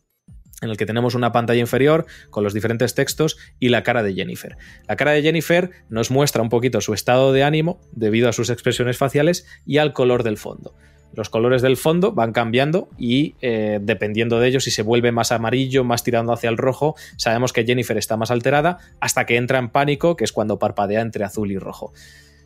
[0.62, 4.14] en el que tenemos una pantalla inferior con los diferentes textos y la cara de
[4.14, 4.56] Jennifer.
[4.88, 8.50] La cara de Jennifer nos muestra un poquito su estado de ánimo debido a sus
[8.50, 10.74] expresiones faciales y al color del fondo.
[11.16, 15.30] Los colores del fondo van cambiando y eh, dependiendo de ello, si se vuelve más
[15.30, 19.58] amarillo, más tirando hacia el rojo, sabemos que Jennifer está más alterada hasta que entra
[19.58, 21.92] en pánico, que es cuando parpadea entre azul y rojo.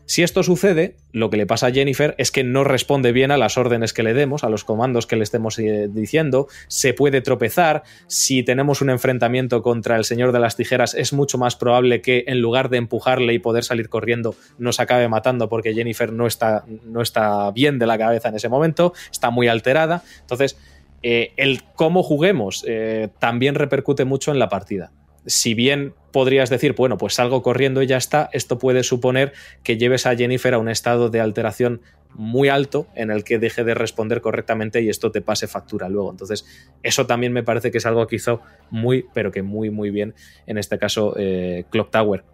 [0.09, 3.37] Si esto sucede, lo que le pasa a Jennifer es que no responde bien a
[3.37, 7.20] las órdenes que le demos, a los comandos que le estemos eh, diciendo, se puede
[7.20, 12.01] tropezar, si tenemos un enfrentamiento contra el señor de las tijeras es mucho más probable
[12.01, 16.27] que en lugar de empujarle y poder salir corriendo nos acabe matando porque Jennifer no
[16.27, 20.57] está, no está bien de la cabeza en ese momento, está muy alterada, entonces
[21.03, 24.91] eh, el cómo juguemos eh, también repercute mucho en la partida
[25.29, 29.33] si bien podrías decir, bueno, pues salgo corriendo y ya está, esto puede suponer
[29.63, 31.83] que lleves a Jennifer a un estado de alteración
[32.15, 36.11] muy alto en el que deje de responder correctamente y esto te pase factura luego.
[36.11, 36.47] Entonces,
[36.83, 38.41] eso también me parece que es algo que hizo
[38.71, 40.15] muy, pero que muy, muy bien,
[40.47, 42.25] en este caso, eh, Clock Tower.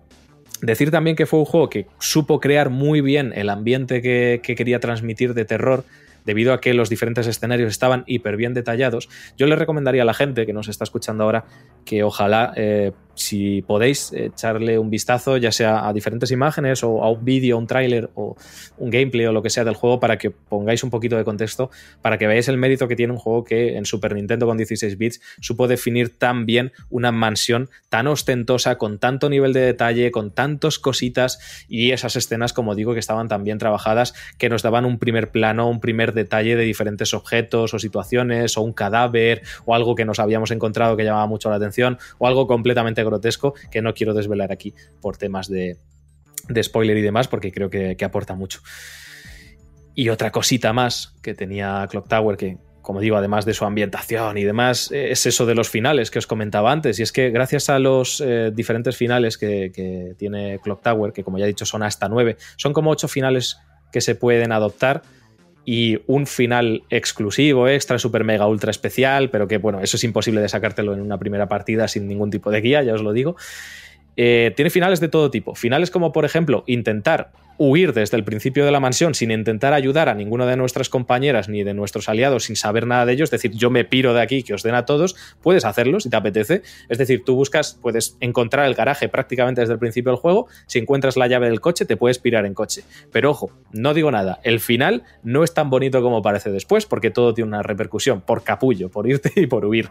[0.63, 4.55] Decir también que fue un juego que supo crear muy bien el ambiente que, que
[4.55, 5.85] quería transmitir de terror,
[6.25, 10.15] debido a que los diferentes escenarios estaban hiper bien detallados, yo le recomendaría a la
[10.15, 11.45] gente que nos está escuchando ahora
[11.85, 17.11] que ojalá eh, si podéis echarle un vistazo, ya sea a diferentes imágenes o a
[17.11, 18.37] un vídeo, un tráiler o
[18.77, 21.71] un gameplay o lo que sea del juego para que pongáis un poquito de contexto,
[22.03, 24.99] para que veáis el mérito que tiene un juego que en Super Nintendo con 16
[24.99, 30.33] bits supo definir tan bien una mansión tan ostentosa, con tanto nivel de detalle, con
[30.33, 34.85] tantas cositas y esas escenas, como digo, que estaban tan bien trabajadas, que nos daban
[34.85, 39.75] un primer plano, un primer detalle de diferentes objetos o situaciones o un cadáver o
[39.75, 41.74] algo que nos habíamos encontrado que llamaba mucho la atención
[42.19, 45.77] o algo completamente grotesco que no quiero desvelar aquí por temas de,
[46.63, 48.61] spoiler y demás, porque creo que, aporta mucho.
[49.95, 54.37] Y otra cosita más que tenía Clock Tower, que como digo, además de su ambientación
[54.37, 56.99] y demás, es eso de los finales que os comentaba antes.
[56.99, 61.25] Y es que gracias a los eh, diferentes finales que, que, tiene Clock Tower, que
[61.25, 63.57] como ya he dicho son hasta nueve, son como ocho finales
[63.91, 65.03] que se pueden adoptar
[65.65, 70.41] y un final exclusivo, extra, super, mega, ultra especial, pero que bueno, eso es imposible
[70.41, 73.37] de sacártelo en una primera partida sin ningún tipo de guía, ya os lo digo.
[74.17, 75.55] Eh, tiene finales de todo tipo.
[75.55, 80.09] Finales como, por ejemplo, intentar huir desde el principio de la mansión sin intentar ayudar
[80.09, 83.43] a ninguna de nuestras compañeras ni de nuestros aliados sin saber nada de ellos, es
[83.43, 86.17] decir, yo me piro de aquí, que os den a todos, puedes hacerlo si te
[86.17, 86.63] apetece.
[86.89, 90.79] Es decir, tú buscas, puedes encontrar el garaje prácticamente desde el principio del juego, si
[90.79, 92.83] encuentras la llave del coche te puedes pirar en coche.
[93.13, 97.11] Pero ojo, no digo nada, el final no es tan bonito como parece después, porque
[97.11, 99.91] todo tiene una repercusión, por capullo, por irte y por huir.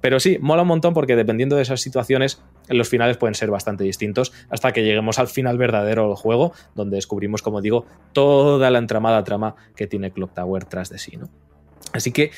[0.00, 3.84] Pero sí, mola un montón porque dependiendo de esas situaciones, los finales pueden ser bastante
[3.84, 8.78] distintos hasta que lleguemos al final verdadero del juego, donde descubrimos, como digo, toda la
[8.78, 11.28] entramada trama que tiene Clock Tower tras de sí, ¿no?
[11.92, 12.32] Así que,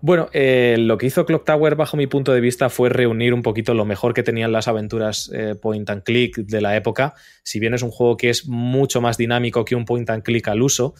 [0.00, 3.42] bueno, eh, lo que hizo Clock Tower, bajo mi punto de vista, fue reunir un
[3.42, 7.14] poquito lo mejor que tenían las aventuras eh, point and click de la época.
[7.42, 10.48] Si bien es un juego que es mucho más dinámico que un point and click
[10.48, 10.94] al uso,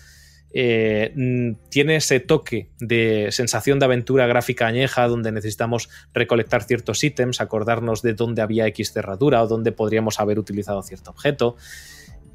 [0.53, 7.03] eh, mm, tiene ese toque de sensación de aventura gráfica añeja donde necesitamos recolectar ciertos
[7.03, 11.57] ítems, acordarnos de dónde había X cerradura o dónde podríamos haber utilizado cierto objeto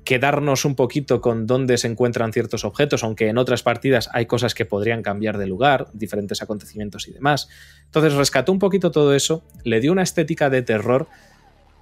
[0.08, 4.56] quedarnos un poquito con dónde se encuentran ciertos objetos, aunque en otras partidas hay cosas
[4.56, 7.50] que podrían cambiar de lugar, diferentes acontecimientos y demás.
[7.84, 11.10] Entonces rescató un poquito todo eso, le dio una estética de terror,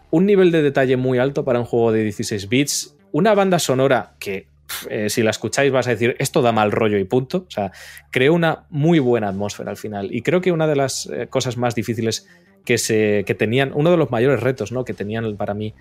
[0.09, 4.15] un nivel de detalle muy alto para un juego de 16 bits, una banda sonora
[4.17, 4.47] que
[4.89, 7.45] eh, si la escucháis vas a decir esto da mal rollo y punto.
[7.47, 7.71] O sea,
[8.09, 10.11] creó una muy buena atmósfera al final.
[10.11, 12.27] Y creo que una de las eh, cosas más difíciles
[12.65, 14.83] que, se, que tenían, uno de los mayores retos ¿no?
[14.83, 15.75] que tenían para mí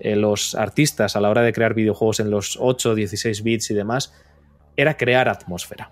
[0.00, 3.74] eh, los artistas a la hora de crear videojuegos en los 8, 16 bits y
[3.74, 4.12] demás,
[4.76, 5.90] era crear atmósfera.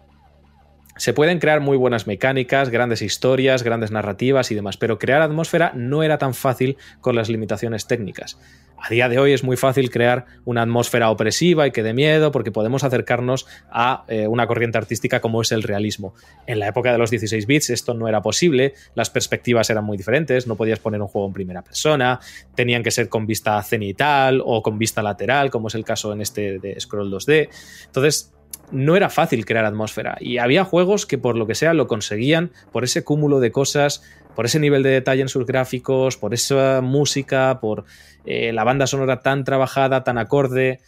[0.97, 5.73] Se pueden crear muy buenas mecánicas, grandes historias, grandes narrativas y demás, pero crear atmósfera
[5.75, 8.39] no era tan fácil con las limitaciones técnicas.
[8.85, 12.33] A día de hoy es muy fácil crear una atmósfera opresiva y que dé miedo
[12.33, 16.15] porque podemos acercarnos a eh, una corriente artística como es el realismo.
[16.49, 19.97] En la época de los 16 bits esto no era posible, las perspectivas eran muy
[19.97, 22.19] diferentes, no podías poner un juego en primera persona,
[22.57, 26.21] tenían que ser con vista cenital o con vista lateral, como es el caso en
[26.21, 27.51] este de Scroll 2D.
[27.87, 28.33] Entonces,
[28.73, 32.51] no era fácil crear atmósfera y había juegos que por lo que sea lo conseguían
[32.73, 34.03] por ese cúmulo de cosas,
[34.35, 37.85] por ese nivel de detalle en sus gráficos, por esa música, por
[38.25, 40.81] eh, la banda sonora tan trabajada, tan acorde.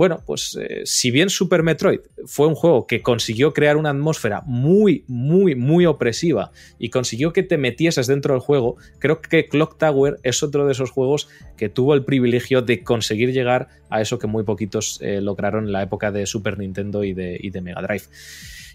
[0.00, 4.40] Bueno, pues eh, si bien Super Metroid fue un juego que consiguió crear una atmósfera
[4.46, 9.76] muy, muy, muy opresiva y consiguió que te metieses dentro del juego, creo que Clock
[9.76, 14.18] Tower es otro de esos juegos que tuvo el privilegio de conseguir llegar a eso
[14.18, 18.04] que muy poquitos eh, lograron en la época de Super Nintendo y de, Mega Drive.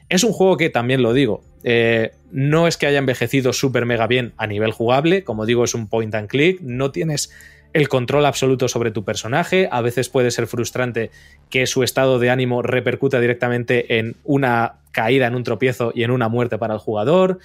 [0.10, 4.06] Es un juego que también lo digo, eh, no es que haya envejecido súper mega
[4.06, 7.32] bien a nivel jugable, como digo, es un point and click, no tienes
[7.76, 9.68] el control absoluto sobre tu personaje.
[9.70, 11.12] A veces puede ser frustrante
[11.50, 16.12] que su estado de ánimo repercuta directamente en una caída, en un tropiezo y en
[16.12, 17.40] una muerte para el jugador.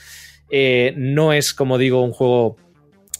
[0.48, 2.56] Eh, no es, como digo, un juego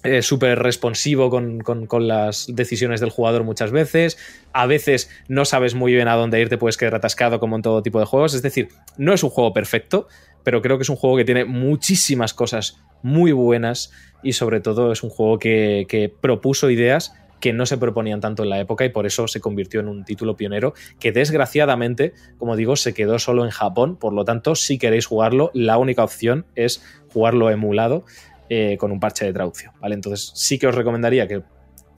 [0.05, 4.17] eh, súper responsivo con, con, las decisiones del jugador muchas veces.
[4.53, 7.63] A veces no sabes muy bien a dónde ir, te puedes quedar atascado como en
[7.63, 8.35] todo tipo de juegos.
[8.35, 10.07] Es decir, no es un juego perfecto,
[10.45, 13.91] pero creo que es un juego que tiene muchísimas cosas muy buenas
[14.23, 18.51] y sobre todo es un juego que, propuso ideas que no se proponían tanto en
[18.51, 22.77] la época y por eso se convirtió en un título pionero que desgraciadamente, como digo,
[22.77, 26.85] se quedó solo en Japón, por lo tanto, si queréis jugarlo, la única opción es
[27.13, 28.05] jugarlo emulado
[28.51, 29.95] eh, con un parche de traducción, ¿vale?
[29.95, 31.43] Entonces sí que os recomendaría que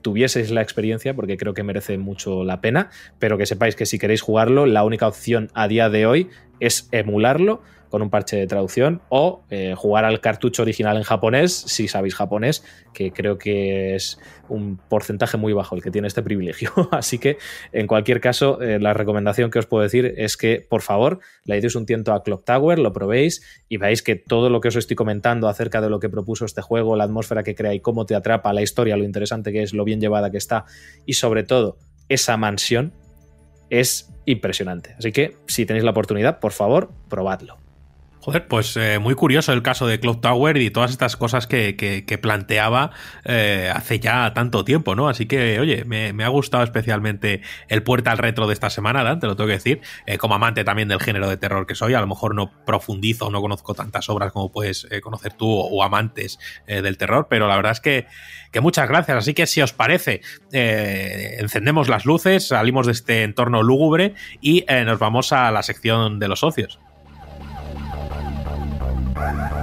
[0.02, 3.98] tuvieseis la experiencia porque creo que merece mucho la pena, pero que sepáis que si
[3.98, 6.28] queréis jugarlo, la única opción a día de hoy
[6.60, 11.52] es emularlo con un parche de traducción, o eh, jugar al cartucho original en japonés,
[11.52, 12.64] si sabéis japonés,
[12.94, 16.72] que creo que es un porcentaje muy bajo el que tiene este privilegio.
[16.90, 17.36] Así que,
[17.70, 21.60] en cualquier caso, eh, la recomendación que os puedo decir es que, por favor, le
[21.60, 24.76] deis un tiento a Clock Tower, lo probéis y veáis que todo lo que os
[24.76, 28.06] estoy comentando acerca de lo que propuso este juego, la atmósfera que crea y cómo
[28.06, 30.64] te atrapa, la historia, lo interesante que es, lo bien llevada que está
[31.04, 31.76] y sobre todo
[32.08, 32.94] esa mansión
[33.68, 34.94] es impresionante.
[34.98, 37.58] Así que si tenéis la oportunidad, por favor, probadlo.
[38.24, 41.74] Joder, pues eh, muy curioso el caso de Cloud Tower y todas estas cosas que,
[41.74, 42.92] que, planteaba
[43.24, 45.08] eh, hace ya tanto tiempo, ¿no?
[45.08, 49.18] Así que, oye, me, ha gustado especialmente el puerta al retro de esta semana, Dan,
[49.18, 49.80] te lo tengo que decir.
[50.06, 53.28] Eh, como amante también del género de terror que soy, a lo mejor no profundizo,
[53.28, 57.72] no conozco tantas obras como puedes conocer tú o, amantes del terror, pero la verdad
[57.72, 58.06] es que,
[58.52, 59.18] que, muchas gracias.
[59.18, 60.20] Así que, si os parece,
[60.52, 66.28] encendemos las luces, salimos de este entorno lúgubre y nos vamos a la sección de
[66.28, 66.78] los socios.
[69.30, 69.61] Bye-bye.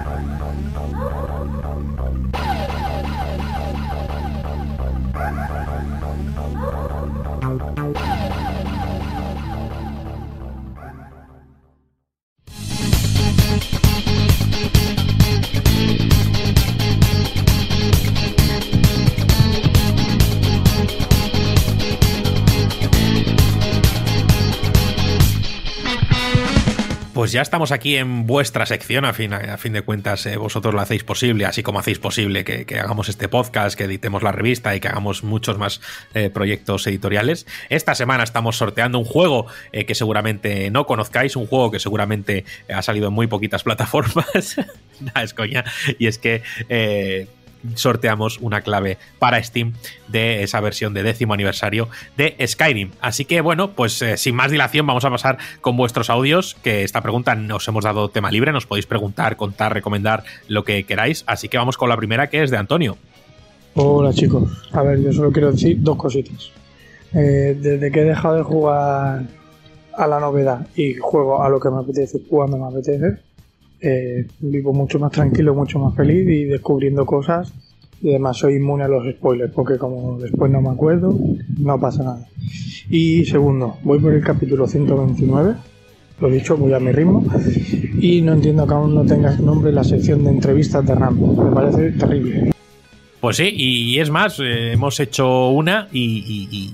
[27.19, 30.73] Pues ya estamos aquí en vuestra sección, a fin, a fin de cuentas eh, vosotros
[30.73, 34.73] lo hacéis posible, así como hacéis posible que, hagamos este podcast, que editemos la revista
[34.73, 35.81] y que hagamos muchos más
[36.13, 37.45] eh, proyectos editoriales.
[37.67, 42.45] Esta semana estamos sorteando un juego eh, que seguramente no conozcáis, un juego que seguramente
[42.73, 44.55] ha salido en muy poquitas plataformas.
[45.01, 45.65] Nada, es coña.
[45.97, 46.41] Y es que
[47.75, 49.73] sorteamos una clave para Steam
[50.07, 52.91] de esa versión de décimo aniversario de Skyrim.
[53.01, 56.83] Así que bueno, pues eh, sin más dilación vamos a pasar con vuestros audios, que
[56.83, 61.23] esta pregunta nos hemos dado tema libre, nos podéis preguntar, contar, recomendar lo que queráis.
[61.27, 62.97] Así que vamos con la primera que es de Antonio.
[63.75, 66.51] Hola chicos, a ver, yo solo quiero decir dos cositas.
[67.13, 69.23] Eh, desde que he dejado de jugar
[69.95, 73.19] a la novedad y juego a lo que me apetece cuando me apetece,
[73.81, 77.53] eh, vivo mucho más tranquilo, mucho más feliz y descubriendo cosas.
[78.01, 81.17] Y además soy inmune a los spoilers, porque como después no me acuerdo,
[81.57, 82.27] no pasa nada.
[82.89, 85.55] Y segundo, voy por el capítulo 129,
[86.21, 87.25] lo dicho, voy a mi ritmo,
[87.99, 91.19] y no entiendo que aún no tenga nombre la sección de entrevistas de RAM.
[91.19, 92.51] Me parece terrible.
[93.19, 96.73] Pues sí, y es más, eh, hemos hecho una y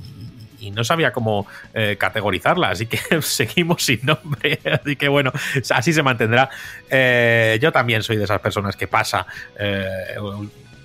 [0.71, 4.59] no sabía cómo eh, categorizarla, así que seguimos sin nombre.
[4.65, 5.31] Así que bueno,
[5.69, 6.49] así se mantendrá.
[6.89, 9.25] Eh, yo también soy de esas personas que pasa
[9.57, 10.15] eh,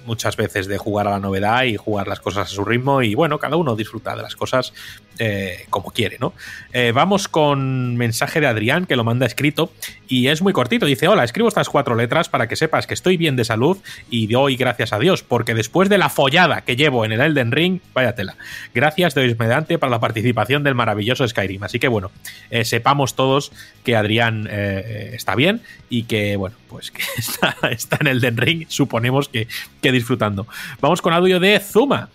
[0.06, 3.14] muchas veces de jugar a la novedad y jugar las cosas a su ritmo y
[3.14, 4.72] bueno, cada uno disfruta de las cosas
[5.22, 6.32] eh, como quiere, ¿no?
[6.72, 9.70] Eh, vamos con mensaje de Adrián que lo manda escrito
[10.08, 10.86] y es muy cortito.
[10.86, 13.76] Dice, hola, escribo estas cuatro letras para que sepas que estoy bien de salud
[14.08, 17.52] y doy gracias a Dios, porque después de la follada que llevo en el Elden
[17.52, 18.36] Ring, vaya tela.
[18.74, 21.64] Gracias de mediante para la participación del maravilloso Skyrim.
[21.64, 22.10] Así que bueno,
[22.48, 23.52] eh, sepamos todos
[23.84, 29.28] que Adrián está bien y que, bueno, pues que está, está en Elden Ring, suponemos
[29.28, 29.48] que,
[29.82, 30.46] que disfrutando.
[30.80, 32.08] Vamos con audio de Zuma.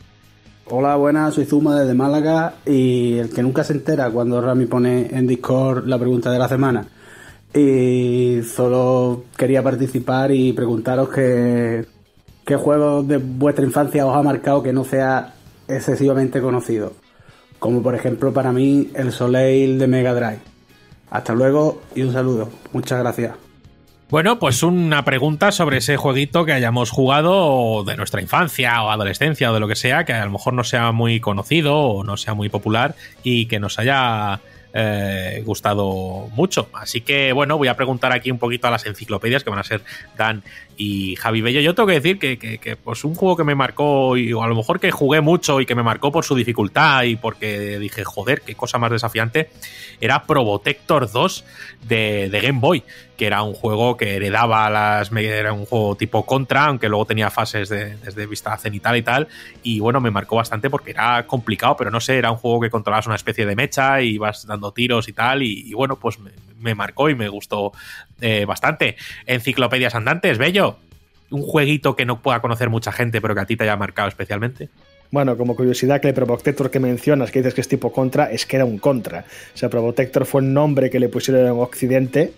[0.67, 5.15] Hola, buenas, soy Zuma desde Málaga y el que nunca se entera cuando Rami pone
[5.15, 6.87] en Discord la pregunta de la semana.
[7.53, 11.85] Y solo quería participar y preguntaros que,
[12.43, 15.35] qué juego de vuestra infancia os ha marcado que no sea
[15.67, 16.93] excesivamente conocido.
[17.59, 20.39] Como por ejemplo para mí el Soleil de Mega Drive.
[21.11, 22.49] Hasta luego y un saludo.
[22.73, 23.44] Muchas gracias.
[24.07, 29.49] Bueno, pues una pregunta sobre ese jueguito que hayamos jugado de nuestra infancia o adolescencia
[29.49, 32.15] o de lo que sea, que a lo mejor no sea muy conocido o no
[32.15, 32.93] sea muy popular
[33.23, 34.41] y que nos haya
[34.75, 36.69] eh, gustado mucho.
[36.73, 39.63] Así que bueno, voy a preguntar aquí un poquito a las enciclopedias que van a
[39.63, 39.81] ser
[40.15, 40.43] Dan
[40.77, 41.61] y Javi Bello.
[41.61, 44.55] Yo tengo que decir que, pues un juego que me marcó, y, o a lo
[44.55, 48.41] mejor que jugué mucho y que me marcó por su dificultad y porque dije, joder,
[48.41, 49.49] qué cosa más desafiante,
[49.99, 51.45] era Probotector 2
[51.87, 52.83] de, de Game Boy
[53.17, 55.11] que era un juego que heredaba las.
[55.11, 59.27] Era un juego tipo contra, aunque luego tenía fases de, desde vista cenital y tal.
[59.63, 62.69] Y bueno, me marcó bastante porque era complicado, pero no sé, era un juego que
[62.69, 65.43] controlabas una especie de mecha y vas dando tiros y tal.
[65.43, 66.17] Y, bueno, pues
[66.59, 67.71] me, marcó y me gustó
[68.21, 68.97] eh, bastante.
[69.25, 70.77] Enciclopedias andantes, bello.
[71.31, 74.07] Un jueguito que no pueda conocer mucha gente, pero que a ti te haya marcado
[74.07, 74.69] especialmente.
[75.11, 78.45] Bueno, como curiosidad, que el Probotector que mencionas, que dices que es tipo contra, es
[78.45, 79.25] que era un contra.
[79.53, 82.33] O sea, Probotector fue un nombre que le pusieron en Occidente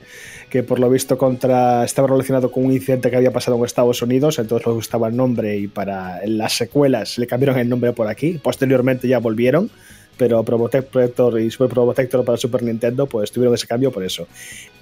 [0.50, 4.02] que por lo visto contra estaba relacionado con un incidente que había pasado en Estados
[4.02, 8.08] Unidos, entonces les gustaba el nombre y para las secuelas le cambiaron el nombre por
[8.08, 8.40] aquí.
[8.42, 9.70] Posteriormente ya volvieron,
[10.16, 14.04] pero Pro Protector y Super Pro Protector para Super Nintendo, pues tuvieron ese cambio por
[14.04, 14.28] eso.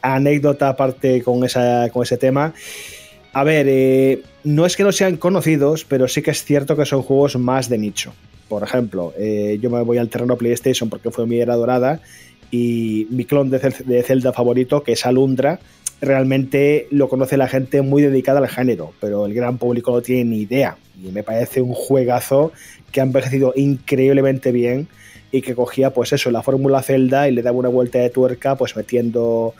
[0.01, 2.53] Anécdota aparte con, esa, con ese tema.
[3.35, 6.85] A ver, eh, no es que no sean conocidos, pero sí que es cierto que
[6.85, 8.13] son juegos más de nicho.
[8.47, 11.99] Por ejemplo, eh, yo me voy al terreno PlayStation porque fue mi era dorada
[12.49, 15.59] y mi clon de, Zelda favorito, que es Alundra,
[15.99, 20.23] realmente lo conoce la gente muy dedicada al género, pero el gran público no tiene
[20.23, 20.77] ni idea.
[21.03, 22.53] Y me parece un juegazo
[22.93, 24.87] que ha envejecido increíblemente bien
[25.33, 28.55] y que cogía, pues eso, la fórmula Zelda y le daba una vuelta de tuerca,
[28.55, 29.53] pues metiendo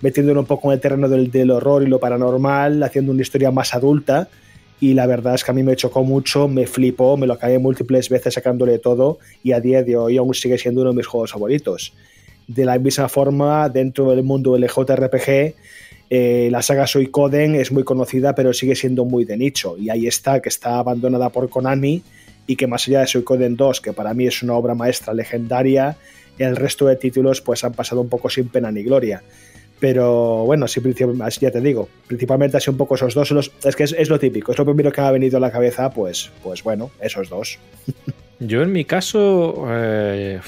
[0.00, 3.50] metiéndolo un poco en el terreno del, del horror y lo paranormal, haciendo una historia
[3.50, 4.28] más adulta.
[4.80, 7.58] Y la verdad es que a mí me chocó mucho, me flipó, me lo acabé
[7.58, 11.06] múltiples veces sacándole todo y a día de hoy aún sigue siendo uno de mis
[11.06, 11.92] juegos favoritos.
[12.48, 15.54] De la misma forma, dentro del mundo del JRPG,
[16.12, 19.76] eh, la saga Suicoden es muy conocida, pero sigue siendo muy de nicho.
[19.78, 22.02] Y ahí está, que está abandonada por Konami
[22.46, 25.98] y que más allá de Suicoden 2, que para mí es una obra maestra legendaria,
[26.38, 29.22] el resto de títulos pues han pasado un poco sin pena ni gloria.
[29.80, 30.80] Pero bueno, sí,
[31.40, 33.50] ya te digo, principalmente así un poco esos dos.
[33.64, 35.90] es que es, lo típico, es lo primero que me ha venido a la cabeza,
[35.90, 37.58] pues, pues bueno, esos dos.
[38.40, 40.40] Yo en mi caso, eh,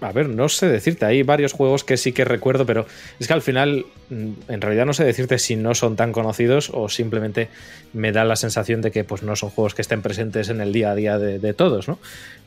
[0.00, 2.86] a ver, no sé decirte, hay varios juegos que sí que recuerdo, pero
[3.18, 6.70] es que al final, mm, en realidad no sé decirte si no son tan conocidos
[6.72, 7.48] o simplemente
[7.92, 10.72] me da la sensación de que pues, no son juegos que estén presentes en el
[10.72, 11.98] día a día de, todos, ¿no?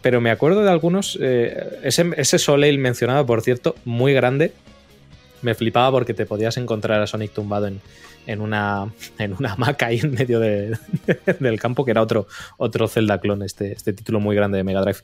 [0.02, 4.54] Pero me acuerdo de algunos, eh, ese, ese Soleil mencionado, por cierto, muy grande,
[5.44, 7.80] me flipaba porque te podías encontrar a Sonic tumbado en,
[8.28, 10.78] en una, en una hamaca ahí en medio de,
[11.40, 14.82] del campo, que era otro, otro Zelda clon, este, este título muy grande de Mega
[14.82, 15.00] Drive.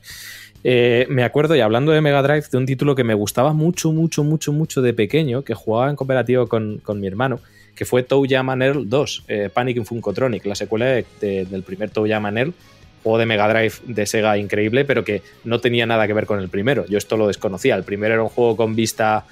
[0.62, 3.92] Eh, me acuerdo, y hablando de Mega Drive, de un título que me gustaba mucho,
[3.92, 7.40] mucho, mucho, mucho de pequeño, que jugaba en cooperativo con, mi hermano,
[7.74, 10.86] que fue Touhou Earl 2, eh, Panic in Funkotronic, la secuela
[11.20, 12.52] del primer Touhou Earl,
[13.02, 16.38] juego de Mega Drive de Sega increíble, pero que no tenía nada que ver con
[16.38, 16.84] el primero.
[16.86, 17.74] Yo esto lo desconocía.
[17.74, 19.24] El primero era un juego con vista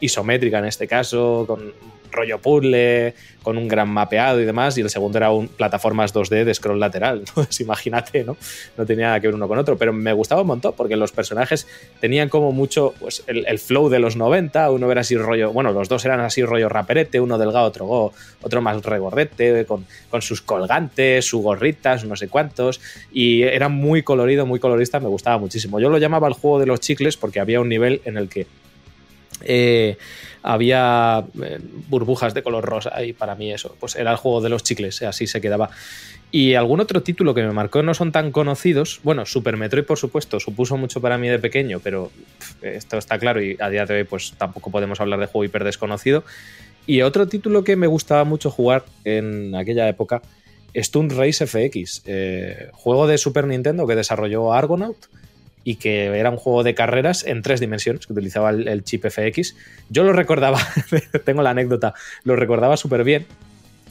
[0.00, 1.72] isométrica en este caso, con
[2.10, 6.44] rollo puzzle, con un gran mapeado y demás, y el segundo era un plataformas 2D
[6.44, 7.18] de scroll lateral.
[7.26, 8.36] Entonces, imagínate, ¿no?
[8.76, 11.12] No tenía nada que ver uno con otro, pero me gustaba un montón porque los
[11.12, 11.66] personajes
[12.00, 15.88] tenían como mucho pues, el, flow de los 90, uno era así rollo, bueno, los
[15.88, 21.24] dos eran así rollo raperete, uno delgado, otro, otro más regordete, con, con sus colgantes,
[21.24, 22.80] sus gorritas, no sé cuántos,
[23.12, 25.80] y era muy colorido, muy colorista, me gustaba muchísimo.
[25.80, 28.46] Yo lo llamaba el juego de los chicles porque había un nivel en el que
[29.42, 29.96] eh,
[30.42, 31.58] había eh,
[31.88, 35.02] burbujas de color rosa y para mí eso, pues era el juego de los chicles,
[35.02, 35.70] así se quedaba.
[36.30, 39.98] Y algún otro título que me marcó no son tan conocidos, bueno, Super Metroid por
[39.98, 42.10] supuesto supuso mucho para mí de pequeño, pero
[42.60, 45.64] esto está claro y a día de hoy pues tampoco podemos hablar de juego hiper
[45.64, 46.24] desconocido.
[46.86, 50.22] Y otro título que me gustaba mucho jugar en aquella época,
[50.74, 54.96] Stunt Race FX, eh, juego de Super Nintendo que desarrolló Argonaut
[55.68, 59.54] y que era un juego de carreras en tres dimensiones, que utilizaba el, chip FX.
[59.90, 60.58] Yo lo recordaba,
[61.26, 61.92] tengo la anécdota,
[62.24, 63.26] lo recordaba súper bien,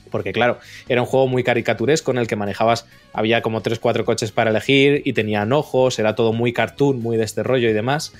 [0.10, 0.58] porque claro,
[0.90, 5.04] era un juego muy caricaturesco en el que manejabas, había como 3-4 coches para elegir
[5.06, 8.12] y tenían ojos, era todo muy cartoon, muy de este rollo y demás.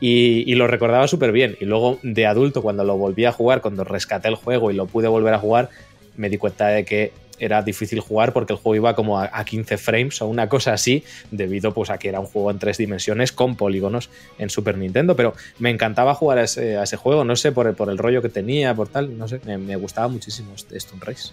[0.00, 1.56] Y, y lo recordaba súper bien.
[1.60, 4.86] Y luego de adulto, cuando lo volví a jugar, cuando rescaté el juego y lo
[4.86, 5.70] pude volver a jugar,
[6.16, 9.78] me di cuenta de que era difícil jugar porque el juego iba como a, 15
[9.78, 13.32] frames o una cosa así, debido pues a que era un juego en tres dimensiones
[13.32, 15.16] con polígonos en Super Nintendo.
[15.16, 18.28] Pero me encantaba jugar a ese, juego, no sé, por el, por el rollo que
[18.28, 21.32] tenía, por tal, no sé, me, gustaba muchísimo este Stone Race,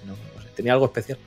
[0.56, 1.18] tenía algo especial.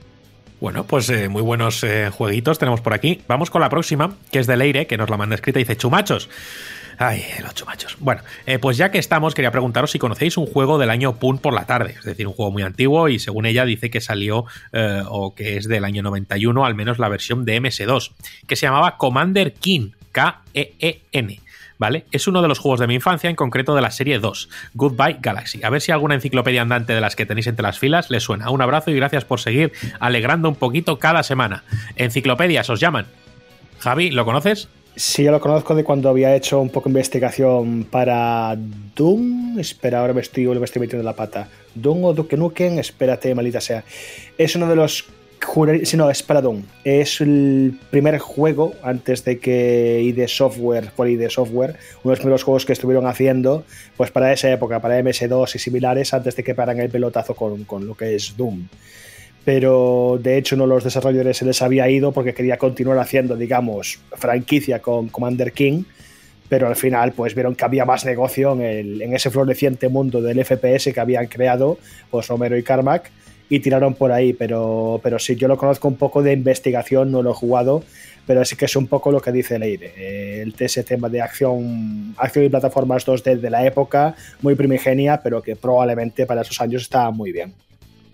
[0.61, 3.21] Bueno, pues eh, muy buenos eh, jueguitos tenemos por aquí.
[3.29, 5.77] Vamos con la próxima, que es de Leire, que nos la manda escrita y dice,
[5.77, 6.31] chumachos.
[6.99, 7.97] Ay, los chumachos.
[8.00, 11.39] Bueno, eh, pues ya que estamos, quería preguntaros si conocéis un juego del año Pun
[11.39, 14.47] por la tarde, es decir, un juego muy antiguo y según ella dice que salió
[15.08, 18.12] o que es del año 91, al menos la versión de MS2,
[18.47, 21.41] que se llamaba Commander King, K-E-E-N.
[21.78, 22.07] ¿vale?
[22.10, 25.18] Es uno de los juegos de mi infancia, en concreto de la serie 2, Goodbye
[25.20, 25.62] Galaxy.
[25.62, 28.50] A ver si alguna enciclopedia andante de las que tenéis entre las filas les suena.
[28.50, 31.65] Un abrazo y gracias por seguir alegrando un poquito cada semana.
[31.97, 33.07] Enciclopedias os llaman.
[33.78, 34.68] Javi, ¿lo conoces?
[34.99, 38.57] Sí, yo lo conozco de cuando había hecho un poco de investigación para
[38.94, 39.58] Doom.
[39.58, 41.49] Espera, ahora me estoy, me estoy metiendo la pata.
[41.75, 43.84] Doom o Duke Nukem, espérate, malita sea.
[44.39, 45.05] Es uno de los
[45.84, 46.62] si no, es Doom.
[46.83, 52.18] Es el primer juego antes de que ID Software fuera ID Software, uno de los
[52.18, 53.65] primeros juegos que estuvieron haciendo,
[53.99, 57.65] pues para esa época, para MS2 y similares, antes de que paran el pelotazo con,
[57.65, 58.66] con lo que es Doom.
[59.47, 63.36] Pero de hecho, uno de los desarrolladores se les había ido porque quería continuar haciendo,
[63.36, 65.84] digamos, franquicia con Commander King.
[66.49, 70.20] Pero al final, pues vieron que había más negocio en, el, en ese floreciente mundo
[70.20, 71.78] del FPS que habían creado,
[72.10, 73.12] pues Romero y Carmack
[73.49, 77.23] y tiraron por ahí, pero, pero sí, yo lo conozco un poco de investigación, no
[77.23, 77.84] lo he jugado,
[78.26, 79.92] pero sí que es un poco lo que dice Leire.
[79.97, 85.20] Eh, el ese tema de acción, acción y plataformas 2D de la época, muy primigenia,
[85.23, 87.55] pero que probablemente para esos años estaba muy bien.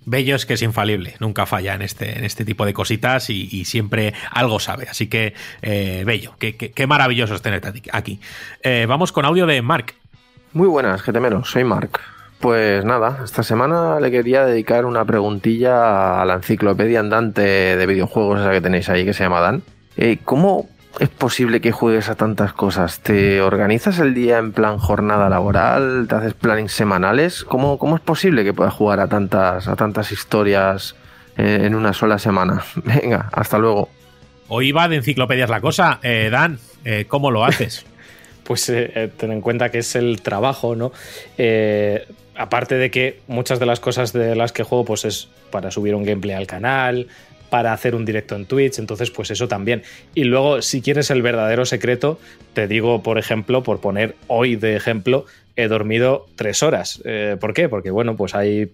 [0.05, 3.65] Bello es que es infalible, nunca falla en este, en este tipo de cositas y,
[3.65, 4.89] siempre algo sabe.
[4.89, 8.21] Así que, eh, Bello, qué, maravilloso es tenerte aquí.
[8.63, 9.95] Eh, vamos con audio de Mark.
[10.53, 12.01] Muy buenas, getemeros, soy Mark.
[12.41, 18.41] Pues nada, esta semana le quería dedicar una preguntilla a la enciclopedia andante de videojuegos
[18.41, 19.63] esa que tenéis ahí que se llama Dan.
[19.97, 23.01] Eh, ¿Cómo es posible que juegues a tantas cosas?
[23.01, 26.07] ¿Te organizas el día en plan jornada laboral?
[26.09, 27.45] ¿Te haces planning semanales?
[27.45, 30.95] ¿Cómo, cómo es posible que puedas jugar a tantas, a tantas historias
[31.37, 32.65] eh, en una sola semana?
[32.85, 33.89] Venga, hasta luego.
[34.49, 35.99] Hoy va de enciclopedias la cosa.
[36.03, 36.59] Eh, Dan,
[37.09, 37.87] ¿cómo lo haces?
[38.45, 40.93] pues ten en cuenta que es el trabajo, ¿no?
[42.35, 45.95] aparte de que muchas de las cosas de las que juego, pues es para subir
[45.95, 47.09] un gameplay al canal,
[47.53, 49.83] para hacer un directo en Twitch, entonces pues eso también.
[50.15, 52.19] Y luego, si quieres el verdadero secreto,
[52.55, 57.03] te digo, por ejemplo, por poner hoy de ejemplo, he dormido tres horas.
[57.05, 57.69] Eh, ¿Por qué?
[57.69, 58.71] Porque bueno, pues hay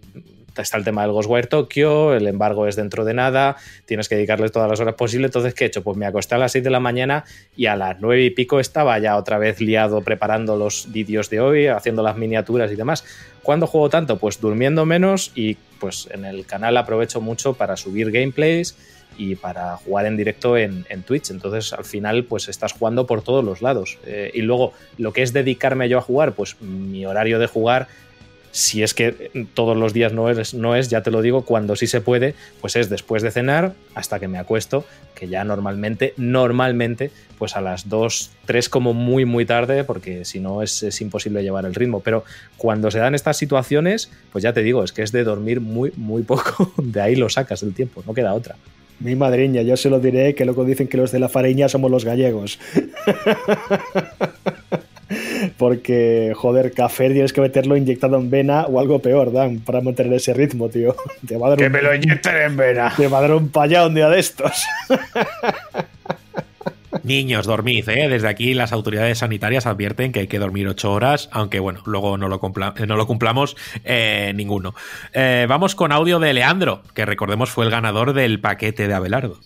[0.63, 3.57] está el tema del Ghostwire Tokyo, el embargo es dentro de nada,
[3.87, 5.29] tienes que dedicarle todas las horas posibles.
[5.29, 5.83] Entonces, ¿qué he hecho?
[5.83, 7.25] Pues me acosté a las 6 de la mañana
[7.57, 11.41] y a las 9 y pico estaba ya otra vez liado preparando los vídeos de
[11.41, 13.05] hoy, haciendo las miniaturas y demás.
[13.43, 14.19] ¿Cuándo juego tanto?
[14.19, 18.77] Pues durmiendo menos y pues en el canal aprovecho mucho para subir gameplays
[19.17, 21.31] y para jugar en directo en, Twitch.
[21.31, 23.99] Entonces, al final, pues estás jugando por todos los lados.
[24.07, 27.89] Eh, y luego, lo que es dedicarme yo a jugar, pues mi horario de jugar
[28.59, 31.77] si es que todos los días no es, no es, ya te lo digo, cuando
[31.77, 36.13] sí se puede, pues es después de cenar hasta que me acuesto, que ya normalmente,
[36.17, 41.01] normalmente, pues a las 2, 3 como muy, muy tarde, porque si no es, es,
[41.01, 42.01] imposible llevar el ritmo.
[42.01, 42.25] Pero
[42.57, 45.93] cuando se dan estas situaciones, pues ya te digo, es que es de dormir muy,
[45.97, 46.73] muy poco.
[46.83, 48.57] De ahí lo sacas el tiempo, no queda otra.
[48.99, 51.93] Mi madriña, yo se lo diré que luego dicen que los de la fareña somos
[51.93, 52.59] los gallegos.
[55.59, 60.15] Porque, joder, café tienes que meterlo inyectado en vena o algo peor, Dan, para mantener
[60.15, 60.95] ese ritmo, tío.
[61.27, 62.95] Te va a dar que me lo inyecten en vena.
[62.97, 64.65] Te va a dar un payá un día de estos.
[67.03, 68.09] Niños, dormid, ¿eh?
[68.09, 72.17] Desde aquí las autoridades sanitarias advierten que hay que dormir ocho horas, aunque bueno, luego
[72.17, 72.41] no lo,
[72.87, 74.75] no lo cumplamos eh, ninguno.
[75.13, 79.39] Eh, vamos con audio de Leandro, que recordemos fue el ganador del paquete de Abelardo.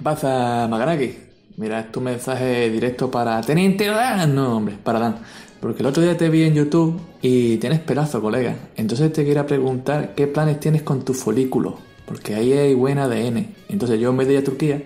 [0.00, 1.25] Baza Magaraki,
[1.56, 4.34] Mira, tu mensaje directo para Teniente Dan.
[4.34, 5.16] No, hombre, para Dan.
[5.60, 8.56] Porque el otro día te vi en YouTube y tienes pelazo, colega.
[8.76, 11.78] Entonces te quería preguntar qué planes tienes con tu folículo.
[12.04, 13.54] Porque ahí hay buen ADN.
[13.70, 14.82] Entonces yo en vez a Turquía,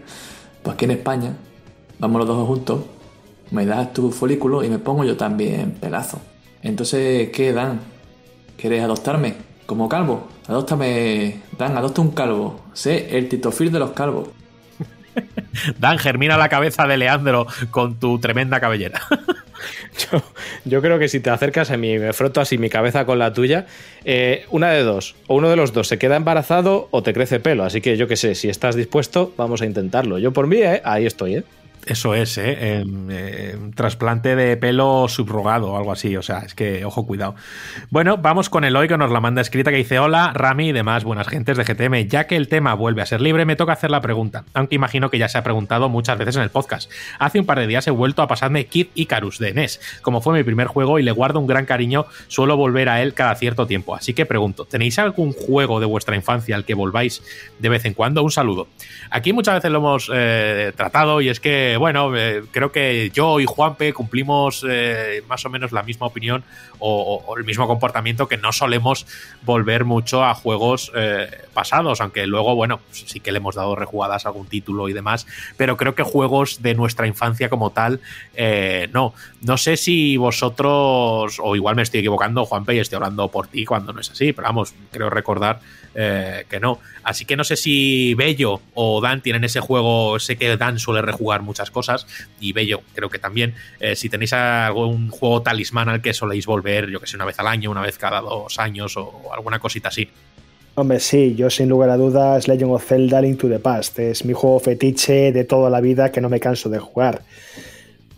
[0.62, 1.36] pues aquí en España,
[1.98, 2.82] vamos los dos juntos,
[3.50, 6.20] me das tu folículo y me pongo yo también pelazo.
[6.62, 7.80] Entonces, ¿qué, Dan?
[8.56, 9.34] ¿Quieres adoptarme?
[9.66, 10.28] Como calvo.
[10.46, 12.60] Adóptame, Dan, adopta un calvo.
[12.74, 14.28] Sé el titofil de los calvos.
[15.78, 19.00] Dan, germina la cabeza de Leandro con tu tremenda cabellera.
[20.64, 23.18] Yo, creo que si te acercas a mí y me froto así mi cabeza con
[23.18, 23.66] la tuya,
[24.04, 27.40] eh, una de dos, o uno de los dos se queda embarazado o te crece
[27.40, 27.64] pelo.
[27.64, 30.18] Así que yo qué sé, si estás dispuesto, vamos a intentarlo.
[30.18, 31.44] Yo por mí, eh, ahí estoy, ¿eh?
[31.86, 32.84] Eso es, ¿eh?
[33.74, 36.16] trasplante de pelo subrogado o algo así.
[36.16, 37.34] O sea, es que, ojo, cuidado.
[37.90, 41.04] Bueno, vamos con Eloy que nos la manda escrita que dice: Hola, Rami y demás
[41.04, 42.08] buenas gentes de GTM.
[42.08, 44.44] Ya que el tema vuelve a ser libre, me toca hacer la pregunta.
[44.52, 46.90] Aunque imagino que ya se ha preguntado muchas veces en el podcast.
[47.18, 49.80] Hace un par de días he vuelto a pasarme Kid Icarus de NES.
[50.02, 53.14] Como fue mi primer juego y le guardo un gran cariño, suelo volver a él
[53.14, 53.94] cada cierto tiempo.
[53.94, 57.22] Así que pregunto: ¿tenéis algún juego de vuestra infancia al que volváis
[57.58, 58.22] de vez en cuando?
[58.22, 58.68] Un saludo.
[59.10, 63.40] Aquí muchas veces lo hemos eh, tratado y es que bueno, eh, creo que yo
[63.40, 66.44] y Juanpe cumplimos eh, más o menos la misma opinión
[66.78, 69.06] o, el mismo comportamiento que no solemos
[69.42, 74.24] volver mucho a juegos eh, pasados, aunque luego, bueno, sí que le hemos dado rejugadas
[74.24, 75.26] a algún título y demás,
[75.56, 78.00] pero creo que juegos de nuestra infancia como tal,
[78.92, 79.14] no.
[79.42, 83.64] No sé si vosotros, o igual me estoy equivocando, Juanpe, y estoy hablando por ti
[83.64, 85.60] cuando no es así, pero vamos, creo recordar
[85.94, 86.78] que no.
[87.02, 91.02] Así que no sé si Bello o Dan tienen ese juego, sé que Dan suele
[91.02, 92.06] rejugar mucho cosas
[92.40, 93.54] y Bello creo que también.
[93.80, 97.38] Eh, si tenéis algún juego talismán al que soléis volver, yo que sé, una vez
[97.38, 100.08] al año, una vez cada dos años o, alguna cosita así.
[100.76, 104.24] Hombre, sí, yo sin lugar a dudas Legend of Zelda Link to the Past es
[104.24, 107.22] mi juego fetiche de toda la vida que no me canso de jugar.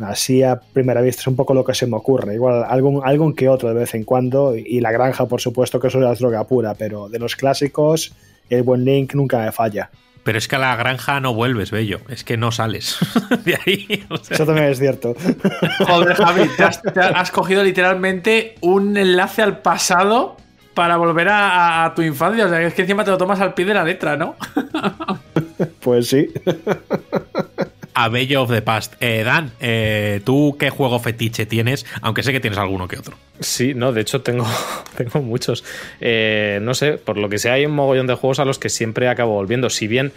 [0.00, 2.34] Así a primera vista es un poco lo que se me ocurre.
[2.34, 4.56] Igual algún, algún que otro de vez en cuando.
[4.56, 6.74] Y la granja, por supuesto, que eso es droga pura.
[6.74, 8.12] Pero de los clásicos,
[8.50, 9.90] el buen Link nunca me falla.
[10.24, 12.00] Pero es que a la granja no vuelves, bello.
[12.08, 12.96] Es que no sales
[13.44, 14.04] de ahí.
[14.30, 15.14] Eso también es cierto.
[15.86, 16.48] Joder, Javi,
[16.94, 20.36] te has, cogido literalmente un enlace al pasado
[20.74, 22.46] para volver a, a- a tu infancia.
[22.46, 24.36] O sea, es que encima te lo tomas al pie de la letra, ¿no?
[25.80, 26.28] Pues sí.
[27.94, 28.94] A Bello of the Past.
[29.00, 31.86] Eh, Dan, eh, ¿tú qué juego fetiche tienes?
[32.00, 33.16] Aunque sé que tienes alguno que otro.
[33.40, 34.46] Sí, no, de hecho tengo,
[34.96, 35.64] tengo muchos.
[36.00, 38.68] Eh, no sé, por lo que sea, hay un mogollón de juegos a los que
[38.68, 39.70] siempre acabo volviendo.
[39.70, 40.12] Si bien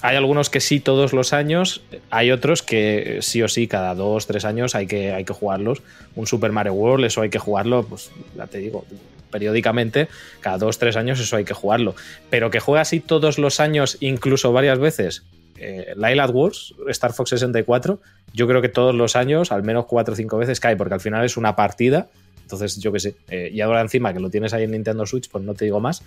[0.00, 4.26] hay algunos que sí todos los años, hay otros que sí o sí cada dos,
[4.26, 5.82] tres años hay que, hay que jugarlos.
[6.14, 8.84] Un Super Mario World, eso hay que jugarlo, pues ya te digo,
[9.30, 10.08] periódicamente,
[10.40, 11.94] cada dos, tres años eso hay que jugarlo.
[12.30, 15.24] Pero que juegue así todos los años, incluso varias veces,
[15.58, 18.00] eh, Lilac Wars, Star Fox 64,
[18.32, 21.00] yo creo que todos los años, al menos cuatro o cinco veces cae, porque al
[21.00, 22.08] final es una partida.
[22.42, 23.14] Entonces, yo qué sé.
[23.28, 25.80] eh, y ahora encima que lo tienes ahí en Nintendo Switch, pues no te digo
[25.80, 26.02] más.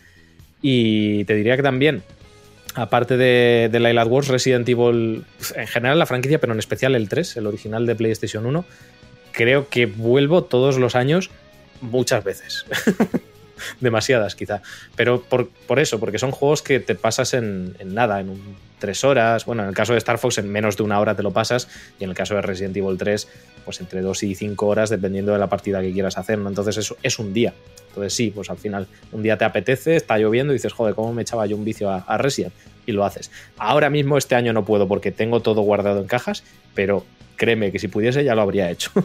[0.61, 2.03] Y te diría que también,
[2.75, 5.23] aparte de, de Lilac Wars, Resident Evil,
[5.55, 8.65] en general la franquicia, pero en especial el 3, el original de PlayStation 1,
[9.31, 11.29] creo que vuelvo todos los años
[11.81, 12.65] muchas veces.
[13.79, 14.61] Demasiadas, quizá.
[14.95, 18.55] Pero por, por eso, porque son juegos que te pasas en, en nada, en un,
[18.81, 19.45] tres horas.
[19.45, 21.69] Bueno, en el caso de Star Fox, en menos de una hora te lo pasas.
[21.99, 23.27] Y en el caso de Resident Evil 3,
[23.63, 26.37] pues entre dos y cinco horas, dependiendo de la partida que quieras hacer.
[26.37, 26.49] ¿no?
[26.49, 27.53] Entonces, eso es un día.
[27.89, 31.13] Entonces, sí, pues al final, un día te apetece, está lloviendo y dices, joder, ¿cómo
[31.13, 32.53] me echaba yo un vicio a, a Resident?
[32.85, 33.31] Y lo haces.
[33.57, 37.05] Ahora mismo, este año no puedo porque tengo todo guardado en cajas, pero
[37.41, 38.91] créeme que si pudiese ya lo habría hecho.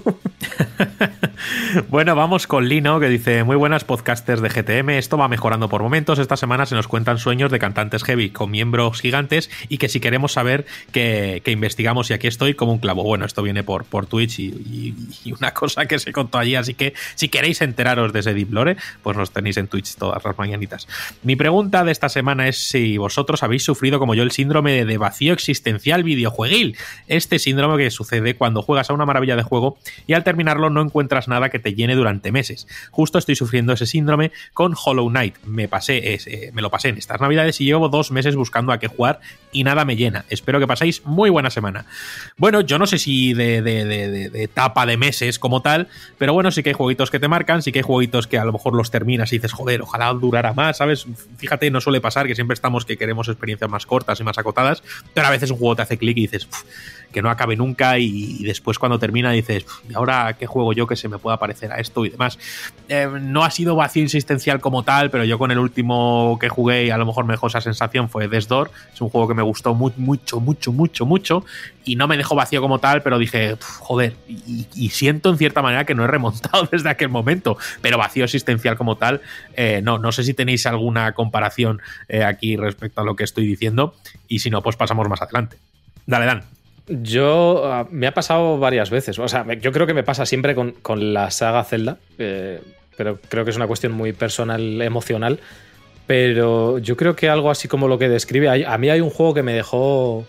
[1.89, 4.91] Bueno, vamos con Lino, que dice: Muy buenas podcasters de GTM.
[4.91, 6.19] Esto va mejorando por momentos.
[6.19, 10.01] Esta semana se nos cuentan sueños de cantantes heavy con miembros gigantes y que si
[10.01, 13.03] queremos saber que, investigamos, y aquí estoy como un clavo.
[13.03, 14.95] Bueno, esto viene por, por Twitch y
[15.39, 16.55] una cosa que se contó allí.
[16.55, 20.25] Así que si queréis enteraros de ese Deep Lore, pues nos tenéis en Twitch todas
[20.25, 20.89] las mañanitas.
[21.23, 24.99] Mi pregunta de esta semana es si vosotros habéis sufrido como yo el síndrome de
[24.99, 26.77] vacío existencial videojueguil.
[27.07, 30.83] Este síndrome que sucede cuando juegas a una maravilla de juego y al terminarlo no
[30.83, 32.67] encuentras nada que te llene durante meses.
[32.91, 35.37] Justo estoy sufriendo ese síndrome con Hollow Knight.
[35.45, 38.79] Me pasé, eh, me lo pasé en estas navidades y llevo dos meses buscando a
[38.79, 39.21] qué jugar
[39.53, 40.25] y nada me llena.
[40.29, 41.87] Espero que paséis muy buena semana.
[42.37, 45.89] Bueno, yo no sé si de, de- de- de- etapa de meses como tal,
[46.19, 48.45] pero bueno, sí que hay jueguitos que te marcan, sí que hay jueguitos que a
[48.45, 51.07] lo mejor los terminas y dices, joder, ojalá durara más, ¿sabes?
[51.39, 54.83] Fíjate, no suele pasar que siempre estamos que queremos experiencias más cortas y más acotadas,
[55.15, 56.63] pero a veces un juego te hace clic y dices, "Uf,
[57.17, 60.87] que no acabe nunca y, después cuando termina dices, "Uf, ¿y ahora qué juego yo
[60.87, 62.39] que se me pueda parecer a esto y demás?
[62.91, 66.85] Eh, no ha sido vacío insistencial como tal, pero yo con el último que jugué
[66.85, 68.71] y a lo mejor me dejó esa sensación fue Death Door.
[68.93, 71.43] Es un juego que me gustó mu- mucho, mucho, mucho, mucho
[71.87, 75.39] y no me dejó vacío como tal, pero dije, "Uf, joder, y, y siento en
[75.39, 79.23] cierta manera que no he remontado desde aquel momento, pero vacío existencial como tal,
[79.55, 83.47] eh, no, no sé si tenéis alguna comparación eh, aquí respecto a lo que estoy
[83.47, 83.95] diciendo
[84.29, 85.57] y si no, pues pasamos más adelante.
[86.05, 86.56] Dale, Dan.
[86.89, 89.19] Yo ah, me ha pasado varias veces.
[89.19, 91.99] O sea, yo creo que me pasa siempre con, con la saga Zelda.
[92.19, 92.61] eh,
[92.97, 95.39] pero creo que es una cuestión muy personal, emocional.
[96.07, 98.65] Pero yo creo que algo así como lo que describe.
[98.65, 100.25] a mí hay un juego que me dejó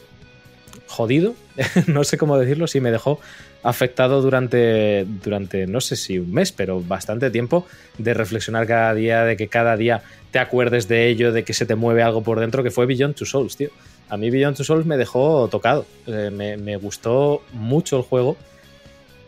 [0.87, 1.35] jodido.
[1.87, 2.67] no sé cómo decirlo.
[2.67, 3.19] Sí, me dejó
[3.63, 7.65] afectado durante, durante, no sé si un mes, pero bastante tiempo,
[7.97, 11.65] de reflexionar cada día, de que cada día te acuerdes de ello, de que se
[11.65, 13.69] te mueve algo por dentro, que fue Beyond Two Souls, tío.
[14.09, 15.85] A mí Beyond Two Souls me dejó tocado.
[16.07, 18.37] Eh, me, gustó mucho el juego.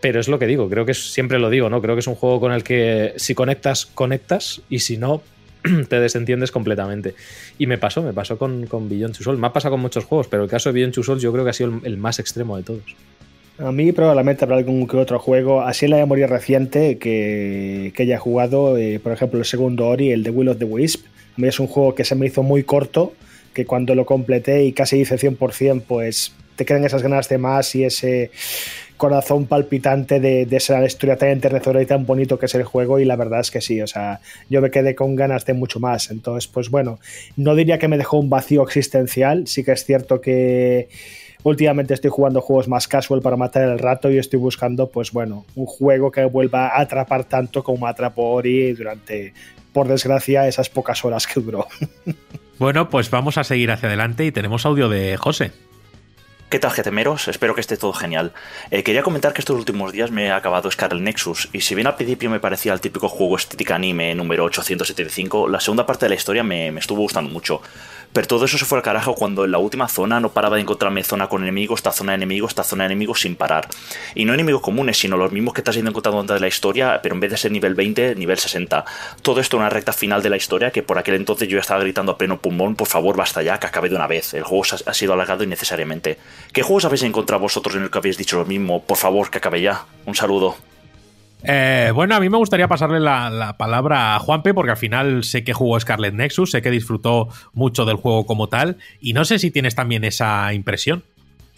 [0.01, 1.82] Pero es lo que digo, creo que siempre lo digo, ¿no?
[1.82, 5.22] Creo que es un juego con el que si conectas, conectas, y si no,
[5.90, 7.16] te desentiendes completamente.
[7.58, 9.40] Y me pasó, me pasó con, con Beyond Two Souls.
[9.40, 11.43] Me ha pasado con muchos juegos, pero el caso de Beyond Two Souls yo creo
[11.43, 12.95] que ha sido el, el más extremo de todos.
[13.59, 18.03] A mí probablemente habrá algún que otro juego, así en la memoria reciente que, que
[18.03, 21.06] haya jugado, eh, por ejemplo el segundo Ori, el de Will of the Wisp.
[21.38, 23.11] A mí es un juego que se me hizo muy corto,
[23.53, 27.74] que cuando lo completé y casi hice 100%, pues te quedan esas ganas de más
[27.76, 28.32] y ese
[28.98, 33.00] corazón palpitante de, de esa historia tan enternecedora y tan bonito que es el juego
[33.00, 34.19] y la verdad es que sí, o sea,
[34.50, 36.11] yo me quedé con ganas de mucho más.
[36.11, 37.00] Entonces, pues bueno,
[37.38, 40.90] no diría que me dejó un vacío existencial, sí que es cierto que
[41.44, 45.45] últimamente estoy jugando juegos más casual para matar el rato y estoy buscando, pues bueno,
[45.56, 49.34] un juego que vuelva a atrapar tanto como atrapó Ori durante,
[49.72, 51.68] por desgracia, esas pocas horas que duró.
[52.60, 55.54] Bueno, pues vamos a seguir hacia adelante y tenemos audio de José.
[56.50, 57.28] ¿Qué tal, GTMeros?
[57.28, 58.34] Espero que esté todo genial.
[58.72, 61.86] Eh, quería comentar que estos últimos días me he acabado Scarlet Nexus, y si bien
[61.86, 66.10] al principio me parecía el típico juego estética anime número 875, la segunda parte de
[66.10, 67.61] la historia me, me estuvo gustando mucho.
[68.11, 70.64] Pero todo eso se fue al carajo cuando en la última zona no paraba de
[70.64, 73.68] encontrarme zona con enemigos, esta zona de enemigos, esta zona de enemigos sin parar.
[74.16, 77.02] Y no enemigos comunes, sino los mismos que has ido encontrando antes de la historia,
[77.03, 78.84] pero en vez de ser nivel 20, nivel 60.
[79.22, 81.82] Todo esto en una recta final de la historia que por aquel entonces yo estaba
[81.82, 84.34] gritando a pleno pulmón, por favor, basta ya, que acabe de una vez.
[84.34, 86.18] El juego ha sido alargado innecesariamente.
[86.51, 88.84] ¿Qué juegos habéis encontrado vosotros en el que habéis dicho lo mismo?
[88.84, 89.85] Por favor, que acabe ya.
[90.06, 90.56] Un saludo.
[91.43, 95.24] Eh, bueno, a mí me gustaría pasarle la, la, palabra a Juanpe porque al final
[95.24, 99.24] sé que jugó Scarlet Nexus, sé que disfrutó mucho del juego como tal y no
[99.24, 101.03] sé si tienes también esa impresión.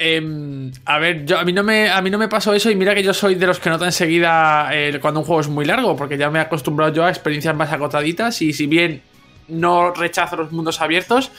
[0.03, 2.76] Eh, a ver, yo, a, mí no me, a mí no me pasó eso y
[2.76, 5.64] mira que yo soy de los que nota enseguida eh, cuando un juego es muy
[5.64, 9.03] largo, porque ya me he acostumbrado yo a experiencias más acotaditas y si bien
[9.48, 11.32] no rechazo los mundos abiertos,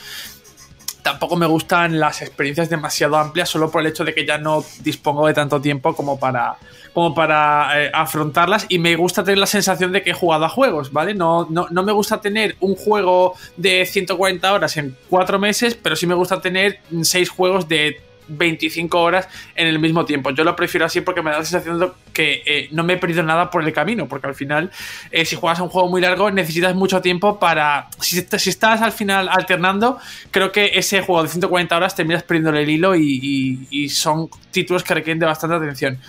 [1.03, 4.63] tampoco me gustan las experiencias demasiado amplias solo por el hecho de que ya no
[4.79, 6.55] dispongo de tanto tiempo como para,
[6.93, 10.49] como para eh, afrontarlas y me gusta tener la sensación de que he jugado a
[10.49, 11.13] juegos, ¿vale?
[11.13, 15.95] No, no, no, me gusta tener un juego de 140 horas en 4 meses, pero
[15.95, 20.31] sí me gusta tener 6 juegos de 25 horas en el mismo tiempo.
[20.31, 22.97] Yo lo prefiero así porque me da la sensación de que eh, no me he
[22.97, 24.71] perdido nada por el camino, porque al final,
[25.11, 27.87] eh, si juegas un juego muy largo, necesitas mucho tiempo para...
[27.99, 29.97] Si, estás al final alternando,
[30.31, 34.93] creo que ese juego de 140 horas terminas perdiendo el hilo y son títulos que
[34.93, 35.99] requieren de bastante atención.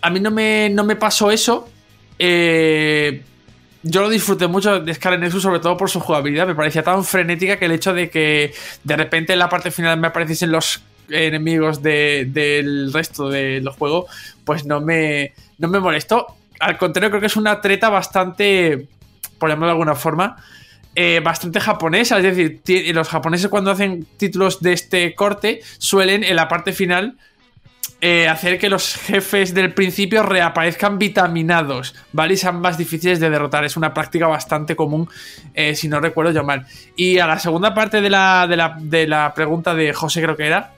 [0.00, 1.68] A mí no me, no me pasó eso.
[2.18, 3.22] Eh,
[3.82, 6.46] yo lo disfruté mucho de Scarlet Nexus, sobre todo por su jugabilidad.
[6.46, 8.52] Me parecía tan frenética que el hecho de que
[8.84, 14.06] de repente en la parte final me apareciesen los enemigos de, del resto del juego,
[14.44, 15.78] pues no me, no me.
[16.58, 18.88] Al contrario, creo que es una treta bastante,
[19.38, 20.36] por llamarlo de alguna forma,
[20.94, 22.18] eh, bastante japonesa.
[22.18, 27.16] Es decir, los japoneses cuando hacen títulos de este corte suelen en la parte final
[28.02, 32.34] eh, hacer que los jefes del principio reaparezcan vitaminados, ¿vale?
[32.34, 33.64] Y sean más difíciles de derrotar.
[33.64, 35.08] Es una práctica bastante común,
[35.54, 36.66] eh, si no recuerdo yo mal.
[36.94, 40.36] Y a la segunda parte de la, de la, de la pregunta de José, creo
[40.36, 40.74] que era,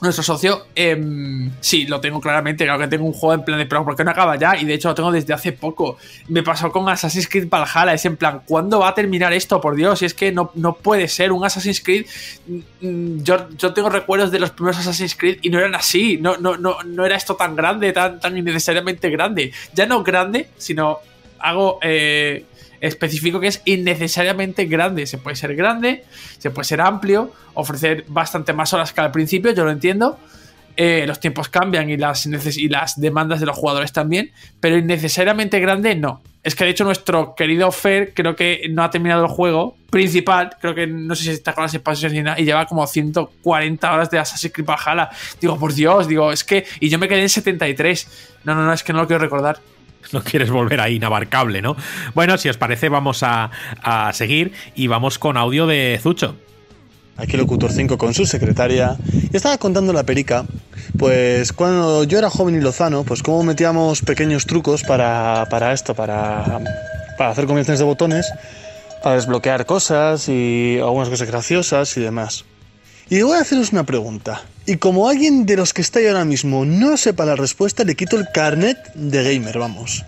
[0.00, 2.64] nuestro socio, eh, sí, lo tengo claramente.
[2.64, 4.56] Claro que tengo un juego en plan de, pero ¿por qué no acaba ya?
[4.56, 5.96] Y de hecho lo tengo desde hace poco.
[6.28, 7.94] Me pasó con Assassin's Creed Valhalla.
[7.94, 9.60] Es en plan, ¿cuándo va a terminar esto?
[9.60, 11.32] Por Dios, y es que no, no puede ser.
[11.32, 12.06] Un Assassin's Creed.
[12.80, 16.18] Yo, yo tengo recuerdos de los primeros Assassin's Creed y no eran así.
[16.18, 19.52] No, no, no, no era esto tan grande, tan, tan innecesariamente grande.
[19.74, 20.98] Ya no grande, sino
[21.38, 21.78] hago.
[21.82, 22.44] Eh,
[22.80, 25.06] específico que es innecesariamente grande.
[25.06, 26.04] Se puede ser grande,
[26.38, 30.18] se puede ser amplio, ofrecer bastante más horas que al principio, yo lo entiendo.
[30.78, 34.30] Eh, los tiempos cambian y las, y las demandas de los jugadores también,
[34.60, 36.20] pero innecesariamente grande no.
[36.42, 40.50] Es que de hecho nuestro querido Fer creo que no ha terminado el juego principal,
[40.60, 43.92] creo que no sé si está con las expansiones y nada, y lleva como 140
[43.92, 45.08] horas de Assassin's Creed Valhalla.
[45.40, 46.64] Digo, por Dios, digo, es que...
[46.78, 48.36] Y yo me quedé en 73.
[48.44, 49.58] No, no, no, es que no lo quiero recordar
[50.12, 51.76] no quieres volver ahí inabarcable, ¿no?
[52.14, 53.50] Bueno, si os parece, vamos a,
[53.82, 56.36] a seguir y vamos con audio de Zucho.
[57.18, 58.96] Aquí Locutor 5 con su secretaria.
[59.32, 60.44] Estaba contando la perica.
[60.98, 65.94] Pues cuando yo era joven y lozano, pues cómo metíamos pequeños trucos para, para esto,
[65.94, 66.60] para,
[67.16, 68.30] para hacer combinaciones de botones,
[69.02, 72.44] para desbloquear cosas y algunas cosas graciosas y demás.
[73.08, 74.42] Y voy a haceros una pregunta.
[74.66, 77.94] Y como alguien de los que está ahí ahora mismo no sepa la respuesta, le
[77.94, 80.04] quito el carnet de gamer, vamos.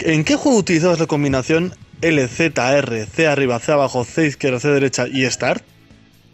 [0.00, 1.72] ¿En qué juego utilizabas la combinación
[2.02, 5.62] LZR, C arriba, C abajo, C izquierda, C derecha y Start?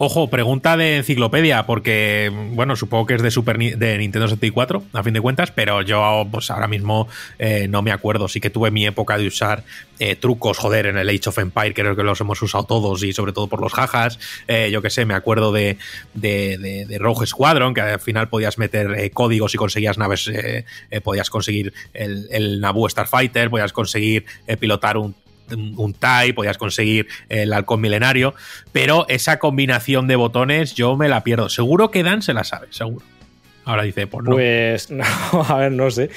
[0.05, 5.01] Ojo, pregunta de enciclopedia, porque, bueno, supongo que es de Super de Nintendo 64, a
[5.01, 7.07] fin de cuentas, pero yo pues ahora mismo
[7.39, 8.27] eh, no me acuerdo.
[8.27, 9.63] Sí que tuve mi época de usar
[9.99, 13.13] eh, trucos, joder, en el Age of Empire, creo que los hemos usado todos y
[13.13, 14.19] sobre todo por los jajas.
[14.49, 15.77] Eh, yo que sé, me acuerdo de,
[16.15, 20.29] de, de, de, Rogue Squadron, que al final podías meter códigos y conseguías naves,
[21.01, 24.25] podías conseguir el, el Naboo Starfighter, podías conseguir
[24.59, 25.15] pilotar un
[25.51, 28.33] un TIE, podías conseguir el halcón milenario,
[28.71, 31.49] pero esa combinación de botones yo me la pierdo.
[31.49, 33.05] Seguro que Dan se la sabe, seguro.
[33.65, 34.31] Ahora dice, pues no.
[34.31, 35.03] Pues, no,
[35.47, 36.09] a ver, no sé.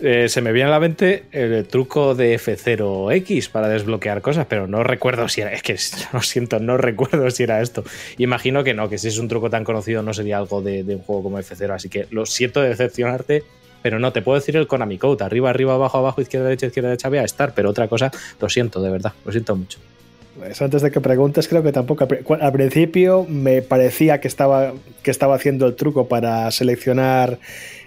[0.00, 4.66] Eh, se me viene a la mente el truco de F0X para desbloquear cosas, pero
[4.66, 5.52] no recuerdo si era.
[5.52, 5.76] Es que
[6.22, 7.84] siento, no recuerdo si era esto.
[8.18, 10.96] Imagino que no, que si es un truco tan conocido no sería algo de, de
[10.96, 13.44] un juego como F0, así que lo siento de decepcionarte,
[13.82, 16.90] pero no, te puedo decir el Konami Code, arriba, arriba, abajo, abajo, izquierda, derecha, izquierda,
[16.90, 18.10] derecha, voy a estar, pero otra cosa,
[18.40, 19.78] lo siento, de verdad, lo siento mucho.
[20.60, 22.06] Antes de que preguntes, creo que tampoco.
[22.40, 27.38] Al principio me parecía que estaba, que estaba haciendo el truco para seleccionar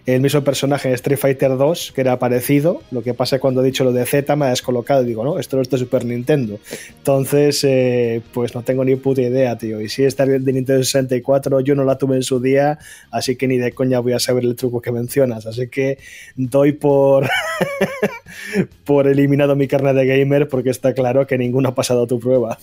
[0.05, 2.81] el mismo personaje en Street Fighter 2, que era parecido.
[2.91, 5.39] Lo que pasa cuando he dicho lo de Z me ha descolocado y digo, no,
[5.39, 6.59] esto no es de Super Nintendo.
[6.97, 9.79] Entonces, eh, pues no tengo ni puta idea, tío.
[9.79, 12.79] Y si esta de Nintendo 64 yo no la tuve en su día,
[13.11, 15.45] así que ni de coña voy a saber el truco que mencionas.
[15.45, 15.97] Así que
[16.35, 17.29] doy por,
[18.83, 22.57] por eliminado mi carnet de gamer porque está claro que ninguno ha pasado tu prueba.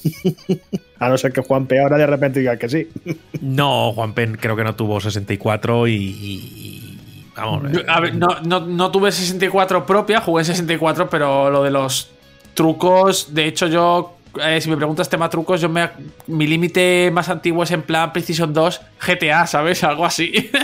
[0.99, 2.89] a no ser que Juanpe ahora de repente diga que sí.
[3.41, 6.80] no, Juanpe creo que no tuvo 64 y, y
[7.41, 11.71] Vamos, a ver, no, no, no, tuve 64 propia, jugué en 64, pero lo de
[11.71, 12.11] los
[12.55, 15.89] trucos, de hecho yo, eh, si me preguntas tema trucos, yo me,
[16.27, 19.83] mi límite más antiguo es en plan Precision 2 GTA, ¿sabes?
[19.85, 20.51] Algo así.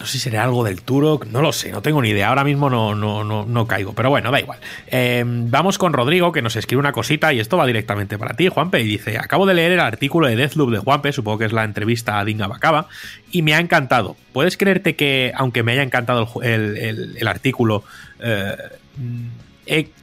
[0.00, 2.30] No sé si será algo del Turok, no lo sé, no tengo ni idea.
[2.30, 4.58] Ahora mismo no, no, no, no caigo, pero bueno, da igual.
[4.86, 8.48] Eh, vamos con Rodrigo, que nos escribe una cosita y esto va directamente para ti,
[8.48, 8.80] Juanpe.
[8.80, 11.64] Y dice: Acabo de leer el artículo de Deathloop de Juanpe, supongo que es la
[11.64, 12.88] entrevista a Dinga Bacaba,
[13.30, 14.16] y me ha encantado.
[14.32, 16.78] ¿Puedes creerte que, aunque me haya encantado el,
[17.18, 17.84] el- artículo,
[18.20, 18.56] eh,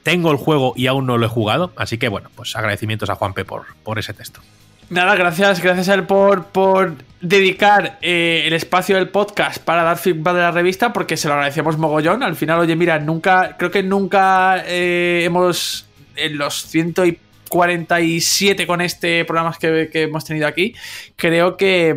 [0.04, 1.72] tengo el juego y aún no lo he jugado?
[1.76, 4.42] Así que bueno, pues agradecimientos a Juanpe por, por ese texto.
[4.90, 9.98] Nada, gracias, gracias a él por, por dedicar eh, el espacio del podcast para dar
[9.98, 12.24] feedback de la revista, porque se lo agradecemos mogollón.
[12.24, 16.62] Al final, oye, mira, nunca, creo que nunca eh, hemos, en los
[17.50, 20.76] 147 con este programas que, hemos tenido aquí,
[21.16, 21.96] creo que,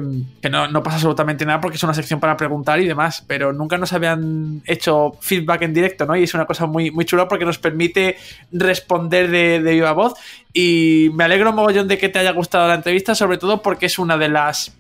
[0.51, 3.93] no pasa absolutamente nada porque es una sección para preguntar y demás, pero nunca nos
[3.93, 6.17] habían hecho feedback en directo, ¿no?
[6.17, 8.17] Y es una cosa muy, muy chula porque nos permite
[8.53, 10.15] responder de, de viva voz.
[10.53, 13.99] Y me alegro mogollón de que te haya gustado la entrevista, sobre todo porque es
[13.99, 14.73] una de las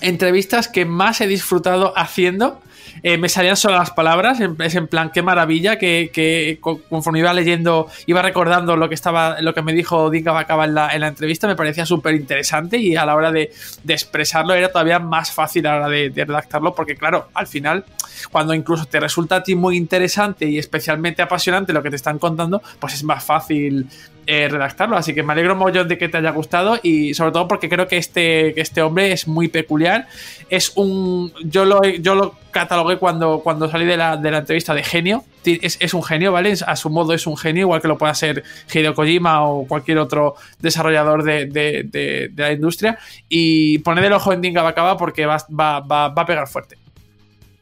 [0.00, 2.60] entrevistas que más he disfrutado haciendo.
[3.02, 7.18] Eh, me salían solo las palabras, es en plan, qué maravilla, que, que co- conforme
[7.20, 10.88] iba leyendo, iba recordando lo que estaba, lo que me dijo Dinka Bacaba en la,
[10.94, 13.52] en la entrevista, me parecía súper interesante y a la hora de,
[13.82, 17.46] de expresarlo era todavía más fácil a la hora de, de redactarlo, porque claro, al
[17.46, 17.84] final,
[18.32, 22.18] cuando incluso te resulta a ti muy interesante y especialmente apasionante lo que te están
[22.18, 23.86] contando, pues es más fácil
[24.26, 24.96] eh, redactarlo.
[24.96, 27.86] Así que me alegro mogollón de que te haya gustado y sobre todo porque creo
[27.88, 30.06] que este, que este hombre es muy peculiar.
[30.50, 31.32] Es un.
[31.44, 35.24] Yo lo, yo lo catalogué cuando, cuando salí de la, de la entrevista de genio.
[35.44, 36.54] Es, es un genio, ¿vale?
[36.66, 39.98] A su modo es un genio, igual que lo pueda ser Hideo Kojima o cualquier
[39.98, 42.98] otro desarrollador de, de- de- de la industria.
[43.28, 46.76] Y poned el ojo en Dinga Bacaba porque va, va, va, va a pegar fuerte.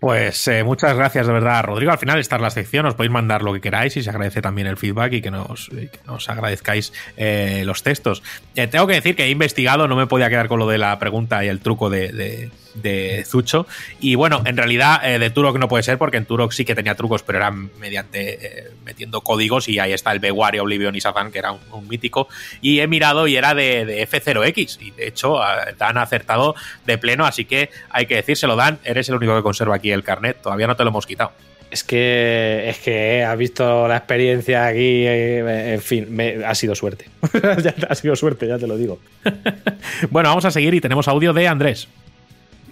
[0.04, 1.90] Pues eh, muchas gracias de verdad, Rodrigo.
[1.90, 4.42] Al final esta es la sección, os podéis mandar lo que queráis y se agradece
[4.42, 8.22] también el feedback y que nos, que nos agradezcáis eh, los textos.
[8.54, 10.98] Eh, tengo que decir que he investigado, no me podía quedar con lo de la
[10.98, 13.66] pregunta y el truco de- de Zucho.
[14.00, 16.74] Y bueno, en realidad eh, de Turok no puede ser porque en Turok sí que
[16.74, 21.00] tenía trucos, pero eran mediante eh, metiendo códigos y ahí está el Bewaria, Oblivion y
[21.00, 22.28] Satan, que era un, un mítico.
[22.60, 26.54] Y he mirado y era de, de F0X y de hecho ah, Dan ha acertado
[26.86, 30.02] de pleno, así que hay que decírselo, Dan, eres el único que conserva aquí el
[30.04, 31.32] carnet, todavía no te lo hemos quitado.
[31.70, 36.74] Es que, es que has visto la experiencia aquí, eh, en fin, me- ha sido
[36.76, 37.06] suerte.
[37.64, 39.00] Ya ha sido suerte, ya te lo digo.
[40.10, 41.88] Bueno, vamos a seguir y tenemos audio de Andrés.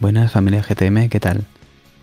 [0.02, 1.44] Buenas familia GTM, ¿qué tal?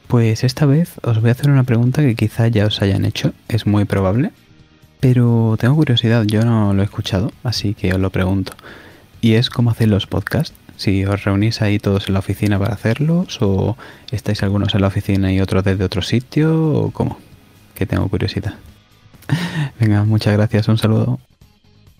[0.07, 3.33] Pues esta vez os voy a hacer una pregunta que quizá ya os hayan hecho,
[3.49, 4.31] es muy probable,
[5.01, 8.53] pero tengo curiosidad, yo no lo he escuchado, así que os lo pregunto.
[9.19, 10.55] ¿Y es cómo hacéis los podcasts?
[10.77, 13.75] Si os reunís ahí todos en la oficina para hacerlos, o
[14.11, 17.17] estáis algunos en la oficina y otros desde otro sitio, o cómo?
[17.75, 18.53] Que tengo curiosidad.
[19.77, 21.19] Venga, muchas gracias, un saludo.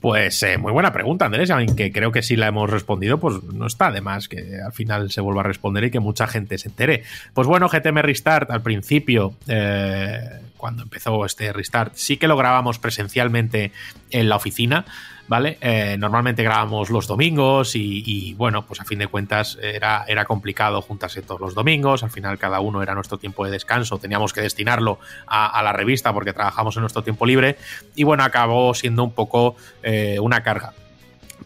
[0.02, 3.68] Pues eh, muy buena pregunta, Andrés, aunque creo que si la hemos respondido, pues no
[3.68, 6.69] está de más que al final se vuelva a responder y que mucha gente se
[6.69, 7.03] entere.
[7.34, 12.80] Pues bueno, GTM Restart al principio, eh, cuando empezó este Restart, sí que lo grabamos
[12.80, 13.74] presencialmente
[14.11, 14.86] en la oficina,
[15.30, 15.59] ¿vale?
[15.61, 20.82] Eh, normalmente grabamos los domingos y, bueno, pues a fin de cuentas era, era complicado
[20.82, 24.41] juntarse todos los domingos, al final cada uno era nuestro tiempo de descanso, teníamos que
[24.41, 27.58] destinarlo a, la revista porque trabajamos en nuestro tiempo libre
[27.95, 30.74] y bueno, acabó siendo un poco eh, una carga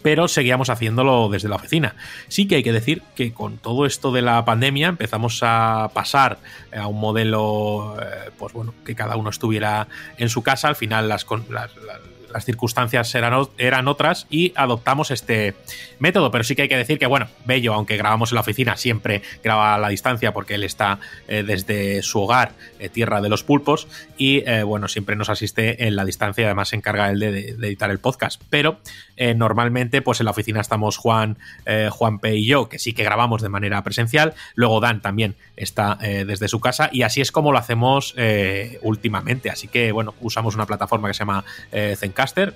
[0.01, 1.95] pero seguíamos haciéndolo desde la oficina.
[2.27, 6.39] Sí que hay que decir que con todo esto de la pandemia empezamos a pasar
[6.75, 9.87] a un modelo, eh, pues bueno, que cada uno estuviera
[10.17, 10.67] en su casa.
[10.67, 12.01] Al final las, las, las-
[12.33, 15.53] las circunstancias eran, eran otras y adoptamos este
[15.99, 16.31] método.
[16.31, 19.21] Pero sí que hay que decir que, bueno, Bello, aunque grabamos en la oficina, siempre
[19.43, 23.43] graba a la distancia porque él está eh, desde su hogar, eh, tierra de los
[23.43, 23.87] pulpos,
[24.17, 27.67] y eh, bueno, siempre nos asiste en la distancia además se encarga él de, de-
[27.67, 28.41] editar el podcast.
[28.49, 28.79] Pero
[29.35, 31.37] normalmente, pues en la oficina estamos Juan,
[31.91, 34.33] Juan P y yo, que sí que grabamos de manera presencial.
[34.55, 38.15] Luego Dan también está desde su casa y así es como lo hacemos
[38.81, 39.49] últimamente.
[39.51, 41.95] Así que, bueno, usamos una plataforma que se llama eh,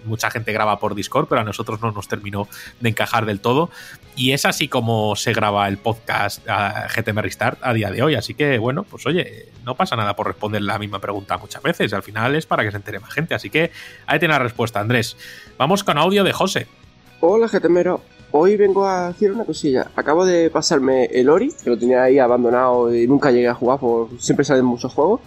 [0.05, 2.47] Mucha gente graba por Discord, pero a nosotros no nos terminó
[2.79, 3.69] de encajar del todo.
[4.15, 8.15] Y es así como se graba el podcast a GTM Restart a día de hoy.
[8.15, 11.93] Así que, bueno, pues oye, no pasa nada por responder la misma pregunta muchas veces.
[11.93, 13.35] Al final es para que se entere más gente.
[13.35, 13.71] Así que
[14.05, 15.17] ahí tiene la respuesta, Andrés.
[15.57, 16.67] Vamos con audio de José.
[17.19, 18.01] Hola, GTMero.
[18.31, 19.89] Hoy vengo a decir una cosilla.
[19.95, 23.79] Acabo de pasarme el Ori, que lo tenía ahí abandonado y nunca llegué a jugar,
[23.79, 25.21] por siempre salen muchos juegos.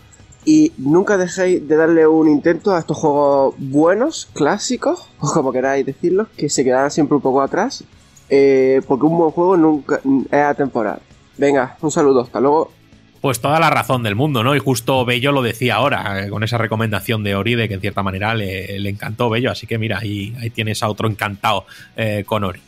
[0.45, 5.85] Y nunca dejéis de darle un intento a estos juegos buenos, clásicos, o como queráis
[5.85, 7.85] decirlos, que se quedan siempre un poco atrás,
[8.29, 11.01] eh, porque un buen juego nunca es atemporal.
[11.37, 12.73] Venga, un saludo, hasta luego.
[13.21, 14.57] Pues toda la razón del mundo, ¿no?
[14.57, 17.81] Y justo Bello lo decía ahora, eh, con esa recomendación de Ori, de que en
[17.83, 19.51] cierta manera le, le encantó Bello.
[19.51, 22.61] Así que mira, ahí, ahí tienes a otro encantado eh, con Ori.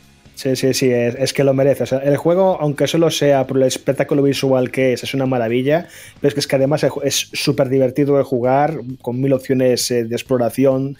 [0.43, 1.85] Sí, sí, sí, es, que lo merece.
[2.03, 5.87] El juego, aunque solo sea por el espectáculo visual que es, es una maravilla,
[6.19, 10.03] pero es que, es que además es súper divertido de jugar, con mil opciones eh,
[10.03, 10.97] de exploración,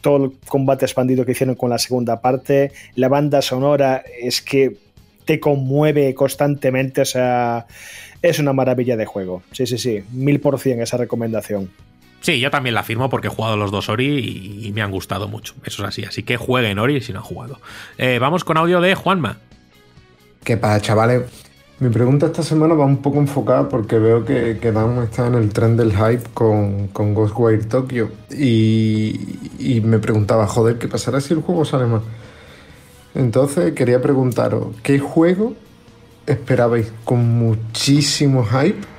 [0.00, 4.76] todo el combate expandido que hicieron con la segunda parte, la banda sonora es que
[5.24, 7.66] te conmueve constantemente, o sea,
[8.22, 9.42] es una maravilla de juego.
[9.50, 11.68] Sí, sí, sí, mil por cien esa recomendación.
[12.20, 15.28] Sí, yo también la firmo porque he jugado los dos Ori y, me han gustado
[15.28, 15.54] mucho.
[15.64, 16.04] Eso es así.
[16.04, 17.60] Así que jueguen Ori si no han jugado.
[17.96, 19.38] Eh, vamos con audio de Juanma.
[20.44, 21.22] ¿Qué pasa, chavales?
[21.80, 25.34] Mi pregunta esta semana va un poco enfocada porque veo que, que Dan está en
[25.34, 31.20] el tren del hype con, con Ghostwire Tokyo y, y me preguntaba, joder, ¿qué pasará
[31.20, 32.02] si el juego sale mal?
[33.14, 35.54] Entonces quería preguntaros, ¿qué juego
[36.26, 38.97] esperabais con muchísimo hype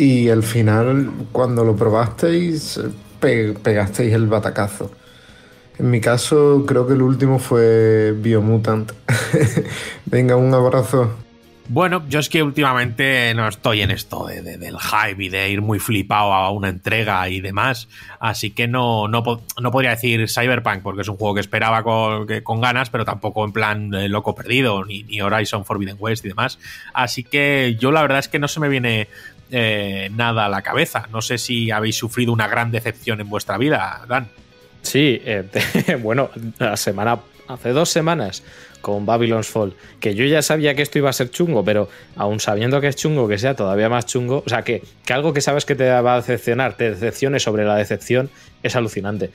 [0.00, 2.80] y al final cuando lo probasteis
[3.20, 4.90] pe- pegasteis el batacazo?
[5.78, 8.92] En mi caso creo que el último fue Biomutant.
[10.06, 11.10] Venga, un abrazo.
[11.68, 15.48] Bueno, yo es que últimamente no estoy en esto de- de- del hype y de
[15.50, 17.88] ir muy flipado a una entrega y demás.
[18.18, 19.22] Así que no, no,
[19.60, 23.44] no podría decir Cyberpunk, porque es un juego que esperaba con, con ganas, pero tampoco
[23.44, 26.58] en plan eh, loco perdido, ni Horizon Forbidden West y demás.
[26.92, 29.06] Así que yo la verdad es que no se me viene
[29.50, 31.08] eh, nada a la cabeza.
[31.10, 34.28] No sé si habéis sufrido una gran decepción en vuestra vida, Dan.
[34.82, 35.44] Sí, eh,
[36.02, 38.42] bueno, la semana, hace dos semanas
[38.80, 42.40] con Babylon's Fall, que yo ya sabía que esto iba a ser chungo, pero aún
[42.40, 45.42] sabiendo que es chungo, que sea todavía más chungo, o sea, que, que algo que
[45.42, 48.30] sabes que te va a decepcionar, te decepcione sobre la decepción,
[48.62, 49.30] es alucinante.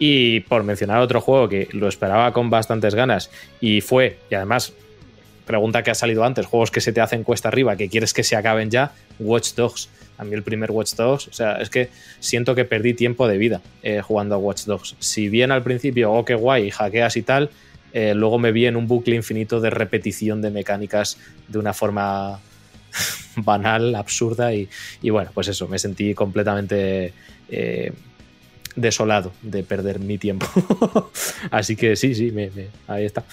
[0.00, 3.30] Y por mencionar otro juego que lo esperaba con bastantes ganas
[3.60, 4.72] y fue, y además,
[5.48, 8.22] pregunta que ha salido antes, juegos que se te hacen cuesta arriba, que quieres que
[8.22, 9.88] se acaben ya, Watch Dogs.
[10.16, 11.88] A mí el primer Watch Dogs, o sea, es que
[12.20, 14.94] siento que perdí tiempo de vida eh, jugando a Watch Dogs.
[15.00, 17.50] Si bien al principio, oh, qué guay, hackeas y tal,
[17.92, 21.18] eh, luego me vi en un bucle infinito de repetición de mecánicas
[21.48, 22.38] de una forma
[23.36, 24.68] banal, absurda y,
[25.02, 27.12] y bueno, pues eso, me sentí completamente
[27.48, 27.92] eh,
[28.76, 30.46] desolado de perder mi tiempo.
[31.50, 32.50] Así que sí, sí, me-
[32.86, 33.24] ahí está,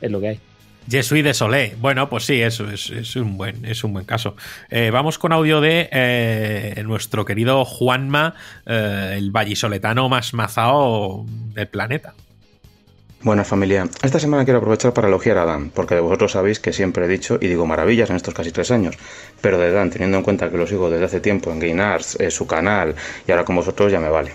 [0.00, 0.40] es lo que hay.
[0.90, 1.74] Je suis désolé.
[1.80, 4.36] Bueno, pues sí, eso es, un, buen, es un buen caso.
[4.70, 8.34] Eh, vamos con audio de eh, nuestro querido Juanma,
[8.66, 12.14] eh, el vallisoletano más mazao del planeta.
[13.24, 16.74] Buenas familia, esta semana quiero aprovechar para elogiar a Dan, porque de vosotros sabéis que
[16.74, 18.98] siempre he dicho y digo maravillas en estos casi tres años,
[19.40, 22.46] pero de Dan, teniendo en cuenta que lo sigo desde hace tiempo en eh, su
[22.46, 22.94] canal
[23.26, 24.32] y ahora con vosotros ya me vale.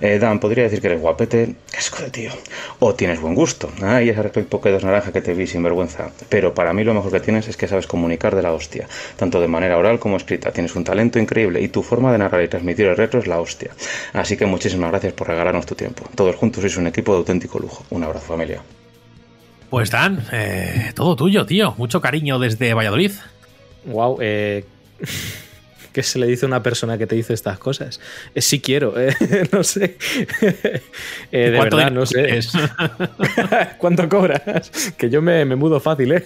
[0.00, 2.30] Eh, Dan, podría decir que eres guapete, asco de tío,
[2.78, 6.10] o tienes buen gusto, ay, ese respecto que dos naranja que te vi sin vergüenza,
[6.28, 9.40] pero para mí lo mejor que tienes es que sabes comunicar de la hostia, tanto
[9.40, 12.48] de manera oral como escrita, tienes un talento increíble y tu forma de narrar y
[12.48, 13.72] transmitir el retro es la hostia.
[14.14, 16.04] Así que muchísimas gracias por regalarnos tu tiempo.
[16.14, 17.84] Todos juntos sois un equipo de auténtico lujo.
[17.90, 18.62] Un abrazo familia.
[19.68, 21.74] Pues Dan, eh, todo tuyo, tío.
[21.78, 23.12] Mucho cariño desde Valladolid.
[23.84, 24.64] Wow, eh,
[25.92, 28.00] ¿qué se le dice a una persona que te dice estas cosas?
[28.34, 29.14] Eh, sí quiero, eh,
[29.52, 29.96] no sé.
[31.32, 32.40] Eh, de ¿Cuánto verdad, no sé.
[33.78, 34.42] ¿Cuánto cobras?
[34.96, 36.24] Que yo me, me mudo fácil, ¿eh?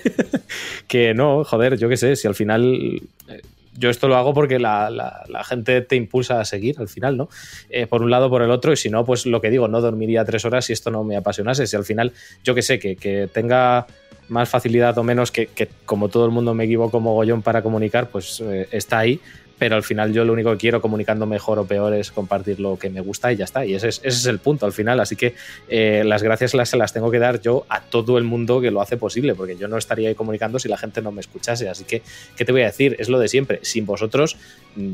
[0.88, 3.00] que no, joder, yo qué sé, si al final...
[3.28, 3.42] eh,
[3.76, 7.16] Yo esto lo hago porque la, la- la gente te impulsa a seguir al final,
[7.16, 7.28] ¿no?
[7.70, 9.80] Eh, por un lado, por el otro, y si no, pues lo que digo, no
[9.80, 11.66] dormiría tres horas si esto no me apasionase.
[11.66, 12.12] Si al final,
[12.44, 13.86] yo que sé, que, que tenga
[14.28, 18.08] más facilidad o menos, que, que como todo el mundo me equivoco mogollón para comunicar,
[18.08, 19.20] pues eh, está ahí.
[19.58, 22.78] Pero al final yo lo único que quiero comunicando mejor o peor es compartir lo
[22.78, 23.64] que me gusta y ya está.
[23.64, 25.00] Y ese es, ese es el punto al final.
[25.00, 25.34] Así que
[25.68, 28.70] eh, las gracias las, se las tengo que dar yo a todo el mundo que
[28.70, 31.68] lo hace posible, porque yo no estaría ahí comunicando si la gente no me escuchase.
[31.68, 32.02] Así que,
[32.36, 32.96] ¿qué te voy a decir?
[32.98, 33.60] Es lo de siempre.
[33.62, 34.36] Sin vosotros
[34.76, 34.92] mm,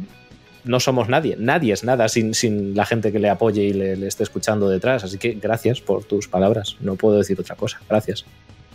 [0.65, 1.37] no somos nadie.
[1.39, 4.69] Nadie es nada sin, sin la gente que le apoye y le, le esté escuchando
[4.69, 5.05] detrás.
[5.05, 6.77] Así que gracias por tus palabras.
[6.81, 7.81] No puedo decir otra cosa.
[7.89, 8.27] Gracias.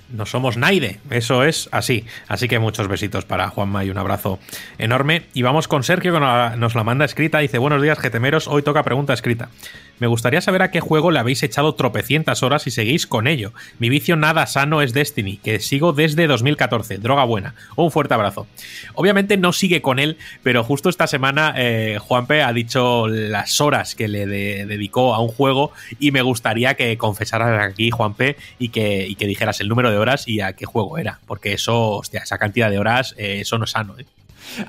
[0.10, 2.06] No somos Naide, eso es así.
[2.28, 4.40] Así que muchos besitos para Juanma y un abrazo
[4.78, 5.24] enorme.
[5.34, 7.40] Y vamos con Sergio que nos la- manda escrita.
[7.40, 8.48] Dice, buenos días, getemeros.
[8.48, 9.50] Hoy toca pregunta escrita.
[10.00, 13.54] Me gustaría saber a qué juego le habéis echado tropecientas horas y seguís con ello.
[13.80, 16.98] Mi vicio nada sano es Destiny, que sigo desde 2014.
[16.98, 17.56] Droga buena.
[17.78, 18.46] Un fuerte abrazo.
[18.94, 23.96] Obviamente no sigue con él, pero justo esta semana eh, Juanpe ha dicho las horas
[23.96, 28.70] que le de- dedicó a un juego y me gustaría que confesaras aquí, Juanpe, y
[28.70, 31.20] que, y que dijeras el número de horas y a qué juego era.
[31.26, 33.96] Porque eso, hostia, esa cantidad de horas, eh, eso no es sano.
[33.98, 34.06] ¿eh?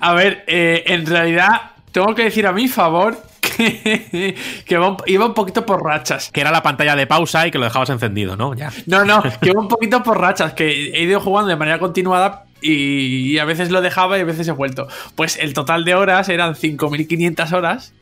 [0.01, 4.97] A ver, eh, en realidad tengo que decir a mi favor que, que va un-
[5.07, 6.31] iba un poquito por rachas.
[6.31, 8.53] Que era la pantalla de pausa y que lo dejabas encendido, ¿no?
[8.55, 8.71] Ya.
[8.85, 12.45] No, no, que iba un poquito por rachas, que he ido jugando de manera continuada
[12.61, 14.89] y, y a veces lo dejaba y a veces he vuelto.
[15.15, 17.95] Pues el total de horas eran 5.500 horas,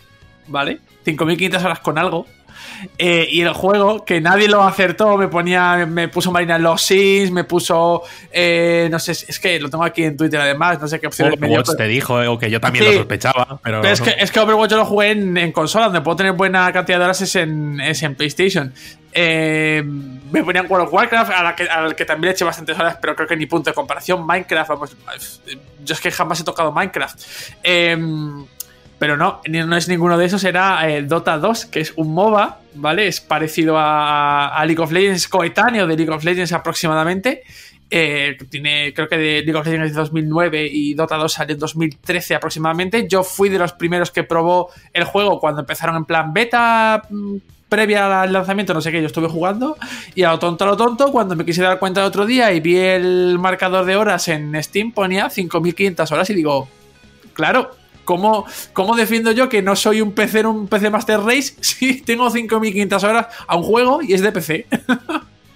[0.48, 0.81] ¿vale?
[1.06, 2.26] 5.500 horas con algo.
[2.99, 6.83] Eh, y el juego, que nadie lo acertó, me ponía, me puso Marina en los
[6.83, 10.89] Sims, me puso, eh, no sé, es que lo tengo aquí en Twitter además, no
[10.89, 12.91] sé qué opciones me dio, Overwatch te dijo, eh, o que yo también Sí.
[12.93, 15.86] lo sospechaba, pero, Pero es, que, es que Overwatch yo lo jugué en, en consola,
[15.86, 18.73] donde puedo tener buena cantidad de horas es en, es en PlayStation.
[19.17, 22.77] Eh, me ponían World of Warcraft, a la que, al que también le eché bastantes
[22.77, 24.27] horas, pero creo que ni punto de comparación.
[24.27, 24.97] Minecraft, vamos,
[25.85, 27.20] yo es que jamás he tocado Minecraft.
[27.62, 27.97] Eh,
[28.98, 32.60] pero no, no es ninguno de esos, era eh, Dota 2, que es un MOBA,
[32.74, 33.06] ¿vale?
[33.06, 37.42] Es parecido a, League of Legends, coetáneo de League of Legends aproximadamente.
[37.90, 41.60] Eh, tiene, creo que de League of Legends de 2009 y Dota 2 salió en
[41.60, 43.06] 2013 aproximadamente.
[43.08, 47.36] Yo fui de los primeros que probó el juego cuando empezaron en plan beta mm,
[47.68, 49.76] previa al lanzamiento, no sé qué, yo estuve jugando
[50.14, 52.52] y a lo tonto a lo tonto, cuando me quise dar cuenta el otro día
[52.52, 56.68] y vi el marcador de horas en Steam ponía 5500 horas y digo,
[57.32, 57.73] claro,
[58.05, 62.00] ¿cómo, cómo defiendo yo que no soy un PC en un PC Master Race si
[62.02, 64.66] tengo 5500 horas a un juego y es de PC?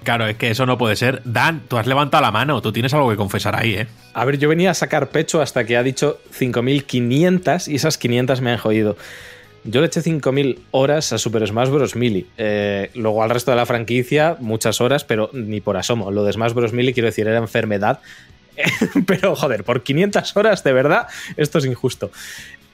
[0.05, 1.21] Claro, es que eso no puede ser.
[1.27, 3.87] Dan, tú has levantado la mano, tú tienes algo que confesar ahí, ¿eh?
[4.15, 8.41] A ver, yo venía a sacar pecho hasta que ha dicho 5.500 y esas 500
[8.41, 8.97] me han jodido.
[9.65, 11.95] Yo le eché 5.000 horas a Super Smash Bros.
[11.95, 12.25] Melee.
[12.39, 16.11] Eh, luego al resto de la franquicia, muchas horas, pero ni por asomo.
[16.11, 16.73] Lo de Smash Bros.
[16.73, 18.01] Melee, quiero decir, era enfermedad.
[19.07, 21.07] pero joder, por 500 horas, de verdad,
[21.37, 22.11] esto es injusto.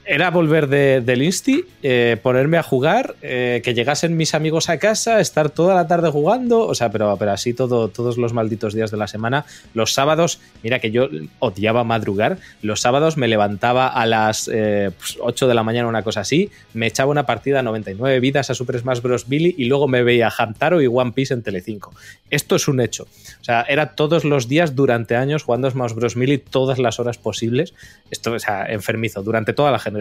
[0.06, 4.78] Era volver de- del Insti, eh, ponerme a jugar, eh, que llegasen mis amigos a
[4.78, 8.90] casa, estar toda la tarde jugando, o sea, pero, así todo, todos los malditos días
[8.90, 9.46] de la semana.
[9.72, 11.08] Los sábados, mira que yo
[11.38, 16.02] odiaba madrugar, los sábados me levantaba a las eh, pues, 8 de la mañana, una
[16.02, 19.26] cosa así, me echaba una partida a 99 vidas a Super Smash Bros.
[19.26, 21.94] Billy y luego me veía Hamtaro y One Piece en Telecinco.
[22.28, 23.04] Esto es un hecho.
[23.40, 26.14] O sea, era todos los días durante años jugando Smash Bros.
[26.16, 27.72] Melee todas las horas posibles.
[28.10, 29.93] Esto, o sea, enfermizo, durante toda la generación,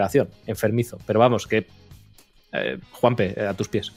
[0.48, 0.98] enfermizo.
[1.06, 1.68] Pero vamos, que.
[2.52, 3.92] eh, Juanpe, eh, a tus pies.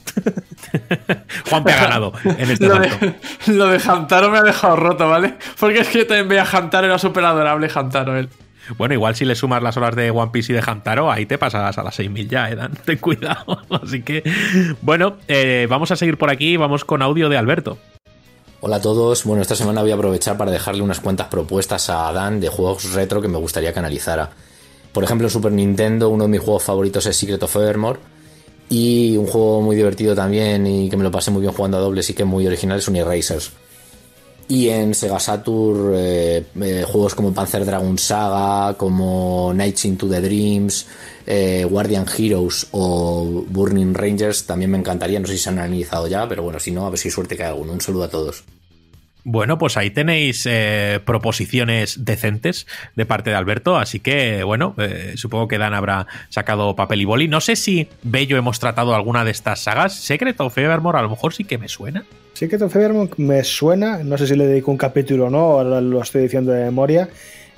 [1.49, 3.15] Juanpe ha ganado en este lo, de,
[3.47, 5.35] lo de Hamtaro me ha dejado roto, ¿vale?
[5.59, 8.29] Porque es que yo también veía a Hamtaro, era súper adorable Hamtaro él.
[8.77, 11.37] Bueno, igual si le sumas las horas de One Piece y de Hamtaro, ahí te
[11.37, 12.73] pasas a las 6.000 ya, ¿eh, Dan?
[12.85, 13.59] Ten cuidado.
[13.81, 14.23] Así que,
[14.81, 16.57] bueno, eh, vamos a seguir por aquí.
[16.57, 17.77] Vamos con audio de Alberto.
[18.59, 19.23] Hola a todos.
[19.23, 22.91] Bueno, esta semana voy a aprovechar para dejarle unas cuantas propuestas a Dan de juegos
[22.93, 24.31] retro que me gustaría que analizara.
[24.91, 27.99] Por ejemplo, Super Nintendo, uno de mis juegos favoritos es Secret of Evermore.
[28.69, 31.81] Y un juego muy divertido también y que me lo pasé muy bien jugando a
[31.81, 32.97] dobles y que es muy original es un.
[34.49, 40.21] Y en Sega Saturn, eh, eh, juegos como Panzer Dragon Saga, como Nights into the
[40.21, 40.85] Dreams,
[41.25, 45.19] eh, Guardian Heroes o Burning Rangers también me encantaría.
[45.19, 47.35] No sé si se han analizado ya, pero bueno, si no, a ver si suerte
[47.35, 47.73] que hay alguno.
[47.73, 48.43] Un saludo a todos.
[49.29, 52.65] Bueno, pues ahí tenéis eh, proposiciones decentes
[52.95, 57.03] de parte de Alberto, así que bueno, eh, supongo que Dan habrá sacado papel y
[57.03, 57.27] boli.
[57.27, 59.95] No sé si Bello hemos tratado alguna de estas sagas.
[59.95, 62.05] Secret of Evermore a lo mejor sí que me suena.
[62.35, 65.81] Sí que Evermore me suena, no sé si le dedico un capítulo o no, ahora
[65.81, 67.09] lo estoy diciendo de memoria.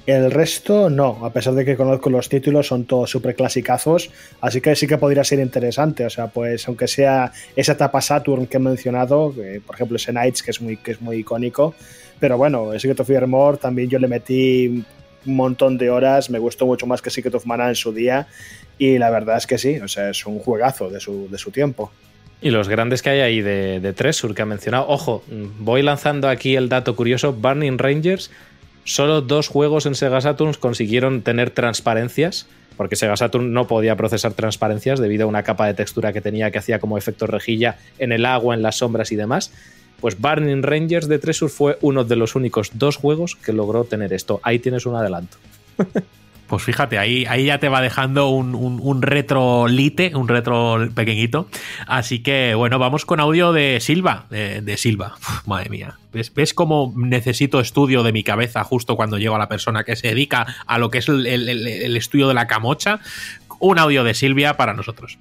[0.09, 4.09] El resto no, a pesar de que conozco los títulos, son todos súper clasicazos,
[4.41, 6.03] así que sí que podría ser interesante.
[6.03, 9.31] O sea, pues aunque sea esa etapa Saturn que he mencionado,
[9.67, 11.75] por ejemplo ese Knights que es muy, que es muy icónico,
[12.19, 14.83] pero bueno, Secret of Evermore también yo le metí
[15.27, 18.25] un montón de horas, me gustó mucho más que Secret of Mana en su día,
[18.79, 21.51] y la verdad es que sí, o sea, es un juegazo de su, de su
[21.51, 21.91] tiempo.
[22.41, 24.87] Y los grandes que hay ahí de, de Tresur que ha mencionado.
[24.87, 25.23] Ojo,
[25.59, 27.33] voy lanzando aquí el dato curioso.
[27.33, 28.31] Burning Rangers,
[28.89, 34.33] solo dos juegos en Sega Saturn consiguieron tener transparencias, porque Sega Saturn no podía procesar
[34.33, 38.11] transparencias debido a una capa de textura que tenía que hacía como efecto rejilla en
[38.11, 39.51] el agua, en las sombras y demás.
[40.01, 44.11] Pues Burning Rangers de Tresur fue uno de los únicos dos juegos que logró tener
[44.11, 44.39] esto.
[44.43, 45.37] Ahí tienes un adelanto.
[46.49, 50.89] Pues fíjate, ahí, ahí ya te va dejando un, un, un retro lite, un retro
[50.95, 51.47] pequeñito.
[51.85, 55.15] Así que bueno, vamos con audio de Silva, de, Silva.
[55.45, 55.99] Madre mía.
[56.11, 59.95] ¿Ves, ¿Ves cómo necesito estudio de mi cabeza justo cuando llego a la persona que
[59.95, 62.99] se dedica a lo que es el, el, el estudio de la camocha?
[63.59, 65.19] Un audio de Silvia para nosotros.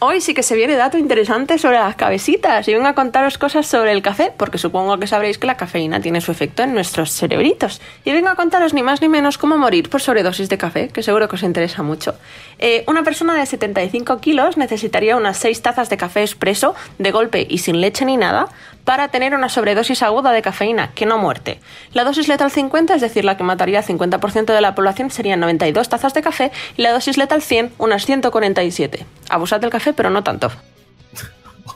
[0.00, 3.66] Hoy sí que se viene dato interesante sobre las cabecitas y vengo a contaros cosas
[3.66, 7.10] sobre el café, porque supongo que sabréis que la cafeína tiene su efecto en nuestros
[7.10, 7.80] cerebritos.
[8.04, 11.02] Y vengo a contaros ni más ni menos cómo morir por sobredosis de café, que
[11.02, 12.14] seguro que os interesa mucho.
[12.60, 17.44] Eh, una persona de 75 kilos necesitaría unas 6 tazas de café expreso, de golpe
[17.50, 18.46] y sin leche ni nada,
[18.88, 21.60] para tener una sobredosis aguda de cafeína, que no muerte.
[21.92, 25.40] La dosis letal 50, es decir, la que mataría al 50% de la población, serían
[25.40, 29.04] 92 tazas de café y la dosis letal 100, unas 147.
[29.28, 30.50] Abusad del café, pero no tanto.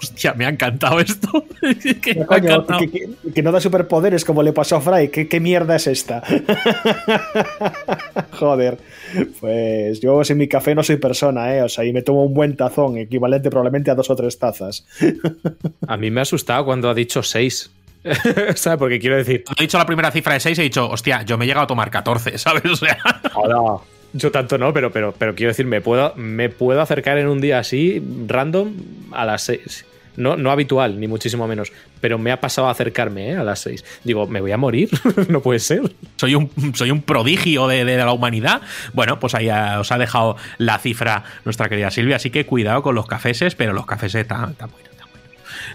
[0.00, 1.44] Hostia, me ha encantado esto.
[2.02, 2.80] que, me ha Coño, encantado.
[2.80, 5.08] que, que- que no da superpoderes como le pasó a Fry.
[5.08, 6.22] ¿Qué, qué mierda es esta?
[8.32, 8.78] Joder.
[9.40, 11.62] Pues yo sin mi café no soy persona, ¿eh?
[11.62, 14.86] O sea, y me tomo un buen tazón, equivalente probablemente a dos o tres tazas.
[15.86, 17.70] A mí me ha asustado cuando ha dicho 6.
[18.56, 18.78] ¿Sabes?
[18.78, 19.44] Porque quiero decir.
[19.44, 21.64] Cuando he dicho la primera cifra de 6, he dicho, hostia, yo me he llegado
[21.64, 22.64] a tomar 14, ¿sabes?
[22.64, 22.98] O sea.
[23.34, 23.80] Hola.
[24.12, 27.40] Yo tanto no, pero, pero, pero quiero decir, me puedo, me puedo acercar en un
[27.40, 28.74] día así, random,
[29.12, 29.86] a las 6.
[30.16, 31.72] No, no habitual, ni muchísimo menos.
[32.00, 33.36] Pero me ha pasado a acercarme ¿eh?
[33.36, 33.84] a las 6.
[34.04, 34.90] Digo, ¿me voy a morir?
[35.28, 35.94] no puede ser.
[36.16, 38.60] Soy un, soy un prodigio de, de la humanidad.
[38.92, 42.16] Bueno, pues ahí ah, os ha dejado la cifra nuestra querida Silvia.
[42.16, 45.30] Así que cuidado con los cafeses, pero los cafeses están, están buenos, están buenos.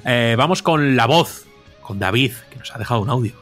[0.05, 1.45] Eh, vamos con la voz,
[1.81, 3.33] con David, que nos ha dejado un audio.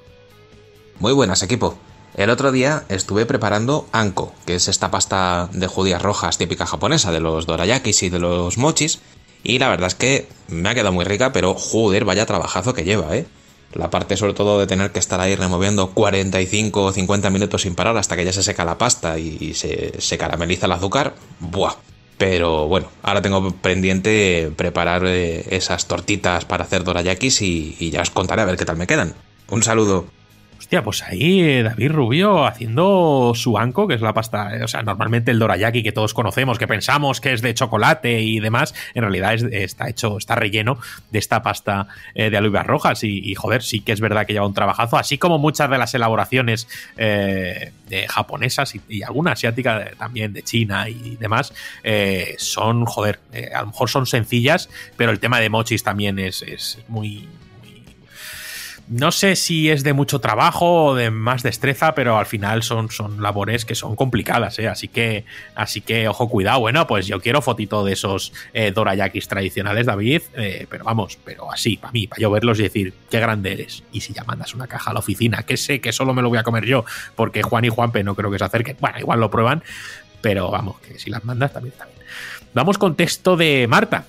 [1.00, 1.78] Muy buenas, equipo.
[2.16, 7.12] El otro día estuve preparando anko, que es esta pasta de judías rojas típica japonesa,
[7.12, 9.00] de los dorayakis y de los mochis,
[9.44, 12.86] y la verdad es que me ha quedado muy rica, pero joder, vaya trabajazo que
[12.86, 13.28] lleva, ¿eh?
[13.74, 17.76] La parte sobre todo de tener que estar ahí removiendo 45 o 50 minutos sin
[17.76, 21.76] parar hasta que ya se seca la pasta y se, se carameliza el azúcar, ¡buah!
[22.18, 28.02] Pero bueno, ahora tengo pendiente preparar eh, esas tortitas para hacer dorayakis y, y ya
[28.02, 29.14] os contaré a ver qué tal me quedan.
[29.50, 30.06] Un saludo.
[30.66, 34.68] Hostia, pues ahí eh, David Rubio haciendo su anco, que es la pasta, eh, o
[34.68, 38.74] sea, normalmente el dorayaki que todos conocemos, que pensamos que es de chocolate y demás,
[38.96, 40.80] en realidad es- está hecho, está relleno
[41.12, 41.86] de esta pasta
[42.16, 43.04] eh, de alubas rojas.
[43.04, 45.94] Y, joder, sí que es verdad que lleva un trabajazo, así como muchas de las
[45.94, 46.68] elaboraciones
[48.10, 51.54] japonesas y, alguna asiática también de China y demás,
[52.40, 53.20] son, joder,
[53.54, 57.28] a lo mejor son sencillas, pero el tema de mochis también es, es muy,
[58.88, 62.92] no sé si es de mucho trabajo o de más destreza, pero al final son,
[62.92, 64.68] son labores que son complicadas, ¿eh?
[64.68, 66.60] Así que, así que, ojo, cuidado.
[66.60, 71.52] Bueno, pues yo quiero fotito de esos eh, dorayakis tradicionales, David, eh, pero vamos, pero
[71.52, 73.84] así, para mí, para yo verlos y decir, qué grande eres.
[73.92, 76.30] Y si ya mandas una caja a la oficina, que sé que solo me lo
[76.30, 78.78] voy a comer yo, porque Juan y Juanpe no creo que se acerquen.
[78.80, 79.64] Bueno, igual lo prueban,
[80.22, 81.96] pero vamos, que si las mandas también bien.
[82.54, 84.06] Vamos con texto de Marta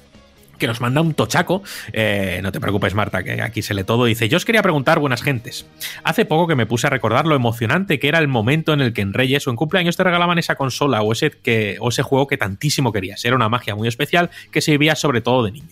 [0.59, 1.63] que nos manda un tochaco.
[1.93, 4.05] Eh, no te preocupes, Marta, que aquí se lee todo.
[4.05, 5.67] Dice: Yo os quería preguntar, buenas gentes.
[6.05, 8.93] Hace poco que me puse a recordar lo emocionante que era el momento en el
[8.93, 12.03] que en Reyes o en cumpleaños te regalaban esa consola o ese, que, o ese
[12.03, 13.25] juego que tantísimo querías.
[13.25, 15.69] Era una magia muy especial que se vivía sobre todo de niño.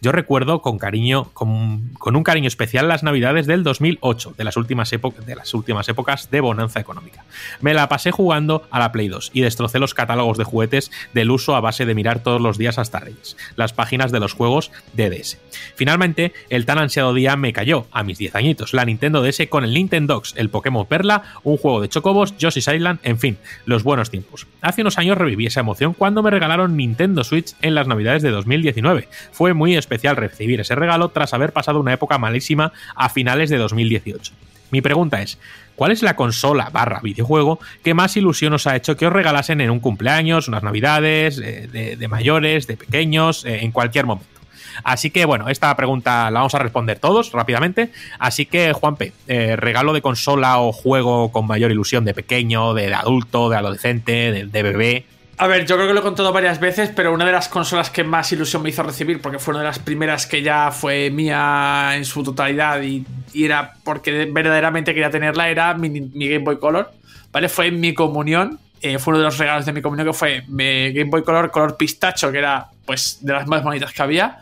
[0.00, 4.90] Yo recuerdo con cariño, con, un cariño especial las navidades del 2008, de las, últimas
[4.90, 7.24] de las últimas épocas de bonanza económica.
[7.60, 11.30] Me la pasé jugando a la Play 2 y destrocé los catálogos de juguetes del
[11.30, 14.70] uso a base de mirar todos los días hasta Reyes, las páginas de los juegos
[14.94, 15.38] de DS.
[15.74, 19.64] Finalmente, el tan ansiado día me cayó, a mis 10 añitos, la Nintendo DS con
[19.64, 24.10] el Nintendox, el Pokémon Perla, un juego de chocobos, Yoshi's Island, en fin, los buenos
[24.10, 24.46] tiempos.
[24.60, 28.30] Hace unos años reviví esa emoción cuando me regalaron Nintendo Switch en las navidades de
[28.30, 29.08] 2019.
[29.32, 33.58] Fue muy especial recibir ese regalo tras haber pasado una época malísima a finales de
[33.58, 34.32] 2018.
[34.70, 35.38] Mi pregunta es,
[35.76, 39.60] ¿cuál es la consola barra videojuego que más ilusión os ha hecho que os regalasen
[39.60, 44.38] en un cumpleaños, unas navidades, eh, de, mayores, de pequeños, eh, en cualquier momento?
[44.84, 47.90] Así que bueno, esta pregunta la vamos a responder todos rápidamente.
[48.18, 52.94] Así que, Juanpe, eh, regalo de consola o juego con mayor ilusión de pequeño, de,
[52.94, 55.06] adulto, de adolescente, de bebé.
[55.40, 57.90] A ver, yo creo que lo he contado varias veces, pero una de las consolas
[57.90, 61.10] que más ilusión me hizo recibir, porque fue una de las primeras que ya fue
[61.10, 66.90] mía en su totalidad y, era porque verdaderamente quería tenerla, era mi, Game Boy Color,
[67.30, 67.48] ¿vale?
[67.48, 70.92] Fue mi comunión, eh, fue uno de los regalos de mi comunión que fue mi
[70.92, 74.40] Game Boy Color color pistacho, que era pues de las más bonitas que había,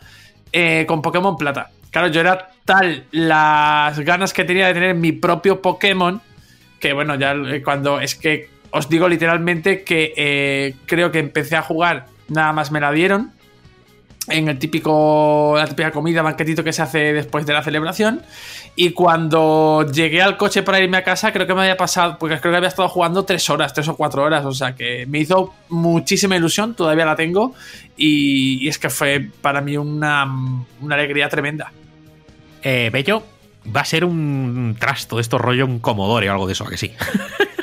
[0.51, 1.69] eh, con Pokémon Plata.
[1.91, 6.19] Claro, yo era tal las ganas que tenía de tener mi propio Pokémon,
[6.79, 11.55] que bueno, ya eh, cuando es que os digo literalmente que eh, creo que empecé
[11.55, 13.31] a jugar, nada más me la dieron.
[14.29, 18.21] En el típico, la típica comida, banquetito que se hace después de la celebración.
[18.75, 22.37] Y cuando llegué al coche para irme a casa, creo que me había pasado, porque
[22.39, 24.45] creo que había estado jugando tres horas, tres o cuatro horas.
[24.45, 27.55] O sea que me hizo muchísima ilusión, todavía la tengo.
[27.95, 30.25] Y, es que fue para mí una,
[30.81, 31.71] una alegría tremenda.
[32.61, 33.23] Eh, Bello,
[33.75, 36.69] va a ser un trasto de estos rollo, un Commodore o algo de eso, ¿a
[36.69, 36.91] que sí?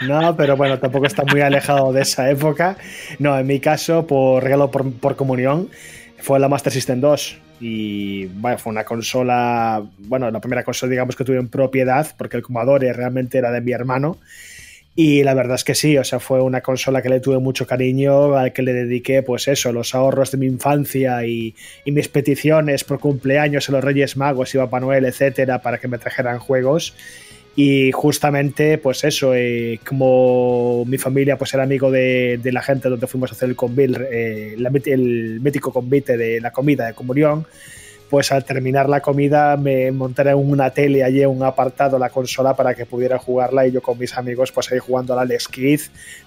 [0.00, 2.76] No, pero bueno, tampoco está muy alejado de esa época.
[3.18, 5.70] No, en mi caso, por regalo por, por comunión,
[6.18, 7.38] fue la Master System 2.
[7.60, 12.36] Y bueno, fue una consola, bueno, la primera consola, digamos, que tuve en propiedad, porque
[12.36, 14.18] el Commodore realmente era de mi hermano.
[14.98, 17.66] Y la verdad es que sí, o sea, fue una consola que le tuve mucho
[17.66, 22.08] cariño, al que le dediqué, pues eso, los ahorros de mi infancia y, y mis
[22.08, 26.38] peticiones por cumpleaños a los Reyes Magos y Papá Noel, etcétera, para que me trajeran
[26.38, 26.94] juegos.
[27.58, 32.90] Y justamente, pues eso, eh, como mi familia pues era amigo de, de la gente
[32.90, 36.92] donde fuimos a hacer el convite, eh, la- el mítico convite de la comida de
[36.92, 37.46] comunión,
[38.10, 42.10] pues al terminar la comida me monté en una tele allí en un apartado la
[42.10, 45.80] consola para que pudiera jugarla y yo con mis amigos pues ahí jugando al Kidd,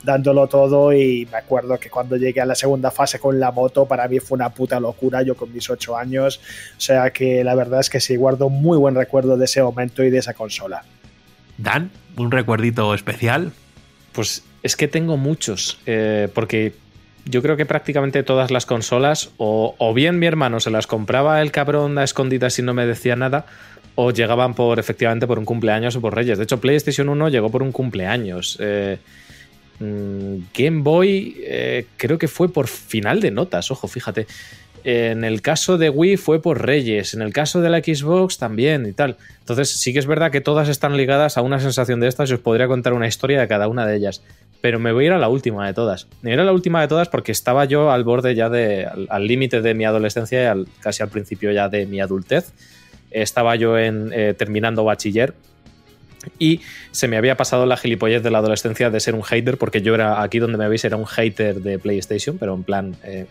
[0.03, 3.85] dándolo todo y me acuerdo que cuando llegué a la segunda fase con la moto
[3.85, 6.41] para mí fue una puta locura, yo con mis ocho años,
[6.75, 10.03] o sea que la verdad es que sí, guardo muy buen recuerdo de ese momento
[10.03, 10.83] y de esa consola.
[11.59, 13.51] Dan, un recuerdito especial.
[14.13, 16.73] Pues es que tengo muchos, eh, porque
[17.25, 21.51] yo creo que prácticamente todas las consolas, o, bien mi hermano se las compraba el
[21.51, 23.45] cabrón a escondidas y no me decía nada,
[23.95, 26.37] o llegaban por efectivamente por un cumpleaños o por Reyes.
[26.37, 28.57] De hecho, PlayStation 1 llegó por un cumpleaños.
[28.61, 28.97] Eh,
[29.79, 34.25] mm, Game Boy eh, creo que fue por final de notas, ojo, fíjate.
[34.83, 38.85] En el caso de Wii fue por Reyes, en el caso de la Xbox también
[38.85, 39.17] y tal.
[39.39, 42.33] Entonces sí que es verdad que todas están ligadas a una sensación de estas y
[42.33, 44.23] os podría contar una historia de cada una de ellas.
[44.61, 46.07] Pero me voy a ir a la última de todas.
[46.21, 48.49] Me voy a ir a la última de todas porque estaba yo al borde ya
[48.49, 52.51] de, al límite de mi adolescencia y al- casi al principio ya de mi adultez.
[53.11, 55.33] Estaba yo en, eh, terminando bachiller
[56.37, 59.81] y se me había pasado la gilipollez de la adolescencia de ser un hater, porque
[59.81, 63.25] yo era, aquí donde me veis, era un hater de PlayStation, pero en plan eh,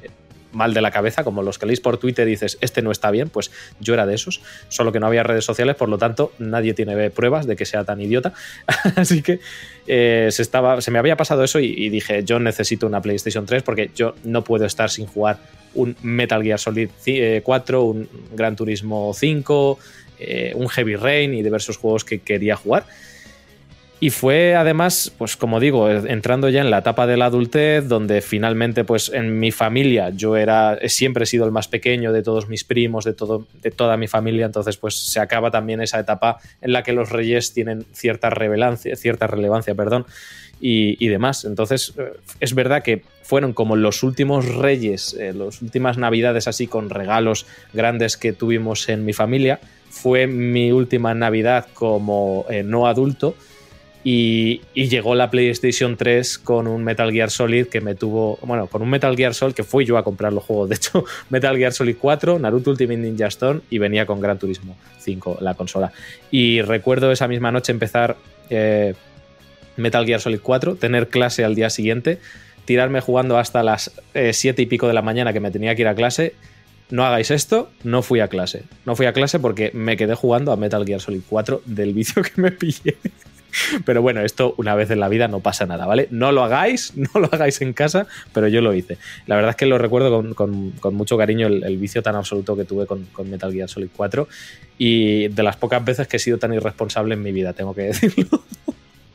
[0.59, 3.31] mal de la cabeza, como los que leéis por Twitter dices, este no está bien,
[3.31, 6.75] pues yo era de esos, solo que no había redes sociales, por lo tanto nadie
[6.75, 8.35] tiene pruebas de que sea tan idiota,
[8.97, 9.41] así que
[9.87, 13.63] eh, se, estaba, se me había pasado eso y, dije, yo necesito una PlayStation 3
[13.63, 15.39] porque yo no puedo estar sin jugar
[15.75, 19.79] un Metal Gear Solid ci- eh, 4, un Gran Turismo 5,
[20.19, 22.85] eh, un Heavy Rain y diversos juegos que quería jugar.
[24.01, 27.89] Y fue además, pues como digo, eh, entrando ya en la etapa de la adultez,
[27.89, 32.23] donde finalmente, pues en mi familia, yo era, siempre he sido el más pequeño de
[32.23, 35.99] todos mis primos, de, todo, de toda mi familia, entonces pues se acaba también esa
[35.99, 40.07] etapa en la que los reyes tienen cierta relevancia, cierta relevancia, perdón,
[40.61, 41.45] y, demás.
[41.45, 46.67] Entonces, eh, es verdad que fueron como los últimos reyes, eh, las últimas navidades así
[46.67, 49.61] con regalos grandes que tuvimos en mi familia.
[49.91, 53.35] Fue mi última Navidad como eh, no adulto.
[54.11, 58.39] Y, llegó la PlayStation 3 con un Metal Gear Solid que me tuvo.
[58.41, 60.71] Bueno, con un Metal Gear Solid que fui yo a comprar los juegos.
[60.71, 64.79] De hecho, Metal Gear Solid 4, Naruto Ultimate Ninja Storm y venía con Gran Turismo
[65.01, 65.93] 5 la consola.
[66.31, 68.17] Y recuerdo esa misma noche empezar
[68.49, 68.95] eh,
[69.77, 72.19] Metal Gear Solid 4, tener clase al día siguiente,
[72.65, 75.89] tirarme jugando hasta las 7 y pico de la mañana que me tenía que ir
[75.89, 76.33] a clase.
[76.89, 78.63] No hagáis esto, no fui a clase.
[78.87, 82.23] No fui a clase porque me quedé jugando a Metal Gear Solid 4 del vicio
[82.35, 82.97] que me pillé.
[83.85, 86.09] Pero bueno, esto una vez en la vida no pasa nada, ¿vale?
[86.11, 88.99] No lo hagáis, no lo hagáis en casa, pero yo lo hice.
[89.27, 92.57] La verdad es que lo recuerdo con, con- mucho cariño el, el vicio tan absoluto
[92.57, 94.29] que tuve con, con Metal Gear Solid 4
[94.79, 97.83] y de las pocas veces que he sido tan irresponsable en mi vida, tengo que
[97.93, 98.43] decirlo.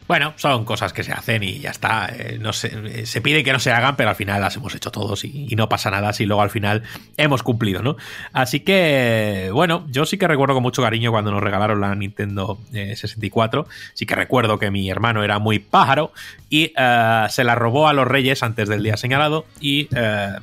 [0.07, 2.09] Bueno, son cosas que se hacen y ya está.
[2.13, 4.75] Eh, no se, eh, se pide que no se hagan, pero al final las hemos
[4.75, 6.81] hecho todos y, no pasa nada si luego al final
[7.15, 7.95] hemos cumplido, ¿no?
[8.33, 12.57] Así que, bueno, yo sí que recuerdo con mucho cariño cuando nos regalaron la Nintendo
[12.73, 13.67] eh, 64.
[13.93, 16.11] Sí que recuerdo que mi hermano era muy pájaro
[16.49, 20.33] y eh, se la robó a los Reyes antes del día señalado y eh,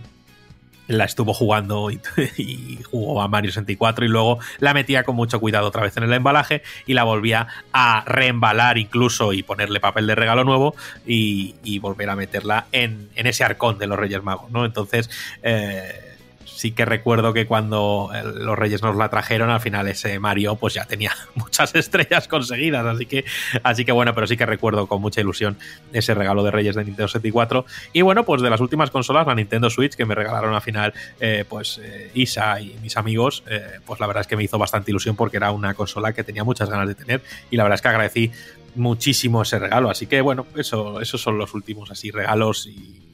[0.91, 2.01] la estuvo jugando y,
[2.91, 6.13] jugó a Mario 64 y luego la metía con mucho cuidado otra vez en el
[6.13, 10.75] embalaje y la volvía a reembalar incluso y ponerle papel de regalo nuevo
[11.07, 14.65] y, y volver a meterla en, en ese arcón de los Reyes Magos, ¿no?
[14.65, 15.09] Entonces,
[15.43, 16.10] eh,
[16.55, 20.57] sí que recuerdo que cuando eh, los Reyes nos la trajeron, al final ese Mario
[20.57, 23.25] pues ya tenía muchas estrellas conseguidas, así que,
[23.63, 25.57] así que bueno, pero sí que recuerdo con mucha ilusión
[25.93, 27.65] ese regalo de Reyes de Nintendo 64.
[27.93, 30.93] Y bueno, pues de las últimas consolas, la Nintendo Switch, que me regalaron al final,
[31.21, 34.59] eh, pues eh, Isa y mis amigos, eh, pues la verdad es que me hizo
[34.59, 37.77] bastante ilusión porque era una consola que tenía muchas ganas de tener y la verdad
[37.77, 38.33] es que agradecí
[38.75, 39.91] muchísimo ese regalo.
[39.91, 43.10] Así que bueno, eso, esos son los últimos así regalos y,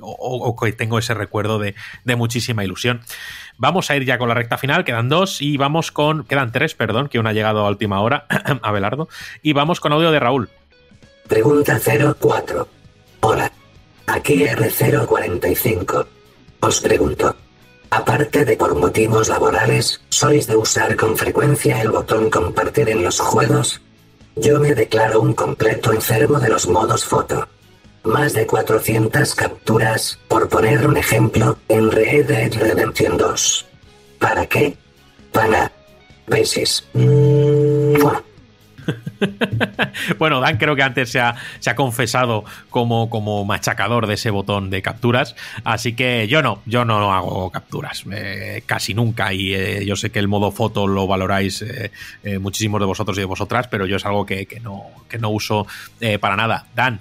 [0.00, 1.74] o, que tengo ese recuerdo de,
[2.16, 3.00] muchísima ilusión.
[3.56, 6.24] Vamos a ir ya con la recta final, quedan dos y vamos con.
[6.24, 8.26] Quedan tres, perdón, que una ha llegado a última hora,
[8.62, 9.08] Abelardo.
[9.42, 10.48] Y vamos con audio de Raúl.
[11.28, 12.68] Pregunta 04.
[13.20, 13.52] Hola.
[14.06, 16.06] Aquí R045.
[16.60, 17.36] Os pregunto.
[17.90, 23.20] Aparte de por motivos laborales, ¿sois de usar con frecuencia el botón compartir en los
[23.20, 23.80] juegos?
[24.36, 27.48] Yo me declaro un completo enfermo de los modos foto.
[28.08, 33.66] Más de 400 capturas, por poner un ejemplo, en Red Dead Redemption 2.
[34.18, 34.74] ¿Para qué?
[35.30, 35.70] Para...
[36.94, 38.22] Mua.
[40.18, 44.30] bueno, Dan creo que antes se ha, se ha confesado como, como, machacador de ese
[44.30, 49.54] botón de capturas, así que yo no, yo no hago capturas, eh, casi nunca, y
[49.54, 53.26] eh, yo sé que el modo foto lo valoráis eh, muchísimos de vosotros y de
[53.26, 55.66] vosotras, pero yo es algo que, que no, que no uso
[56.20, 56.66] para nada.
[56.74, 57.00] Dan.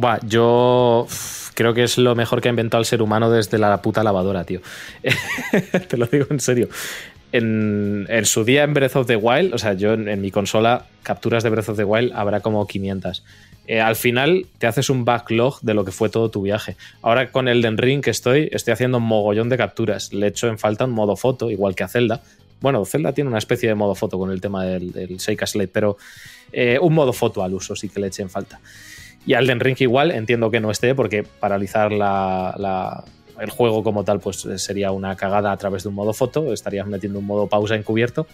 [0.00, 1.06] Buah, yo
[1.54, 4.44] creo que es lo mejor que ha inventado el ser humano desde la puta lavadora,
[4.44, 4.60] tío.
[5.88, 6.68] Te lo digo en serio
[7.32, 10.86] en, su día en Breath of the Wild, o sea, yo en, en, mi consola,
[11.02, 13.24] capturas de Breath of the Wild habrá como 500.
[13.66, 16.76] Eh, al final te haces un backlog de lo que fue todo tu viaje.
[17.02, 20.12] Ahora con el Den Ring que estoy, estoy haciendo un mogollón de capturas.
[20.12, 22.20] Le echo en falta un modo foto, igual que a Zelda.
[22.60, 25.68] Bueno, Zelda tiene una especie de modo foto con el tema del, del Seika Slate,
[25.68, 25.96] pero
[26.52, 28.60] eh, un modo foto al uso sí que le eché en falta.
[29.26, 33.04] Y al Den Ring igual entiendo que no esté porque paralizar la,
[33.38, 36.86] el juego como tal pues sería una cagada a través de un modo foto, estarías
[36.86, 38.26] metiendo un modo pausa encubierto,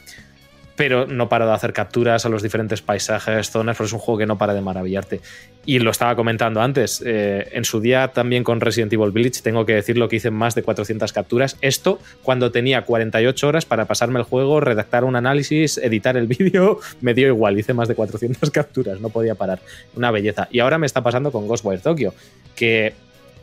[0.76, 4.18] pero no para de hacer capturas a los diferentes paisajes, zonas, pero es un juego
[4.18, 5.20] que no para de maravillarte.
[5.68, 9.66] Y lo estaba comentando antes, eh, en su día también con Resident Evil Village tengo
[9.66, 13.84] que decir lo que hice más de 400 capturas, esto cuando tenía 48 horas para
[13.86, 17.96] pasarme el juego, redactar un análisis, editar el vídeo, me dio igual, hice más de
[17.96, 19.58] 400 capturas, no podía parar,
[19.96, 20.46] una belleza.
[20.52, 22.14] Y ahora me está pasando con Ghostwire Tokyo,
[22.54, 22.94] que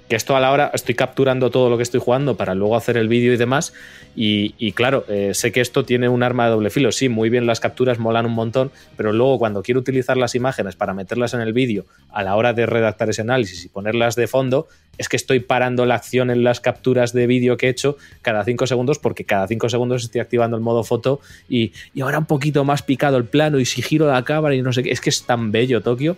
[0.10, 2.98] que esto a la hora estoy capturando todo lo que estoy jugando para luego hacer
[2.98, 3.74] el vídeo y demás.
[4.16, 6.92] Y, claro, eh, sé que esto tiene un arma de doble filo.
[6.92, 10.76] Sí, muy bien las capturas molan un montón, pero luego cuando quiero utilizar las imágenes
[10.76, 14.28] para meterlas en el vídeo a la hora de redactar ese análisis y ponerlas de
[14.28, 14.68] fondo,
[15.00, 18.44] es que estoy parando la acción en las capturas de vídeo que he hecho cada
[18.44, 22.26] 5 segundos porque cada 5 segundos estoy activando el modo foto y, y ahora un
[22.26, 24.92] poquito más picado el plano y si giro la cámara y no sé qué.
[24.92, 26.18] Es que es tan bello Tokio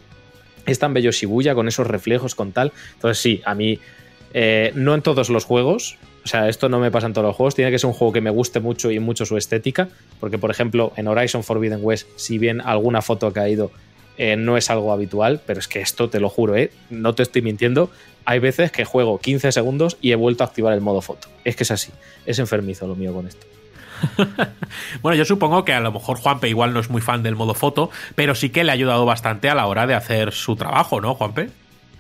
[0.66, 2.72] es tan bello Shibuya con esos reflejos, con tal.
[2.94, 3.80] Entonces, sí, a mí,
[4.34, 7.35] eh, no en todos los juegos, o sea, esto no me pasa en todos los
[7.35, 10.38] juegos, tiene que ser un juego que me guste mucho y mucho su estética, porque,
[10.38, 13.72] por ejemplo, en Horizon Forbidden West, si bien alguna foto ha caído,
[14.18, 16.72] eh, no es algo habitual, pero es que esto, te lo juro, ¿eh?
[16.90, 17.92] no te estoy mintiendo,
[18.26, 21.27] hay veces que juego 15 segundos y he vuelto a activar el modo foto.
[21.44, 21.92] Es que es así,
[22.26, 23.45] es enfermizo lo mío con esto.
[25.01, 27.53] bueno, yo supongo que a lo mejor Juanpe igual no es muy fan del modo
[27.53, 31.01] foto, pero sí que le ha ayudado bastante a la hora de hacer su trabajo,
[31.01, 31.50] ¿no, Juanpe?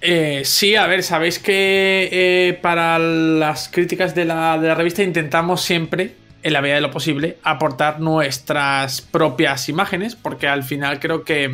[0.01, 6.15] Eh, sí, a ver, sabéis que eh, para las críticas de la, revista intentamos siempre,
[6.43, 11.49] en la medida de lo posible, aportar nuestras propias imágenes, porque al final creo que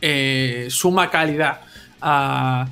[0.00, 1.60] eh, suma calidad
[2.00, 2.66] a,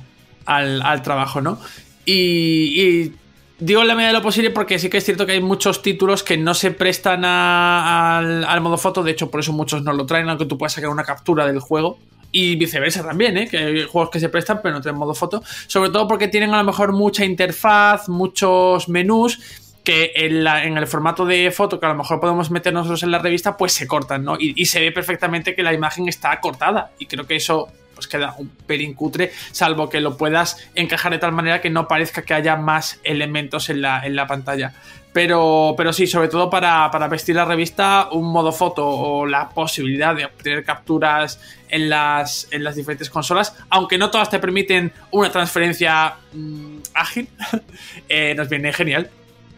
[0.45, 1.59] al, trabajo, ¿no?
[2.05, 3.13] Y
[3.59, 5.81] Digo en la medida de lo posible porque sí que es cierto que hay muchos
[5.81, 9.93] títulos que no se prestan a, al, modo foto, de hecho por eso muchos no
[9.93, 11.97] lo traen, aunque tú puedas sacar una captura del juego.
[12.29, 13.47] Y viceversa también, ¿eh?
[13.47, 15.41] que hay juegos que se prestan pero no tienen modo foto.
[15.65, 19.39] Sobre todo porque tienen a lo mejor mucha interfaz, muchos menús
[19.87, 23.19] que en, el formato de foto que a lo mejor podemos meter nosotros en la
[23.19, 24.35] revista, pues se cortan, ¿no?
[24.37, 26.91] Y, se ve perfectamente que la imagen está cortada.
[26.99, 31.19] Y creo que eso pues queda un pelín cutre, salvo que lo puedas encajar de
[31.19, 34.73] tal manera que no parezca que haya más elementos en la, en la pantalla.
[35.13, 40.13] Pero, pero sí, sobre todo para, vestir la revista, un modo foto o la posibilidad
[40.13, 45.31] de obtener capturas en las, en las diferentes consolas, aunque no todas te permiten una
[45.31, 47.29] transferencia mmm, ágil,
[48.09, 49.09] eh, nos viene genial.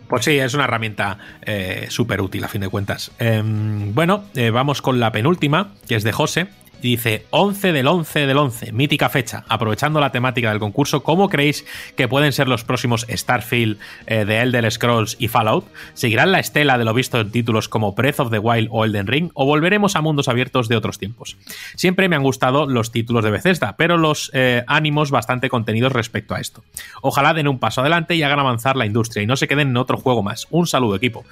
[0.09, 3.11] Pues sí, es una herramienta eh, súper útil a fin de cuentas.
[3.19, 6.47] Eh, bueno, vamos con la penúltima, que es de José,
[6.81, 9.43] Dice 11 del 11 del 11, mítica fecha.
[9.49, 11.65] Aprovechando la temática del concurso, ¿cómo creéis
[11.97, 13.77] que pueden ser los próximos Starfield
[14.07, 15.65] eh, de Elder Scrolls y Fallout?
[15.93, 19.07] ¿Seguirán la estela de lo visto en títulos como Breath of the Wild o Elden
[19.07, 19.29] Ring?
[19.33, 21.35] ¿O volveremos a mundos abiertos de otros tiempos?
[21.75, 26.33] Siempre me han gustado los títulos de Bethesda, pero los eh, ánimos bastante contenidos respecto
[26.33, 26.63] a esto.
[27.01, 29.77] Ojalá den un paso adelante y hagan avanzar la industria y no se queden en
[29.77, 30.47] otro juego más.
[30.49, 31.25] Un saludo, equipo.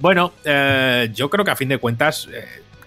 [0.00, 2.28] Bueno, eh, yo creo que a fin de cuentas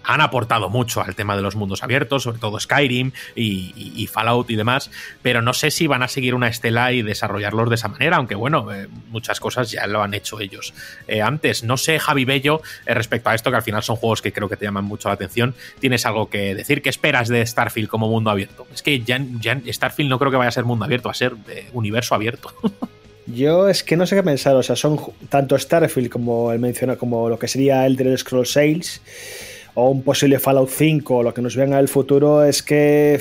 [0.04, 4.56] han aportado mucho al tema de los mundos abiertos, sobre todo Skyrim y, Fallout y
[4.56, 8.18] demás, pero no sé si van a seguir una estela y desarrollarlos de esa manera,
[8.18, 10.74] aunque bueno, eh, muchas cosas ya lo han hecho ellos
[11.08, 11.64] eh, antes.
[11.64, 14.50] No sé, Javi Bello, eh, respecto a esto, que al final son juegos que creo
[14.50, 16.82] que te llaman mucho la atención, ¿tienes algo que decir?
[16.82, 18.68] ¿Qué esperas de Starfield como mundo abierto?
[18.74, 19.02] Es que
[19.68, 21.36] Starfield no creo que vaya a ser mundo abierto, va a ser
[21.74, 22.54] universo abierto.
[23.28, 25.00] Yo es que no sé qué pensar, o sea, son
[25.30, 29.02] tanto Starfield como el menciona, como lo que sería Elder Scrolls Sales
[29.74, 33.20] o un posible Fallout 5 o lo que nos venga en el futuro es que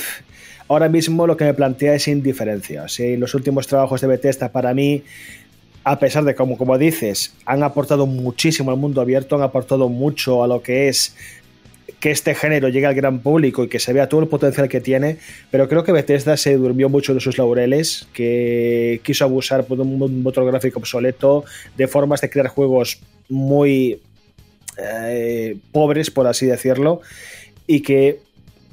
[0.69, 2.89] ahora mismo lo que me plantea es indiferencia.
[2.89, 5.03] Si los últimos trabajos de Bethesda para mí,
[5.85, 10.45] a pesar de como, como dices, han aportado muchísimo al mundo abierto, han aportado mucho
[10.45, 11.17] a lo que es
[11.99, 14.81] que este género llegue al gran público y que se vea todo el potencial que
[14.81, 15.19] tiene,
[15.51, 20.23] pero creo que Bethesda se durmió mucho de sus laureles, que quiso abusar por un
[20.23, 21.45] motor gráfico obsoleto,
[21.77, 24.01] de formas de crear juegos muy
[24.79, 27.01] eh, pobres, por así decirlo,
[27.67, 28.21] y que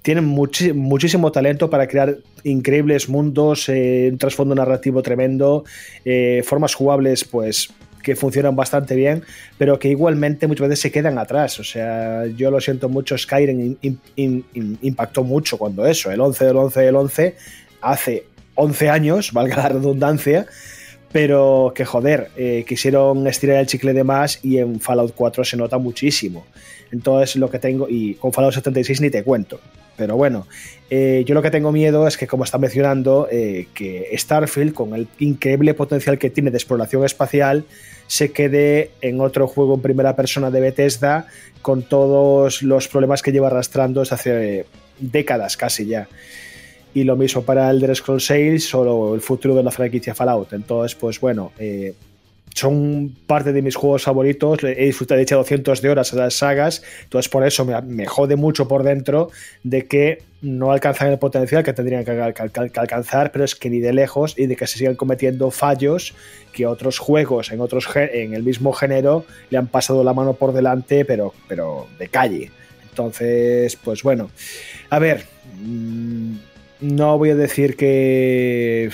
[0.01, 5.65] tienen muchísimo talento para crear increíbles mundos, eh, un trasfondo narrativo tremendo,
[6.05, 7.69] eh, formas jugables, pues
[8.03, 9.23] que funcionan bastante bien,
[9.57, 11.59] pero que igualmente muchas veces se quedan atrás.
[11.59, 16.21] O sea, yo lo siento mucho, Skyrim im- im- im- impactó mucho cuando eso, el
[16.21, 17.35] 11 del 11 del 11,
[17.81, 18.23] hace
[18.55, 20.45] 11 años, valga la redundancia,
[21.11, 25.57] pero que joder, eh, quisieron estirar el chicle de más y en Fallout 4 se
[25.57, 26.45] nota muchísimo.
[26.91, 29.59] Entonces lo que tengo, y con Fallout 76 ni te cuento,
[29.97, 30.47] pero bueno,
[30.89, 34.93] eh, yo lo que tengo miedo es que como está mencionando, eh, que Starfield con
[34.93, 37.65] el increíble potencial que tiene de exploración espacial,
[38.05, 41.27] se quede en otro juego en primera persona de Bethesda
[41.61, 44.65] con todos los problemas que lleva arrastrando desde hace
[44.99, 46.07] décadas casi ya.
[46.97, 50.53] Y lo mismo para el Scrolls 6 o el futuro de la franquicia Fallout.
[50.53, 51.93] Entonces, pues bueno, eh,
[52.55, 54.63] son parte de mis juegos favoritos.
[54.63, 56.81] He disfrutado, he echado cientos de horas a las sagas.
[57.03, 59.29] Entonces, por eso me, jode mucho por dentro
[59.63, 63.53] de que no alcanzan el potencial que tendrían que, al- que- que alcanzar, pero es
[63.53, 66.15] que ni de lejos y de que se sigan cometiendo fallos
[66.53, 70.51] que otros juegos en, otros, en el mismo género le han pasado la mano por
[70.51, 72.49] delante, pero, pero de calle.
[72.89, 74.31] Entonces, pues bueno.
[74.89, 75.25] A ver,
[75.61, 76.33] mm,
[76.81, 78.89] no voy a decir que.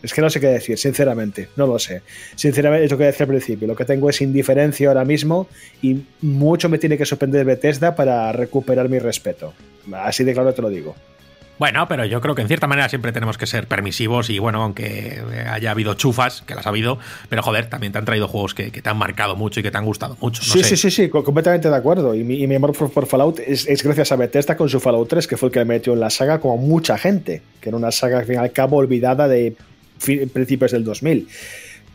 [0.00, 2.02] Es que no sé qué decir, sinceramente, no lo sé.
[2.36, 3.66] Sinceramente, es lo que decía al principio.
[3.66, 5.48] Lo que tengo es indiferencia ahora mismo
[5.82, 9.54] y mucho me tiene que sorprender Bethesda para recuperar mi respeto.
[9.92, 10.94] Así de claro te lo digo.
[11.58, 14.62] Bueno, pero yo creo que en cierta manera siempre tenemos que ser permisivos y bueno,
[14.62, 15.20] aunque
[15.50, 18.70] haya habido chufas, que las ha habido, pero joder, también te han traído juegos que,
[18.70, 20.40] que te han marcado mucho y que te han gustado mucho.
[20.46, 20.68] No sí, sé.
[20.70, 22.14] sí, sí, sí, co- completamente de acuerdo.
[22.14, 24.78] Y mi, y mi amor por, por Fallout es, es gracias a Bethesda con su
[24.78, 27.70] Fallout 3, que fue el que le metió en la saga como mucha gente, que
[27.70, 29.54] era una saga al fin y al cabo olvidada de
[30.32, 31.28] principios del 2000.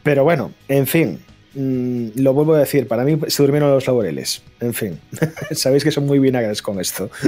[0.03, 1.19] Pero bueno, en fin,
[1.55, 4.43] mm, lo vuelvo a decir, para mí se durmieron los laureles.
[4.59, 4.99] En fin,
[5.51, 7.09] sabéis que son muy vinagres con esto.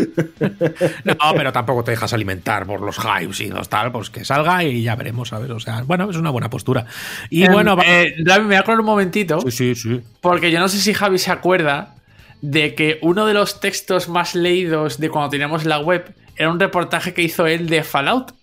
[1.05, 4.63] No, pero tampoco te dejas alimentar por los hypes y los tal, pues que salga
[4.63, 5.49] y ya veremos, ¿sabes?
[5.49, 6.85] O sea, bueno, es una buena postura.
[7.29, 9.39] Y Em, bueno, eh, David, me voy a acordar un momentito.
[9.41, 10.01] Sí, sí, sí.
[10.21, 11.95] Porque yo no sé si Javi se acuerda
[12.41, 16.59] de que uno de los textos más leídos de cuando teníamos la web era un
[16.59, 18.33] reportaje que hizo él de Fallout.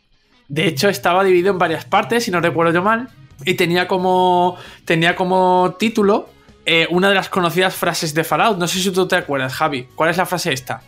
[0.49, 3.09] De hecho, estaba dividido en varias partes, si no recuerdo yo mal,
[3.45, 6.29] y tenía como, tenía como título
[6.65, 8.59] eh, una de las conocidas frases de Fallout.
[8.59, 9.89] No sé si tú te acuerdas, Javi.
[9.95, 10.83] ¿Cuál es la frase esta?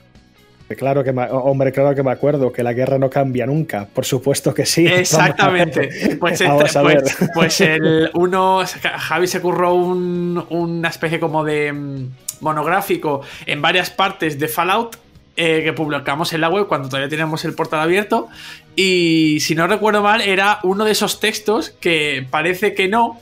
[0.79, 3.87] Claro que me, hombre, claro que me acuerdo que la guerra no cambia nunca.
[3.93, 4.87] Por supuesto que sí.
[4.87, 6.17] Exactamente.
[6.19, 7.03] Pues, el- Vamos a ver.
[7.03, 8.63] pues, pues el uno.
[8.83, 12.09] Javi se curró un- una especie como de mm,
[12.41, 14.97] monográfico en varias partes de Fallout.
[15.37, 18.29] Eh, que publicamos en la web cuando todavía teníamos el portal abierto.
[18.77, 23.21] Y si no recuerdo mal, era uno de esos textos que parece que no.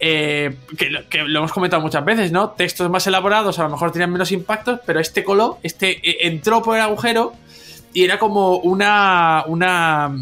[0.00, 2.50] eh, que, que lo hemos comentado muchas veces, ¿no?
[2.50, 6.62] Textos más elaborados a lo mejor tenían menos impactos, pero este coló, este eh, entró
[6.62, 7.32] por el agujero
[7.92, 9.44] y era como una.
[9.46, 10.12] una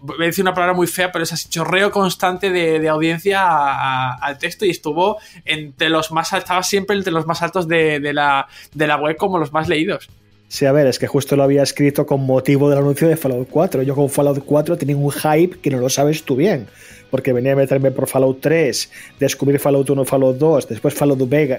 [0.00, 4.14] voy a decir una palabra muy fea, pero es así, chorreo constante de, de audiencia
[4.14, 8.12] al texto y estuvo entre los más estaba siempre entre los más altos de, de
[8.12, 10.08] la, de la web como los más leídos.
[10.48, 13.48] Sí, a ver, es que justo lo había escrito con motivo del anuncio de Fallout
[13.48, 13.82] 4.
[13.84, 16.66] Yo con Fallout 4 tenía un hype que no lo sabes tú bien.
[17.10, 21.18] Porque venía a meterme por Fallout 3, descubrir Fallout 1, Fallout 2, después Fallout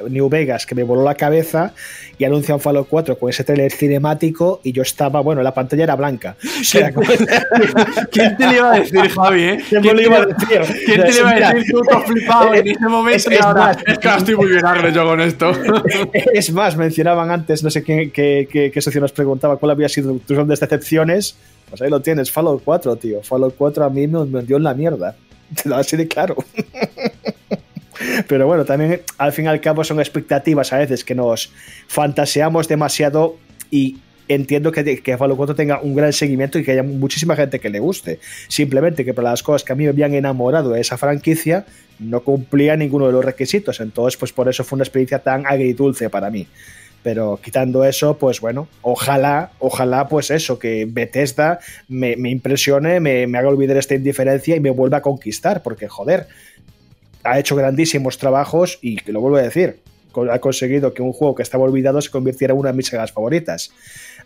[0.09, 1.73] New Vegas, que me voló la cabeza,
[2.17, 5.95] y anuncian Fallout 4 con ese trailer cinemático, y yo estaba, bueno, la pantalla era
[5.95, 6.35] blanca.
[6.61, 7.07] O sea, como-
[8.11, 9.41] ¿Quién te le iba a decir, Javi?
[9.43, 9.59] eh?
[9.69, 10.61] ¿Quién me lo iba a decir?
[10.85, 11.71] ¿Quién te le iba a decir?
[11.71, 13.77] Tú te flipado en ese momento es- y es ahora, más.
[13.85, 15.51] es que estoy muy vinagre yo con esto.
[16.33, 19.89] Es más, mencionaban antes, no sé qué, qué, qué- qué socio nos preguntaba cuál había
[19.89, 21.35] sido tu son de decepciones.
[21.69, 23.21] Pues ahí lo tienes, Fallout 4, tío.
[23.23, 25.15] Fallout 4 a mí me me dio en la mierda.
[25.63, 26.37] Te lo así de claro.
[28.27, 31.51] Pero bueno, también al fin y al cabo son expectativas a veces que nos
[31.87, 33.37] fantaseamos demasiado
[33.69, 33.97] y
[34.27, 37.69] entiendo que, que Fallout 4 tenga un gran seguimiento y que haya muchísima gente que
[37.69, 38.19] le guste.
[38.47, 41.65] Simplemente que para las cosas que a mí me habían enamorado de esa franquicia
[41.99, 43.79] no cumplía ninguno de los requisitos.
[43.79, 46.47] Entonces, pues por eso fue una experiencia tan agridulce para mí.
[47.03, 53.25] Pero quitando eso, pues bueno, ojalá, ojalá, pues eso, que Bethesda me, me impresione, me,
[53.25, 56.27] me haga olvidar esta indiferencia y me vuelva a conquistar, porque joder,
[57.23, 59.79] ha hecho grandísimos trabajos y que lo vuelvo a decir,
[60.31, 63.11] ha conseguido que un juego que estaba olvidado se convirtiera en una de mis sagas
[63.11, 63.71] favoritas.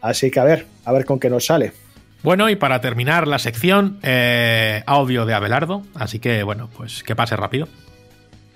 [0.02, 1.74] Así que a ver, a ver con qué nos sale.
[2.24, 5.84] Bueno, y para terminar la sección, eh, audio de Abelardo.
[5.94, 7.68] Así que, bueno, pues que pase rápido.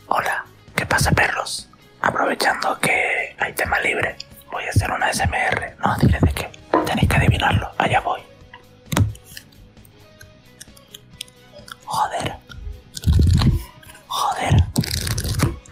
[0.07, 0.43] Hola,
[0.75, 1.68] ¿qué pasa perros?
[2.01, 4.15] Aprovechando que hay tema libre,
[4.51, 5.75] voy a hacer una SMR.
[5.79, 6.49] No diré de qué,
[6.85, 8.21] tenéis que adivinarlo, allá voy.
[11.85, 12.35] Joder.
[14.07, 14.63] Joder.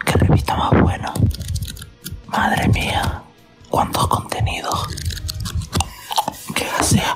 [0.04, 1.12] Qué revista más buena.
[2.26, 3.22] Madre mía,
[3.70, 4.88] cuántos contenidos.
[6.82, 7.14] sea.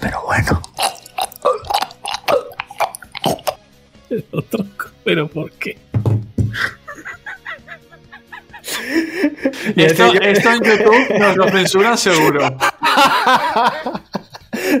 [0.00, 0.62] Pero bueno.
[5.04, 5.78] Pero ¿por qué?
[9.76, 12.56] Esto, esto en YouTube nos lo censuran seguro.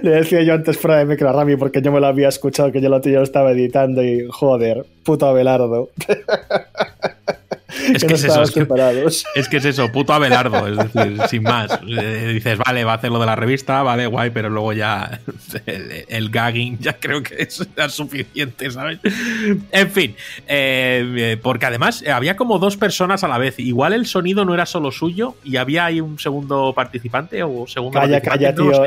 [0.02, 2.72] Le decía yo antes fuera de micro a Rami porque yo me lo había escuchado
[2.72, 5.90] que yo lo, yo lo estaba editando y joder, puto Abelardo.
[7.68, 8.66] Es que, es eso, es que,
[9.34, 11.78] es que, es eso, puto Abelardo, es decir, sin más.
[11.86, 15.20] Eh, dices, vale, va a hacer lo de la revista, vale, guay, pero luego ya
[15.66, 19.00] el, el gagging ya creo que es, suficiente, ¿sabes?
[19.70, 20.16] En fin,
[20.46, 23.58] eh, porque además había como dos personas a la vez.
[23.58, 28.00] Igual el sonido no era solo suyo y había ahí un segundo participante o segundo
[28.00, 28.82] Calla, calla, no tío.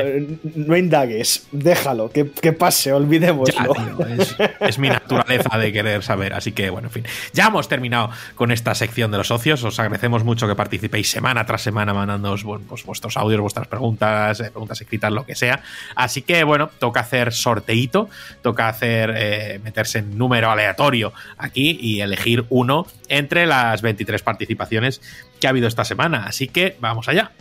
[0.56, 3.74] No indagues, déjalo, que, que pase, olvidémoslo.
[3.74, 6.34] Ya, tío, es, es mi naturaleza de querer saber.
[6.34, 7.04] Así que, bueno, en fin.
[7.32, 9.62] Ya hemos terminado con esta sección de los socios.
[9.64, 14.50] Os agradecemos mucho que participéis semana tras semana mandándoos pues vuestros audios, vuestras preguntas, eh,
[14.50, 15.62] preguntas escritas, lo que sea.
[15.94, 18.08] Así que bueno, toca hacer sorteito,
[18.42, 25.00] toca hacer eh, meterse en número aleatorio aquí y elegir uno entre las 23 participaciones
[25.40, 26.24] que ha habido esta semana.
[26.26, 27.32] Así que vamos allá.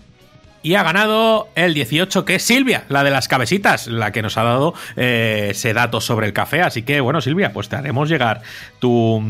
[0.64, 4.38] Y ha ganado el 18, que es Silvia, la de las cabecitas, la que nos
[4.38, 6.62] ha dado eh, ese dato sobre el café.
[6.62, 8.42] Así que, bueno, Silvia, pues te haremos llegar
[8.78, 9.24] tu,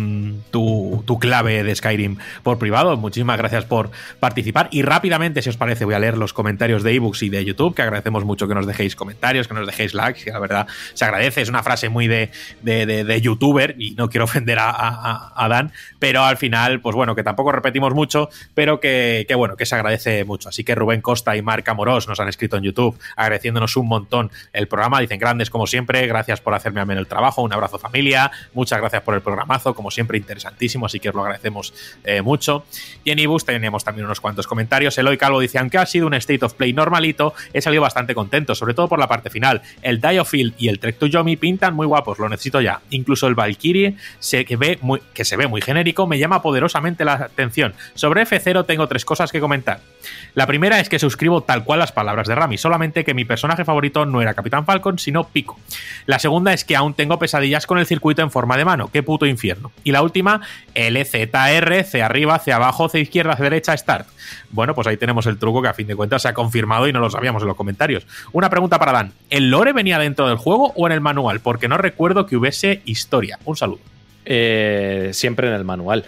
[0.51, 2.97] tu, clave de Skyrim por privado.
[2.97, 4.67] Muchísimas gracias por participar.
[4.71, 7.75] Y rápidamente, si os parece, voy a leer los comentarios de ebooks y de YouTube,
[7.75, 11.05] que agradecemos mucho que nos dejéis comentarios, que nos dejéis likes, que la verdad se
[11.05, 11.41] agradece.
[11.41, 12.29] Es una frase muy de,
[12.61, 16.81] de, de, de youtuber y no quiero ofender a, a, a, Dan, pero al final,
[16.81, 20.49] pues bueno, que tampoco repetimos mucho, pero que, que bueno, que se agradece mucho.
[20.49, 24.31] Así que Rubén Costa y Marc Amorós nos han escrito en YouTube agradeciéndonos un montón
[24.53, 24.99] el programa.
[24.99, 29.03] Dicen grandes como siempre, gracias por hacerme ameno el trabajo, un abrazo familia, muchas gracias
[29.03, 32.65] por el programazo, como siempre interesantísimo, así que os lo agradecemos eh, mucho.
[33.03, 34.97] Y en Ibus tenemos también unos cuantos comentarios.
[34.97, 38.55] Eloy Calvo dice, aunque ha sido un State of Play normalito, he salido bastante contento,
[38.55, 39.61] sobre todo por la parte final.
[39.81, 42.81] El Diofield y el Trek to Yomi pintan muy guapos, lo necesito ya.
[42.89, 44.79] Incluso el Valkyrie, se, ve
[45.13, 47.73] que se ve muy genérico, me llama poderosamente la atención.
[47.93, 49.81] Sobre F0 tengo tres cosas que comentar.
[50.33, 53.65] La primera es que suscribo tal cual las palabras de Rami, solamente que mi personaje
[53.65, 55.59] favorito no era Capitán Falcon, sino Pico.
[56.05, 59.03] La segunda es que aún tengo pesadillas con el circuito en forma de mano, qué
[59.03, 59.71] puto infierno.
[59.83, 60.41] Y la última,
[60.73, 64.07] LZR, C arriba, C abajo, C izquierda, C derecha, Start.
[64.51, 66.93] Bueno, pues ahí tenemos el truco que a fin de cuentas se ha confirmado y
[66.93, 68.07] no lo sabíamos en los comentarios.
[68.31, 71.41] Una pregunta para Dan, ¿el lore venía dentro del juego o en el manual?
[71.41, 73.37] Porque no recuerdo que hubiese historia.
[73.43, 73.81] Un saludo.
[74.23, 76.05] Eh, siempre en el manual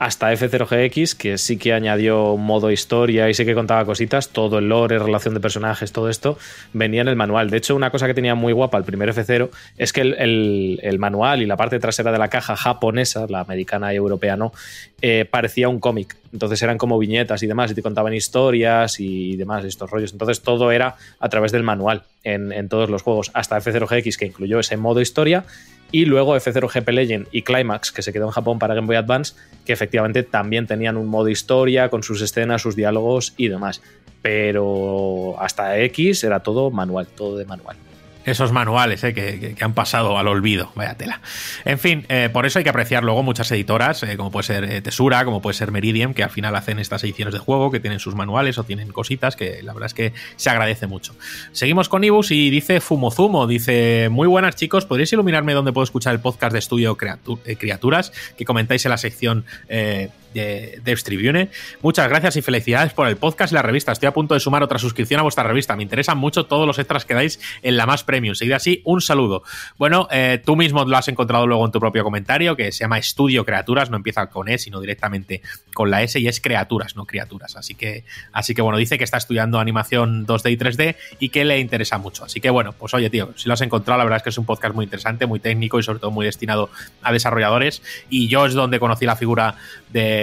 [0.00, 4.70] hasta F0GX, que sí que añadió modo historia y sí que contaba cositas, todo el
[4.70, 6.38] lore, relación de personajes, todo esto
[6.72, 7.50] venía en el manual.
[7.50, 11.42] De hecho, una cosa que tenía muy guapa el primer F0 es que el, manual
[11.42, 14.54] y la parte trasera de la caja japonesa, la americana y europea no,
[15.02, 16.16] eh, parecía un cómic.
[16.32, 20.12] Entonces eran como viñetas y demás, y te contaban historias y demás, estos rollos.
[20.12, 24.60] Entonces todo era a través del manual en todos los juegos, hasta F0GX, que incluyó
[24.60, 25.44] ese modo historia
[25.92, 28.96] y luego F0 GP Legend y Climax, que se quedó en Japón para Game Boy
[28.96, 33.82] Advance, que efectivamente también tenían un modo historia con sus escenas, sus diálogos y demás.
[34.22, 37.76] Pero hasta X era todo manual, todo de manual.
[38.24, 41.20] Esos manuales eh, que, que, han pasado al olvido, vaya tela.
[41.64, 44.82] En fin, eh, por eso hay que apreciar luego muchas editoras, eh, como puede ser
[44.82, 47.98] Tesura, como puede ser Meridian, que al final hacen estas ediciones de juego, que tienen
[47.98, 51.14] sus manuales o tienen cositas, que la verdad es que se agradece mucho.
[51.52, 56.14] Seguimos con Ibus y dice Fumozumo, dice, muy buenas chicos, ¿podríais iluminarme dónde puedo escuchar
[56.14, 59.44] el podcast de estudio Criaturas que comentáis en la sección
[60.34, 61.50] de Devs Tribune.
[61.82, 63.92] Muchas gracias y felicidades por el podcast y la revista.
[63.92, 65.76] Estoy a punto de sumar otra suscripción a vuestra revista.
[65.76, 68.34] Me interesan mucho todos los extras que dais en la más premium.
[68.34, 69.42] Seguid así, un saludo.
[69.78, 72.98] Bueno, eh, tú mismo lo has encontrado luego en tu propio comentario, que se llama
[72.98, 75.42] Estudio Creaturas, no empieza con E, sino directamente
[75.74, 77.56] con la S y es Creaturas, no Criaturas.
[77.56, 81.44] Así que, así que bueno, dice que está estudiando animación 2D y 3D y que
[81.44, 82.24] le interesa mucho.
[82.24, 84.38] Así que bueno, pues oye, tío, si lo has encontrado, la verdad es que es
[84.38, 86.70] un podcast muy interesante, muy técnico y sobre todo muy destinado
[87.02, 87.82] a desarrolladores.
[88.08, 89.56] Y yo es donde conocí la figura
[89.90, 90.19] de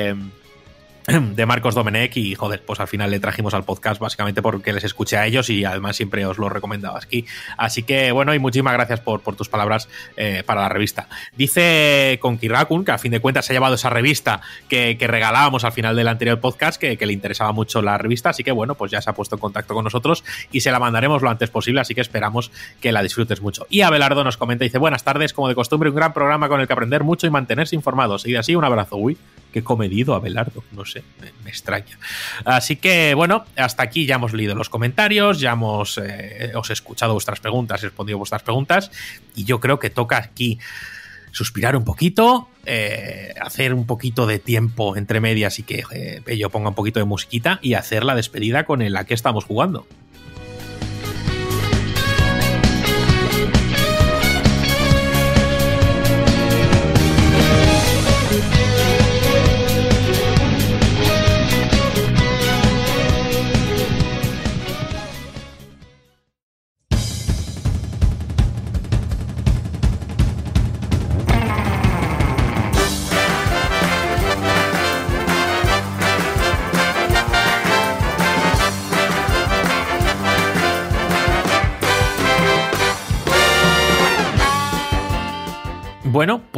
[1.36, 4.84] de Marcos Domenech y joder, pues al final le trajimos al podcast básicamente porque les
[4.84, 7.26] escuché a ellos y además siempre os lo recomendaba aquí.
[7.56, 11.08] Así que bueno, y muchísimas gracias por, tus palabras eh, para la revista.
[11.38, 15.64] Dice con Kirakun, que a fin de cuentas se ha llevado esa revista que, regalábamos
[15.64, 18.92] al final del anterior podcast, que, le interesaba mucho la revista, así que bueno, pues
[18.92, 21.80] ya se ha puesto en contacto con nosotros y se la mandaremos lo antes posible,
[21.80, 22.52] así que esperamos
[22.82, 23.66] que la disfrutes mucho.
[23.70, 26.68] Y Abelardo nos comenta, dice, buenas tardes, como de costumbre, un gran programa con el
[26.68, 28.28] que aprender mucho y mantenerse informados.
[28.28, 28.98] Y así, un abrazo.
[28.98, 29.18] Uy,
[29.52, 31.04] qué comedido Abelardo, no sé,
[31.44, 31.98] me, extraña.
[32.46, 37.14] Así que bueno, hasta aquí ya hemos leído los comentarios, ya hemos eh, os escuchado
[37.14, 38.92] vuestras preguntas, he respondido vuestras preguntas
[39.36, 40.60] y yo creo que toca aquí
[41.32, 46.50] suspirar un poquito, eh, hacer un poquito de tiempo entre medias y que eh, yo
[46.50, 49.86] ponga un poquito de musiquita y hacer la despedida con el a que estamos jugando.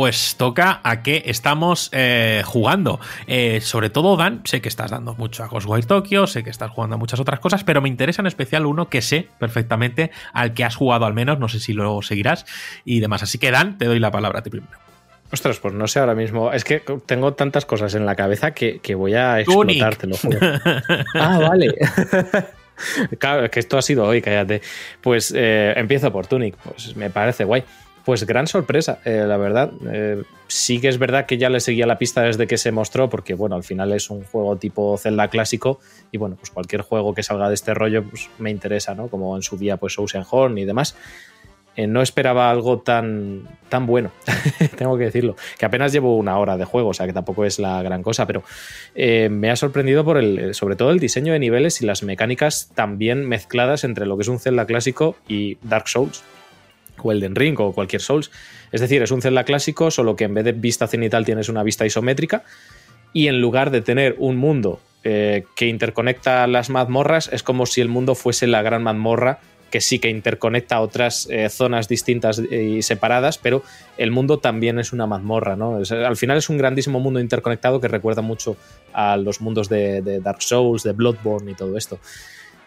[0.09, 2.99] Pues toca a qué estamos eh, jugando.
[3.27, 6.71] Eh, sobre todo, Dan, sé que estás dando mucho a Ghostwire Tokyo, sé que estás
[6.71, 10.55] jugando a muchas otras cosas, pero me interesa en especial uno que sé perfectamente al
[10.55, 12.47] que has jugado al menos, no sé si lo seguirás
[12.85, 13.21] y demás.
[13.21, 14.73] Así que, Dan, te doy la palabra a ti primero.
[15.31, 16.51] Ostras, pues no sé ahora mismo.
[16.51, 20.17] Es que tengo tantas cosas en la cabeza que, que voy a explotar, te lo
[20.17, 20.39] juro.
[21.13, 21.75] ah, vale.
[23.19, 24.63] claro, que esto ha sido hoy, cállate.
[25.01, 27.63] Pues eh, empiezo por Tunic, pues me parece guay.
[28.09, 29.71] Pues gran sorpresa, eh, la verdad.
[29.87, 33.07] Eh, sí que es verdad que ya le seguía la pista desde que se mostró,
[33.07, 35.79] porque bueno, al final es un juego tipo Zelda clásico
[36.11, 39.09] y bueno, pues cualquier juego que salga de este rollo pues me interesa, ¿no?
[39.09, 40.95] Como en su día pues Oceanhorn y demás.
[41.75, 44.11] Eh, no esperaba algo tan, tan bueno,
[44.75, 45.35] tengo que decirlo.
[45.59, 48.25] Que apenas llevo una hora de juego, o sea que tampoco es la gran cosa,
[48.25, 48.41] pero
[48.95, 53.27] me ha sorprendido por el, sobre todo el diseño de niveles y las mecánicas también
[53.27, 56.23] mezcladas entre lo que es un Zelda clásico y Dark Souls
[57.03, 58.31] o Elden Ring o cualquier Souls.
[58.71, 61.63] Es decir, es un Zelda clásico, solo que en vez de vista cenital tienes una
[61.63, 62.43] vista isométrica
[63.13, 67.81] y en lugar de tener un mundo eh, que interconecta las mazmorras, es como si
[67.81, 69.39] el mundo fuese la gran mazmorra
[69.71, 73.61] que sí que interconecta otras eh, zonas distintas y separadas, pero
[73.97, 75.77] el mundo también es una mazmorra, ¿no?
[75.77, 78.57] al final es un grandísimo mundo interconectado que recuerda mucho
[78.93, 81.99] a los mundos de Dark Souls, de Bloodborne y todo esto.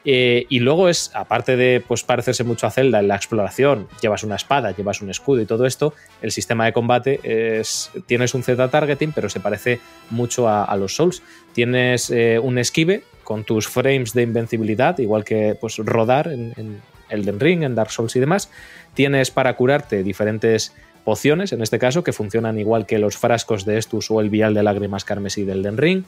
[0.05, 4.25] Eh, y luego es, aparte de pues, parecerse mucho a Zelda en la exploración, llevas
[4.25, 8.43] una espada, llevas un escudo y todo esto, el sistema de combate es, tienes un
[8.43, 11.23] Z-targeting, pero se parece mucho a, los Souls.
[11.53, 16.81] Tienes eh, un esquive con tus frames de invencibilidad, igual que pues, rodar en, en
[17.09, 18.51] Elden Ring, en Dark Souls y demás.
[18.95, 20.75] Tienes para curarte diferentes
[21.05, 24.55] pociones, en este caso, que funcionan igual que los frascos de Estus o el vial
[24.55, 26.05] de lágrimas carmesí del Elden Ring.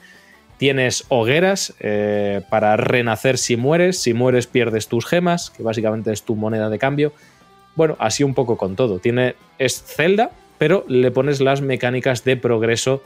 [0.56, 3.98] Tienes hogueras eh, para renacer si mueres.
[4.00, 7.12] Si mueres pierdes tus gemas, que básicamente es tu moneda de cambio.
[7.74, 8.98] Bueno, así un poco con todo.
[8.98, 13.02] Tiene, es Zelda, pero le pones las mecánicas de progreso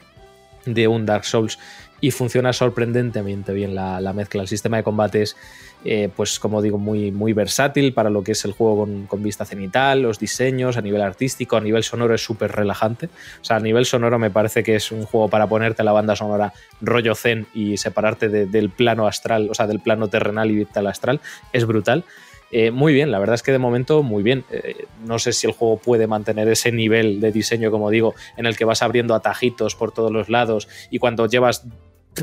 [0.67, 1.59] de un Dark Souls
[2.01, 4.43] y funciona sorprendentemente bien la, la mezcla.
[4.43, 5.36] El sistema de combate es
[5.85, 9.45] eh, pues como digo, muy, muy versátil para lo que es el juego con, vista
[9.45, 13.07] cenital, los diseños, a nivel artístico, a nivel sonoro es súper relajante.
[13.41, 16.17] O sea, a nivel sonoro me parece que es un juego para ponerte la banda
[16.17, 20.87] sonora rollo zen y separarte del plano astral, o sea, del plano terrenal y vital
[20.87, 21.21] astral.
[21.53, 22.05] Es brutal.
[22.51, 24.45] Eh, muy bien, la verdad es que de momento muy bien.
[24.51, 28.47] Eh, no sé si el juego puede mantener ese nivel de diseño, como digo, en
[28.47, 31.65] el que vas abriendo atajitos por todos los lados y cuando llevas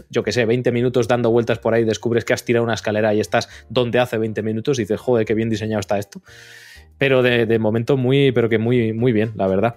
[0.09, 3.13] yo qué sé, 20 minutos dando vueltas por ahí, descubres que has tirado una escalera
[3.13, 6.21] y estás donde hace 20 minutos y dices, joder, qué bien diseñado está esto.
[6.97, 9.75] Pero de, momento muy, pero que muy, muy bien, la verdad.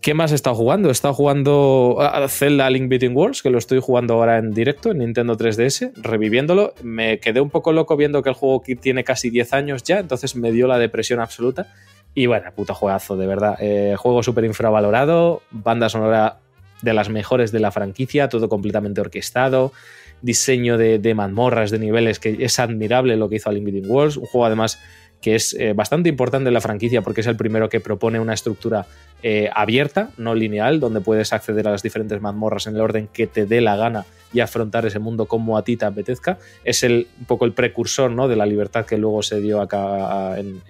[0.00, 0.88] ¿Qué más he estado jugando?
[0.88, 4.90] He estado jugando a Zelda Link Between Worlds, que lo estoy jugando ahora en directo
[4.90, 6.74] en Nintendo 3DS, reviviéndolo.
[6.82, 10.34] Me quedé un poco loco viendo que el juego tiene casi 10 años ya, entonces
[10.34, 11.68] me dio la depresión absoluta.
[12.14, 13.56] Y bueno, puto juegazo, de verdad.
[13.60, 16.40] Eh, juego súper infravalorado, banda sonora
[16.82, 19.72] de las mejores de la franquicia, todo completamente orquestado,
[20.20, 24.46] diseño de, mazmorras, de niveles, que es admirable lo que hizo Unlimited Wars, un juego
[24.46, 24.80] además
[25.20, 28.34] que es eh, bastante importante en la franquicia porque es el primero que propone una
[28.34, 28.86] estructura
[29.22, 33.28] eh, abierta, no lineal, donde puedes acceder a las diferentes mazmorras en el orden que
[33.28, 36.38] te dé la gana y afrontar ese mundo como a ti te apetezca.
[36.64, 38.26] Es el, un poco el precursor ¿no?
[38.26, 40.60] de la libertad que luego se dio acá en,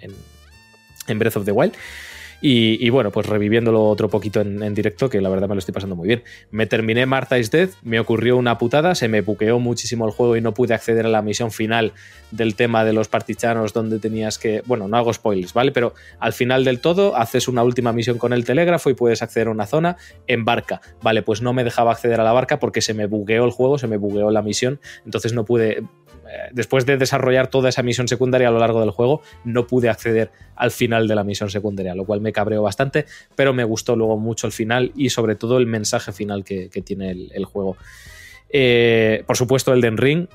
[1.07, 1.73] en Breath of the Wild.
[2.45, 5.95] Y, bueno, pues reviviéndolo otro poquito en, directo, que la verdad me lo estoy pasando
[5.95, 6.23] muy bien.
[6.51, 10.35] Me terminé Martha is Dead, me ocurrió una putada, se me buqueó muchísimo el juego
[10.35, 11.93] y no pude acceder a la misión final
[12.31, 14.61] del tema de los partichanos, donde tenías que.
[14.65, 15.71] Bueno, no hago spoilers, ¿vale?
[15.71, 19.47] Pero al final del todo haces una última misión con el telégrafo y puedes acceder
[19.47, 19.95] a una zona
[20.27, 20.81] en barca.
[21.01, 23.77] Vale, pues no me dejaba acceder a la barca porque se me bugueó el juego,
[23.77, 25.83] se me bugueó la misión, entonces no pude
[26.51, 30.31] después de desarrollar toda esa misión secundaria a lo largo del juego, no pude acceder
[30.55, 33.05] al final de la misión secundaria, lo cual me cabreó bastante,
[33.35, 37.11] pero me gustó luego mucho el final y sobre todo el mensaje final que, tiene
[37.11, 37.77] el, juego.
[38.49, 40.27] Eh, por supuesto, el Den Ring,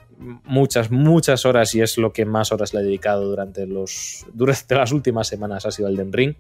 [0.45, 4.75] muchas, muchas horas y es lo que más horas le he dedicado durante, los, durante
[4.75, 6.35] las últimas semanas ha sido el Den Ring.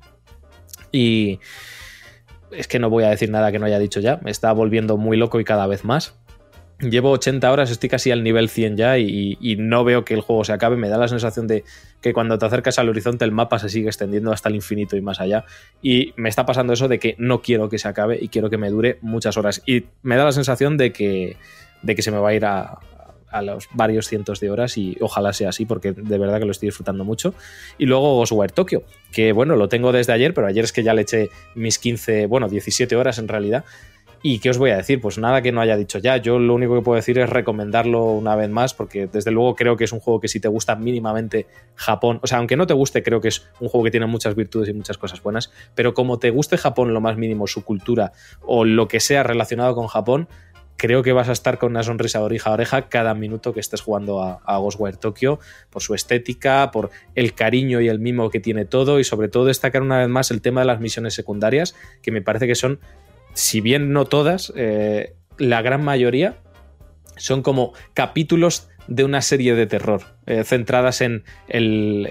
[0.90, 1.40] Y
[2.50, 4.96] es que no voy a decir nada que no haya dicho ya, me está volviendo
[4.96, 6.14] muy loco y cada vez más.
[6.80, 10.44] Llevo 80 horas, estoy casi al nivel 100 ya y, no veo que el juego
[10.44, 10.76] se acabe.
[10.76, 11.64] Me da la sensación de
[12.00, 15.00] que cuando te acercas al horizonte el mapa se sigue extendiendo hasta el infinito y
[15.00, 15.44] más allá.
[15.82, 18.58] Y me está pasando eso de que no quiero que se acabe y quiero que
[18.58, 19.60] me dure muchas horas.
[19.66, 21.36] Y me da la sensación de que,
[21.82, 22.78] de que se me va a ir a,
[23.42, 26.68] los varios cientos de horas y ojalá sea así porque de verdad que lo estoy
[26.68, 27.34] disfrutando mucho.
[27.76, 30.94] Y luego Ghostwire Tokyo, que bueno, lo tengo desde ayer, pero ayer es que ya
[30.94, 33.64] le eché mis 15, bueno, 17 horas en realidad
[34.22, 36.16] Y qué os voy a decir, pues nada que no haya dicho ya.
[36.16, 39.76] Yo lo único que puedo decir es recomendarlo una vez más, porque desde luego creo
[39.76, 42.74] que es un juego que si te gusta mínimamente Japón, o sea, aunque no te
[42.74, 45.94] guste, creo que es un juego que tiene muchas virtudes y muchas cosas buenas, pero
[45.94, 49.86] como te guste Japón lo más mínimo, su cultura o lo que sea relacionado con
[49.86, 50.28] Japón,
[50.76, 53.60] creo que vas a estar con una sonrisa de oreja a oreja cada minuto que
[53.60, 55.38] estés jugando a, a Ghostwire Tokyo,
[55.70, 59.44] por su estética, por el cariño y el mimo que tiene todo, y sobre todo
[59.44, 62.78] destacar una vez más el tema de las misiones secundarias, que me parece que son,
[63.34, 66.38] si bien no todas, eh, la gran mayoría
[67.16, 72.08] son como capítulos de una serie de terror eh, centradas en el,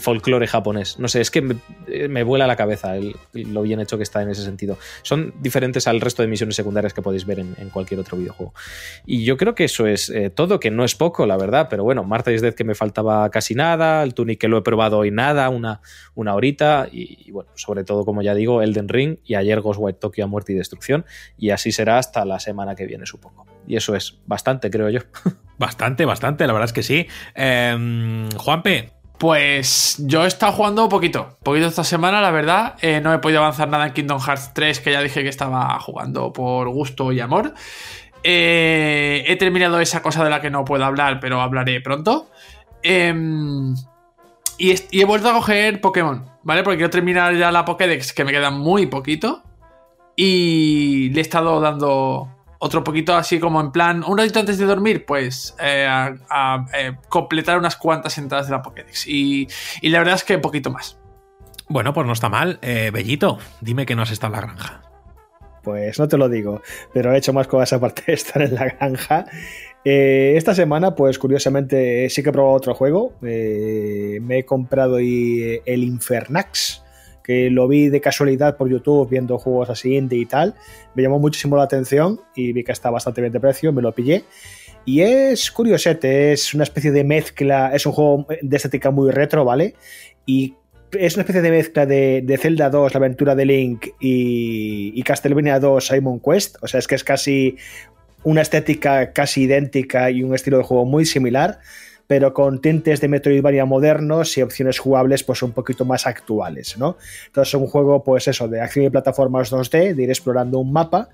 [0.00, 0.98] folclore japonés.
[0.98, 4.02] No sé, es que me, eh, me vuela la cabeza el- lo bien hecho que
[4.02, 4.76] está en ese sentido.
[5.02, 8.54] Son diferentes al resto de misiones secundarias que podéis ver en, cualquier otro videojuego.
[9.06, 11.84] Y yo creo que eso es eh, todo, que no es poco, la verdad, pero
[11.84, 14.98] bueno, Marta is Dead que me faltaba casi nada, el Tunic que lo he probado
[14.98, 15.80] hoy nada, una,
[16.14, 19.96] una horita, y, y bueno, sobre todo, como ya digo, Elden Ring y ayer Ghostwire
[19.98, 21.04] Tokyo a muerte y destrucción,
[21.38, 23.53] y así será hasta la semana que viene, supongo.
[23.66, 25.00] Y eso es bastante, creo yo.
[25.56, 27.06] Bastante, bastante, la verdad es que sí.
[27.34, 28.90] Eh, Juanpe.
[29.18, 32.74] Pues yo he estado jugando poquito, poquito esta semana, la verdad.
[32.82, 35.78] Eh, no he podido avanzar nada en Kingdom Hearts 3, que ya dije que estaba
[35.78, 37.54] jugando por gusto y amor.
[38.24, 42.28] Eh, he terminado esa cosa de la que no puedo hablar, pero hablaré pronto.
[42.82, 43.74] Em,
[44.58, 46.64] y, y he vuelto a coger Pokémon, ¿vale?
[46.64, 49.44] Porque quiero terminar ya la Pokédex, que me queda muy poquito.
[50.16, 52.33] Y le he estado dando
[52.64, 56.66] otro poquito así como en plan, un ratito antes de dormir, pues eh, a, a,
[56.74, 59.06] eh, completar unas cuantas entradas de la Pokédex.
[59.06, 59.46] Y,
[59.82, 60.98] y la verdad es que poquito más.
[61.68, 62.58] Bueno, pues no está mal.
[62.62, 64.82] Eh, Bellito, dime que no has estado en la granja.
[65.62, 66.60] Pues no te lo digo,
[66.92, 69.24] pero he hecho más cosas aparte de estar en la granja.
[69.84, 73.14] Eh, esta semana, pues curiosamente, sí que he probado otro juego.
[73.22, 76.83] Eh, me he comprado y- el Infernax,
[77.24, 80.54] que lo vi de casualidad por YouTube viendo juegos así indie y tal.
[80.94, 83.92] Me llamó muchísimo la atención y vi que está bastante bien de precio, me lo
[83.92, 84.24] pillé.
[84.84, 89.44] Y es curiosete, es una especie de mezcla, es un juego de estética muy retro,
[89.44, 89.74] ¿vale?
[90.26, 90.54] Y
[90.92, 95.02] es una especie de mezcla de, de Zelda 2, la aventura de Link, y, y
[95.02, 96.56] Castlevania 2, Simon Quest.
[96.60, 97.56] O sea, es que es casi
[98.22, 101.60] una estética casi idéntica y un estilo de juego muy similar,
[102.06, 106.96] pero con tintes de Metroidvania modernos y opciones jugables pues un poquito más actuales, ¿no?
[107.26, 110.72] Entonces es un juego, pues eso, de acción y plataformas 2D, de ir explorando un
[110.72, 111.08] mapa.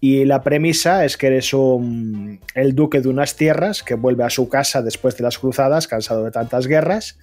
[0.00, 4.30] Y la premisa es que eres un, el duque de unas tierras que vuelve a
[4.30, 7.18] su casa después de las cruzadas, cansado de tantas guerras.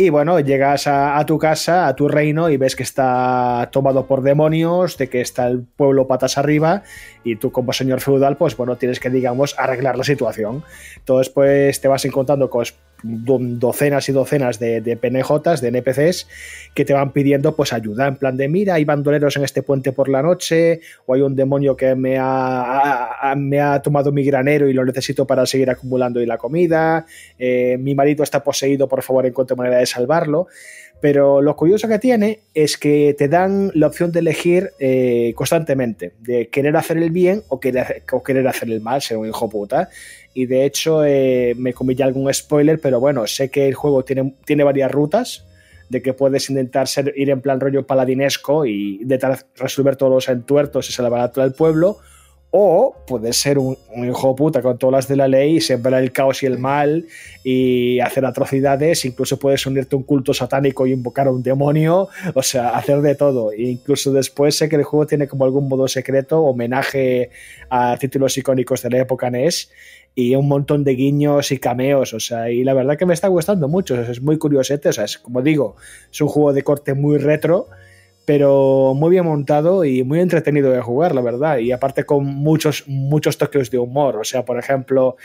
[0.00, 4.22] Y bueno, llegas a, tu casa, a tu reino, y ves que está tomado por
[4.22, 6.84] demonios, de que está el pueblo patas arriba,
[7.22, 10.64] y tú como señor feudal, pues bueno, tienes que, digamos, arreglar la situación.
[10.96, 12.64] Entonces, pues te vas encontrando con
[13.02, 16.28] docenas y docenas de, PNJs, de NPCs,
[16.74, 19.92] que te van pidiendo pues ayuda, en plan de, mira, hay bandoleros en este puente
[19.92, 24.68] por la noche, o hay un demonio que me ha- me ha tomado mi granero
[24.68, 27.06] y lo necesito para seguir acumulando y la comida,
[27.38, 30.46] eh, mi marido está poseído, por favor, encuentre manera de salvarlo.
[31.00, 36.12] Pero lo curioso que tiene es que te dan la opción de elegir eh, constantemente,
[36.20, 39.48] de querer hacer el bien o querer, o querer hacer el mal, ser un hijo
[39.48, 39.88] puta.
[40.34, 44.04] Y de hecho, eh, me comí ya algún spoiler, pero bueno, sé que el juego
[44.04, 45.46] tiene, tiene varias rutas,
[45.90, 50.28] de que puedes intentar ser, ir en plan rollo paladinesco y intentar resolver todos los
[50.28, 51.98] entuertos y salvar a todo el pueblo,
[52.50, 56.02] o puedes ser un, un hijo puta con todas las de la ley y sembrar
[56.02, 57.06] el caos y el mal
[57.44, 62.08] y hacer atrocidades, incluso puedes unirte a un culto satánico y invocar a un demonio,
[62.34, 63.52] o sea, hacer de todo.
[63.52, 67.30] E incluso después sé que el juego tiene como algún modo secreto, homenaje
[67.68, 69.70] a títulos icónicos de la época NES
[70.14, 73.28] y un montón de guiños y cameos, o sea, y la verdad que me está
[73.28, 75.76] gustando mucho, es muy curiosete, o sea, es como digo,
[76.12, 77.68] es un juego de corte muy retro,
[78.30, 81.58] pero muy bien montado y muy entretenido de jugar, la verdad.
[81.58, 84.18] Y aparte con muchos, muchos toques de humor.
[84.18, 85.16] O sea, por ejemplo,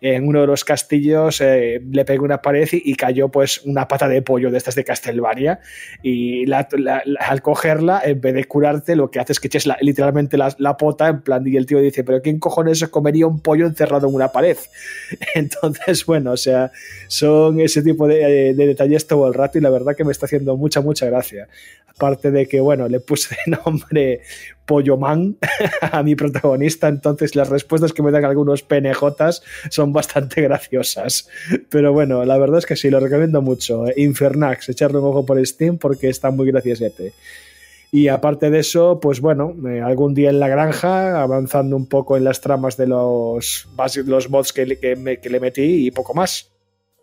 [0.00, 4.06] en uno de los castillos eh, le pegué una pared y, cayó pues una pata
[4.06, 5.58] de pollo de estas de Castelvania.
[6.04, 10.76] Y al cogerla, en vez de curarte, lo que hace es que eches literalmente la,
[10.76, 14.14] pota, en plan, y el tío dice, pero ¿quién cojones comería un pollo encerrado en
[14.14, 14.56] una pared?
[15.34, 16.70] Entonces, bueno, o sea,
[17.08, 20.26] son ese tipo de, de detalles todo el rato y la verdad que me está
[20.26, 21.48] haciendo mucha, mucha gracia.
[21.94, 24.20] Aparte de que, bueno, le puse nombre
[24.66, 25.36] Pollo Man
[25.80, 31.28] a mi protagonista, entonces las respuestas que me dan algunos PNJs son bastante graciosas.
[31.68, 33.84] Pero bueno, la verdad es que sí, lo recomiendo mucho.
[33.96, 37.12] Infernax, echarle un ojo por Steam porque está muy graciosete.
[37.94, 42.16] Y aparte de eso, pues bueno, eh, algún día en la granja, avanzando un poco
[42.16, 43.68] en las tramas de los,
[44.06, 44.78] los mods que,
[45.20, 46.50] que le metí y poco más.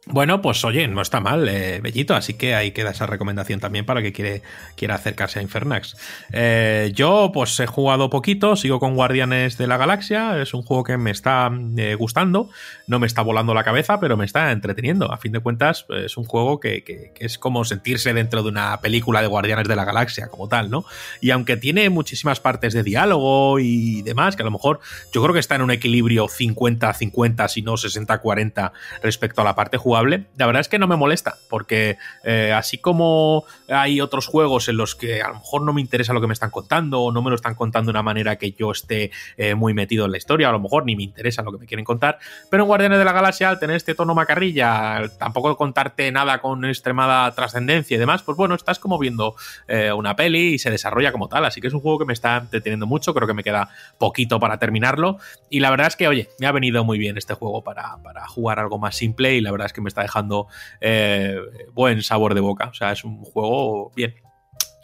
[0.05, 3.85] Bueno, pues oye, no está mal, eh, Bellito, así que ahí queda esa recomendación también
[3.85, 4.41] para que
[4.75, 5.97] quiera acercarse a Infernax.
[6.31, 10.83] Eh, yo, pues he jugado poquito, sigo con Guardianes de la Galaxia, es un juego
[10.83, 12.49] que me está eh, gustando,
[12.87, 15.11] no me está volando la cabeza, pero me está entreteniendo.
[15.11, 18.79] A fin de cuentas, es un juego que, que- es como sentirse dentro de una
[18.81, 20.85] película de Guardianes de la Galaxia, como tal, ¿no?
[21.21, 24.79] Y aunque tiene muchísimas partes de diálogo y demás, que a lo mejor
[25.13, 28.71] yo creo que está en un equilibrio 50-50, si no 60-40
[29.03, 32.77] respecto a la parte jugable, la verdad es que no me molesta, porque eh, así
[32.77, 36.27] como hay otros juegos en los que a lo mejor no me interesa lo que
[36.27, 39.09] me están contando o no me lo están contando de una manera que yo esté
[39.35, 41.65] eh, muy metido en la historia, a lo mejor ni me interesa lo que me
[41.65, 42.19] quieren contar,
[42.51, 46.63] pero en Guardianes de la Galaxia, al tener este tono macarrilla, tampoco contarte nada con
[46.65, 49.33] extremada trascendencia y demás, pues bueno, estás como viendo
[49.67, 52.13] eh, una peli y se desarrolla como tal, así que es un juego que me
[52.13, 55.17] está entreteniendo mucho, creo que me queda poquito para terminarlo
[55.49, 58.27] y la verdad es que, oye, me ha venido muy bien este juego para, para
[58.27, 60.47] jugar algo más simple y la verdad es que me está dejando
[60.81, 61.37] eh,
[61.73, 64.15] buen sabor de boca, o sea, es un juego bien.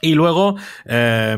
[0.06, 1.35] Y luego eh,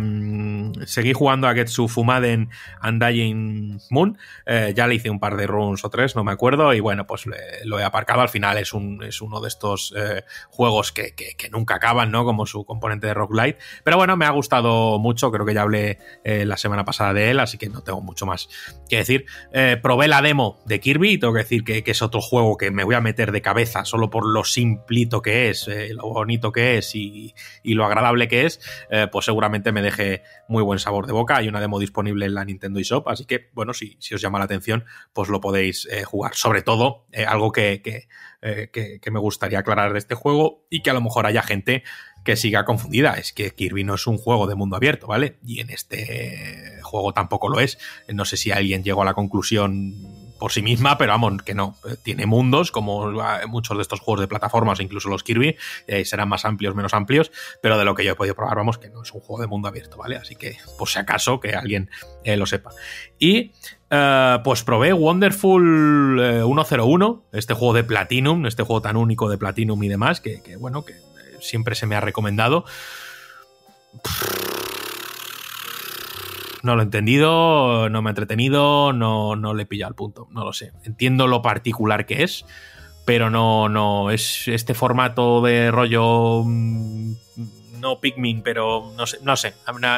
[0.85, 2.49] seguí jugando a Getsu Fumaden
[2.83, 4.17] Undying Moon.
[4.45, 6.73] Eh, ya le hice un par de runs o tres, no me acuerdo.
[6.73, 7.23] Y bueno, pues
[7.63, 8.21] lo he aparcado.
[8.21, 12.25] Al final es, un, es uno de estos eh, juegos que, que- nunca acaban, ¿no?
[12.25, 13.57] Como su componente de roguelite.
[13.85, 15.31] Pero bueno, me ha gustado mucho.
[15.31, 18.25] Creo que ya hablé eh, la semana pasada de él, así que no tengo mucho
[18.25, 18.49] más
[18.89, 19.25] que decir.
[19.81, 22.69] Probé la demo de Kirby y tengo que decir que, que es otro juego que
[22.69, 26.77] me voy a meter de cabeza solo por lo simplito que es, lo bonito que
[26.77, 28.56] es y, y lo agradable que es,
[28.89, 31.37] eh, pues seguramente me deje muy buen sabor de boca.
[31.37, 34.39] Hay una demo disponible en la Nintendo eShop, así que, bueno, si, si os llama
[34.39, 36.35] la atención, pues lo podéis eh, jugar.
[36.35, 38.07] Sobre todo, eh, algo que, que,
[38.71, 41.83] que- que me gustaría aclarar de este juego y que a lo mejor haya gente
[42.23, 43.13] que siga confundida.
[43.13, 45.37] Es que Kirby no es un juego de mundo abierto, ¿vale?
[45.43, 47.77] Y en este juego tampoco lo es.
[48.09, 51.75] No sé si alguien llegó a la conclusión por sí misma, pero vamos, que no.
[51.85, 55.55] Eh, Tiene mundos, como eh, muchos de estos juegos de plataformas, incluso los Kirby,
[55.87, 58.77] eh, serán más amplios, menos amplios, pero de lo que yo he podido probar, vamos,
[58.77, 60.17] que no es un juego de mundo abierto, ¿vale?
[60.17, 61.89] Así que, por si acaso, que alguien
[62.23, 62.71] eh, lo sepa.
[63.19, 63.51] Y
[64.43, 69.81] pues probé Wonderful eh, 101, este juego de Platinum, este juego tan único de Platinum
[69.83, 70.93] y demás, que, bueno, que
[71.39, 72.65] siempre se me ha recomendado.
[76.63, 80.27] No lo he entendido, no me ha entretenido, no, no le he pillado al punto,
[80.31, 80.71] no lo sé.
[80.83, 82.45] Entiendo lo particular que es,
[83.05, 86.43] pero no, no, es este formato de rollo.
[86.43, 87.13] mm,
[87.79, 89.53] No Pikmin, pero no sé, no sé,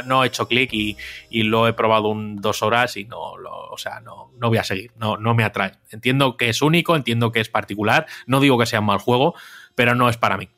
[0.06, 0.98] no he hecho clic y,
[1.30, 4.58] y lo he probado un, dos horas y no, lo, o sea, no, no voy
[4.58, 5.72] a seguir, no, no me atrae.
[5.92, 9.34] Entiendo que es único, entiendo que es particular, no digo que sea un mal juego,
[9.76, 10.50] pero no es para mí.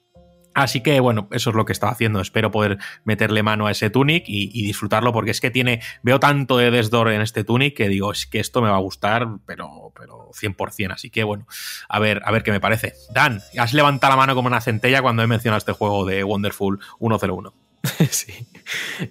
[0.54, 2.20] Así que bueno, eso es lo que estaba haciendo.
[2.20, 5.82] Espero poder meterle mano a ese Tunic y, disfrutarlo, porque es que tiene.
[6.04, 8.82] Veo tanto de Desdor en este Tunic que digo, es que esto me va a
[8.82, 10.94] gustar, pero, pero 100%.
[10.94, 11.48] Así que bueno,
[11.88, 12.94] a ver, a ver qué me parece.
[13.14, 16.80] Dan, has levantado la mano como una centella cuando he mencionado este juego de Wonderful
[17.00, 17.54] 101.
[18.10, 18.48] sí.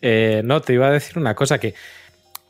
[0.02, 1.74] Eh, no, te iba a decir una cosa que.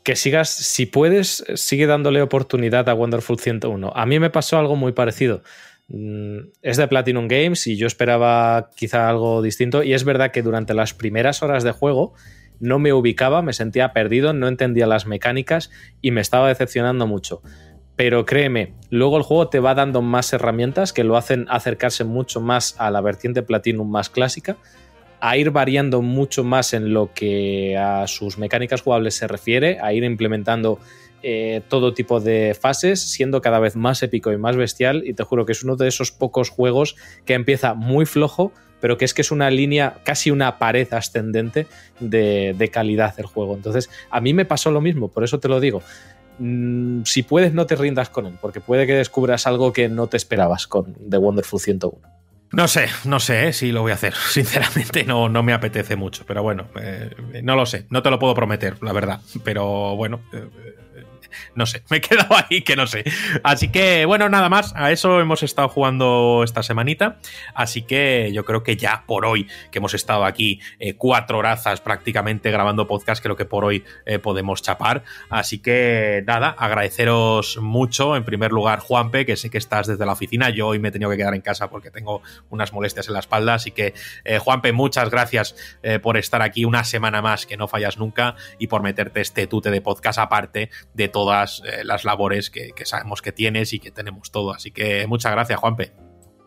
[0.03, 3.93] Que sigas, si puedes, sigue dándole oportunidad a Wonderful 101.
[3.95, 5.43] A mí me pasó algo muy parecido.
[5.93, 9.83] Mm, Es de Platinum Games y yo esperaba quizá algo distinto.
[9.83, 12.13] Y es verdad que durante las primeras horas de juego
[12.59, 15.69] no me ubicaba, me sentía perdido, no entendía las mecánicas
[16.01, 17.41] y me estaba decepcionando mucho.
[17.97, 22.39] Pero créeme, luego el juego te va dando más herramientas que lo hacen acercarse mucho
[22.39, 24.57] más a la vertiente Platinum más clásica,
[25.19, 29.93] a ir variando mucho más en lo que a sus mecánicas jugables se refiere, a
[29.93, 30.79] ir implementando
[31.23, 35.03] eh, todo tipo de fases, siendo cada vez más épico y más bestial.
[35.05, 38.97] Y te juro que es uno de esos pocos juegos que empieza muy flojo, pero
[38.97, 41.67] que es que es una línea, casi una pared ascendente
[41.99, 43.55] de, calidad el juego.
[43.55, 45.81] Entonces, a mí me pasó lo mismo, por eso te lo digo.
[46.39, 50.07] Mm, si puedes, no te rindas con él, porque puede que descubras algo que no
[50.07, 52.21] te esperabas con The Wonderful 101.
[52.53, 54.13] No sé, no sé eh, si lo voy a hacer.
[54.29, 56.25] Sinceramente, no, no me apetece mucho.
[56.27, 57.09] Pero bueno, eh,
[57.43, 57.85] no lo sé.
[57.89, 59.21] No te lo puedo prometer, la verdad.
[59.43, 60.19] Pero bueno.
[61.55, 63.03] no sé, me he quedado ahí que no sé.
[63.43, 64.73] Así que, bueno, nada más.
[64.75, 67.17] A eso hemos estado jugando esta semanita.
[67.53, 71.81] Así que yo creo que ya por hoy, que hemos estado aquí eh, cuatro horazas
[71.81, 75.03] prácticamente grabando podcast, creo que por hoy eh, podemos chapar.
[75.29, 78.15] Así que, nada, agradeceros mucho.
[78.15, 80.49] En primer lugar, Juanpe, que sé que estás desde la oficina.
[80.49, 83.19] Yo hoy me he tenido que quedar en casa porque tengo unas molestias en la
[83.19, 83.55] espalda.
[83.55, 83.93] Así que,
[84.23, 85.55] eh, Juanpe, muchas gracias
[86.01, 89.71] por estar aquí una semana más, que no fallas nunca, y por meterte este tute
[89.71, 94.31] de podcast aparte de todas eh, las labores que, sabemos que tienes y que tenemos
[94.31, 94.53] todo.
[94.53, 95.91] Así que muchas gracias, Juanpe.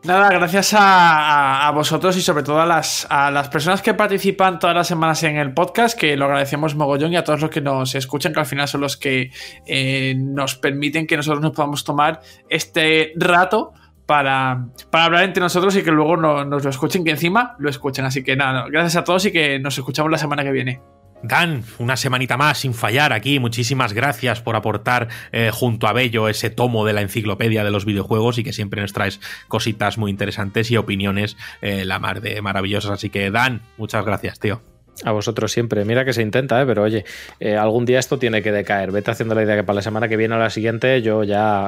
[0.03, 4.77] Nada, gracias a vosotros y sobre todo a las, a las personas que participan todas
[4.77, 7.95] las semanas en el podcast, que lo agradecemos mogollón, y a todos los que nos
[7.95, 9.31] escuchan, que al final son los que
[9.67, 12.21] eh, nos permiten que nosotros nos podamos tomar
[12.51, 13.73] este rato
[14.05, 17.71] para, para hablar entre nosotros y que luego no- nos lo escuchen, que encima lo
[17.71, 18.05] escuchen.
[18.05, 20.83] Así que nada, gracias a todos y que nos escuchamos la semana que viene.
[21.25, 23.39] Dan, una semanita más sin fallar aquí.
[23.39, 27.87] Muchísimas gracias por aportar eh, junto a Bello ese tomo de la enciclopedia de los
[27.87, 32.43] videojuegos y que siempre nos traes cositas muy interesantes y opiniones eh, la mar de
[32.43, 32.91] maravillosas.
[32.91, 34.74] Así que Dan, muchas gracias, tío.
[35.03, 35.85] A vosotros siempre.
[35.85, 36.67] Mira que se intenta, ¿eh?
[36.67, 37.05] pero oye,
[37.41, 38.93] eh, algún día esto tiene que decaer.
[38.93, 41.67] Vete haciendo la idea que para la semana que viene o la siguiente yo ya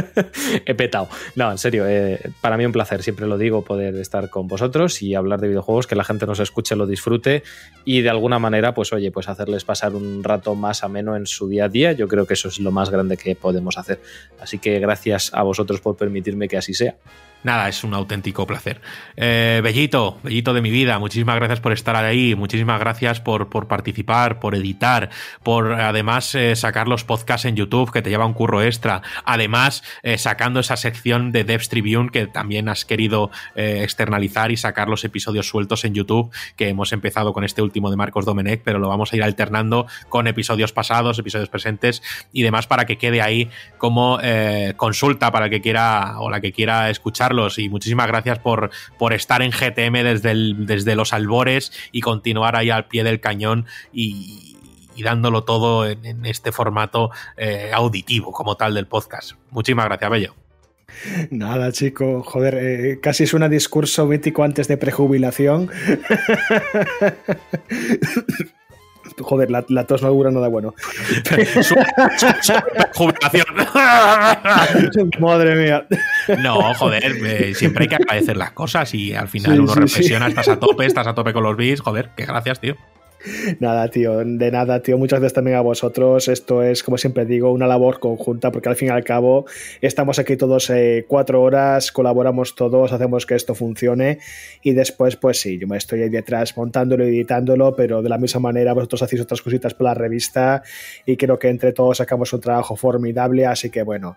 [0.66, 1.08] he petado.
[1.36, 5.02] No, en serio, eh, para mí un placer, siempre lo digo, poder estar con vosotros
[5.02, 7.44] y hablar de videojuegos, que la gente nos escuche, lo disfrute
[7.84, 11.48] y de alguna manera, pues oye, pues hacerles pasar un rato más ameno en su
[11.48, 11.92] día a día.
[11.92, 14.00] Yo creo que eso es lo más grande que podemos hacer.
[14.40, 16.96] Así que gracias a vosotros por permitirme que así sea.
[17.44, 18.80] Nada, es un auténtico placer.
[19.16, 23.68] Eh, Bellito, Bellito de mi vida, muchísimas gracias por estar ahí, muchísimas gracias por, por
[23.68, 25.10] participar, por editar,
[25.44, 29.02] por además eh, sacar los podcasts en YouTube, que te lleva un curro extra.
[29.24, 34.88] Además, eh, sacando esa sección de Devs Tribune que también has querido externalizar y sacar
[34.88, 38.78] los episodios sueltos en YouTube, que hemos empezado con este último de Marcos Domenech, pero
[38.78, 42.02] lo vamos a ir alternando con episodios pasados, episodios presentes
[42.32, 44.18] y demás para que quede ahí como
[44.76, 46.90] consulta para el que quiera o la que quiera
[47.28, 47.58] escucharlos.
[47.58, 52.70] Y muchísimas gracias por, por estar en GTM desde, desde los albores y continuar ahí
[52.70, 54.54] al pie del cañón y,
[55.02, 59.32] dándolo todo en, en este formato eh, auditivo como tal del podcast.
[59.50, 60.34] Muchísimas gracias, Bello.
[61.30, 65.70] Nada, chico, joder, eh, casi es un discurso mítico antes de prejubilación.
[69.20, 70.74] joder, la, la tos no dura nada bueno.
[72.94, 73.46] Jubilación.
[75.20, 75.86] Madre mía.
[76.38, 79.80] No, joder, eh, siempre hay que agradecer las cosas y al final Sí, uno sí,
[79.80, 80.30] reflexiona, sí.
[80.30, 82.76] estás a tope, estás a tope con los bits, joder, qué gracias, tío.
[83.60, 84.96] Nada, tío, de nada, tío.
[84.98, 86.28] Muchas gracias también a vosotros.
[86.28, 89.46] Esto es, como siempre digo, una labor conjunta, porque al fin y al cabo
[89.80, 94.18] estamos aquí todos eh, cuatro horas, colaboramos todos, hacemos que esto funcione
[94.62, 98.18] y después, pues sí, yo me estoy ahí detrás montándolo y editándolo, pero de la
[98.18, 100.62] misma manera vosotros hacéis otras cositas para la revista
[101.04, 104.16] y creo que entre todos sacamos un trabajo formidable, así que bueno.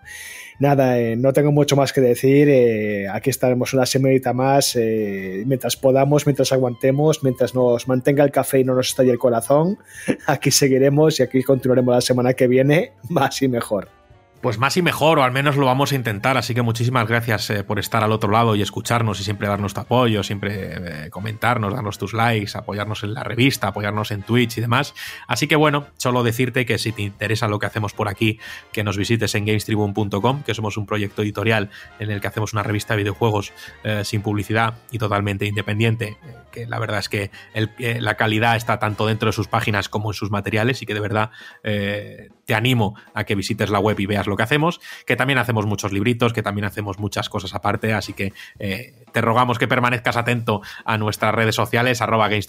[0.58, 2.48] Nada, eh, no tengo mucho más que decir.
[2.48, 8.30] eh, aquí estaremos una semanita más eh, mientras podamos, mientras aguantemos, mientras nos mantenga el
[8.30, 9.78] café y no nos estalle el corazón.
[10.26, 14.01] Aquí seguiremos y aquí continuaremos la semana que viene más y mejor.
[14.42, 16.36] Pues más y mejor, o al menos lo vamos a intentar.
[16.36, 19.72] Así que muchísimas gracias eh, por estar al otro lado y escucharnos y siempre darnos
[19.72, 24.58] tu apoyo, siempre eh, comentarnos, darnos tus likes, apoyarnos en la revista, apoyarnos en Twitch
[24.58, 24.94] y demás.
[25.28, 28.40] Así que bueno, solo decirte que si te interesa lo que hacemos por aquí,
[28.72, 32.64] que nos visites en gamestribune.com, que somos un proyecto editorial en el que hacemos una
[32.64, 33.52] revista de videojuegos
[33.84, 36.16] eh, sin publicidad y totalmente independiente,
[36.50, 37.30] que la verdad es que
[37.78, 41.00] la calidad está tanto dentro de sus páginas como en sus materiales y que de
[41.00, 41.30] verdad
[42.52, 45.64] te animo a que visites la web y veas lo que hacemos, que también hacemos
[45.64, 50.18] muchos libritos, que también hacemos muchas cosas aparte, así que eh, te rogamos que permanezcas
[50.18, 52.46] atento a nuestras redes sociales, arroba Games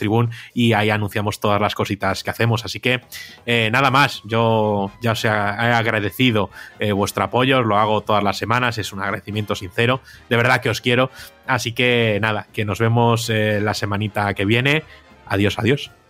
[0.54, 2.66] y ahí anunciamos todas las cositas que hacemos.
[2.66, 3.00] Así que
[3.46, 6.50] eh, nada más, yo ya os he agradecido
[6.80, 10.60] eh, vuestro apoyo, os lo hago todas las semanas, es un agradecimiento sincero, de verdad
[10.60, 11.12] que os quiero,
[11.48, 14.84] así que nada, que nos vemos la semanita que viene.
[15.28, 16.03] Adiós, adiós.